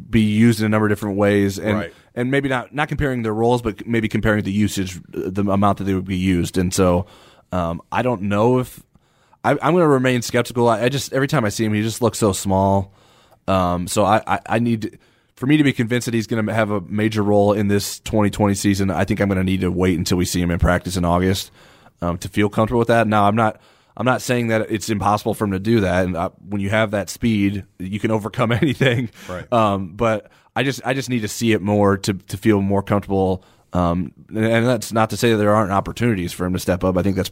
be 0.09 0.20
used 0.23 0.61
in 0.61 0.66
a 0.66 0.68
number 0.68 0.87
of 0.87 0.91
different 0.91 1.16
ways, 1.16 1.59
and 1.59 1.79
Right. 1.79 1.95
and 2.14 2.31
maybe 2.31 2.49
not 2.49 2.75
not 2.75 2.89
comparing 2.89 3.23
their 3.23 3.35
roles, 3.35 3.61
but 3.62 3.87
maybe 3.87 4.09
comparing 4.09 4.43
the 4.45 4.53
usage, 4.53 5.01
the 5.09 5.43
amount 5.51 5.79
that 5.79 5.85
they 5.85 5.95
would 5.95 6.07
be 6.07 6.16
used. 6.16 6.57
And 6.59 6.73
so, 6.73 7.07
um, 7.53 7.81
I 7.91 8.03
don't 8.03 8.23
know 8.23 8.59
if 8.59 8.83
I, 9.45 9.51
I'm 9.53 9.73
going 9.73 9.83
to 9.83 9.89
remain 9.89 10.23
skeptical. 10.23 10.68
I, 10.68 10.85
I 10.85 10.89
just 10.89 11.12
every 11.12 11.27
time 11.29 11.45
I 11.45 11.49
see 11.51 11.64
him, 11.64 11.75
he 11.75 11.83
just 11.83 12.01
looks 12.01 12.18
so 12.18 12.33
small. 12.33 12.93
Um, 13.49 13.87
so 13.89 14.05
I, 14.05 14.23
I, 14.27 14.41
I 14.47 14.59
need 14.61 14.99
for 15.35 15.47
me 15.47 15.57
to 15.57 15.64
be 15.64 15.72
convinced 15.72 16.05
that 16.07 16.14
he's 16.14 16.26
going 16.26 16.45
to 16.45 16.53
have 16.53 16.70
a 16.70 16.80
major 16.83 17.22
role 17.22 17.53
in 17.53 17.68
this 17.68 17.99
2020 18.01 18.55
season. 18.55 18.91
I 18.91 19.05
think 19.05 19.20
I'm 19.20 19.28
going 19.28 19.39
to 19.39 19.45
need 19.45 19.62
to 19.62 19.70
wait 19.70 19.99
until 19.99 20.18
we 20.18 20.24
see 20.24 20.41
him 20.41 20.51
in 20.51 20.59
practice 20.59 20.97
in 20.97 21.05
August 21.05 21.51
um, 22.01 22.18
to 22.18 22.28
feel 22.28 22.49
comfortable 22.49 22.80
with 22.80 22.89
that. 22.89 23.07
Now 23.07 23.24
I'm 23.24 23.37
not. 23.37 23.61
I'm 23.95 24.07
not 24.07 24.22
saying 24.22 24.49
that 24.49 24.70
it's 24.70 24.89
impossible 24.89 25.35
for 25.35 25.45
him 25.45 25.51
to 25.51 25.59
do 25.59 25.80
that. 25.80 26.07
And 26.07 26.16
uh, 26.16 26.30
when 26.49 26.62
you 26.62 26.70
have 26.70 26.93
that 26.93 27.11
speed, 27.11 27.66
you 27.78 28.01
can 28.01 28.11
overcome 28.11 28.51
anything. 28.62 29.11
Right. 29.28 29.53
Um, 29.53 29.97
but 29.97 30.30
I 30.57 30.62
just 30.62 30.80
I 30.85 30.95
just 30.95 31.11
need 31.11 31.20
to 31.20 31.28
see 31.28 31.53
it 31.53 31.61
more 31.61 31.99
to 31.99 32.14
to 32.14 32.37
feel 32.37 32.62
more 32.62 32.83
comfortable. 32.83 33.45
Um, 33.74 34.12
and, 34.28 34.45
and 34.45 34.66
that's 34.66 34.93
not 34.93 35.11
to 35.11 35.16
say 35.16 35.33
that 35.33 35.37
there 35.37 35.55
aren't 35.55 35.72
opportunities 35.72 36.33
for 36.33 36.47
him 36.47 36.53
to 36.55 36.59
step 36.59 36.85
up. 36.85 36.97
I 36.97 37.03
think 37.03 37.16
that's 37.16 37.30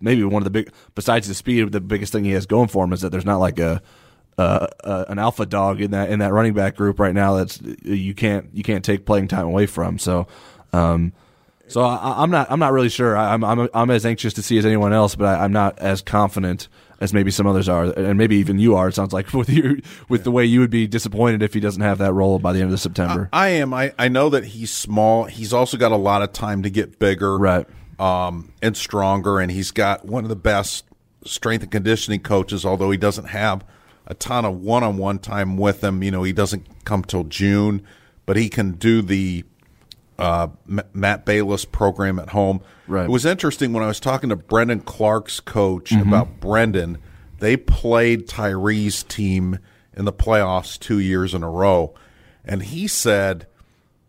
maybe 0.00 0.22
one 0.24 0.42
of 0.42 0.44
the 0.44 0.50
big 0.50 0.72
besides 0.94 1.26
the 1.26 1.34
speed, 1.34 1.72
the 1.72 1.80
biggest 1.80 2.12
thing 2.12 2.24
he 2.24 2.32
has 2.32 2.46
going 2.46 2.68
for 2.68 2.84
him 2.84 2.92
is 2.92 3.00
that 3.00 3.10
there's 3.10 3.24
not 3.24 3.38
like 3.38 3.58
a 3.58 3.82
uh, 4.38 4.68
uh, 4.84 5.04
an 5.08 5.18
alpha 5.18 5.44
dog 5.44 5.80
in 5.80 5.90
that 5.90 6.10
in 6.10 6.20
that 6.20 6.32
running 6.32 6.54
back 6.54 6.76
group 6.76 6.98
right 6.98 7.14
now. 7.14 7.34
That's 7.34 7.60
you 7.82 8.14
can't 8.14 8.48
you 8.52 8.62
can't 8.62 8.84
take 8.84 9.04
playing 9.04 9.28
time 9.28 9.46
away 9.46 9.66
from. 9.66 9.98
So 9.98 10.26
Um, 10.72 11.12
so 11.66 11.82
I, 11.82 12.22
I'm 12.22 12.30
not 12.30 12.50
I'm 12.50 12.58
not 12.58 12.72
really 12.72 12.88
sure. 12.88 13.16
I, 13.16 13.34
I'm 13.34 13.44
I'm 13.44 13.68
I'm 13.74 13.90
as 13.90 14.06
anxious 14.06 14.32
to 14.34 14.42
see 14.42 14.58
as 14.58 14.64
anyone 14.64 14.92
else, 14.92 15.14
but 15.14 15.26
I, 15.26 15.44
I'm 15.44 15.52
not 15.52 15.78
as 15.78 16.02
confident 16.02 16.68
as 17.00 17.12
maybe 17.12 17.30
some 17.30 17.46
others 17.46 17.68
are, 17.68 17.84
and 17.84 18.18
maybe 18.18 18.36
even 18.36 18.58
you 18.58 18.74
are. 18.74 18.88
It 18.88 18.94
sounds 18.94 19.12
like 19.12 19.32
with 19.34 19.50
you 19.50 19.82
with 20.08 20.24
the 20.24 20.30
way 20.30 20.44
you 20.44 20.60
would 20.60 20.70
be 20.70 20.86
disappointed 20.86 21.42
if 21.42 21.54
he 21.54 21.60
doesn't 21.60 21.82
have 21.82 21.98
that 21.98 22.12
role 22.12 22.38
by 22.38 22.52
the 22.52 22.60
end 22.60 22.72
of 22.72 22.80
September. 22.80 23.28
I 23.32 23.48
am. 23.48 23.74
I, 23.74 23.92
I 23.98 24.08
know 24.08 24.30
that 24.30 24.44
he's 24.44 24.72
small. 24.72 25.24
He's 25.24 25.52
also 25.52 25.76
got 25.76 25.92
a 25.92 25.96
lot 25.96 26.22
of 26.22 26.32
time 26.32 26.62
to 26.62 26.70
get 26.70 26.98
bigger, 26.98 27.36
right, 27.36 27.66
um, 27.98 28.52
and 28.62 28.76
stronger. 28.76 29.38
And 29.38 29.50
he's 29.50 29.70
got 29.70 30.04
one 30.06 30.24
of 30.24 30.30
the 30.30 30.36
best 30.36 30.84
strength 31.24 31.62
and 31.62 31.70
conditioning 31.70 32.20
coaches. 32.20 32.64
Although 32.64 32.90
he 32.90 32.98
doesn't 32.98 33.26
have 33.26 33.64
a 34.08 34.14
ton 34.14 34.44
of 34.44 34.56
one-on-one 34.60 35.20
time 35.20 35.56
with 35.56 35.84
him, 35.84 36.02
you 36.02 36.10
know, 36.10 36.22
he 36.24 36.32
doesn't 36.32 36.66
come 36.84 37.04
till 37.04 37.22
June, 37.24 37.82
but 38.26 38.36
he 38.36 38.48
can 38.48 38.72
do 38.72 39.02
the 39.02 39.44
uh, 40.18 40.48
M- 40.68 40.80
Matt 40.92 41.24
Balis 41.24 41.70
program 41.70 42.18
at 42.18 42.30
home. 42.30 42.60
Right. 42.88 43.04
It 43.04 43.10
was 43.10 43.24
interesting 43.24 43.72
when 43.72 43.84
I 43.84 43.86
was 43.86 44.00
talking 44.00 44.30
to 44.30 44.36
Brendon 44.36 44.80
Clark's 44.80 45.38
coach 45.38 45.90
Mhm. 45.90 46.08
about 46.08 46.40
Brendon. 46.40 46.98
They 47.38 47.56
played 47.56 48.26
Tyree's 48.26 49.04
team 49.04 49.60
in 49.96 50.04
the 50.06 50.12
playoffs 50.12 50.76
two 50.76 50.98
years 50.98 51.34
in 51.34 51.44
a 51.44 51.48
row, 51.50 51.94
and 52.44 52.64
he 52.64 52.88
said 52.88 53.46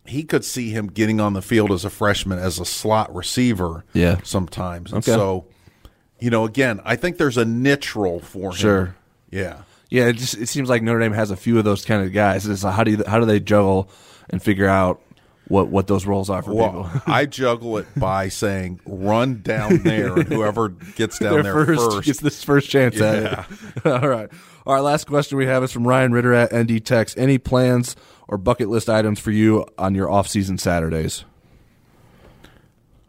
he 0.06 0.24
could 0.24 0.43
see 0.43 0.72
him 0.72 0.88
getting 0.88 1.20
on 1.20 1.34
the 1.34 1.41
field 1.43 1.72
as 1.72 1.86
a 1.86 1.89
freshman 1.91 2.39
as 2.39 2.58
a 2.60 2.66
slot 2.66 3.14
receiver. 3.14 3.86
Yeah. 3.93 4.18
sometimes. 4.24 4.91
And 4.91 5.04
Okay. 5.04 5.12
So, 5.12 5.45
you 6.20 6.32
know, 6.32 6.43
again, 6.45 6.80
I 6.84 6.95
think 6.95 7.18
there's 7.18 7.38
a 7.38 7.45
niche 7.45 7.95
role 7.95 8.20
for 8.20 8.50
him. 8.50 8.56
Sure. 8.56 8.95
Yeah. 9.30 9.58
Yeah, 9.90 10.06
it 10.08 10.14
just 10.18 10.38
it 10.38 10.48
seems 10.48 10.70
like 10.70 10.84
Notre 10.84 11.00
Dame 11.00 11.14
has 11.14 11.32
a 11.32 11.38
few 11.38 11.58
of 11.58 11.64
those 11.66 11.84
kind 11.86 12.04
of 12.06 12.14
guys. 12.14 12.46
It's 12.48 12.64
like, 12.64 12.74
how 12.76 12.84
do 12.84 12.92
you 12.92 13.04
how 13.08 13.20
do 13.20 13.26
they 13.26 13.40
juggle 13.40 13.90
and 14.30 14.42
figure 14.42 14.68
out 14.68 15.02
what 15.48 15.70
what 15.70 15.88
those 15.88 16.06
roles 16.06 16.30
are 16.30 16.44
for 16.44 16.54
Well, 16.54 16.84
people? 16.94 17.02
I 17.14 17.26
juggle 17.26 17.78
it 17.80 17.88
by 17.98 18.30
saying 18.30 18.82
run 18.86 19.42
down 19.42 19.78
there, 19.80 20.14
and 20.14 20.28
whoever 20.28 20.70
gets 20.70 21.18
down 21.20 21.42
there 21.42 21.54
first, 21.66 21.82
first 21.92 22.06
gets 22.06 22.20
this 22.20 22.44
first 22.44 22.70
chance 22.70 23.02
at 23.02 23.24
Yeah. 23.24 23.46
it. 23.78 23.86
All 24.04 24.08
right. 24.08 24.30
Our 24.68 24.82
last 24.82 25.08
question 25.08 25.40
we 25.40 25.48
have 25.48 25.64
is 25.64 25.72
from 25.72 25.88
Ryan 25.88 26.12
Ritter 26.12 26.34
at 26.34 26.56
ND 26.56 26.86
Tex. 26.86 27.18
Any 27.18 27.40
plans 27.40 27.96
or 28.28 28.38
bucket 28.38 28.70
list 28.70 28.88
items 28.92 29.20
for 29.20 29.32
you 29.32 29.66
on 29.80 29.96
your 29.96 30.12
off 30.12 30.28
season 30.28 30.60
Saturdays? 30.60 31.26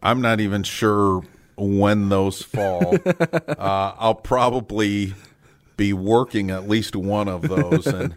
I'm 0.01 0.21
not 0.21 0.39
even 0.39 0.63
sure 0.63 1.21
when 1.57 2.09
those 2.09 2.41
fall. 2.41 2.95
uh, 3.05 3.93
I'll 3.99 4.15
probably 4.15 5.13
be 5.81 5.93
working 5.93 6.51
at 6.51 6.67
least 6.69 6.95
one 6.95 7.27
of 7.27 7.41
those. 7.41 7.87
And 7.87 8.15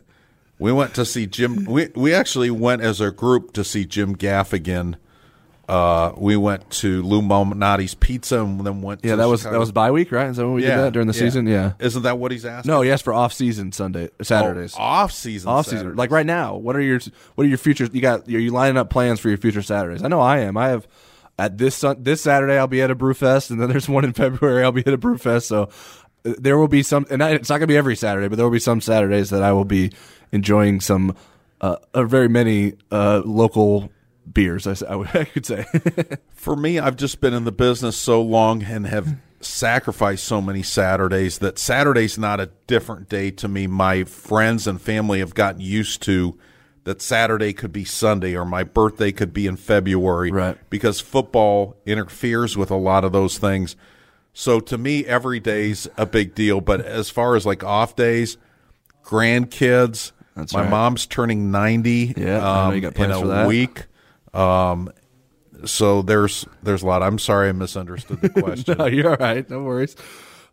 we 0.59 0.71
went 0.73 0.95
to 0.95 1.05
see 1.07 1.27
Jim. 1.27 1.65
We 1.65 1.89
we 1.95 2.13
actually 2.13 2.51
went 2.51 2.83
as 2.83 3.01
a 3.01 3.11
group 3.11 3.53
to 3.55 3.65
see 3.65 3.85
Jim 3.87 4.15
Gaffigan. 4.17 4.97
Uh, 5.67 6.13
we 6.19 6.37
went 6.37 6.69
to 6.71 7.03
Lou 7.03 7.23
Malnati's 7.23 7.95
Pizza 7.95 8.43
and 8.45 8.61
then 8.67 8.83
went. 8.83 9.03
Yeah, 9.03 9.13
to 9.13 9.17
that 9.17 9.29
was 9.29 9.41
Chicago. 9.41 9.55
that 9.55 9.61
was 9.61 9.73
bye 9.73 9.91
week, 9.91 10.13
right? 10.13 10.29
Is 10.29 10.37
that 10.37 10.45
when 10.45 10.57
we 10.57 10.63
Yeah, 10.63 10.77
did 10.77 10.83
that 10.85 10.93
during 10.93 11.09
the 11.09 11.15
yeah. 11.15 11.21
season? 11.21 11.47
Yeah. 11.47 11.73
Isn't 11.81 12.03
that 12.03 12.19
what 12.19 12.33
he's 12.33 12.45
asking? 12.45 12.71
No, 12.71 12.83
he 12.83 12.91
asked 12.91 13.03
for 13.05 13.15
off 13.15 13.33
season 13.33 13.73
Sunday 13.73 14.11
Saturdays. 14.21 14.75
Oh, 14.79 14.83
off-season 14.83 15.49
Off 15.49 15.65
season. 15.67 15.97
Like 15.97 16.11
right 16.11 16.27
now. 16.27 16.57
What 16.57 16.77
are 16.77 16.83
your 16.83 17.01
what 17.35 17.45
are 17.47 17.49
your 17.49 17.57
future 17.57 17.89
you 17.91 18.03
got 18.03 18.29
are 18.29 18.39
you 18.39 18.51
lining 18.51 18.77
up 18.77 18.91
plans 18.91 19.21
for 19.21 19.31
your 19.31 19.39
future 19.39 19.63
Saturdays? 19.63 20.03
I 20.05 20.09
know 20.09 20.21
I 20.21 20.41
am. 20.41 20.59
I 20.59 20.69
have 20.69 20.87
at 21.39 21.57
this 21.57 21.75
Sun- 21.77 22.03
this 22.03 22.21
Saturday 22.21 22.59
I'll 22.59 22.67
be 22.67 22.83
at 22.83 22.91
a 22.91 22.95
Brewfest 22.97 23.51
and 23.51 23.59
then 23.61 23.71
there's 23.71 23.89
one 23.89 24.05
in 24.05 24.13
February 24.13 24.63
I'll 24.65 24.71
be 24.71 24.87
at 24.87 24.93
a 24.93 24.99
Brewfest. 24.99 25.45
So 25.47 25.63
uh, 25.65 25.69
there 26.25 26.59
will 26.59 26.69
be 26.69 26.83
some 26.83 27.07
and 27.11 27.23
I, 27.23 27.31
it's 27.31 27.49
not 27.49 27.59
going 27.59 27.69
to 27.69 27.73
be 27.73 27.77
every 27.77 27.97
Saturday, 27.97 28.29
but 28.29 28.37
there 28.37 28.47
will 28.47 28.53
be 28.53 28.59
some 28.59 28.81
Saturdays 28.81 29.31
that 29.31 29.43
I 29.43 29.53
will 29.53 29.65
be 29.65 29.93
enjoying 30.33 30.81
some 30.81 31.15
uh, 31.61 31.77
uh 31.93 32.05
very 32.05 32.29
many 32.29 32.75
uh 32.91 33.23
local 33.25 33.91
beers 34.31 34.67
I, 34.67 34.93
I 34.93 34.97
would 34.97 35.09
I 35.15 35.25
could 35.25 35.47
say. 35.47 35.67
For 36.35 36.57
me, 36.57 36.79
I've 36.79 36.97
just 36.97 37.21
been 37.21 37.35
in 37.35 37.45
the 37.45 37.53
business 37.53 37.97
so 37.97 38.23
long 38.23 38.63
and 38.63 38.87
have 38.87 39.17
sacrificed 39.41 40.25
so 40.25 40.41
many 40.41 40.63
Saturdays 40.63 41.39
that 41.39 41.59
Saturday's 41.59 42.19
not 42.19 42.41
a 42.41 42.51
different 42.67 43.09
day 43.09 43.31
to 43.33 43.49
me. 43.49 43.67
My 43.67 44.05
friends 44.05 44.67
and 44.67 44.81
family 44.81 45.19
have 45.19 45.35
gotten 45.35 45.61
used 45.61 46.03
to 46.03 46.39
that 46.85 47.01
Saturday 47.01 47.53
could 47.53 47.73
be 47.73 47.85
Sunday 47.85 48.37
or 48.37 48.45
my 48.45 48.63
birthday 48.63 49.13
could 49.13 49.33
be 49.33 49.47
in 49.47 49.57
February. 49.57 50.31
Right. 50.31 50.59
Because 50.71 51.01
football 51.01 51.77
interferes 51.87 52.57
with 52.57 52.71
a 52.71 52.77
lot 52.77 53.05
of 53.05 53.13
those 53.13 53.39
things. 53.39 53.77
So 54.35 54.61
to 54.61 54.77
me, 54.77 55.07
every 55.07 55.41
day's 55.41 55.87
a 55.97 56.05
big 56.07 56.35
deal. 56.35 56.61
But 56.61 56.81
as 56.83 57.09
far 57.09 57.37
as 57.37 57.47
like 57.47 57.63
off 57.65 57.95
days, 57.97 58.37
grandkids, 59.05 60.13
That's 60.37 60.53
my 60.53 60.63
right. 60.63 60.71
mom's 60.71 61.07
turning 61.07 61.51
90 61.51 62.15
Yeah, 62.17 62.67
um, 62.67 62.75
you 62.75 62.81
got 62.81 62.97
in 62.97 63.11
a 63.11 63.19
for 63.21 63.27
that. 63.29 63.47
week. 63.49 63.85
Um, 64.33 64.91
so 65.65 66.03
there's 66.03 66.45
there's 66.63 66.83
a 66.83 66.87
lot. 66.87 67.03
I'm 67.03 67.19
sorry 67.19 67.49
I 67.49 67.53
misunderstood 67.53 68.21
the 68.21 68.29
question. 68.43 68.77
no, 68.79 68.87
you're 68.87 69.11
all 69.11 69.17
right. 69.17 69.49
No 69.49 69.63
worries. 69.63 69.97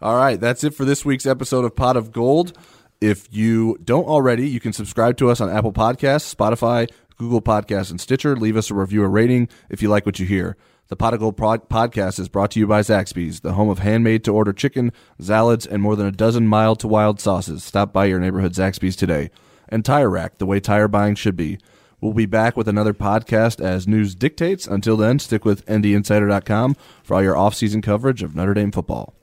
All 0.01 0.15
right, 0.15 0.39
that's 0.39 0.63
it 0.63 0.73
for 0.73 0.85
this 0.85 1.03
week's 1.05 1.25
episode 1.25 1.65
of 1.65 1.75
Pot 1.75 1.97
of 1.97 2.11
Gold. 2.11 2.57
If 3.01 3.27
you 3.31 3.77
don't 3.83 4.05
already, 4.05 4.47
you 4.47 4.59
can 4.59 4.73
subscribe 4.73 5.17
to 5.17 5.29
us 5.29 5.41
on 5.41 5.49
Apple 5.49 5.73
Podcasts, 5.73 6.33
Spotify, 6.33 6.87
Google 7.17 7.41
Podcasts, 7.41 7.89
and 7.91 7.99
Stitcher. 7.99 8.35
Leave 8.35 8.55
us 8.57 8.69
a 8.71 8.75
review 8.75 9.03
or 9.03 9.09
rating 9.09 9.49
if 9.69 9.81
you 9.81 9.89
like 9.89 10.05
what 10.05 10.19
you 10.19 10.25
hear. 10.25 10.55
The 10.91 10.97
Pot 10.97 11.13
of 11.13 11.21
Gold 11.21 11.37
pod- 11.37 11.69
podcast 11.69 12.19
is 12.19 12.27
brought 12.27 12.51
to 12.51 12.59
you 12.59 12.67
by 12.67 12.81
Zaxby's, 12.81 13.39
the 13.39 13.53
home 13.53 13.69
of 13.69 13.79
handmade 13.79 14.25
to 14.25 14.33
order 14.33 14.51
chicken, 14.51 14.91
salads, 15.21 15.65
and 15.65 15.81
more 15.81 15.95
than 15.95 16.05
a 16.05 16.11
dozen 16.11 16.45
mild 16.47 16.81
to 16.81 16.87
wild 16.89 17.21
sauces. 17.21 17.63
Stop 17.63 17.93
by 17.93 18.03
your 18.03 18.19
neighborhood 18.19 18.51
Zaxby's 18.51 18.97
today. 18.97 19.29
And 19.69 19.85
Tire 19.85 20.09
Rack, 20.09 20.37
the 20.37 20.45
way 20.45 20.59
tire 20.59 20.89
buying 20.89 21.15
should 21.15 21.37
be. 21.37 21.59
We'll 22.01 22.11
be 22.11 22.25
back 22.25 22.57
with 22.57 22.67
another 22.67 22.93
podcast 22.93 23.63
as 23.63 23.87
news 23.87 24.15
dictates. 24.15 24.67
Until 24.67 24.97
then, 24.97 25.19
stick 25.19 25.45
with 25.45 25.65
ndinsider.com 25.65 26.75
for 27.03 27.13
all 27.13 27.23
your 27.23 27.37
off-season 27.37 27.81
coverage 27.81 28.21
of 28.21 28.35
Notre 28.35 28.53
Dame 28.53 28.73
football. 28.73 29.13